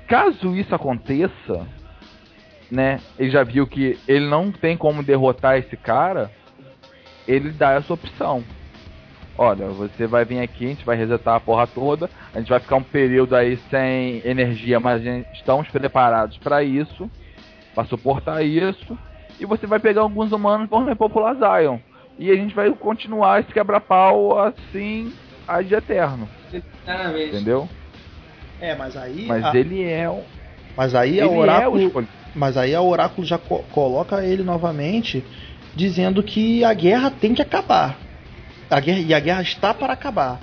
Caso 0.09 0.55
isso 0.55 0.73
aconteça, 0.73 1.67
né, 2.71 2.99
ele 3.17 3.29
já 3.29 3.43
viu 3.43 3.67
que 3.67 3.95
ele 4.07 4.27
não 4.27 4.51
tem 4.51 4.75
como 4.75 5.03
derrotar 5.03 5.57
esse 5.57 5.77
cara, 5.77 6.31
ele 7.27 7.51
dá 7.51 7.73
essa 7.73 7.93
opção. 7.93 8.43
Olha, 9.37 9.67
você 9.67 10.07
vai 10.07 10.25
vir 10.25 10.39
aqui, 10.39 10.65
a 10.65 10.69
gente 10.69 10.83
vai 10.83 10.97
resetar 10.97 11.35
a 11.35 11.39
porra 11.39 11.67
toda, 11.67 12.09
a 12.33 12.39
gente 12.39 12.49
vai 12.49 12.59
ficar 12.59 12.77
um 12.77 12.83
período 12.83 13.35
aí 13.35 13.57
sem 13.69 14.21
energia, 14.25 14.79
mas 14.79 14.99
a 14.99 15.03
gente, 15.03 15.29
estamos 15.31 15.67
preparados 15.69 16.37
para 16.39 16.63
isso, 16.63 17.09
para 17.75 17.85
suportar 17.85 18.43
isso, 18.43 18.97
e 19.39 19.45
você 19.45 19.67
vai 19.67 19.79
pegar 19.79 20.01
alguns 20.01 20.31
humanos 20.31 20.65
e 20.65 20.69
vão 20.71 20.85
repopular 20.85 21.35
Zion. 21.35 21.77
E 22.17 22.31
a 22.31 22.35
gente 22.35 22.55
vai 22.55 22.71
continuar 22.71 23.41
esse 23.41 23.53
quebra-pau 23.53 24.39
assim, 24.39 25.13
a 25.47 25.61
de 25.61 25.75
eterno, 25.75 26.27
Sinceramente. 26.49 27.35
entendeu? 27.35 27.69
É, 28.61 28.75
mas 28.75 28.95
aí. 28.97 29.25
Mas 29.27 29.43
a- 29.45 29.57
ele 29.57 29.83
é 29.83 30.09
o. 30.09 30.21
Mas 30.75 30.95
aí 30.95 31.19
a 31.19 31.25
Ele 31.25 31.33
é 31.33 31.37
o 31.37 31.37
Oráculo. 31.39 31.81
escolhido. 31.87 32.11
mas 32.35 32.57
aí 32.57 32.75
a 32.75 32.81
Oráculo 32.81 33.25
já 33.25 33.37
co- 33.37 33.63
coloca 33.71 34.23
ele 34.25 34.43
novamente, 34.43 35.25
dizendo 35.75 36.21
que 36.23 36.63
a 36.63 36.73
guerra 36.73 37.09
tem 37.11 37.33
que 37.33 37.41
acabar. 37.41 37.97
A 38.69 38.79
guerra, 38.79 38.99
e 38.99 39.13
a 39.13 39.19
guerra 39.19 39.41
está 39.41 39.73
para 39.73 39.93
acabar. 39.93 40.39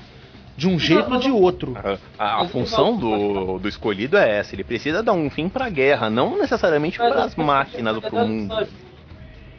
De 0.56 0.66
um 0.66 0.78
jeito 0.78 1.12
ou 1.12 1.20
de 1.20 1.30
outro. 1.30 1.76
A, 2.18 2.42
a 2.42 2.48
função 2.48 2.96
do, 2.96 3.58
do 3.58 3.68
escolhido 3.68 4.16
é 4.16 4.38
essa, 4.38 4.54
ele 4.54 4.64
precisa 4.64 5.02
dar 5.02 5.12
um 5.12 5.28
fim 5.28 5.48
pra 5.50 5.68
guerra, 5.68 6.08
não 6.08 6.38
necessariamente 6.38 6.96
para 6.96 7.24
as 7.24 7.34
máquinas 7.36 7.94
ou 7.96 8.00
pro 8.02 8.26
mundo. 8.26 8.54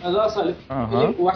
Mas 0.01 0.15
olha 0.15 0.29
só, 0.29 0.41
ele, 0.43 0.55
Aham. 0.69 1.03
ele- 1.03 1.15
o 1.17 1.29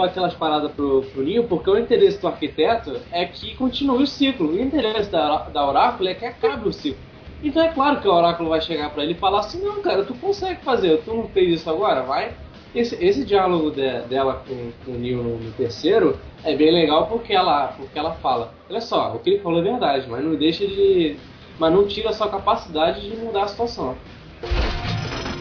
aquelas 0.00 0.32
paradas 0.34 0.70
pro, 0.70 1.02
pro 1.02 1.24
Neo 1.24 1.44
porque 1.44 1.68
o 1.68 1.76
interesse 1.76 2.20
do 2.20 2.28
arquiteto 2.28 3.00
é 3.10 3.24
que 3.24 3.54
continue 3.56 4.04
o 4.04 4.06
ciclo. 4.06 4.50
O 4.52 4.62
interesse 4.62 5.10
da, 5.10 5.38
da 5.48 5.68
Oráculo 5.68 6.08
é 6.08 6.14
que 6.14 6.24
acabe 6.24 6.68
o 6.68 6.72
ciclo. 6.72 7.00
Então 7.42 7.60
é 7.60 7.68
claro 7.68 8.00
que 8.00 8.06
o 8.06 8.12
Oráculo 8.14 8.50
vai 8.50 8.60
chegar 8.60 8.90
pra 8.90 9.02
ele 9.02 9.12
e 9.14 9.16
falar 9.16 9.40
assim: 9.40 9.60
Não, 9.60 9.82
cara, 9.82 10.04
tu 10.04 10.14
consegue 10.14 10.62
fazer, 10.62 11.02
tu 11.04 11.12
não 11.12 11.26
fez 11.28 11.60
isso 11.60 11.68
agora, 11.68 12.02
vai. 12.02 12.32
Esse, 12.72 12.94
esse 13.04 13.24
diálogo 13.24 13.70
de- 13.72 14.00
dela 14.08 14.42
com, 14.48 14.70
com 14.84 14.92
o 14.92 14.98
Neo 14.98 15.22
no, 15.22 15.36
no 15.38 15.50
terceiro 15.52 16.18
é 16.44 16.54
bem 16.56 16.70
legal 16.70 17.06
porque 17.08 17.32
ela, 17.34 17.66
porque 17.76 17.98
ela 17.98 18.12
fala: 18.14 18.54
Olha 18.70 18.80
só, 18.80 19.12
o 19.14 19.18
que 19.18 19.30
ele 19.30 19.40
falou 19.40 19.58
é 19.58 19.62
verdade, 19.62 20.06
mas 20.08 20.24
não 20.24 20.36
deixa 20.36 20.64
de. 20.66 21.16
Mas 21.58 21.72
não 21.72 21.86
tira 21.86 22.10
a 22.10 22.12
sua 22.12 22.28
capacidade 22.28 23.00
de 23.10 23.16
mudar 23.16 23.42
a 23.42 23.48
situação. 23.48 23.94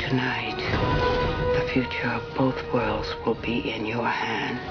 Tonight, 0.10 0.62
the 1.62 1.68
future 1.68 2.08
of 2.08 2.24
both 2.36 2.56
worlds 2.74 3.08
will 3.26 3.36
be 3.36 3.72
in 3.72 3.86
your 3.86 4.06
hands 4.06 4.62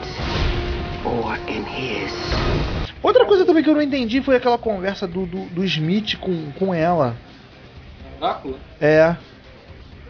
or 1.04 1.36
in 1.48 1.64
his. 1.64 2.10
Outra 3.02 3.24
coisa 3.24 3.44
também 3.46 3.62
que 3.62 3.70
eu 3.70 3.74
não 3.74 3.82
entendi 3.82 4.20
foi 4.20 4.36
aquela 4.36 4.58
conversa 4.58 5.06
do, 5.06 5.24
do, 5.26 5.44
do 5.46 5.64
Smith 5.64 6.16
com, 6.18 6.52
com 6.52 6.74
ela. 6.74 7.16
Oráculo? 8.20 8.58
É. 8.80 9.16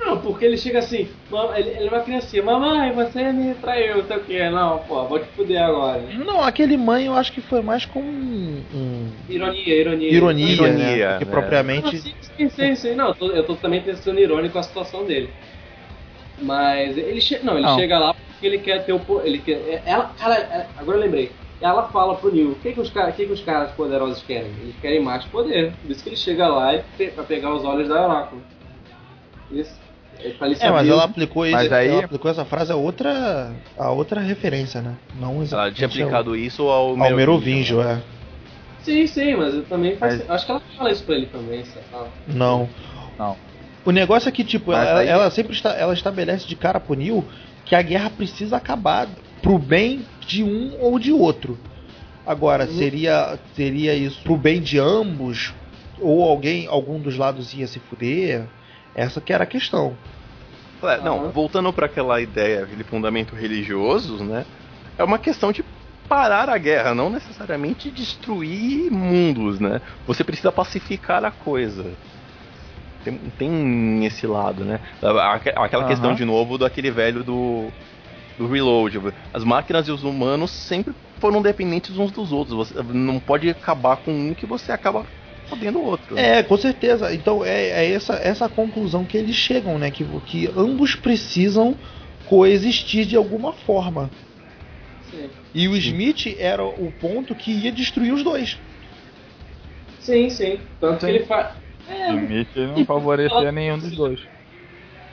Não, 0.00 0.20
porque 0.20 0.44
ele 0.44 0.56
chega 0.56 0.78
assim, 0.80 1.08
ele, 1.56 1.70
ele 1.70 1.90
vai 1.90 2.02
criancinha, 2.02 2.42
mamãe, 2.42 2.90
você 2.92 3.32
me 3.32 3.54
traiu, 3.54 3.98
não 3.98 4.06
sei 4.06 4.16
o 4.16 4.24
que, 4.24 4.50
não, 4.50 4.78
pô, 4.78 5.06
vou 5.06 5.18
te 5.20 5.26
fuder 5.36 5.62
agora. 5.62 6.02
Não, 6.14 6.42
aquele 6.42 6.76
mãe 6.76 7.06
eu 7.06 7.14
acho 7.14 7.30
que 7.30 7.40
foi 7.40 7.60
mais 7.60 7.84
com 7.84 8.00
um, 8.00 8.64
um- 8.74 9.12
Ironia, 9.28 9.74
ironia. 9.74 10.10
ironia, 10.10 10.52
Ironia, 10.52 10.96
né? 10.96 11.08
Porque 11.12 11.24
né? 11.26 11.30
propriamente. 11.30 11.96
Ah, 11.96 12.00
sim, 12.00 12.14
sim, 12.20 12.48
sim, 12.48 12.74
sim. 12.74 12.94
Não, 12.96 13.08
eu 13.08 13.14
tô, 13.14 13.26
eu 13.30 13.44
tô 13.44 13.54
também 13.54 13.84
sendo 13.96 14.18
irônico 14.18 14.54
com 14.54 14.58
a 14.58 14.62
situação 14.64 15.04
dele. 15.04 15.30
Mas 16.40 16.96
ele 16.96 17.20
chega. 17.20 17.44
Não, 17.44 17.54
ele 17.54 17.66
Não. 17.66 17.76
chega 17.78 17.98
lá 17.98 18.14
porque 18.14 18.46
ele 18.46 18.58
quer 18.58 18.84
ter 18.84 18.92
o. 18.92 19.00
Ele 19.24 19.38
quer, 19.38 19.52
é- 19.52 19.82
ela, 19.84 20.12
cara, 20.18 20.34
é- 20.36 20.66
agora 20.76 20.96
eu 20.98 21.02
lembrei. 21.02 21.32
Ela 21.60 21.88
fala 21.88 22.14
pro 22.14 22.32
Neil, 22.32 22.52
o 22.52 22.54
que, 22.54 22.72
que, 22.72 22.80
os, 22.80 22.88
cara- 22.88 23.12
que, 23.12 23.26
que 23.26 23.32
os 23.32 23.42
caras 23.42 23.70
poderosos 23.72 24.22
querem? 24.22 24.50
Eles 24.62 24.74
querem 24.80 25.02
mais 25.02 25.24
poder. 25.26 25.74
Por 25.82 25.90
isso 25.90 26.02
que 26.02 26.08
ele 26.08 26.16
chega 26.16 26.48
lá 26.48 26.74
e 26.74 26.82
pe- 26.96 27.08
pra 27.10 27.22
pegar 27.24 27.54
os 27.54 27.62
olhos 27.64 27.86
da 27.88 28.02
Oráculo. 28.02 28.42
Isso. 29.50 29.78
É, 30.22 30.70
mas 30.70 30.86
ela 30.86 31.04
aplicou, 31.04 31.46
isso, 31.46 31.54
Mas 31.56 31.72
aí- 31.72 31.88
ela 31.88 32.04
aplicou 32.04 32.30
essa 32.30 32.44
frase 32.44 32.70
a 32.70 32.76
outra, 32.76 33.52
a 33.78 33.90
outra 33.90 34.20
referência, 34.20 34.82
né? 34.82 34.94
Não 35.18 35.34
Ela 35.36 35.42
exatamente 35.42 35.76
tinha 35.76 35.86
aplicado 35.86 36.36
isso 36.36 36.62
ao 36.64 36.68
ao, 36.68 36.88
ao 36.90 36.96
Merovingio, 37.16 37.80
é. 37.80 38.02
Sim, 38.82 39.06
sim, 39.06 39.34
mas 39.34 39.54
eu 39.54 39.64
também 39.64 39.96
faz- 39.96 40.18
Mas- 40.18 40.30
Acho 40.30 40.44
que 40.46 40.50
ela 40.52 40.60
fala 40.76 40.90
isso 40.92 41.04
pra 41.04 41.14
ele 41.14 41.26
também, 41.26 41.64
lá. 41.92 42.06
Não. 42.26 42.68
Não. 43.18 43.36
O 43.84 43.90
negócio 43.90 44.28
é 44.28 44.32
que, 44.32 44.44
tipo, 44.44 44.72
ela, 44.72 45.00
aí- 45.00 45.08
ela 45.08 45.30
sempre 45.30 45.52
está, 45.54 45.72
ela 45.74 45.94
estabelece 45.94 46.46
de 46.46 46.54
cara 46.56 46.78
pro 46.78 46.94
Neil 46.94 47.26
que 47.64 47.74
a 47.74 47.82
guerra 47.82 48.10
precisa 48.10 48.56
acabar 48.56 49.08
pro 49.42 49.58
bem 49.58 50.04
de 50.20 50.42
um 50.42 50.76
ou 50.80 50.98
de 50.98 51.12
outro. 51.12 51.58
Agora, 52.26 52.66
seria, 52.66 53.38
seria 53.54 53.94
isso 53.94 54.22
pro 54.22 54.36
bem 54.36 54.60
de 54.60 54.78
ambos? 54.78 55.54
Ou 55.98 56.22
alguém, 56.22 56.66
algum 56.66 57.00
dos 57.00 57.16
lados 57.16 57.52
ia 57.54 57.66
se 57.66 57.80
fuder? 57.80 58.46
Essa 58.94 59.20
que 59.20 59.32
era 59.32 59.44
a 59.44 59.46
questão. 59.46 59.96
É, 60.82 60.98
não, 61.02 61.18
Aham. 61.18 61.30
voltando 61.30 61.72
para 61.72 61.86
aquela 61.86 62.20
ideia, 62.20 62.64
aquele 62.64 62.84
fundamento 62.84 63.34
religioso, 63.34 64.24
né? 64.24 64.44
É 64.96 65.04
uma 65.04 65.18
questão 65.18 65.52
de 65.52 65.64
parar 66.08 66.48
a 66.48 66.58
guerra, 66.58 66.94
não 66.94 67.08
necessariamente 67.08 67.90
destruir 67.90 68.90
mundos, 68.90 69.60
né? 69.60 69.80
Você 70.06 70.24
precisa 70.24 70.50
pacificar 70.50 71.24
a 71.24 71.30
coisa. 71.30 71.84
Tem, 73.04 73.18
tem 73.38 74.04
esse 74.04 74.26
lado, 74.26 74.64
né? 74.64 74.80
Aque- 75.02 75.52
Aquela 75.56 75.86
questão 75.86 76.14
de 76.14 76.24
novo 76.24 76.58
daquele 76.58 76.90
velho 76.90 77.24
do, 77.24 77.70
do 78.38 78.46
Reload. 78.46 79.00
As 79.32 79.44
máquinas 79.44 79.88
e 79.88 79.90
os 79.90 80.04
humanos 80.04 80.50
sempre 80.50 80.94
foram 81.18 81.40
dependentes 81.40 81.96
uns 81.96 82.10
dos 82.10 82.32
outros. 82.32 82.56
Você 82.56 82.82
não 82.82 83.18
pode 83.18 83.48
acabar 83.48 83.96
com 83.96 84.12
um 84.12 84.34
que 84.34 84.46
você 84.46 84.72
acaba 84.72 85.06
fodendo 85.46 85.78
o 85.78 85.84
outro. 85.84 86.18
É, 86.18 86.42
com 86.42 86.56
certeza. 86.56 87.12
Então 87.14 87.44
é, 87.44 87.68
é 87.86 87.92
essa, 87.92 88.14
essa 88.14 88.48
conclusão 88.48 89.04
que 89.04 89.16
eles 89.16 89.34
chegam, 89.36 89.78
né? 89.78 89.90
Que, 89.90 90.04
que 90.26 90.46
ambos 90.56 90.94
precisam 90.94 91.74
coexistir 92.26 93.04
de 93.06 93.16
alguma 93.16 93.52
forma. 93.52 94.10
Sim. 95.10 95.28
E 95.52 95.66
o 95.68 95.76
Smith 95.76 96.36
era 96.38 96.64
o 96.64 96.92
ponto 97.00 97.34
que 97.34 97.50
ia 97.50 97.72
destruir 97.72 98.12
os 98.12 98.22
dois. 98.22 98.58
Sim, 99.98 100.30
sim. 100.30 100.60
Tanto 100.80 101.00
Sim. 101.00 101.06
que 101.06 101.12
ele 101.12 101.24
faz. 101.26 101.48
É, 101.90 102.06
Limite 102.06 102.58
não 102.66 102.84
favorecia 102.84 103.50
nenhum 103.52 103.78
dos 103.80 103.94
dois. 103.96 104.20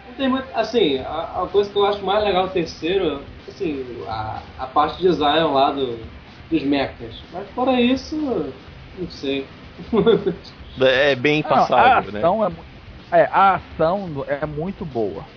Não 0.05 0.13
tem 0.13 0.29
muito. 0.29 0.47
Assim, 0.53 0.99
a, 0.99 1.43
a 1.43 1.47
coisa 1.47 1.71
que 1.71 1.77
eu 1.77 1.85
acho 1.85 2.05
mais 2.05 2.23
legal 2.23 2.45
no 2.47 2.51
terceiro, 2.53 3.25
assim, 3.47 3.85
a, 4.07 4.41
a 4.57 4.67
parte 4.67 5.01
de 5.01 5.11
Zion 5.11 5.53
lá 5.53 5.71
do, 5.71 5.97
dos 6.49 6.63
mechas. 6.63 7.23
Mas 7.31 7.49
fora 7.51 7.79
isso, 7.81 8.53
não 8.95 9.09
sei. 9.09 9.47
É 10.81 11.15
bem 11.15 11.43
Não, 11.43 11.43
passável, 11.43 12.11
né? 12.11 12.31
é, 13.11 13.21
é, 13.21 13.29
a 13.31 13.55
ação 13.55 14.11
do- 14.13 14.25
é 14.29 14.45
muito 14.45 14.85
boa. 14.85 15.29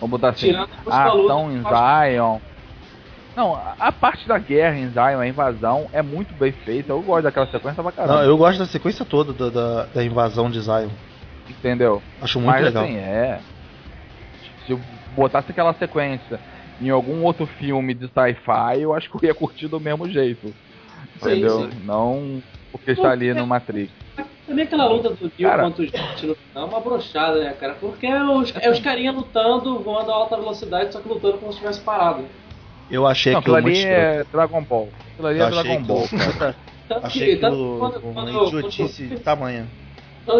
Vamos 0.00 0.12
botar 0.12 0.30
assim, 0.30 0.52
Tirando 0.52 0.68
a 0.86 1.08
ação 1.10 1.52
em 1.52 1.64
Zion. 1.64 2.40
Não, 3.36 3.54
a- 3.54 3.92
parte 3.92 4.28
da 4.28 4.38
guerra 4.38 4.76
em 4.76 4.88
Zion, 4.90 5.18
a 5.20 5.26
invasão, 5.26 5.88
é 5.92 6.02
muito 6.02 6.32
bem 6.34 6.52
feita. 6.52 6.92
Eu 6.92 7.02
gosto 7.02 7.24
daquela 7.24 7.46
sequência 7.46 7.82
pra 7.82 7.92
caramba. 7.92 8.16
Não, 8.18 8.24
eu 8.24 8.36
gosto 8.36 8.58
da 8.58 8.66
sequência 8.66 9.04
toda 9.04 9.32
da, 9.32 9.50
da, 9.50 9.86
da 9.86 10.04
invasão 10.04 10.50
de 10.50 10.60
Zion. 10.60 10.88
Entendeu? 11.48 12.02
Acho 12.22 12.38
muito 12.38 12.52
Mas 12.54 12.64
legal. 12.64 12.84
assim, 12.84 12.96
é. 12.96 13.40
Se 14.64 14.72
eu 14.72 14.80
botasse 15.14 15.50
aquela 15.50 15.74
sequência 15.74 16.40
em 16.80 16.90
algum 16.90 17.22
outro 17.24 17.46
filme 17.46 17.92
de 17.94 18.06
sci-fi, 18.08 18.80
eu 18.80 18.94
acho 18.94 19.10
que 19.10 19.16
eu 19.16 19.28
ia 19.28 19.34
curtir 19.34 19.68
do 19.68 19.80
mesmo 19.80 20.08
jeito. 20.08 20.54
Entendeu? 21.16 21.70
sim. 21.70 21.70
Não 21.84 22.42
porque 22.72 22.90
está 22.92 23.10
ali 23.10 23.32
no 23.32 23.46
Matrix. 23.46 23.92
Também 24.46 24.64
aquela 24.64 24.86
luta 24.88 25.10
do 25.10 25.30
Dio 25.36 25.48
Cara. 25.48 25.62
contra 25.62 25.82
o 25.82 25.86
Jet 25.86 26.26
no 26.26 26.34
final 26.34 26.66
é 26.66 26.70
uma 26.70 26.80
brochada, 26.80 27.42
né, 27.42 27.52
cara? 27.52 27.74
Porque 27.74 28.06
é 28.06 28.22
os, 28.22 28.52
é 28.60 28.70
os 28.70 28.78
carinha 28.80 29.10
lutando, 29.12 29.78
voando 29.80 30.10
a 30.10 30.14
alta 30.14 30.36
velocidade, 30.36 30.92
só 30.92 31.00
que 31.00 31.08
lutando 31.08 31.38
como 31.38 31.52
se 31.52 31.58
tivesse 31.58 31.80
parado. 31.80 32.24
Eu 32.90 33.06
achei 33.06 33.32
Não, 33.32 33.40
aquilo 33.40 33.54
muito 33.60 33.66
ali 33.68 33.78
escroto. 33.78 34.00
é 34.00 34.24
Dragon 34.24 34.64
Ball. 34.64 34.88
Aquilo 35.12 35.28
ali 35.28 35.38
Eu 35.38 35.44
é 35.44 35.48
achei 35.48 35.62
Dragon 35.62 35.82
Ball, 35.82 36.04
aquilo- 36.04 36.32
cara. 36.38 36.56
Tanto 36.86 37.06
Achei 37.06 37.36
que, 37.38 37.46
uma 37.46 38.28
idiotice 38.28 39.08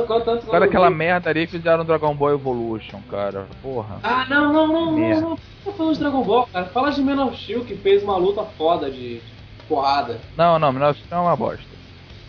quanto, 0.06 0.24
tanto, 0.24 0.46
Cara, 0.46 0.64
aquela 0.66 0.90
merda 0.90 1.30
ali 1.30 1.46
fizeram 1.46 1.84
Dragon 1.84 2.14
Ball 2.14 2.32
Evolution, 2.32 3.00
cara. 3.10 3.48
Porra. 3.62 3.98
Ah, 4.02 4.26
não, 4.28 4.52
não, 4.52 4.66
não, 4.66 4.84
não, 4.86 4.92
Merda. 4.92 5.20
não. 5.22 5.38
Não 5.64 5.72
falando 5.72 5.94
de 5.94 6.00
Dragon 6.00 6.22
Ball, 6.22 6.46
cara. 6.52 6.66
Fala 6.66 6.90
de 6.90 7.00
Man 7.02 7.24
of 7.24 7.36
Steel 7.42 7.64
que 7.64 7.74
fez 7.76 8.02
uma 8.02 8.16
luta 8.18 8.44
foda 8.58 8.90
de 8.90 9.20
porrada. 9.68 10.20
Não, 10.36 10.58
não, 10.58 10.70
Menor 10.72 10.94
é 11.10 11.16
uma 11.16 11.34
bosta. 11.36 11.64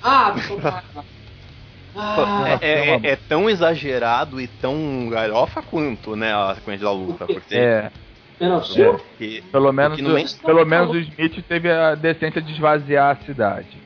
Ah, 0.01 0.33
tô 0.47 0.55
Ah, 1.97 2.59
É, 2.61 2.67
é- 2.69 2.89
é- 2.95 2.99
é 3.11 3.15
tão 3.15 3.49
exagerado 3.49 4.39
e 4.39 4.47
tão 4.47 5.07
galhofa 5.09 5.61
quanto, 5.61 6.15
né, 6.15 6.33
a 6.33 6.55
sequência 6.55 6.85
da 6.85 6.91
luta. 6.91 7.25
Porque, 7.25 7.55
É, 7.55 7.91
Man 8.39 8.57
of 8.57 8.67
Steel? 8.69 8.93
porque- 8.93 9.43
pelo 9.51 9.71
menos, 9.71 9.99
é- 9.99 10.03
o, 10.03 10.45
pelo 10.45 10.65
menos 10.65 10.89
o 10.91 10.97
Smith 10.99 11.43
teve 11.47 11.71
a 11.71 11.95
decência 11.95 12.41
de 12.41 12.51
esvaziar 12.53 13.11
a 13.17 13.25
cidade. 13.25 13.85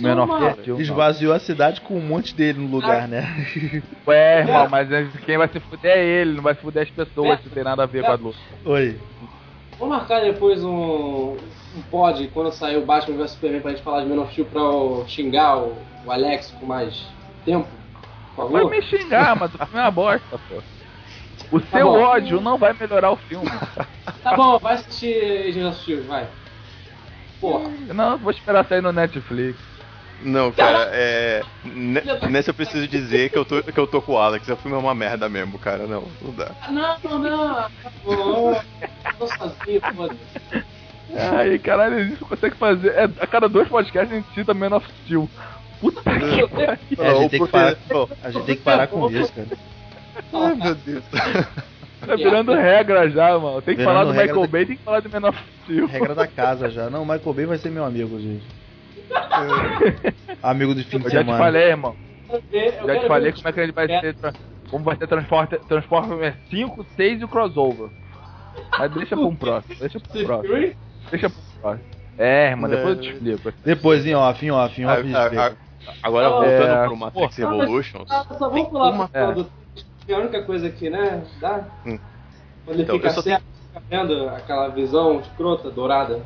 Menor 0.00 0.26
não. 0.26 0.80
Esvaziou 0.80 1.34
a 1.34 1.38
cidade 1.38 1.82
com 1.82 1.98
um 1.98 2.00
monte 2.00 2.34
dele 2.34 2.58
no 2.60 2.66
lugar, 2.68 3.06
né? 3.06 3.22
Ué, 4.06 4.38
irmão, 4.40 4.66
mas 4.70 4.88
quem 5.26 5.36
vai 5.36 5.48
se 5.48 5.60
fuder 5.60 5.96
é 5.98 6.02
ele, 6.04 6.36
não 6.36 6.42
vai 6.42 6.54
se 6.54 6.62
fuder 6.62 6.82
as 6.84 6.90
pessoas, 6.90 7.40
se 7.42 7.50
tem 7.50 7.62
nada 7.62 7.82
a 7.82 7.86
ver 7.86 8.02
com 8.02 8.10
a 8.10 8.14
luta. 8.14 8.38
Oi. 8.64 8.98
Vamos 9.78 9.96
marcar 9.98 10.20
depois 10.22 10.64
um, 10.64 11.36
um 11.76 11.82
pod 11.90 12.26
quando 12.32 12.50
sair 12.52 12.78
o 12.78 12.86
Batman 12.86 13.18
vs 13.18 13.32
Superman 13.32 13.60
pra 13.60 13.70
gente 13.72 13.82
falar 13.82 14.02
de 14.02 14.08
Man 14.08 14.22
of 14.22 14.32
Steel 14.32 14.46
pra 14.46 14.60
eu 14.62 15.04
xingar 15.08 15.58
o, 15.58 15.76
o 16.06 16.10
Alex 16.10 16.54
com 16.58 16.64
mais 16.64 17.06
tempo? 17.44 17.68
Por 18.34 18.50
Vai 18.50 18.62
favor? 18.62 18.70
me 18.70 18.82
xingar, 18.82 19.36
mas 19.36 19.50
filme 19.50 19.66
é 19.74 19.80
uma 19.80 19.90
bosta, 19.90 20.38
pô. 20.48 20.62
O 21.52 21.60
Tá 21.60 21.78
seu 21.78 21.86
bom. 21.86 22.00
ódio 22.02 22.40
não 22.40 22.58
vai 22.58 22.74
melhorar 22.78 23.10
o 23.12 23.16
filme. 23.16 23.50
Tá 24.22 24.34
bom, 24.34 24.58
vai 24.58 24.74
assistir 24.74 25.64
of 25.64 25.78
Steel, 25.80 26.02
vai. 26.04 26.26
Porra. 27.40 27.70
Não, 27.94 28.12
eu 28.12 28.18
vou 28.18 28.32
esperar 28.32 28.64
sair 28.66 28.80
no 28.80 28.92
Netflix. 28.92 29.56
Não, 30.22 30.50
cara, 30.50 30.88
é. 30.92 31.42
ne- 31.64 32.02
Nessa 32.28 32.50
eu 32.50 32.54
preciso 32.54 32.88
dizer 32.88 33.30
que 33.30 33.38
eu, 33.38 33.44
tô, 33.44 33.62
que 33.62 33.78
eu 33.78 33.86
tô 33.86 34.00
com 34.02 34.12
o 34.14 34.18
Alex. 34.18 34.48
O 34.48 34.56
filme 34.56 34.76
é 34.76 34.80
uma 34.80 34.94
merda 34.94 35.28
mesmo, 35.28 35.58
cara. 35.58 35.86
Não, 35.86 36.08
não 36.20 36.32
dá. 36.32 36.50
Não, 36.70 36.96
não, 37.04 37.18
não. 37.20 37.70
Bom. 38.04 38.60
Tô 39.18 39.26
sozinho, 39.28 39.80
foda-se. 39.94 40.64
Ai, 41.14 41.58
caralho, 41.58 42.00
isso 42.00 42.24
consegue 42.24 42.56
fazer. 42.56 42.88
É, 42.94 43.04
a 43.04 43.26
cada 43.26 43.48
dois 43.48 43.68
podcasts 43.68 44.10
a 44.12 44.16
gente 44.16 44.34
cita 44.34 44.54
Man 44.54 44.74
of 44.74 44.86
Steel. 45.04 45.28
Puta 45.80 46.00
que 46.02 46.08
pariu. 46.10 46.50
É, 46.98 47.08
a, 47.10 47.14
gente 47.14 47.30
tem 47.30 47.40
que 47.44 47.48
parar, 47.48 47.76
Bom, 47.88 48.08
a 48.24 48.30
gente 48.30 48.44
tem 48.46 48.56
que 48.56 48.62
parar 48.62 48.86
com 48.88 49.10
isso, 49.10 49.32
cara. 49.32 49.48
Ai, 50.32 50.54
meu 50.54 50.74
Deus. 50.74 51.04
Tá 52.06 52.14
virando 52.14 52.52
regra 52.54 53.08
já, 53.10 53.38
mano. 53.38 53.60
Tem 53.62 53.74
que 53.74 53.80
Virando 53.80 53.94
falar 53.98 54.04
do 54.04 54.10
Michael 54.18 54.40
da- 54.42 54.46
Bay, 54.46 54.66
tem 54.66 54.76
que 54.76 54.82
falar 54.82 55.00
do 55.00 55.26
of 55.28 55.38
Steel. 55.64 55.86
Regra 55.86 56.14
da 56.14 56.26
casa 56.26 56.70
já. 56.70 56.88
Não, 56.90 57.02
o 57.02 57.06
Michael 57.06 57.34
Bay 57.34 57.46
vai 57.46 57.58
ser 57.58 57.70
meu 57.70 57.84
amigo, 57.84 58.18
gente. 58.20 58.44
Amigo 60.42 60.74
do 60.74 60.82
fim 60.84 60.98
de 60.98 61.04
Eu 61.06 61.10
já 61.10 61.18
te 61.22 61.24
semana. 61.26 61.38
falei, 61.44 61.62
irmão. 61.68 61.96
Já 62.86 63.00
te 63.00 63.06
falei 63.08 63.32
como 63.32 63.48
é 63.48 63.52
que 63.52 63.60
ele 63.60 63.72
vai 63.72 63.86
É. 63.90 64.00
ser. 64.00 64.16
Como 64.70 64.84
vai 64.84 64.96
ser 64.96 65.06
Transformer, 65.06 65.60
Transformer 65.68 66.34
5, 66.50 66.84
6 66.96 67.20
e 67.20 67.24
o 67.24 67.28
crossover. 67.28 67.88
Mas 68.78 68.90
deixa 68.92 69.16
pra 69.16 69.24
um 69.26 69.36
próximo. 69.36 69.76
Deixa 69.78 70.00
pro 70.00 70.24
próximo. 70.24 70.54
Fury? 70.54 70.76
Deixa 71.10 71.30
pro 71.30 71.38
próximo. 71.60 71.84
É, 72.18 72.48
irmão, 72.50 72.68
depois 72.70 72.96
eu 72.96 73.00
te 73.02 73.10
explico. 73.12 73.52
Depois 73.64 74.04
em 74.06 74.14
off, 74.14 74.44
em 74.44 74.50
off, 74.50 74.80
em 74.80 74.84
off. 74.86 74.98
a 74.98 75.02
gente 75.02 75.14
a- 75.16 75.22
explica. 75.22 75.46
a- 75.46 75.66
Agora 76.02 76.26
É, 76.26 76.30
voltando 76.30 76.86
pro 76.88 76.96
Matrix. 76.96 77.36
Revolution. 77.36 78.04
Só 78.06 78.48
vamos 78.48 78.68
uma- 78.72 79.08
pra 79.08 79.20
é. 79.20 79.22
falar 79.22 79.34
do 79.36 79.44
que 79.44 79.50
é 80.12 80.14
a 80.14 80.18
única 80.18 80.42
coisa 80.42 80.70
que, 80.70 80.88
né, 80.90 81.22
dá? 81.40 81.64
Hum. 81.84 81.98
Quando 82.64 82.76
ele 82.76 82.82
Então, 82.82 82.96
fica 82.96 83.10
certo, 83.10 83.44
fica 83.68 83.82
vendo 83.88 84.28
aquela 84.28 84.68
visão 84.68 85.20
escrota, 85.20 85.70
dourada. 85.70 86.20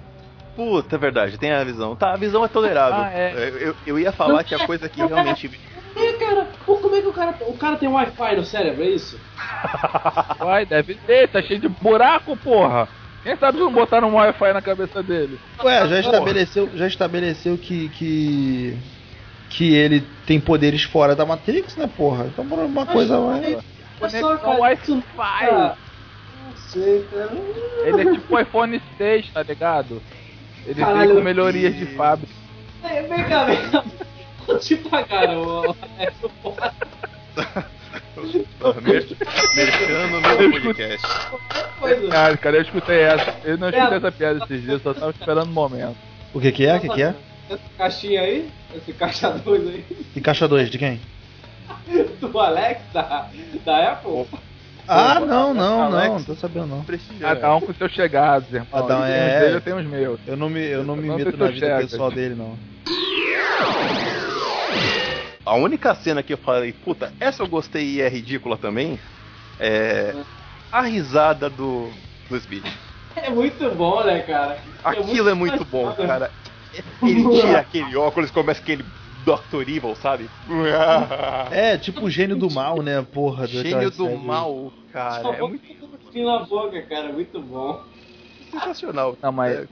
Puta, 0.56 0.96
é 0.96 0.98
verdade, 0.98 1.38
tem 1.38 1.52
a 1.52 1.64
visão. 1.64 1.94
Tá, 1.96 2.12
a 2.12 2.16
visão 2.16 2.44
é 2.44 2.48
tolerável. 2.48 3.00
Ah, 3.04 3.12
é. 3.12 3.52
Eu, 3.60 3.76
eu 3.86 3.98
ia 3.98 4.12
falar 4.12 4.44
que 4.44 4.54
a 4.54 4.66
coisa 4.66 4.88
que 4.88 5.04
realmente. 5.04 5.50
É, 5.96 6.12
cara, 6.12 6.46
pô, 6.64 6.76
como 6.76 6.94
é 6.94 7.02
que 7.02 7.08
o 7.08 7.12
cara, 7.12 7.34
o 7.48 7.58
cara 7.58 7.76
tem 7.76 7.88
Wi-Fi 7.88 8.36
no 8.36 8.44
cérebro, 8.44 8.84
é 8.84 8.90
isso? 8.90 9.18
Vai, 10.38 10.64
deve 10.64 10.94
ter, 10.94 11.28
tá 11.28 11.42
cheio 11.42 11.58
de 11.58 11.68
buraco, 11.68 12.36
porra. 12.36 12.88
Quem 13.22 13.36
sabe 13.36 13.58
se 13.58 13.64
não 13.64 13.72
botaram 13.72 14.08
um 14.08 14.14
Wi-Fi 14.14 14.52
na 14.52 14.62
cabeça 14.62 15.02
dele? 15.02 15.38
Ué, 15.62 15.88
já 15.88 16.00
estabeleceu, 16.00 16.70
já 16.74 16.86
estabeleceu 16.86 17.58
que, 17.58 17.88
que. 17.90 18.78
Que 19.50 19.74
ele 19.74 20.06
tem 20.26 20.40
poderes 20.40 20.84
fora 20.84 21.14
da 21.14 21.26
Matrix, 21.26 21.76
né, 21.76 21.90
porra? 21.96 22.24
Então 22.26 22.46
por 22.46 22.58
uma 22.60 22.86
coisa 22.86 23.20
mais. 23.20 23.44
É 23.44 23.58
Conexão 23.98 24.60
Wi-Fi. 24.60 24.96
Não 25.50 26.56
sei, 26.68 27.04
cara. 27.12 27.30
Ele 27.84 28.00
é 28.08 28.12
tipo 28.12 28.34
o 28.34 28.40
iPhone 28.40 28.80
6, 28.96 29.28
tá 29.30 29.42
ligado? 29.42 30.00
Ele 30.66 30.80
Caralho. 30.80 31.08
vem 31.08 31.16
com 31.18 31.22
melhorias 31.24 31.76
de 31.76 31.84
fábrica. 31.96 32.32
Vem 32.82 33.02
vem 33.08 33.24
cá, 33.24 33.44
vem 33.44 33.70
cá. 33.70 33.84
Te 34.58 34.76
pagaram, 34.76 35.42
ô, 35.42 35.62
Alex? 35.64 36.14
Mer- 38.82 39.06
Mercando 39.54 40.20
no 40.20 40.60
podcast. 40.60 41.06
Cara, 42.10 42.36
cara, 42.36 42.56
eu 42.56 42.62
escutei 42.62 43.00
essa. 43.00 43.34
Eu 43.44 43.58
não 43.58 43.68
escutei 43.68 43.94
É. 43.94 43.96
essa 43.96 44.12
piada 44.12 44.44
esses 44.44 44.62
dias, 44.62 44.82
só 44.82 44.92
tava 44.94 45.10
esperando 45.10 45.48
o 45.48 45.52
momento. 45.52 45.96
O 46.34 46.40
que 46.40 46.52
que 46.52 46.66
é? 46.66 46.76
O 46.76 46.80
que 46.80 46.88
que 46.88 47.02
é? 47.02 47.14
Essa 47.50 47.60
caixinha 47.76 48.20
aí, 48.20 48.48
esse 48.76 48.92
caixa 48.92 49.28
2 49.44 49.66
aí, 49.66 49.84
E 50.14 50.20
caixa 50.20 50.46
2, 50.46 50.70
de 50.70 50.78
quem? 50.78 51.00
do 52.20 52.38
Alex, 52.38 52.80
da, 52.92 53.28
da 53.64 53.92
Apple. 53.92 54.28
Ah, 54.86 55.18
não, 55.18 55.52
não, 55.52 55.82
Alex. 55.82 56.06
não, 56.06 56.18
não 56.18 56.24
tô 56.24 56.34
sabendo 56.36 56.66
não. 56.66 56.86
Cada 57.18 57.56
um 57.56 57.60
com 57.60 57.74
seus 57.74 57.90
chegados, 57.92 58.52
irmão. 58.52 58.68
Cada 58.70 58.98
um 59.00 59.04
é- 59.04 59.40
dele, 59.40 59.56
eu 59.56 59.60
tenho 59.60 59.78
os 59.78 59.84
meus. 59.84 60.20
Eu 60.26 60.36
não 60.36 60.48
me, 60.48 60.60
eu 60.60 60.84
não 60.84 60.96
me 60.96 61.08
Não 61.08 61.16
meto 61.16 61.36
na 61.36 61.48
vida 61.48 61.66
chego, 61.66 61.88
pessoal 61.88 62.10
dele, 62.10 62.34
não. 62.36 62.56
A 65.44 65.54
única 65.56 65.94
cena 65.96 66.22
que 66.22 66.32
eu 66.34 66.38
falei, 66.38 66.72
puta, 66.72 67.12
essa 67.18 67.42
eu 67.42 67.48
gostei 67.48 67.84
e 67.84 68.00
é 68.00 68.08
ridícula 68.08 68.56
também, 68.56 69.00
é 69.58 70.14
a 70.70 70.82
risada 70.82 71.50
do, 71.50 71.90
do 72.28 72.40
Speed. 72.40 72.64
É 73.16 73.30
muito 73.30 73.68
bom, 73.74 74.04
né, 74.04 74.20
cara? 74.20 74.58
Aquilo 74.84 75.28
é 75.28 75.34
muito 75.34 75.64
bom, 75.64 75.92
cara. 75.94 76.30
Ele 77.02 77.28
tira 77.30 77.60
aquele 77.60 77.96
óculos, 77.96 78.30
começa 78.30 78.60
aquele 78.60 78.84
Dr. 79.24 79.62
Evil, 79.68 79.94
sabe? 79.96 80.28
É, 81.50 81.76
tipo 81.76 82.04
o 82.04 82.10
gênio 82.10 82.36
do 82.36 82.50
mal, 82.50 82.80
né, 82.82 83.02
porra. 83.02 83.46
Gênio 83.46 83.90
do 83.90 84.04
série. 84.06 84.16
mal, 84.16 84.72
cara. 84.92 85.36
É 85.36 85.42
muito 85.42 86.24
na 86.24 86.38
boca, 86.40 86.80
cara, 86.82 87.12
muito 87.12 87.40
bom. 87.40 87.82
sensacional. 88.50 89.16
Não, 89.22 89.32
mas. 89.32 89.60
É, 89.60 89.68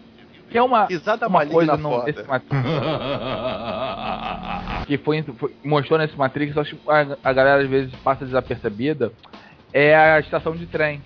Que 0.51 0.59
é 0.59 0.63
uma, 0.63 0.87
risada 0.87 1.27
uma 1.29 1.47
coisa 1.47 1.77
no, 1.77 2.05
nesse 2.05 2.23
Matrix. 2.25 2.57
que 4.87 4.99
foi, 4.99 5.23
foi- 5.23 5.55
mostrou 5.65 5.99
nesse 5.99 6.17
Matrix, 6.17 6.57
acho 6.57 6.77
que 6.77 6.91
a, 6.91 7.17
a 7.23 7.33
galera 7.33 7.63
às 7.63 7.69
vezes 7.69 7.95
passa 7.97 8.25
desapercebida. 8.25 9.13
É 9.73 9.95
a 9.95 10.19
estação 10.21 10.57
de 10.57 10.67
trem. 10.67 11.03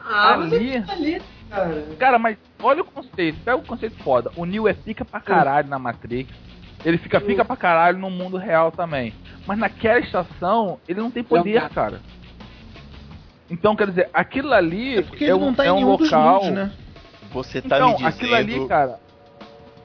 Ah, 0.00 0.34
Ali- 0.34 0.76
é 0.76 0.84
ali, 0.88 1.22
cara. 1.50 1.82
Cara, 1.98 2.18
mas 2.18 2.36
olha 2.62 2.82
o 2.82 2.84
conceito, 2.84 3.38
pega 3.44 3.56
o 3.56 3.62
conceito 3.64 3.96
foda. 4.02 4.30
O 4.36 4.44
Neo 4.44 4.68
é 4.68 4.72
pica 4.74 5.04
pra 5.04 5.20
caralho 5.20 5.68
na 5.68 5.78
Matrix. 5.78 6.32
Ele 6.84 6.98
fica 6.98 7.20
pica 7.20 7.44
pra 7.44 7.56
caralho 7.56 7.98
no 7.98 8.10
mundo 8.10 8.36
real 8.36 8.70
também. 8.70 9.14
Mas 9.46 9.58
naquela 9.58 10.00
estação, 10.00 10.78
ele 10.86 11.00
não 11.00 11.10
tem 11.10 11.22
poder, 11.24 11.62
Não, 11.62 11.68
cara. 11.70 12.00
Então, 13.50 13.76
quer 13.76 13.88
dizer, 13.88 14.10
aquilo 14.12 14.52
ali 14.52 14.98
É 14.98 15.02
porque 15.02 15.24
é 15.24 15.28
ele 15.28 15.34
um, 15.34 15.46
não 15.46 15.54
tá 15.54 15.64
é 15.64 15.68
em 15.68 15.72
um 15.72 15.86
local. 15.86 16.34
mundos, 16.44 16.50
né? 16.50 16.72
Você 17.32 17.60
tá 17.62 17.76
Então, 17.76 17.88
me 17.90 17.94
dizendo. 17.96 18.08
aquilo 18.08 18.34
ali, 18.34 18.68
cara. 18.68 18.98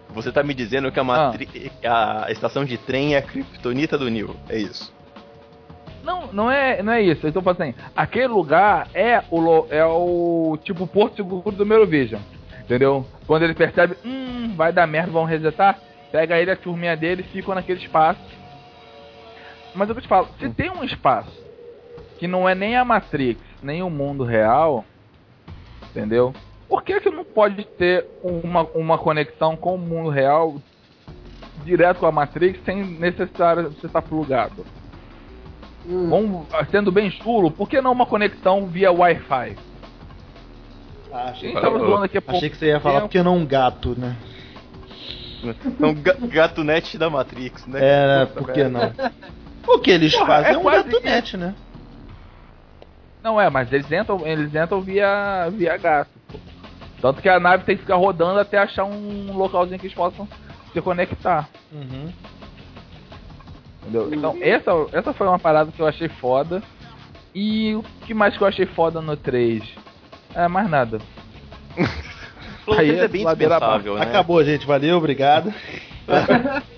Você 0.09 0.31
tá 0.31 0.41
me 0.43 0.53
dizendo 0.53 0.91
que 0.91 0.99
a, 0.99 1.03
matri... 1.03 1.71
a 1.83 2.31
estação 2.31 2.65
de 2.65 2.77
trem 2.77 3.15
é 3.15 3.17
a 3.19 3.21
criptonita 3.21 3.97
do 3.97 4.09
Neo. 4.09 4.35
É 4.49 4.57
isso. 4.57 4.91
Não, 6.09 6.33
não 6.33 6.51
é, 6.51 6.81
não 6.81 6.91
é 6.91 7.03
isso. 7.03 7.27
Eu 7.27 7.31
tô 7.31 7.39
falando 7.39 7.61
assim, 7.61 7.75
aquele 7.95 8.29
lugar 8.29 8.87
é 8.95 9.21
o, 9.29 9.67
é 9.69 9.85
o 9.85 10.57
tipo 10.63 10.87
Porto 10.87 11.17
Seguro 11.17 11.51
do 11.51 11.63
Eurovision. 11.63 12.19
Entendeu? 12.61 13.05
Quando 13.27 13.43
ele 13.43 13.53
percebe, 13.53 13.95
hum, 14.03 14.55
vai 14.55 14.73
dar 14.73 14.87
merda, 14.87 15.11
vão 15.11 15.23
resetar, 15.23 15.79
pega 16.11 16.39
ele, 16.39 16.49
a 16.49 16.55
turminha 16.55 16.97
dele 16.97 17.21
e 17.21 17.31
ficam 17.31 17.53
naquele 17.53 17.79
espaço. 17.79 18.19
Mas 19.75 19.87
é 19.87 19.91
eu 19.91 20.01
te 20.01 20.07
falo, 20.07 20.27
se 20.39 20.49
tem 20.49 20.71
um 20.71 20.83
espaço 20.83 21.31
que 22.17 22.27
não 22.27 22.49
é 22.49 22.55
nem 22.55 22.75
a 22.75 22.83
Matrix, 22.83 23.39
nem 23.61 23.83
o 23.83 23.89
mundo 23.89 24.23
real, 24.23 24.83
entendeu? 25.91 26.33
Por 26.67 26.81
que 26.81 26.99
que 26.99 27.11
não 27.11 27.23
pode 27.23 27.63
ter 27.65 28.07
uma, 28.23 28.63
uma 28.73 28.97
conexão 28.97 29.55
com 29.55 29.75
o 29.75 29.77
mundo 29.77 30.09
real 30.09 30.55
direto 31.63 31.99
com 31.99 32.07
a 32.07 32.11
Matrix 32.11 32.59
sem 32.65 32.83
necessitar 32.83 33.61
você 33.61 33.85
estar 33.85 34.01
plugado? 34.01 34.65
Vamos, 35.89 36.45
sendo 36.69 36.91
bem 36.91 37.09
chulo, 37.09 37.49
por 37.49 37.67
que 37.67 37.81
não 37.81 37.91
uma 37.91 38.05
conexão 38.05 38.67
via 38.67 38.91
Wi-Fi? 38.91 39.55
Ah, 41.11 41.29
achei, 41.31 41.57
há 41.57 41.61
pouco 41.61 41.95
achei 42.27 42.49
que 42.49 42.57
você 42.57 42.67
ia 42.67 42.79
falar 42.79 42.95
tempo. 42.95 43.07
porque 43.07 43.23
não 43.23 43.37
um 43.37 43.45
gato, 43.45 43.95
né? 43.97 44.15
Então, 45.65 45.93
ga- 45.95 46.17
gato 46.27 46.63
net 46.63 46.97
da 46.97 47.09
Matrix, 47.09 47.65
né? 47.65 47.79
É, 47.81 48.07
né? 48.07 48.25
Puta 48.27 48.39
Por 48.43 48.53
que 48.53 48.63
merda. 48.63 48.93
não? 49.65 49.73
O 49.73 49.79
que 49.79 49.89
eles 49.89 50.13
Porra, 50.13 50.27
fazem 50.27 50.51
é 50.51 50.53
é 50.53 50.57
um 50.57 50.61
quase 50.61 50.83
gatunete, 50.89 51.37
né? 51.37 51.55
Não 53.23 53.39
é, 53.41 53.49
mas 53.49 53.71
eles 53.73 53.91
entram, 53.91 54.25
eles 54.27 54.53
entram 54.53 54.81
via, 54.81 55.49
via 55.51 55.75
gato. 55.77 56.11
Tanto 57.01 57.21
que 57.21 57.29
a 57.29 57.39
nave 57.39 57.63
tem 57.63 57.75
que 57.75 57.81
ficar 57.81 57.95
rodando 57.95 58.39
até 58.39 58.57
achar 58.57 58.83
um 58.85 59.35
localzinho 59.35 59.79
que 59.79 59.87
eles 59.87 59.95
possam 59.95 60.27
se 60.71 60.81
conectar. 60.81 61.49
Uhum. 61.71 62.09
Entendeu? 63.89 64.13
Então, 64.13 64.37
essa, 64.41 64.71
essa 64.93 65.13
foi 65.13 65.27
uma 65.27 65.39
parada 65.39 65.71
que 65.71 65.79
eu 65.81 65.87
achei 65.87 66.07
foda. 66.07 66.61
E 67.33 67.75
o 67.75 67.83
que 68.05 68.13
mais 68.13 68.35
que 68.37 68.43
eu 68.43 68.47
achei 68.47 68.65
foda 68.65 69.01
no 69.01 69.15
3? 69.15 69.63
É, 70.33 70.47
mais 70.47 70.69
nada. 70.69 70.99
O 72.67 72.71
Aí 72.73 72.87
3 72.87 72.99
é 72.99 73.03
é 73.05 73.07
bem 73.07 73.25
dispensável, 73.25 73.95
né? 73.95 74.01
Acabou, 74.03 74.43
gente. 74.43 74.65
Valeu, 74.65 74.97
obrigado. 74.97 75.53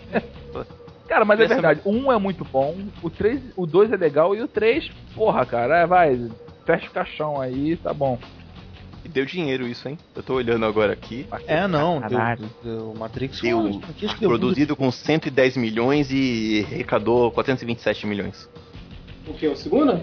Cara, 1.07 1.25
mas 1.25 1.39
é 1.41 1.43
Essa- 1.43 1.53
verdade, 1.55 1.81
o 1.83 1.91
1 1.91 2.11
é 2.13 2.17
muito 2.17 2.45
bom, 2.45 2.73
o 3.03 3.09
3, 3.09 3.41
o 3.57 3.65
2 3.65 3.91
é 3.91 3.97
legal 3.97 4.33
e 4.33 4.41
o 4.41 4.47
3, 4.47 4.89
porra, 5.13 5.45
cara, 5.45 5.79
é, 5.79 5.85
vai, 5.85 6.29
fecha 6.65 6.87
o 6.87 6.91
caixão 6.91 7.41
aí, 7.41 7.75
tá 7.75 7.93
bom. 7.93 8.17
Deu 9.13 9.25
dinheiro 9.25 9.67
isso, 9.67 9.87
hein? 9.89 9.97
Eu 10.15 10.23
tô 10.23 10.35
olhando 10.35 10.65
agora 10.65 10.93
aqui. 10.93 11.27
É, 11.45 11.67
não. 11.67 11.99
Caralho. 11.99 12.49
Deu, 12.63 12.77
deu 12.77 12.93
Matrix 12.93 13.41
Deu, 13.41 13.81
que 13.97 14.07
deu 14.07 14.29
produzido 14.29 14.75
com 14.75 14.91
110 14.91 15.57
milhões 15.57 16.09
e 16.11 16.65
arrecadou 16.65 17.31
427 17.31 18.07
milhões. 18.07 18.49
O 19.27 19.33
que? 19.33 19.47
O 19.47 19.55
segundo? 19.55 20.01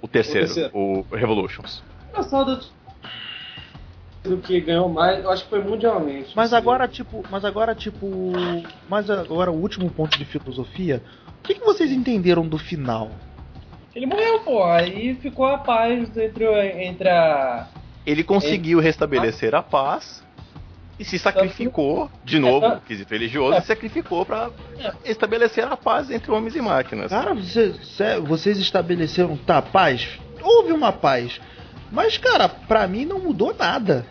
O 0.00 0.08
terceiro, 0.08 0.46
O 0.46 0.54
terceiro. 0.54 0.70
o 0.76 1.06
Revolutions. 1.14 1.82
Engraçado 2.10 2.60
do 4.22 4.36
que 4.38 4.60
ganhou 4.60 4.88
mais, 4.88 5.24
eu 5.24 5.30
acho 5.30 5.44
que 5.44 5.50
foi 5.50 5.62
mundialmente. 5.62 6.32
Mas 6.36 6.52
agora, 6.52 6.86
tipo, 6.86 7.24
mas 7.30 7.44
agora, 7.44 7.74
tipo, 7.74 8.06
mas 8.88 9.10
agora 9.10 9.50
o 9.50 9.60
último 9.60 9.90
ponto 9.90 10.16
de 10.16 10.24
filosofia. 10.24 11.02
O 11.40 11.42
que, 11.42 11.54
que 11.54 11.64
vocês 11.64 11.90
entenderam 11.90 12.46
do 12.46 12.58
final? 12.58 13.10
Ele 13.94 14.06
morreu, 14.06 14.40
pô. 14.40 14.62
Aí 14.64 15.14
ficou 15.16 15.46
a 15.46 15.58
paz 15.58 16.16
entre, 16.16 16.44
entre 16.84 17.08
a. 17.08 17.66
Ele 18.06 18.24
conseguiu 18.24 18.80
restabelecer 18.80 19.54
a 19.54 19.62
paz 19.62 20.22
e 20.98 21.04
se 21.04 21.18
sacrificou, 21.18 22.10
de 22.24 22.38
novo, 22.38 22.68
no 22.68 22.80
quesito 22.80 23.12
religioso, 23.12 23.60
se 23.60 23.66
sacrificou 23.68 24.24
pra 24.26 24.50
estabelecer 25.04 25.64
a 25.64 25.76
paz 25.76 26.10
entre 26.10 26.30
homens 26.30 26.54
e 26.56 26.60
máquinas. 26.60 27.10
Cara, 27.10 27.34
você- 27.34 27.74
cê- 27.82 28.20
vocês 28.20 28.58
estabeleceram, 28.58 29.36
tá, 29.36 29.62
paz? 29.62 30.08
Houve 30.42 30.72
uma 30.72 30.92
paz. 30.92 31.40
Mas, 31.90 32.16
cara, 32.18 32.48
pra 32.48 32.86
mim 32.86 33.04
não 33.04 33.18
mudou 33.18 33.54
nada. 33.58 34.04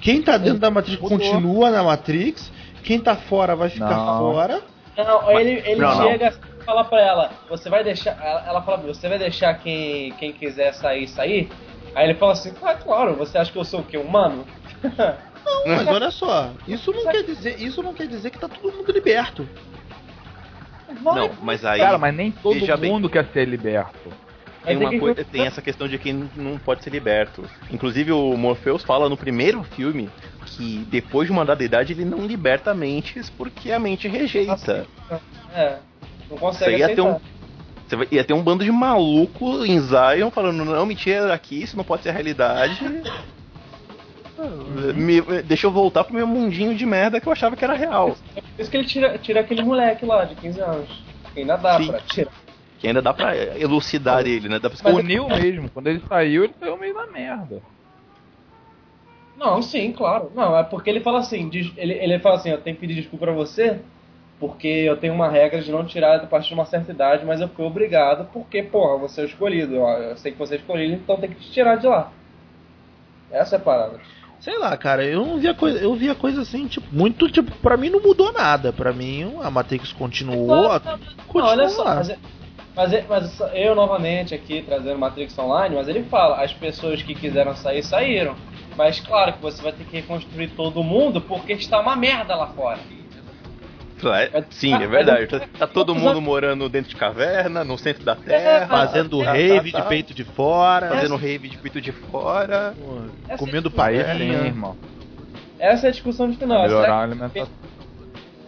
Quem 0.00 0.22
tá 0.22 0.36
dentro 0.36 0.58
da 0.58 0.70
Matrix 0.70 1.00
Mudou. 1.00 1.18
continua 1.18 1.70
na 1.70 1.82
Matrix. 1.82 2.50
Quem 2.82 2.98
tá 3.00 3.16
fora 3.16 3.56
vai 3.56 3.68
ficar 3.68 3.90
Não. 3.96 4.18
fora. 4.32 4.62
Não, 4.96 5.38
ele, 5.38 5.62
ele 5.66 5.80
Não, 5.80 5.94
não. 5.94 6.08
chega 6.08 6.28
e 6.60 6.64
fala 6.64 6.84
pra 6.84 7.00
ela, 7.00 7.30
você 7.48 7.68
vai 7.68 7.82
deixar. 7.84 8.16
Ela, 8.22 8.44
ela 8.46 8.62
fala, 8.62 8.78
você 8.78 9.08
vai 9.08 9.18
deixar 9.18 9.54
quem, 9.54 10.12
quem 10.12 10.32
quiser 10.32 10.72
sair, 10.74 11.06
sair? 11.08 11.48
Aí 11.96 12.04
ele 12.10 12.14
fala 12.14 12.32
assim, 12.32 12.52
ah, 12.62 12.74
claro, 12.74 13.16
você 13.16 13.38
acha 13.38 13.50
que 13.50 13.56
eu 13.56 13.64
sou 13.64 13.80
o 13.80 13.82
quê? 13.82 13.96
Humano? 13.96 14.46
Não, 15.46 15.66
mas 15.66 15.88
olha 15.88 16.10
só, 16.10 16.52
isso 16.66 16.92
não 16.92 17.04
quer 17.04 17.22
dizer, 17.22 17.60
isso 17.60 17.80
não 17.80 17.94
quer 17.94 18.08
dizer 18.08 18.30
que 18.30 18.38
tá 18.38 18.48
todo 18.48 18.76
mundo 18.76 18.90
liberto. 18.90 19.48
Não, 21.00 21.30
mas 21.40 21.64
aí 21.64 21.78
Cara, 21.78 21.98
mas 21.98 22.12
nem 22.14 22.32
todo 22.32 22.58
veja 22.58 22.76
bem. 22.76 22.90
mundo 22.90 23.08
quer 23.08 23.24
ser 23.26 23.46
liberto. 23.46 24.10
tem, 24.64 24.76
Aí 24.76 24.76
uma 24.76 24.98
coisa, 24.98 25.24
tem 25.24 25.46
essa 25.46 25.62
questão 25.62 25.86
de 25.86 25.98
que 25.98 26.12
não 26.12 26.58
pode 26.58 26.82
ser 26.82 26.90
liberto. 26.90 27.48
Inclusive 27.70 28.10
o 28.10 28.36
Morpheus 28.36 28.82
fala 28.82 29.08
no 29.08 29.16
primeiro 29.16 29.62
filme 29.62 30.10
que 30.46 30.78
depois 30.90 31.28
de 31.28 31.32
uma 31.32 31.44
dada 31.44 31.62
idade 31.62 31.92
ele 31.92 32.04
não 32.04 32.26
liberta 32.26 32.74
mentes 32.74 33.30
porque 33.30 33.70
a 33.70 33.78
mente 33.78 34.08
rejeita. 34.08 34.84
É, 35.54 35.78
não 36.28 36.36
consegue 36.36 36.78
ia 36.78 36.92
ter 36.92 37.02
um. 37.02 37.20
Você 37.86 37.96
vai- 37.96 38.08
ia 38.10 38.24
ter 38.24 38.32
um 38.32 38.42
bando 38.42 38.64
de 38.64 38.72
maluco 38.72 39.64
em 39.64 39.78
Zion 39.80 40.30
falando, 40.30 40.64
não, 40.64 40.86
me 40.86 40.94
tira 40.94 41.28
daqui, 41.28 41.62
isso 41.62 41.76
não 41.76 41.84
pode 41.84 42.02
ser 42.02 42.10
realidade. 42.12 42.80
Me- 44.94 45.42
deixa 45.42 45.66
eu 45.66 45.70
voltar 45.70 46.04
pro 46.04 46.14
meu 46.14 46.26
mundinho 46.26 46.74
de 46.74 46.84
merda 46.84 47.20
que 47.20 47.26
eu 47.26 47.32
achava 47.32 47.56
que 47.56 47.64
era 47.64 47.74
real. 47.74 48.16
Por 48.34 48.42
isso 48.58 48.70
que 48.70 48.76
ele 48.76 48.86
tira, 48.86 49.16
tira 49.18 49.40
aquele 49.40 49.62
moleque 49.62 50.04
lá 50.04 50.24
de 50.24 50.34
15 50.34 50.60
anos. 50.60 51.04
Que 51.32 51.40
ainda 51.40 51.56
dá 51.56 51.78
Sim. 51.78 51.86
pra 51.88 52.00
tirar. 52.00 52.32
Que 52.78 52.88
ainda 52.88 53.00
dá 53.00 53.14
pra 53.14 53.34
elucidar 53.58 54.26
ele, 54.26 54.48
né? 54.48 54.58
Dá 54.58 54.68
pra 54.68 54.92
O 54.92 55.02
Neo 55.02 55.28
mesmo, 55.28 55.70
quando 55.70 55.86
ele 55.86 56.02
saiu, 56.06 56.44
ele 56.44 56.54
saiu 56.60 56.76
meio 56.76 56.92
na 56.92 57.06
merda. 57.06 57.62
Não, 59.38 59.62
sim, 59.62 59.92
claro. 59.92 60.30
Não, 60.34 60.56
é 60.58 60.62
porque 60.64 60.90
ele 60.90 61.00
fala 61.00 61.20
assim, 61.20 61.48
ele, 61.76 61.94
ele 61.94 62.18
fala 62.18 62.36
assim, 62.36 62.50
eu 62.50 62.60
tenho 62.60 62.76
que 62.76 62.80
pedir 62.80 62.94
desculpa 63.00 63.26
pra 63.26 63.34
você, 63.34 63.80
porque 64.38 64.68
eu 64.68 64.96
tenho 64.96 65.14
uma 65.14 65.28
regra 65.28 65.60
de 65.62 65.70
não 65.72 65.84
tirar 65.84 66.16
a 66.16 66.26
partir 66.26 66.48
de 66.48 66.54
uma 66.54 66.66
certa 66.66 66.92
idade, 66.92 67.24
mas 67.24 67.40
eu 67.40 67.48
fui 67.48 67.64
obrigado 67.64 68.28
porque, 68.32 68.62
porra, 68.62 68.98
você 68.98 69.22
é 69.22 69.24
o 69.24 69.26
escolhido. 69.26 69.80
ó, 69.80 69.96
Eu 69.98 70.16
sei 70.16 70.32
que 70.32 70.38
você 70.38 70.54
é 70.54 70.58
escolhido, 70.58 70.94
então 70.94 71.16
tem 71.16 71.30
que 71.30 71.40
te 71.40 71.50
tirar 71.50 71.76
de 71.76 71.86
lá. 71.86 72.12
Essa 73.30 73.56
é 73.56 73.58
a 73.58 73.62
parada. 73.62 74.00
Sei 74.40 74.56
lá, 74.58 74.76
cara, 74.76 75.02
eu 75.04 75.24
não 75.24 75.38
via 75.38 75.54
coisa, 75.54 75.78
eu 75.78 75.94
via 75.94 76.14
coisa 76.14 76.42
assim, 76.42 76.66
tipo, 76.66 76.86
muito, 76.92 77.28
tipo, 77.30 77.50
pra 77.58 77.76
mim 77.76 77.88
não 77.88 78.00
mudou 78.02 78.32
nada. 78.32 78.72
Pra 78.72 78.92
mim 78.92 79.34
a 79.42 79.50
Matrix 79.50 79.92
continuou, 79.92 80.70
a- 80.70 80.80
Não, 80.84 80.98
continua 81.26 81.50
olha 81.52 81.68
só, 81.70 81.82
lá. 81.82 81.94
mas, 81.96 82.10
é- 82.10 82.18
mas, 82.76 82.92
é- 82.92 83.04
mas 83.08 83.40
eu 83.54 83.74
novamente 83.74 84.34
aqui 84.34 84.62
trazendo 84.62 84.98
Matrix 84.98 85.36
Online, 85.38 85.74
mas 85.74 85.88
ele 85.88 86.04
fala, 86.04 86.42
as 86.42 86.52
pessoas 86.52 87.02
que 87.02 87.14
quiseram 87.14 87.56
sair, 87.56 87.82
saíram. 87.82 88.36
Mas 88.76 89.00
claro 89.00 89.32
que 89.32 89.42
você 89.42 89.62
vai 89.62 89.72
ter 89.72 89.84
que 89.84 89.96
reconstruir 89.96 90.48
todo 90.48 90.84
mundo 90.84 91.20
porque 91.22 91.54
está 91.54 91.80
uma 91.80 91.96
merda 91.96 92.36
lá 92.36 92.46
fora. 92.48 92.78
É, 94.14 94.44
Sim, 94.50 94.74
é 94.74 94.86
verdade. 94.86 95.26
Tá, 95.26 95.40
tá 95.58 95.66
todo 95.66 95.94
mundo 95.94 96.20
morando 96.20 96.68
dentro 96.68 96.90
de 96.90 96.96
caverna, 96.96 97.64
no 97.64 97.78
centro 97.78 98.04
da 98.04 98.14
terra. 98.16 98.66
Fazendo 98.66 99.22
tá, 99.22 99.32
rave 99.32 99.72
tá, 99.72 99.78
de 99.78 99.84
tá. 99.84 99.88
peito 99.88 100.14
de 100.14 100.24
fora, 100.24 100.88
Fazendo 100.88 101.16
rave 101.16 101.48
de 101.48 101.58
peito 101.58 101.80
de 101.80 101.92
fora. 101.92 102.74
comendo 103.38 103.68
é 103.68 103.72
a 103.72 103.74
paella. 103.74 104.18
sim, 104.18 104.30
irmão. 104.30 104.76
Essa 105.58 105.86
é 105.86 105.88
a 105.88 105.92
discussão 105.92 106.30
de 106.30 106.36
final. 106.36 106.62
Melhorar 106.62 106.82
a 106.82 106.84
Será 106.84 106.96
que, 106.96 107.04
alimentação. 107.04 107.48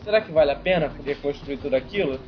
será 0.05 0.21
que 0.21 0.33
vale 0.33 0.51
a 0.51 0.57
pena 0.57 0.91
reconstruir 1.05 1.57
tudo 1.57 1.75
aquilo? 1.75 2.21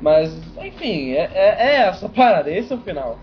Mas, 0.00 0.32
enfim, 0.62 1.12
é, 1.12 1.30
é, 1.34 1.56
é 1.58 1.76
essa 1.88 2.06
a 2.06 2.08
parada, 2.08 2.50
esse 2.50 2.72
é 2.72 2.76
o 2.76 2.80
final. 2.80 3.18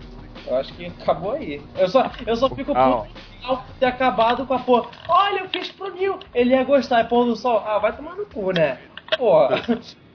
Eu 0.46 0.56
acho 0.56 0.72
que 0.74 0.86
acabou 0.86 1.32
aí. 1.32 1.60
Eu 1.76 1.88
só, 1.88 2.10
eu 2.26 2.36
só 2.36 2.48
fico 2.50 2.72
Ah, 2.76 2.98
puto 3.02 3.08
final 3.46 3.64
ter 3.78 3.86
acabado 3.86 4.46
com 4.46 4.54
a 4.54 4.58
porra. 4.58 4.90
Olha, 5.08 5.40
eu 5.40 5.48
fiz 5.48 5.70
pro 5.72 5.92
Nil, 5.92 6.18
ele 6.34 6.50
ia 6.50 6.64
gostar, 6.64 7.00
é 7.00 7.04
pôr 7.04 7.24
do 7.24 7.36
sol. 7.36 7.62
Ah, 7.66 7.78
vai 7.78 7.94
tomar 7.96 8.14
no 8.14 8.26
cu, 8.26 8.52
né? 8.52 8.78
Porra. 9.16 9.62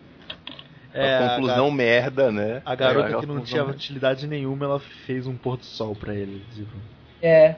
É, 0.93 1.13
a 1.15 1.25
a 1.25 1.29
conclusão 1.35 1.71
merda, 1.71 2.33
né? 2.33 2.61
A 2.65 2.75
garota 2.75 3.05
Aquela 3.05 3.21
que 3.21 3.25
não 3.27 3.39
tinha 3.39 3.63
utilidade 3.63 4.27
nenhuma, 4.27 4.65
ela 4.65 4.77
fez 5.05 5.25
um 5.25 5.37
pôr 5.37 5.55
do 5.55 5.63
sol 5.63 5.95
pra 5.95 6.13
ele. 6.13 6.43
Tipo. 6.53 6.69
É. 7.21 7.55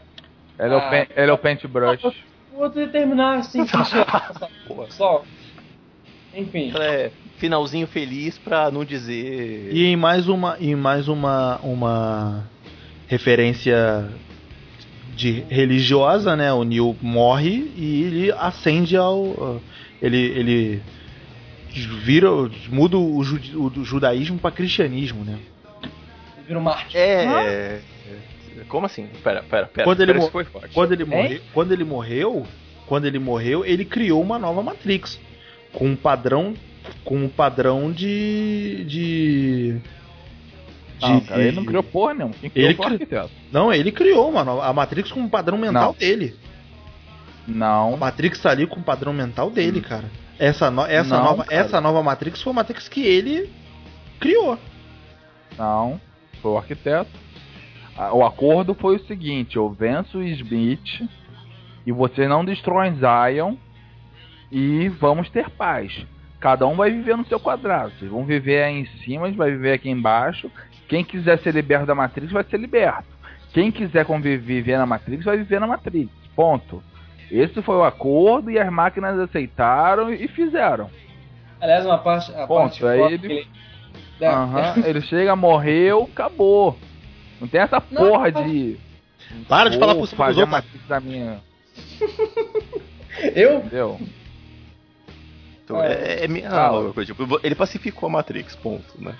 Ele 0.60 0.72
é, 0.72 0.76
o 0.76 0.78
Ah. 0.78 0.90
pen- 0.92 1.08
é 1.16 1.32
o 1.32 1.38
paintbrush. 1.40 2.14
Vou 2.56 2.70
terminar 2.70 3.40
assim, 3.40 3.66
que 3.66 3.76
essa 3.76 4.06
Porra. 4.68 4.92
sol. 4.92 5.26
Enfim. 6.36 6.72
É, 6.80 7.10
finalzinho 7.38 7.88
feliz 7.88 8.38
pra 8.38 8.70
não 8.70 8.86
dizer. 8.86 9.70
E 9.74 9.84
em 9.88 9.96
mais 9.96 10.28
uma, 10.28 10.56
em 10.60 10.76
mais 10.76 11.08
uma, 11.08 11.58
uma 11.64 12.44
referência 13.08 14.10
de 15.16 15.44
religiosa, 15.50 16.36
né? 16.36 16.54
O 16.54 16.64
Neil 16.64 16.96
morre 17.02 17.72
e 17.76 18.04
ele 18.04 18.32
ascende 18.34 18.96
ao, 18.96 19.60
ele, 20.00 20.18
ele 20.20 20.82
vira, 21.82 22.30
muda 22.70 22.98
o, 22.98 23.24
judi- 23.24 23.56
o 23.56 23.72
judaísmo 23.84 24.38
para 24.38 24.52
cristianismo, 24.52 25.24
né? 25.24 25.38
Vira 26.48 26.60
um 26.60 26.62
Marte. 26.62 26.98
É. 26.98 27.24
é, 27.26 27.82
Como 28.68 28.86
assim? 28.86 29.08
Pera, 29.24 29.44
pera, 29.44 29.66
pera. 29.68 29.86
Quando 29.86 30.02
ele 30.02 30.14
pera, 30.14 30.30
foi 30.30 30.44
forte. 30.44 30.74
Quando 30.74 30.92
ele, 30.92 31.06
morre, 31.06 31.42
quando 31.54 31.72
ele 31.72 31.84
morreu, 31.84 32.46
quando 32.86 33.06
ele 33.06 33.20
morreu, 33.20 33.66
ele 33.66 33.86
criou 33.86 34.22
uma 34.22 34.38
nova 34.38 34.62
Matrix 34.62 35.20
com 35.72 35.88
um 35.88 35.96
padrão, 35.96 36.54
com 37.04 37.16
um 37.18 37.30
padrão 37.30 37.92
de, 37.92 38.84
de, 38.86 39.76
Não, 41.02 41.22
cara, 41.22 41.42
ele 41.42 41.56
não 41.56 41.66
criou 41.66 41.82
porra 41.84 42.14
nenhuma. 42.14 42.36
Quem 42.40 42.50
criou 42.50 42.68
Ele 42.70 42.76
foi 42.78 42.96
o 42.96 43.00
cri-. 43.00 43.30
Não, 43.52 43.74
ele 43.74 43.92
criou 43.92 44.30
uma 44.30 44.44
nova, 44.44 44.66
a 44.68 44.74
Matrix 44.74 45.12
com 45.12 45.22
um 45.22 45.30
padrão 45.30 45.58
mental 45.58 45.92
Não. 45.92 45.94
dele. 45.94 46.36
A 47.48 47.52
Não. 47.52 47.98
Matrix 47.98 48.40
tá 48.40 48.52
ali 48.52 48.68
com 48.68 48.80
o 48.80 48.84
padrão 48.84 49.14
mental 49.14 49.50
dele, 49.50 49.82
cara. 49.82 50.06
Essa, 50.40 50.70
no- 50.72 50.86
essa, 50.86 51.18
Não, 51.18 51.24
nova, 51.24 51.44
cara. 51.46 51.62
essa 51.62 51.82
nova 51.82 52.02
Matrix 52.04 52.42
foi 52.42 52.52
a 52.52 52.56
Matrix 52.56 52.88
que 52.88 53.06
ele 53.06 53.50
criou. 54.20 54.58
Não, 55.58 56.00
foi 56.42 56.52
o 56.52 56.58
arquiteto. 56.58 57.12
Ah, 57.98 58.14
O 58.14 58.26
acordo 58.26 58.74
foi 58.74 58.96
o 58.96 59.06
seguinte: 59.06 59.56
eu 59.58 59.70
venço 59.70 60.18
o 60.18 60.24
Smith 60.24 61.08
e 61.86 61.92
você 61.92 62.28
não 62.28 62.44
destrói 62.44 62.92
Zion 62.94 63.56
e 64.52 64.90
vamos 64.90 65.30
ter 65.30 65.50
paz. 65.52 66.06
Cada 66.40 66.68
um 66.68 66.76
vai 66.76 66.92
viver 66.92 67.16
no 67.16 67.26
seu 67.26 67.40
quadrado. 67.40 67.92
Vocês 67.98 68.12
vão 68.12 68.26
viver 68.26 68.64
aí 68.64 68.80
em 68.82 68.86
cima, 69.04 69.26
a 69.26 69.28
gente 69.30 69.38
vai 69.38 69.52
viver 69.52 69.74
aqui 69.74 69.90
embaixo. 69.90 70.52
Quem 70.90 71.04
quiser 71.04 71.40
ser 71.40 71.54
liberto 71.54 71.86
da 71.86 71.96
Matrix 71.96 72.32
vai 72.32 72.44
ser 72.44 72.58
liberto. 72.60 73.08
Quem 73.54 73.72
quiser 73.72 74.06
conviver 74.06 74.38
viver 74.40 74.78
na 74.78 74.86
Matrix 74.86 75.24
vai 75.24 75.38
viver 75.38 75.60
na 75.60 75.68
Matrix. 75.68 76.12
Ponto. 76.36 76.84
Esse 77.36 77.62
foi 77.62 77.76
o 77.76 77.84
acordo 77.84 78.52
e 78.52 78.60
as 78.60 78.72
máquinas 78.72 79.18
aceitaram 79.20 80.14
e 80.14 80.28
fizeram. 80.28 80.90
Aliás, 81.60 81.86
uma 81.86 81.98
parte. 81.98 82.32
A 82.36 82.46
Ponto, 82.46 82.80
parte 82.80 82.86
aí 82.86 83.14
ele- 83.14 83.26
ele- 83.26 83.48
Aham, 84.26 84.76
ele 84.86 85.02
chega, 85.02 85.36
morreu, 85.36 86.08
acabou. 86.12 86.78
Não 87.42 87.48
tem 87.48 87.62
essa 87.62 87.82
Não, 87.92 88.02
porra 88.02 88.32
mas- 88.32 88.46
de. 88.46 88.78
Para 89.48 89.70
de 89.70 89.80
falar 89.80 89.96
por 89.96 90.08
cima 90.08 90.28
dos 90.28 90.38
outros. 90.38 90.64
da 90.88 91.00
minha. 91.00 91.40
Eu? 93.36 93.60
Entendeu? 93.60 94.00
Então, 95.64 95.82
é, 95.82 96.26
é, 96.26 96.50
Fala. 96.50 96.94
ah, 96.96 97.06
tipo, 97.06 97.40
ele 97.44 97.56
pacificou 97.56 98.08
a 98.08 98.12
Matrix, 98.12 98.56
ponto, 98.56 98.86
né? 99.00 99.16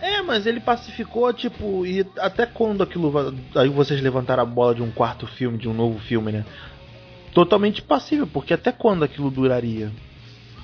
É, 0.00 0.22
mas 0.22 0.46
ele 0.46 0.60
pacificou, 0.60 1.32
tipo, 1.32 1.84
e 1.86 2.06
até 2.18 2.46
quando 2.46 2.82
aquilo. 2.82 3.12
Aí 3.56 3.68
vocês 3.68 4.00
levantaram 4.00 4.42
a 4.42 4.46
bola 4.46 4.74
de 4.74 4.82
um 4.82 4.90
quarto 4.90 5.26
filme, 5.26 5.58
de 5.58 5.68
um 5.68 5.72
novo 5.74 5.98
filme, 5.98 6.30
né? 6.30 6.44
Totalmente 7.38 7.80
passível, 7.82 8.26
porque 8.26 8.52
até 8.52 8.72
quando 8.72 9.04
aquilo 9.04 9.30
duraria? 9.30 9.92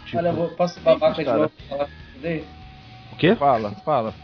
Tipo, 0.06 0.18
Olha, 0.18 0.30
eu 0.30 0.34
vou, 0.34 0.48
posso 0.48 0.80
babaca 0.80 1.14
de 1.14 1.24
cara. 1.24 1.38
novo 1.38 1.52
pra 1.68 1.76
falar? 1.76 1.88
O 3.12 3.16
quê? 3.16 3.36
Fala, 3.36 3.70
fala. 3.84 4.14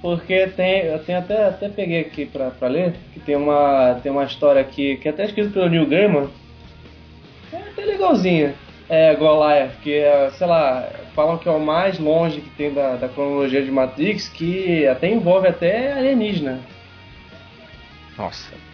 Porque 0.00 0.46
tem, 0.46 0.84
eu 0.84 1.04
tenho 1.04 1.18
até, 1.18 1.48
até 1.48 1.68
peguei 1.68 2.02
aqui 2.02 2.24
pra, 2.24 2.52
pra 2.52 2.68
ler, 2.68 2.94
que 3.12 3.18
tem 3.18 3.34
uma, 3.34 3.98
tem 4.00 4.12
uma 4.12 4.22
história 4.26 4.60
aqui, 4.60 4.96
que 4.98 5.08
é 5.08 5.10
até 5.10 5.24
escrito 5.24 5.50
pelo 5.50 5.68
Neil 5.68 5.88
Gaiman, 5.88 6.30
é 7.52 7.56
até 7.56 7.84
legalzinha, 7.84 8.54
é 8.88 9.12
Goliath, 9.16 9.72
que 9.82 9.92
é, 9.92 10.30
sei 10.30 10.46
lá, 10.46 10.88
falam 11.16 11.36
que 11.36 11.48
é 11.48 11.52
o 11.52 11.58
mais 11.58 11.98
longe 11.98 12.42
que 12.42 12.50
tem 12.50 12.72
da, 12.72 12.94
da 12.94 13.08
cronologia 13.08 13.60
de 13.60 13.72
Matrix, 13.72 14.28
que 14.28 14.86
até 14.86 15.10
envolve 15.10 15.48
até 15.48 15.94
alienígena. 15.94 16.60
Nossa. 18.16 18.69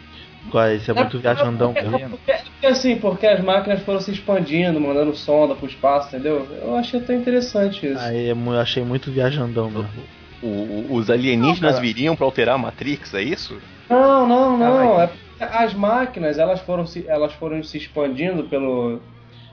Ué, 0.54 0.76
Isso 0.76 0.90
é 0.90 0.94
muito 0.94 1.18
viajandão. 1.18 1.72
Porque, 1.74 1.90
cara. 1.90 2.08
porque, 2.10 2.32
porque, 2.32 2.66
assim, 2.66 2.96
porque 2.98 3.26
as 3.26 3.40
máquinas 3.42 3.82
foram 3.82 4.00
se 4.00 4.10
expandindo, 4.12 4.80
mandando 4.80 5.14
sonda 5.14 5.54
pro 5.54 5.66
espaço, 5.66 6.08
entendeu? 6.08 6.46
Eu 6.62 6.76
achei 6.76 7.00
até 7.00 7.14
interessante 7.14 7.86
isso. 7.86 7.98
Aí 7.98 8.28
é 8.28 8.32
eu 8.32 8.60
achei 8.60 8.84
muito 8.84 9.10
viajandão 9.10 9.70
mesmo. 9.70 10.04
O- 10.42 10.92
o- 10.92 10.94
os 10.96 11.10
alienígenas 11.10 11.74
Não, 11.76 11.80
viriam 11.80 12.14
pra 12.14 12.24
alterar 12.26 12.54
a 12.54 12.58
Matrix, 12.58 13.14
é 13.14 13.22
isso? 13.22 13.58
Não, 13.88 14.26
não, 14.28 14.56
não. 14.58 15.00
É 15.00 15.06
porque 15.06 15.26
as 15.40 15.74
máquinas, 15.74 16.38
elas 16.38 16.60
foram 16.60 16.86
se, 16.86 17.06
elas 17.08 17.32
foram 17.34 17.62
se 17.62 17.76
expandindo 17.78 18.44
pelo. 18.44 19.00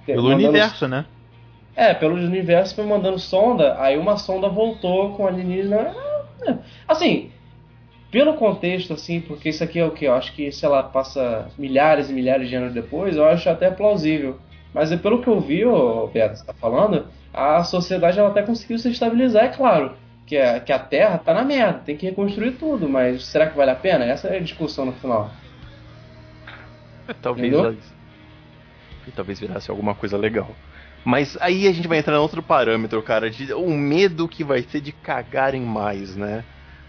Pelo 0.06 0.24
mandando- 0.24 0.44
universo, 0.48 0.88
né? 0.88 1.06
É, 1.76 1.94
pelo 1.94 2.16
universo 2.16 2.76
foi 2.76 2.86
mandando 2.86 3.18
sonda, 3.18 3.80
aí 3.82 3.98
uma 3.98 4.18
sonda 4.18 4.48
voltou 4.48 5.16
com 5.16 5.26
alienígena. 5.26 5.94
É, 6.48 6.58
Assim, 6.88 7.32
pelo 8.14 8.36
contexto, 8.36 8.94
assim, 8.94 9.20
porque 9.20 9.50
isso 9.50 9.64
aqui 9.64 9.80
é 9.80 9.86
o 9.86 9.90
que? 9.90 10.06
Eu 10.06 10.14
acho 10.14 10.36
que, 10.36 10.52
sei 10.52 10.70
lá, 10.70 10.84
passa 10.84 11.48
milhares 11.58 12.12
e 12.12 12.14
milhares 12.14 12.48
de 12.48 12.56
anos 12.56 12.72
depois, 12.72 13.18
eu 13.18 13.26
acho 13.26 13.50
até 13.50 13.72
plausível. 13.72 14.38
Mas 14.72 14.92
é 14.92 14.98
pelo 14.98 15.20
que 15.20 15.28
eu 15.28 15.42
vi, 15.42 15.66
ô 15.66 16.06
Beto, 16.06 16.38
você 16.38 16.46
tá 16.46 16.54
falando, 16.54 17.08
a 17.34 17.64
sociedade 17.64 18.20
ela 18.20 18.30
até 18.30 18.44
conseguiu 18.44 18.78
se 18.78 18.92
estabilizar, 18.92 19.46
é 19.46 19.48
claro. 19.48 19.96
Que 20.28 20.38
a, 20.38 20.60
que 20.60 20.72
a 20.72 20.78
Terra 20.78 21.18
tá 21.18 21.34
na 21.34 21.44
merda, 21.44 21.80
tem 21.80 21.98
que 21.98 22.06
reconstruir 22.06 22.52
tudo, 22.52 22.88
mas 22.88 23.26
será 23.26 23.48
que 23.48 23.58
vale 23.58 23.72
a 23.72 23.76
pena? 23.76 24.06
Essa 24.06 24.28
é 24.28 24.38
a 24.38 24.42
discussão 24.42 24.86
no 24.86 24.94
final. 24.94 25.32
Talvez. 27.20 27.52
Entendeu? 27.52 27.76
E 29.08 29.12
talvez 29.12 29.40
virasse 29.40 29.72
alguma 29.72 29.96
coisa 29.96 30.18
legal. 30.18 30.52
Mas 31.04 31.36
aí 31.42 31.68
a 31.68 31.74
gente 31.74 31.88
vai 31.88 31.98
entrar 31.98 32.14
em 32.14 32.20
outro 32.20 32.44
parâmetro, 32.44 33.02
cara, 33.02 33.32
de 33.32 33.52
o 33.54 33.72
medo 33.72 34.28
que 34.28 34.44
vai 34.44 34.62
ser 34.62 34.82
de 34.82 34.92
cagarem 34.92 35.64
mais, 35.64 36.16
né? 36.16 36.46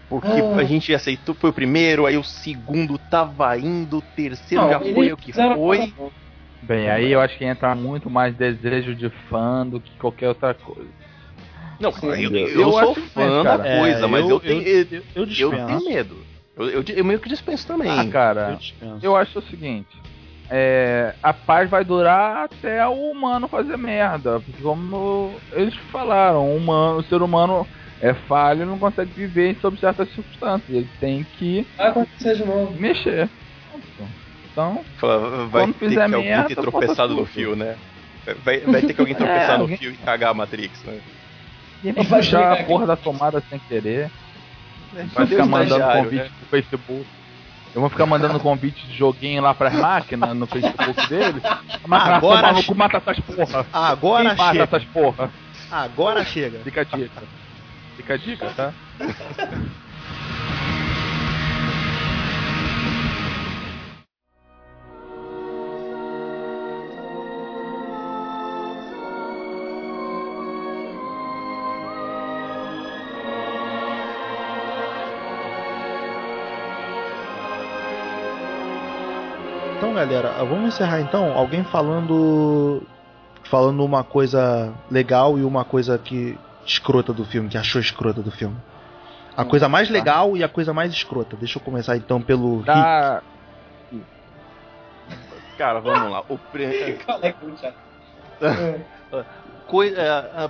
Porque 0.09 0.27
Ah. 0.27 0.57
a 0.57 0.63
gente 0.63 0.93
aceitou, 0.93 1.33
foi 1.35 1.49
o 1.49 1.53
primeiro, 1.53 2.05
aí 2.05 2.17
o 2.17 2.23
segundo 2.23 2.97
tava 2.97 3.57
indo, 3.57 3.97
o 3.97 4.01
terceiro 4.01 4.69
já 4.69 4.79
eles 4.79 4.93
foi 4.93 5.11
o 5.11 5.17
que 5.17 5.33
foi. 5.33 5.93
Bem, 6.61 6.89
aí 6.89 7.11
eu 7.11 7.19
acho 7.21 7.37
que 7.37 7.45
entra 7.45 7.75
muito 7.75 8.09
mais 8.09 8.35
desejo 8.35 8.95
de 8.95 9.09
fã 9.29 9.65
do 9.65 9.79
que 9.79 9.97
qualquer 9.97 10.29
outra 10.29 10.53
coisa. 10.53 10.89
Não, 11.79 11.91
Sim. 11.91 12.07
eu, 12.07 12.31
Eu 12.35 12.61
eu 12.61 12.71
sou 12.71 12.95
fã 12.95 13.43
da 13.43 13.57
cara. 13.57 13.79
coisa, 13.79 14.05
É, 14.05 14.07
mas 14.07 14.29
eu, 14.29 14.39
tenho, 14.39 14.61
eu, 14.61 14.81
eu, 14.91 15.01
eu 15.15 15.27
eu 15.37 15.65
tenho 15.65 15.85
medo. 15.85 16.17
Eu, 16.57 16.69
eu, 16.69 16.83
eu 16.87 17.05
meio 17.05 17.19
que 17.19 17.27
dispenso 17.27 17.67
também. 17.67 17.91
Ah, 17.91 18.03
Eu 18.03 18.11
cara, 18.11 18.57
eu 19.01 19.15
acho 19.15 19.39
o 19.39 19.41
seguinte. 19.43 19.97
é, 20.49 21.13
a 21.21 21.33
paz 21.33 21.69
vai 21.69 21.83
durar 21.83 22.45
até 22.45 22.87
o 22.87 23.11
humano 23.11 23.47
fazer 23.47 23.77
merda. 23.77 24.39
Porque 24.39 24.61
como 24.61 25.35
eles 25.51 25.75
falaram, 25.91 26.47
o, 26.49 26.55
humano, 26.55 26.99
o 26.99 27.03
ser 27.03 27.21
humano 27.21 27.67
é 28.01 28.13
falho 28.13 28.63
e 28.63 28.65
não 28.65 28.77
consegue 28.77 29.11
viver 29.13 29.57
sob 29.61 29.77
certas 29.79 30.07
circunstâncias. 30.13 30.69
Ele 30.69 30.89
tem 30.99 31.23
que 31.37 31.65
de 32.19 32.45
novo. 32.45 32.73
mexer. 32.79 33.29
Então, 34.51 34.83
Fala, 34.97 35.47
vai 35.47 35.63
Quando 35.63 35.73
ter 35.75 35.89
que 35.89 35.99
alguém 35.99 36.23
merda, 36.29 36.47
ter 36.47 36.55
tropeçado 36.55 37.13
no 37.13 37.25
fio, 37.25 37.55
né? 37.55 37.75
Vai, 38.43 38.59
vai 38.61 38.81
ter 38.81 38.93
que 38.93 38.99
alguém 39.01 39.15
tropeçar 39.15 39.55
É, 39.55 39.57
no 39.57 39.67
fio 39.67 39.91
e 39.91 39.97
cagar 39.97 40.31
a 40.31 40.33
Matrix, 40.33 40.81
né? 40.83 40.99
e 41.83 41.91
vai 41.91 42.03
Vai 42.05 42.19
puxar 42.21 42.37
chegar 42.39 42.53
a 42.53 42.63
porra 42.63 42.87
da 42.87 42.95
tomada 42.95 43.43
sem 43.49 43.59
querer. 43.59 44.09
Vai 44.93 45.05
Vai 45.07 45.27
ficar 45.27 45.45
mandando 45.45 45.83
convite 45.85 46.23
né? 46.23 46.29
pro 46.39 46.47
Facebook. 46.49 47.05
Eu 47.75 47.81
vou 47.81 47.89
ficar 47.89 48.05
mandando 48.05 48.39
convite 48.39 48.87
de 48.87 48.95
joguinho 48.97 49.41
lá 49.41 49.53
pras 49.53 49.73
máquinas 49.73 50.33
no 50.33 50.47
Facebook 50.47 51.07
deles. 51.09 51.43
A 51.43 51.59
máquina 51.85 52.15
Agora 52.15 52.15
Agora, 52.15 52.41
maluco, 52.47 52.63
che- 52.71 52.73
mata 52.79 52.97
essas 52.97 53.19
porra. 53.19 53.65
Agora 53.73 54.29
Quem 54.29 54.37
mata 54.37 54.51
chega. 54.53 54.63
essas 54.63 54.83
porra? 54.85 55.29
Agora 55.69 56.23
chega. 56.23 56.59
Fica 56.59 56.81
a 56.81 56.83
dica. 56.85 57.23
Fica 57.95 58.13
a 58.13 58.17
dica, 58.17 58.49
tá? 58.51 58.73
Então, 79.77 79.93
galera, 79.93 80.31
vamos 80.43 80.67
encerrar 80.69 80.99
então. 80.99 81.31
Alguém 81.33 81.63
falando 81.63 82.81
falando 83.43 83.85
uma 83.85 84.03
coisa 84.03 84.73
legal 84.89 85.37
e 85.37 85.43
uma 85.43 85.63
coisa 85.63 85.97
que 85.97 86.37
escrota 86.65 87.13
do 87.13 87.23
filme, 87.23 87.49
que 87.49 87.57
achou 87.57 87.79
escrota 87.79 88.21
do 88.21 88.31
filme. 88.31 88.57
A 89.35 89.43
coisa 89.43 89.67
mais 89.67 89.89
legal 89.89 90.35
e 90.37 90.43
a 90.43 90.49
coisa 90.49 90.73
mais 90.73 90.93
escrota. 90.93 91.35
Deixa 91.35 91.59
eu 91.59 91.61
começar 91.61 91.97
então 91.97 92.21
pelo 92.21 92.57
Rick. 92.59 92.67
Dá. 92.67 93.21
Cara, 95.57 95.79
vamos 95.79 96.11
lá. 96.11 96.23
O 96.27 96.37
pre... 96.37 96.65
É 97.21 97.31
que 97.33 97.65
é? 97.65 97.75
É. 98.41 99.25
Coi- 99.67 99.93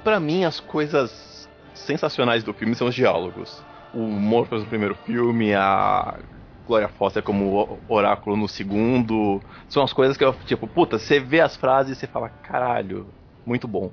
pra 0.03 0.19
mim, 0.19 0.43
as 0.43 0.59
coisas 0.59 1.47
sensacionais 1.73 2.43
do 2.43 2.53
filme 2.53 2.75
são 2.75 2.87
os 2.87 2.95
diálogos. 2.95 3.63
O 3.93 4.01
Morpheus 4.07 4.63
no 4.63 4.69
primeiro 4.69 4.95
filme, 4.95 5.53
a 5.53 6.19
Gloria 6.65 6.89
Foster 6.89 7.23
como 7.23 7.79
oráculo 7.87 8.35
no 8.35 8.47
segundo. 8.47 9.41
São 9.69 9.83
as 9.83 9.93
coisas 9.93 10.17
que 10.17 10.23
eu, 10.23 10.33
tipo, 10.45 10.67
puta, 10.67 10.97
você 10.99 11.19
vê 11.19 11.41
as 11.41 11.55
frases 11.55 11.95
e 11.97 11.99
você 11.99 12.07
fala, 12.07 12.29
caralho, 12.43 13.13
muito 13.45 13.67
bom. 13.67 13.91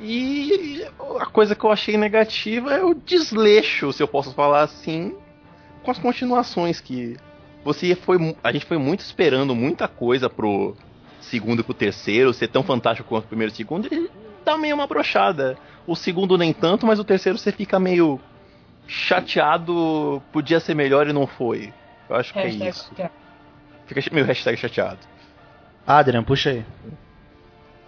E 0.00 0.84
a 1.20 1.26
coisa 1.26 1.54
que 1.54 1.64
eu 1.64 1.70
achei 1.70 1.96
negativa 1.96 2.74
é 2.74 2.82
o 2.82 2.94
desleixo, 2.94 3.92
se 3.92 4.02
eu 4.02 4.08
posso 4.08 4.32
falar 4.32 4.62
assim, 4.62 5.14
com 5.82 5.90
as 5.90 5.98
continuações 5.98 6.80
que 6.80 7.16
você 7.64 7.94
foi, 7.94 8.36
a 8.42 8.52
gente 8.52 8.66
foi 8.66 8.76
muito 8.76 9.00
esperando 9.00 9.54
muita 9.54 9.86
coisa 9.86 10.28
pro 10.28 10.76
segundo 11.20 11.60
e 11.60 11.62
pro 11.62 11.72
terceiro 11.72 12.32
ser 12.34 12.48
tão 12.48 12.62
fantástico 12.62 13.08
quanto 13.08 13.24
o 13.24 13.28
primeiro 13.28 13.52
e 13.52 13.54
o 13.54 13.56
segundo, 13.56 13.88
e 13.92 14.10
dá 14.44 14.58
meio 14.58 14.74
uma 14.74 14.86
brochada. 14.86 15.56
O 15.86 15.94
segundo 15.94 16.36
nem 16.36 16.52
tanto, 16.52 16.86
mas 16.86 16.98
o 16.98 17.04
terceiro 17.04 17.38
você 17.38 17.52
fica 17.52 17.78
meio 17.78 18.20
chateado, 18.86 20.22
podia 20.32 20.60
ser 20.60 20.74
melhor 20.74 21.06
e 21.06 21.12
não 21.12 21.26
foi. 21.26 21.72
Eu 22.08 22.16
acho 22.16 22.32
que 22.32 22.38
é 22.38 22.48
isso. 22.48 22.90
Fica 23.86 24.14
meio 24.14 24.26
hashtag 24.26 24.56
chateado. 24.58 25.00
Adrian, 25.86 26.22
puxa 26.22 26.50
aí. 26.50 26.64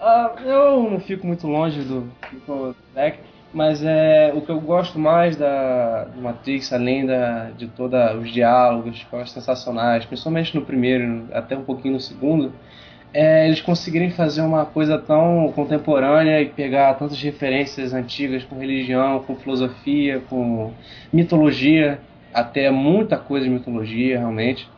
Ah, 0.00 0.34
eu 0.44 0.90
não 0.90 1.00
fico 1.00 1.26
muito 1.26 1.46
longe 1.46 1.80
do, 1.82 2.02
do 2.46 2.76
mas 3.52 3.82
é 3.82 4.32
o 4.34 4.42
que 4.42 4.50
eu 4.50 4.60
gosto 4.60 4.98
mais 4.98 5.36
da 5.36 6.04
do 6.04 6.20
Matrix, 6.20 6.72
além 6.72 7.06
da, 7.06 7.50
de 7.56 7.66
todos 7.68 7.98
os 8.20 8.30
diálogos, 8.30 9.02
que 9.02 9.30
sensacionais, 9.30 10.04
principalmente 10.04 10.54
no 10.54 10.62
primeiro, 10.62 11.26
até 11.32 11.56
um 11.56 11.64
pouquinho 11.64 11.94
no 11.94 12.00
segundo, 12.00 12.52
é 13.14 13.46
eles 13.46 13.62
conseguirem 13.62 14.10
fazer 14.10 14.42
uma 14.42 14.66
coisa 14.66 14.98
tão 14.98 15.50
contemporânea 15.54 16.42
e 16.42 16.46
pegar 16.50 16.94
tantas 16.94 17.22
referências 17.22 17.94
antigas 17.94 18.44
com 18.44 18.58
religião, 18.58 19.20
com 19.20 19.36
filosofia, 19.36 20.20
com 20.28 20.72
mitologia, 21.10 21.98
até 22.34 22.70
muita 22.70 23.16
coisa 23.16 23.46
de 23.46 23.50
mitologia, 23.50 24.18
realmente. 24.18 24.68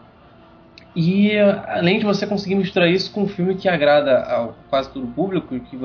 E 0.94 1.32
além 1.66 1.98
de 1.98 2.04
você 2.04 2.26
conseguir 2.26 2.54
misturar 2.56 2.88
isso 2.90 3.10
com 3.12 3.22
um 3.22 3.28
filme 3.28 3.54
que 3.56 3.68
agrada 3.68 4.18
a 4.20 4.48
quase 4.68 4.92
todo 4.92 5.06
o 5.06 5.12
público, 5.12 5.58
que 5.60 5.76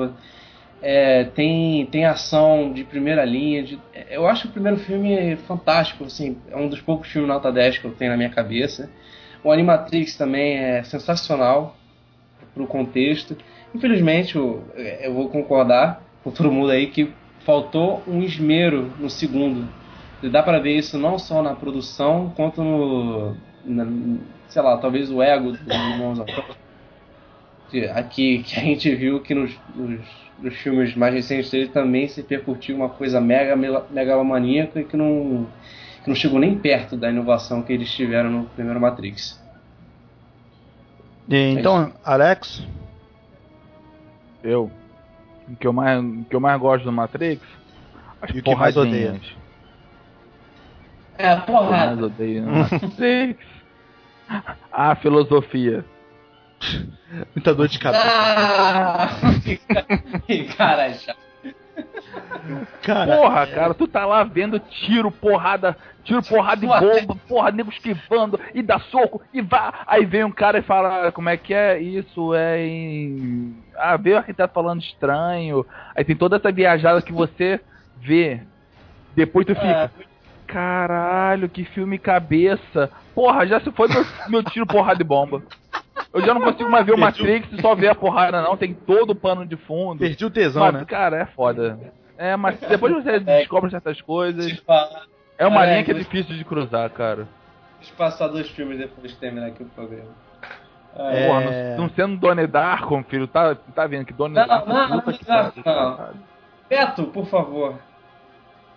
é, 0.82 1.24
tem, 1.24 1.86
tem 1.86 2.04
ação 2.04 2.72
de 2.72 2.84
primeira 2.84 3.24
linha. 3.24 3.62
de- 3.62 3.78
eu 4.10 4.26
acho 4.26 4.48
o 4.48 4.50
primeiro 4.52 4.78
filme 4.78 5.36
fantástico, 5.36 6.04
assim, 6.04 6.36
é 6.48 6.56
um 6.56 6.68
dos 6.68 6.80
poucos 6.80 7.08
filmes 7.10 7.28
nota 7.28 7.50
10 7.52 7.78
que 7.78 7.84
eu 7.86 7.92
tenho 7.94 8.10
na 8.10 8.16
minha 8.16 8.30
cabeça. 8.30 8.90
O 9.42 9.50
Animatrix 9.52 10.16
também 10.16 10.56
é 10.58 10.82
sensacional 10.84 11.76
pro 12.54 12.66
contexto. 12.66 13.36
Infelizmente, 13.74 14.36
eu, 14.36 14.64
eu 14.76 15.14
vou 15.14 15.28
concordar 15.28 16.02
com 16.22 16.30
todo 16.30 16.50
mundo 16.52 16.70
aí 16.70 16.88
que 16.88 17.14
faltou 17.44 18.04
um 18.06 18.22
esmero 18.22 18.94
no 18.98 19.10
segundo. 19.10 19.68
E 20.22 20.28
dá 20.30 20.42
pra 20.42 20.58
ver 20.58 20.78
isso 20.78 20.98
não 20.98 21.18
só 21.18 21.42
na 21.42 21.54
produção, 21.54 22.32
quanto 22.36 22.62
no. 22.62 23.36
na- 23.64 23.86
sei 24.54 24.62
lá, 24.62 24.78
talvez 24.78 25.10
o 25.10 25.20
ego 25.20 25.50
dos 25.50 25.60
irmãos 25.66 26.20
atores. 26.20 26.56
que, 27.68 27.86
aqui, 27.86 28.44
que 28.44 28.60
a 28.60 28.62
gente 28.62 28.94
viu 28.94 29.20
que 29.20 29.34
nos, 29.34 29.52
nos, 29.74 30.00
nos 30.38 30.56
filmes 30.58 30.94
mais 30.94 31.12
recentes 31.12 31.50
dele 31.50 31.68
também 31.68 32.06
se 32.06 32.22
percutiu 32.22 32.76
uma 32.76 32.88
coisa 32.88 33.20
mega 33.20 33.56
megalomaníaca 33.90 34.80
e 34.80 34.84
que 34.84 34.96
não, 34.96 35.48
que 36.04 36.08
não 36.08 36.14
chegou 36.14 36.38
nem 36.38 36.56
perto 36.56 36.96
da 36.96 37.10
inovação 37.10 37.62
que 37.62 37.72
eles 37.72 37.92
tiveram 37.92 38.30
no 38.30 38.44
primeiro 38.44 38.80
Matrix. 38.80 39.42
E, 41.28 41.36
então, 41.36 41.92
Alex, 42.04 42.64
Eu. 44.40 44.70
O 45.48 45.56
que 45.56 45.66
eu 45.66 45.72
mais, 45.72 46.02
o 46.02 46.24
que 46.30 46.36
eu 46.36 46.40
mais 46.40 46.60
gosto 46.60 46.84
do 46.84 46.92
Matrix? 46.92 47.42
As 48.22 48.30
E 48.30 48.38
o 48.38 48.42
que 48.42 48.54
mais 48.54 48.76
odeia? 48.76 49.20
É, 51.18 51.34
O 51.34 51.42
que 51.42 51.50
eu 51.50 51.64
mais 51.64 52.00
odeio 52.00 52.42
no 52.46 52.52
Matrix. 52.52 53.36
A 54.72 54.94
filosofia. 54.96 55.84
muita 57.34 57.54
dor 57.54 57.68
de 57.68 57.78
cabeça. 57.78 58.04
Ah! 58.06 59.08
que 60.26 60.44
cara 60.54 60.92
chato. 60.94 61.24
Cara, 62.82 63.16
Porra, 63.16 63.46
cara, 63.46 63.74
tu 63.74 63.88
tá 63.88 64.04
lá 64.04 64.22
vendo 64.22 64.58
tiro, 64.58 65.10
porrada, 65.10 65.76
tiro, 66.04 66.22
porrada 66.22 66.64
e 66.64 66.68
bomba, 66.68 67.16
porra, 67.26 67.50
nego 67.50 67.70
esquivando, 67.70 68.38
e 68.54 68.62
dá 68.62 68.78
soco, 68.78 69.22
e 69.32 69.40
vá. 69.40 69.84
Aí 69.86 70.04
vem 70.04 70.24
um 70.24 70.30
cara 70.30 70.58
e 70.58 70.62
fala, 70.62 71.10
como 71.10 71.28
é 71.28 71.36
que 71.36 71.54
é? 71.54 71.80
Isso 71.80 72.34
é 72.34 72.64
em. 72.64 73.56
Ah, 73.76 73.96
veio 73.96 74.16
o 74.16 74.18
arquiteto 74.18 74.52
falando 74.52 74.82
estranho. 74.82 75.66
Aí 75.96 76.04
tem 76.04 76.14
toda 76.14 76.36
essa 76.36 76.52
viajada 76.52 77.02
que 77.02 77.12
você 77.12 77.60
vê. 78.00 78.40
Depois 79.16 79.46
tu 79.46 79.54
fica. 79.54 79.90
Caralho, 80.46 81.48
que 81.48 81.64
filme 81.64 81.98
cabeça. 81.98 82.90
Porra, 83.14 83.46
já 83.46 83.60
se 83.60 83.70
foi 83.72 83.88
meu, 83.88 84.04
meu 84.28 84.42
tiro, 84.42 84.66
porrada 84.66 85.00
e 85.00 85.04
bomba. 85.04 85.42
Eu 86.12 86.20
já 86.20 86.32
não 86.34 86.40
consigo 86.40 86.70
mais 86.70 86.84
ver 86.86 86.94
o 86.94 86.98
Matrix 86.98 87.48
e 87.52 87.60
só 87.60 87.74
ver 87.74 87.88
a 87.88 87.94
porrada, 87.94 88.40
não. 88.42 88.56
Tem 88.56 88.72
todo 88.74 89.10
o 89.10 89.14
pano 89.14 89.44
de 89.46 89.56
fundo. 89.56 89.98
perdi 89.98 90.24
o 90.24 90.30
tesão, 90.30 90.62
Mas, 90.62 90.74
né? 90.74 90.84
Cara, 90.84 91.16
é 91.18 91.26
foda. 91.26 91.78
É, 92.16 92.36
mas 92.36 92.58
depois 92.60 92.92
você 92.94 93.18
descobre 93.18 93.70
certas 93.70 94.00
coisas. 94.00 94.62
É 95.36 95.46
uma 95.46 95.64
É, 95.66 95.70
linha 95.70 95.84
que 95.84 95.90
é 95.90 95.94
difícil 95.94 96.36
de 96.36 96.44
cruzar, 96.44 96.88
cara. 96.90 97.26
Deixa 97.78 97.92
eu 97.92 97.96
passar 97.96 98.28
dois 98.28 98.48
filmes 98.50 98.78
depois 98.78 99.10
de 99.10 99.16
terminar 99.18 99.48
aqui 99.48 99.62
o 99.62 99.66
programa. 99.66 100.10
É. 100.96 101.26
Porra, 101.26 101.40
não, 101.40 101.76
não 101.78 101.90
sendo 101.90 102.16
Donnie 102.16 102.46
Darko, 102.46 103.04
filho, 103.08 103.26
tá, 103.26 103.54
tá 103.74 103.84
vendo 103.86 104.04
que 104.06 104.12
Donnie 104.12 104.36
Não, 104.36 104.46
Darko 104.46 104.68
não, 104.68 104.74
puta 104.76 104.88
não, 104.88 104.96
não, 104.96 105.02
pariu, 105.02 105.52
não. 105.56 105.62
caralho. 105.64 106.14
Beto, 106.68 107.04
por 107.08 107.26
favor. 107.26 107.74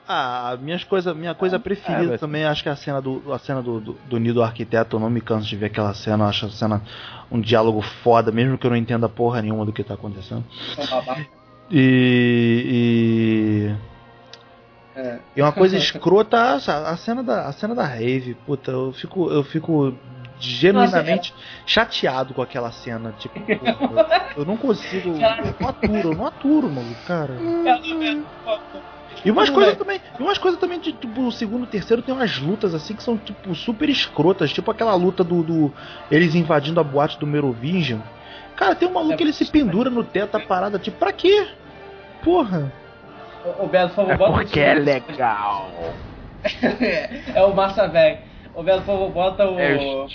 Ah, 0.09 0.57
minhas 0.61 0.85
coisa, 0.85 1.13
minha 1.13 1.35
coisa 1.35 1.59
preferida 1.59 2.03
é, 2.03 2.07
mas- 2.11 2.19
também, 2.19 2.45
acho 2.45 2.63
que 2.63 2.69
é 2.69 2.71
a 2.71 2.75
cena 2.77 3.01
do 3.01 3.33
a 3.33 3.37
cena 3.39 3.61
do, 3.61 3.81
do, 3.81 3.93
do 3.93 4.17
Nido 4.17 4.41
Arquiteto, 4.41 4.95
eu 4.95 4.99
não 5.01 5.09
me 5.09 5.19
canso 5.19 5.45
de 5.47 5.55
ver 5.57 5.65
aquela 5.65 5.93
cena, 5.93 6.23
eu 6.23 6.29
acho 6.29 6.45
a 6.45 6.49
cena 6.49 6.81
um 7.29 7.41
diálogo 7.41 7.81
foda, 7.81 8.31
mesmo 8.31 8.57
que 8.57 8.65
eu 8.65 8.71
não 8.71 8.77
entenda 8.77 9.09
porra 9.09 9.41
nenhuma 9.41 9.65
do 9.65 9.73
que 9.73 9.83
tá 9.83 9.95
acontecendo. 9.95 10.45
Babaca. 10.89 11.27
E, 11.69 13.69
É. 14.95 15.19
e, 15.35 15.39
e 15.39 15.41
uma 15.41 15.51
coisa 15.51 15.75
escrota, 15.79 16.37
a, 16.37 16.89
a 16.91 16.97
cena 16.97 17.21
da 17.21 17.47
a 17.47 17.51
cena 17.51 17.75
da 17.75 17.85
rave, 17.85 18.33
puta, 18.33 18.71
eu 18.71 18.93
fico 18.93 19.29
eu 19.29 19.43
fico 19.43 19.93
genuinamente 20.39 21.35
chateado 21.65 22.33
com 22.33 22.41
aquela 22.41 22.71
cena, 22.71 23.11
tipo, 23.11 23.37
porra, 23.57 23.77
eu, 24.37 24.41
eu 24.41 24.45
não 24.45 24.55
consigo, 24.55 25.17
eu 25.19 25.55
não 25.59 25.67
aturo, 25.67 26.11
eu 26.11 26.15
não 26.15 26.25
aturo, 26.25 26.69
mano, 26.69 26.95
cara. 27.05 27.37
E 29.25 29.31
umas 29.31 29.49
coisas 29.49 29.75
também, 29.77 29.99
e 30.19 30.21
umas 30.21 30.37
coisas 30.37 30.59
também 30.59 30.79
de 30.79 30.91
tipo, 30.93 31.21
o 31.27 31.31
segundo 31.31 31.63
e 31.65 31.67
terceiro 31.67 32.01
tem 32.01 32.13
umas 32.13 32.37
lutas 32.39 32.73
assim 32.73 32.95
que 32.95 33.03
são 33.03 33.17
tipo 33.17 33.53
super 33.55 33.89
escrotas, 33.89 34.51
tipo 34.51 34.69
aquela 34.71 34.93
luta 34.95 35.23
do, 35.23 35.43
do- 35.43 35.73
eles 36.11 36.35
invadindo 36.35 36.79
a 36.79 36.83
boate 36.83 37.19
do 37.19 37.27
Merovingian. 37.27 38.01
Cara, 38.55 38.73
tem 38.75 38.87
um 38.87 38.93
maluco 38.93 39.15
que 39.17 39.23
ele 39.23 39.33
se 39.33 39.45
pendura 39.45 39.89
no 39.89 40.03
teto 40.03 40.35
a 40.35 40.39
parada, 40.39 40.79
tipo, 40.79 40.97
pra 40.97 41.11
quê? 41.11 41.47
Porra. 42.23 42.71
Ô, 43.45 43.63
ô, 43.63 43.67
Beto, 43.67 43.89
por 43.89 43.95
favor, 43.95 44.11
É 44.11 44.17
bota 44.17 44.31
o 44.31 44.35
porque 44.35 44.59
é 44.59 44.73
legal. 44.73 45.69
é 47.35 47.43
o 47.43 47.53
Massa 47.55 47.87
Velho. 47.87 48.17
Ô, 48.53 48.63
Beto, 48.63 48.79
por 48.79 48.85
favor, 48.85 49.09
bota 49.11 49.47
o. 49.47 49.59
É 49.59 49.75
o. 49.75 50.07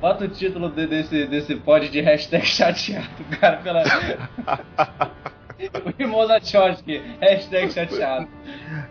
Bota 0.00 0.24
o 0.24 0.28
título 0.28 0.68
de- 0.68 0.86
desse, 0.86 1.26
desse 1.26 1.54
pod 1.56 1.88
de 1.88 2.00
hashtag 2.00 2.44
chateado, 2.44 3.08
cara, 3.40 3.56
pela. 3.58 3.82
o 5.98 6.02
irmão 6.02 6.26
da 6.26 6.40
Chotki, 6.40 6.98
hashtag 7.20 7.72
chateado. 7.72 8.28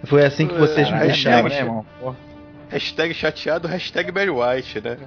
Foi 0.05 0.25
assim 0.25 0.47
que 0.47 0.55
vocês 0.55 0.89
me 0.89 0.97
Ah, 0.97 1.03
é 1.03 1.07
deixaram. 1.07 1.49
né, 1.49 1.57
irmão? 1.59 1.85
Porra. 1.99 2.15
Hashtag 2.69 3.13
chateado, 3.13 3.67
hashtag 3.67 4.11
Barry 4.11 4.31
White, 4.31 4.81
né? 4.81 4.97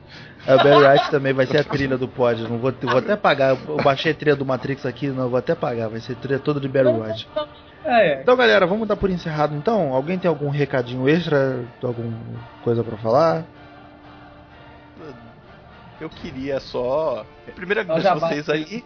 É, 0.46 0.54
o 0.54 0.58
Barry 0.58 0.86
White 0.86 1.10
também 1.10 1.32
vai 1.32 1.44
ser 1.46 1.58
a 1.58 1.64
trilha 1.64 1.98
do 1.98 2.06
pod. 2.06 2.40
Não 2.44 2.58
vou, 2.58 2.72
vou 2.80 2.98
até 2.98 3.16
pagar. 3.16 3.56
Eu 3.66 3.76
baixei 3.82 4.12
a 4.12 4.14
trilha 4.14 4.36
do 4.36 4.46
Matrix 4.46 4.86
aqui, 4.86 5.08
não 5.08 5.28
vou 5.28 5.38
até 5.38 5.54
pagar. 5.56 5.88
Vai 5.88 6.00
ser 6.00 6.14
trilha 6.16 6.38
toda 6.38 6.60
de 6.60 6.68
Barry 6.68 6.88
White. 6.88 7.28
É, 7.84 8.12
é. 8.12 8.22
Então, 8.22 8.36
galera, 8.36 8.64
vamos 8.66 8.86
dar 8.86 8.96
por 8.96 9.10
encerrado 9.10 9.56
então. 9.56 9.92
Alguém 9.92 10.18
tem 10.18 10.28
algum 10.28 10.48
recadinho 10.50 11.08
extra? 11.08 11.64
Alguma 11.82 12.16
coisa 12.62 12.84
pra 12.84 12.96
falar? 12.96 13.44
Eu 16.00 16.08
queria 16.08 16.60
só. 16.60 17.26
Primeiro 17.56 17.80
É 17.80 17.82
agradecer 17.82 18.14
vocês 18.20 18.48
aí. 18.48 18.84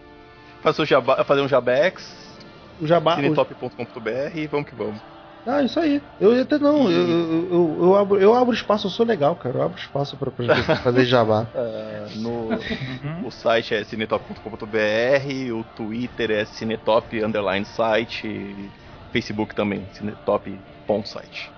Fazer, 0.62 0.86
jabá, 0.86 1.22
fazer 1.24 1.42
um 1.42 1.48
jabex, 1.48 2.21
O 2.82 2.86
Jabá. 2.86 3.14
cinetop.com.br 3.16 4.10
e 4.36 4.46
vamos 4.48 4.68
que 4.68 4.74
vamos. 4.74 5.00
Ah, 5.46 5.62
isso 5.62 5.78
aí. 5.80 6.00
Eu 6.20 6.40
até 6.40 6.58
não. 6.58 6.90
Eu, 6.90 7.08
eu, 7.08 7.48
eu, 7.50 7.78
eu 7.82 7.96
abro, 7.96 8.20
eu 8.20 8.34
abro 8.34 8.54
espaço, 8.54 8.86
eu 8.86 8.90
sou 8.90 9.06
legal, 9.06 9.34
cara. 9.36 9.56
Eu 9.58 9.62
abro 9.62 9.78
espaço 9.78 10.16
pra, 10.16 10.30
pra 10.30 10.62
fazer 10.82 11.04
jabá. 11.04 11.46
Ah, 11.54 12.06
no, 12.16 12.48
Uhum. 12.50 13.26
o 13.26 13.30
site 13.30 13.74
é 13.74 13.82
cinetop.com.br, 13.84 15.52
o 15.52 15.64
Twitter 15.76 16.30
é 16.30 16.44
cinetop 16.44 17.22
underline 17.24 17.64
site, 17.64 18.70
Facebook 19.12 19.54
também, 19.54 19.84
cinetop.site. 19.92 21.50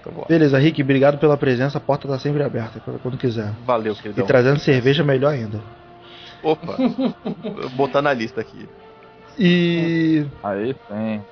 Então. 0.00 0.24
Beleza, 0.28 0.58
Rick, 0.58 0.82
obrigado 0.82 1.18
pela 1.18 1.36
presença. 1.36 1.78
A 1.78 1.80
porta 1.80 2.08
tá 2.08 2.18
sempre 2.18 2.42
aberta, 2.42 2.80
quando 3.02 3.16
quiser. 3.16 3.52
Valeu, 3.64 3.92
E 3.92 3.96
queridão. 3.96 4.26
trazendo 4.26 4.58
cerveja, 4.58 5.04
melhor 5.04 5.32
ainda. 5.32 5.60
Opa, 6.42 6.76
vou 7.56 7.70
botar 7.70 8.02
na 8.02 8.12
lista 8.12 8.40
aqui. 8.40 8.68
E. 9.38 10.24
Aí 10.42 10.74
sim. 10.88 11.22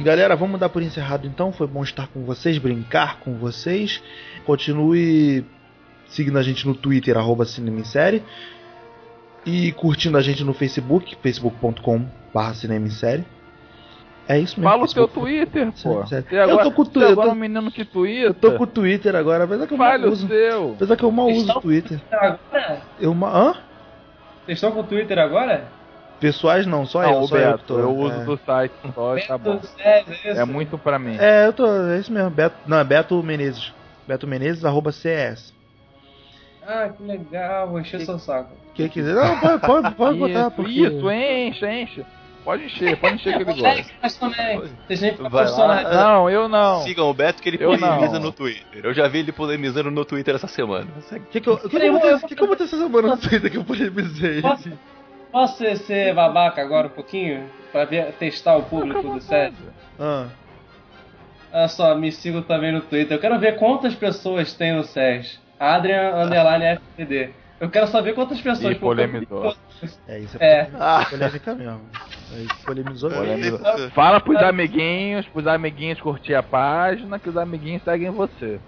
Galera, 0.00 0.34
vamos 0.34 0.58
dar 0.58 0.68
por 0.68 0.82
encerrado 0.82 1.26
então. 1.26 1.52
Foi 1.52 1.66
bom 1.66 1.82
estar 1.82 2.08
com 2.08 2.24
vocês, 2.24 2.58
brincar 2.58 3.20
com 3.20 3.34
vocês. 3.34 4.02
Continue 4.44 5.44
seguindo 6.08 6.38
a 6.38 6.42
gente 6.42 6.66
no 6.66 6.74
Twitter, 6.74 7.16
arroba 7.16 7.44
Cinema 7.44 7.78
em 7.80 7.84
Série. 7.84 8.22
E 9.46 9.72
curtindo 9.72 10.18
a 10.18 10.20
gente 10.20 10.42
no 10.44 10.52
Facebook, 10.52 11.16
facebook.com.br 11.22 12.52
Cinema 12.54 12.86
em 12.86 12.90
Série. 12.90 13.24
É 14.28 14.38
isso 14.38 14.60
mesmo. 14.60 14.70
Fala 14.70 14.82
o 14.82 14.86
Facebook. 14.86 15.14
Twitter, 15.14 15.72
pô. 15.82 16.06
Sério. 16.06 16.26
Você 16.28 16.36
agora, 16.38 16.50
Eu 16.62 16.64
tô 16.64 16.72
com 16.72 16.82
o 16.82 16.84
Twitter, 16.84 17.10
agora 17.12 17.26
eu 17.26 17.30
é 17.30 17.32
tô- 17.32 17.36
um 17.36 17.40
menino 17.40 17.70
que 17.72 17.84
twitta. 17.84 18.26
Eu 18.26 18.34
tô 18.34 18.52
com 18.52 18.64
o 18.64 18.66
Twitter 18.66 19.16
agora, 19.16 19.44
apesar 19.44 19.66
que 19.66 19.72
eu 19.74 19.78
mal 19.78 19.90
Fale 19.90 20.06
uso. 20.08 20.28
seu. 20.28 20.72
Apesar 20.72 20.96
que 20.96 21.02
eu 21.04 21.10
mal 21.10 21.28
uso 21.28 21.50
o 21.52 21.60
Twitter. 21.60 22.00
Agora? 22.12 22.82
Eu 23.00 23.14
ma... 23.14 23.28
Hã? 23.28 23.52
Vocês 24.44 24.58
estão 24.58 24.72
com 24.72 24.80
o 24.80 24.84
Twitter 24.84 25.18
agora? 25.18 25.68
Pessoais 26.20 26.66
não, 26.66 26.84
só 26.84 27.02
Não, 27.02 27.12
eu, 27.12 27.20
o 27.20 27.26
só 27.28 27.36
eu 27.36 27.42
que 27.42 27.52
Beto, 27.52 27.64
tô. 27.64 27.78
eu 27.78 27.96
uso 27.96 28.20
é. 28.20 28.24
do 28.24 28.38
site 28.44 28.74
só 28.94 29.16
e 29.16 29.26
tá 29.26 29.38
bom. 29.38 29.54
Beto, 29.56 29.68
é 29.80 30.00
isso? 30.02 30.28
É 30.40 30.44
muito 30.44 30.76
pra 30.76 30.98
mim. 30.98 31.16
É, 31.18 31.46
eu 31.46 31.52
tô. 31.52 31.66
É 31.66 31.98
isso 31.98 32.12
mesmo. 32.12 32.28
Beto, 32.30 32.56
não, 32.66 32.78
é 32.78 32.84
Beto 32.84 33.22
Menezes. 33.22 33.72
Beto 34.06 34.26
Menezes, 34.26 34.64
arroba 34.64 34.92
CS. 34.92 35.54
Ah, 36.66 36.90
que 36.90 37.02
legal, 37.02 37.68
vou 37.68 37.80
encher 37.80 38.00
seu 38.00 38.18
saco. 38.18 38.50
Quem 38.74 38.88
quiser. 38.88 39.14
Não, 39.14 39.38
pode, 39.38 39.60
pode, 39.60 39.94
pode 39.94 40.18
botar, 40.18 40.40
Isso, 40.46 40.50
porque. 40.52 40.70
isso, 40.72 41.10
enche, 41.10 41.66
enche. 41.66 42.06
Pode 42.44 42.64
encher, 42.64 42.96
pode 42.98 43.14
encher 43.16 43.36
que 43.36 43.42
ele 43.42 43.44
gosta. 43.44 43.84
Não, 45.92 46.30
eu 46.30 46.48
não. 46.48 46.82
Sigam 46.82 47.08
o 47.10 47.14
Beto 47.14 47.42
que 47.42 47.48
ele 47.50 47.58
Eu 47.60 47.70
polemiza 47.70 48.14
não. 48.14 48.20
no 48.20 48.32
Twitter. 48.32 48.84
Eu 48.84 48.94
já 48.94 49.08
vi 49.08 49.18
ele 49.18 49.32
polemizando 49.32 49.90
no 49.90 50.04
Twitter 50.04 50.34
essa 50.34 50.46
semana. 50.46 50.86
O 51.12 51.20
que, 51.26 51.40
que, 51.40 51.48
eu, 51.48 51.56
que, 51.58 51.68
que, 51.68 51.76
eu 51.76 52.20
que, 52.20 52.34
que 52.34 52.42
eu 52.42 52.46
botei 52.46 52.66
essa 52.66 52.78
semana 52.78 53.08
no 53.08 53.16
Twitter 53.18 53.50
que 53.50 53.56
eu 53.58 53.64
polemizei? 53.64 54.40
Posso, 54.40 54.70
posso 55.30 55.58
ser- 55.58 55.76
ser 55.78 56.14
babaca 56.14 56.60
agora 56.62 56.86
um 56.86 56.90
pouquinho? 56.90 57.48
Pra 57.72 57.84
ver, 57.84 58.12
testar 58.14 58.56
o 58.56 58.62
público 58.64 59.02
do 59.02 59.20
set? 59.20 59.54
Ah, 59.98 60.26
Olha 61.52 61.68
só, 61.68 61.94
me 61.96 62.12
sigam 62.12 62.42
também 62.42 62.72
no 62.72 62.80
Twitter. 62.80 63.16
Eu 63.16 63.20
quero 63.20 63.38
ver 63.38 63.56
quantas 63.58 63.94
pessoas 63.94 64.52
tem 64.54 64.72
no 64.72 64.84
SES. 64.84 65.40
Adrian 65.58 66.14
Underline 66.14 66.64
FTD. 66.96 67.30
Eu 67.58 67.68
quero 67.68 67.86
saber 67.88 68.14
quantas 68.14 68.40
pessoas. 68.40 68.74
Ih, 68.74 68.78
polemizou. 68.78 69.54
é 70.08 70.18
isso, 70.20 70.36
é, 70.40 70.46
É. 70.60 70.70
Ah, 70.78 71.04
polêmica 71.10 71.54
mesmo. 71.54 71.80
Aí 72.34 72.46
polemizou 72.64 73.10
mesmo. 73.10 73.26
Polemizou. 73.58 73.90
Fala 73.90 74.20
pros 74.20 74.36
amiguinhos, 74.38 75.26
pros 75.26 75.46
amiguinhos 75.46 76.00
curtir 76.00 76.34
a 76.34 76.42
página, 76.42 77.18
que 77.18 77.28
os 77.28 77.36
amiguinhos 77.36 77.82
seguem 77.82 78.10
você. 78.10 78.58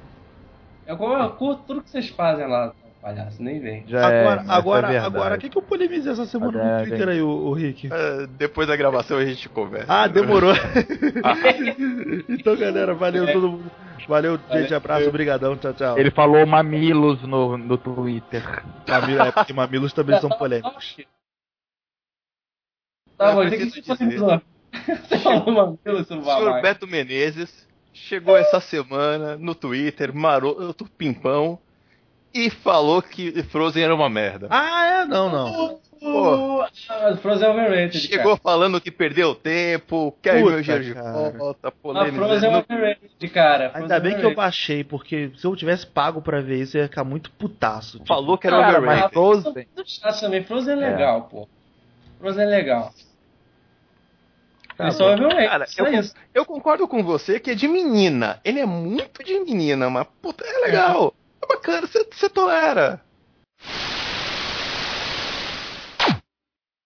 Eu, 0.86 0.97
eu 0.97 1.30
curto 1.30 1.62
tudo 1.66 1.82
que 1.82 1.89
vocês 1.90 2.09
fazem 2.10 2.47
lá, 2.48 2.72
palhaço, 3.03 3.43
nem 3.43 3.59
vem. 3.59 3.85
Já 3.87 4.11
é, 4.11 4.20
Agora, 4.20 4.43
mas 4.43 4.51
agora, 4.51 4.93
é 4.93 4.99
agora, 4.99 5.35
o 5.35 5.39
que, 5.39 5.49
que 5.51 5.59
eu 5.59 5.62
polemizei 5.62 6.12
essa 6.12 6.24
semana 6.24 6.53
Mas 6.53 6.66
é, 6.66 6.79
no 6.79 6.87
Twitter 6.87 7.09
aí, 7.09 7.20
o, 7.20 7.29
o 7.29 7.53
Rick? 7.53 7.89
é, 7.93 8.27
depois 8.39 8.69
da 8.69 8.77
gravação 8.77 9.19
a 9.19 9.24
gente 9.24 9.49
conversa. 9.49 9.93
Ah, 9.93 10.07
demorou. 10.07 10.55
então, 12.29 12.57
galera, 12.57 12.95
valeu 12.95 13.27
todo 13.33 13.51
mundo. 13.51 13.70
Valeu, 14.09 14.39
gente, 14.51 14.74
abraço, 14.74 15.09
obrigadão, 15.09 15.57
tchau, 15.57 15.74
tchau. 15.74 15.99
Ele 15.99 16.11
falou 16.11 16.47
mamilos 16.47 17.23
no, 17.23 17.59
no 17.59 17.77
Twitter. 17.77 18.43
Mamilo, 18.89 19.23
é 19.23 19.33
porque 19.33 19.53
mamilos 19.53 19.93
também 19.93 20.19
são 20.20 20.31
polêmicos. 20.31 20.97
Tá 23.16 23.33
bom, 23.33 23.49
que. 23.49 23.70
Você 23.70 25.19
falou 25.19 25.79
seu 25.85 26.19
O 26.19 26.24
senhor. 26.24 26.62
Beto 26.62 26.87
Menezes 26.87 27.69
chegou 27.93 28.37
essa 28.37 28.59
semana 28.59 29.37
no 29.37 29.55
Twitter, 29.55 30.15
maroto 30.15 30.85
pimpão, 30.97 31.59
e 32.35 32.51
falou 32.51 33.03
que 33.03 33.43
Frozen 33.45 33.85
era 33.85 33.95
uma 33.95 34.09
merda. 34.09 34.47
Ah, 34.51 35.03
é? 35.03 35.05
Não, 35.05 35.31
não. 35.31 35.81
Uh, 36.05 36.63
ah, 36.89 37.17
Frozen 37.23 37.47
é 37.47 37.51
overrated, 37.53 38.01
Chegou 38.01 38.37
falando 38.37 38.81
que 38.81 38.91
perdeu 38.91 39.37
tempo, 39.37 40.13
quer 40.21 40.41
Puta, 40.41 40.51
meu 40.51 40.61
dinheiro 40.63 40.85
de 40.85 40.95
cara. 40.95 41.13
volta, 41.31 41.39
cara. 41.39 41.59
A 41.63 41.71
polemizando. 41.71 42.17
Frozen 42.17 42.51
é 42.51 42.57
overrated, 42.59 43.29
cara. 43.29 43.71
Frozen 43.71 43.83
Ainda 43.83 43.95
é 43.95 44.01
bem 44.01 44.19
que 44.19 44.27
eu 44.27 44.35
baixei, 44.35 44.83
porque 44.83 45.31
se 45.37 45.45
eu 45.47 45.55
tivesse 45.55 45.87
pago 45.87 46.21
pra 46.21 46.41
ver 46.41 46.61
isso, 46.61 46.77
eu 46.77 46.83
ia 46.83 46.89
ficar 46.89 47.05
muito 47.05 47.31
putaço. 47.31 47.99
tipo. 47.99 48.09
Falou 48.09 48.37
que 48.37 48.49
era 48.49 48.57
Cara, 48.59 48.79
overrated. 48.79 49.03
mas 49.03 49.13
Frozen. 49.13 49.53
Muito 49.77 49.91
chato 49.91 50.21
também. 50.21 50.43
Frozen 50.43 50.73
é 50.73 50.77
legal, 50.77 51.23
pô. 51.23 51.49
Frozen 52.19 52.43
é 52.43 52.47
legal. 52.47 52.93
Tá 54.77 54.89
bom. 54.91 55.05
overrated, 55.05 55.49
Cara, 55.49 55.67
só 55.67 55.85
eu, 55.85 56.01
isso. 56.01 56.15
eu 56.35 56.45
concordo 56.45 56.89
com 56.89 57.05
você 57.05 57.39
que 57.39 57.53
é 57.53 57.55
de 57.55 57.69
menina. 57.69 58.41
Ele 58.45 58.59
é 58.59 58.67
muito 58.67 59.23
de 59.23 59.39
menina, 59.39 59.89
mas 59.89 60.07
puta, 60.21 60.45
é 60.45 60.67
legal. 60.67 61.15
É, 61.17 61.22
bacana, 61.47 61.86
você 61.86 62.05
você 62.10 62.28
tolera. 62.28 63.01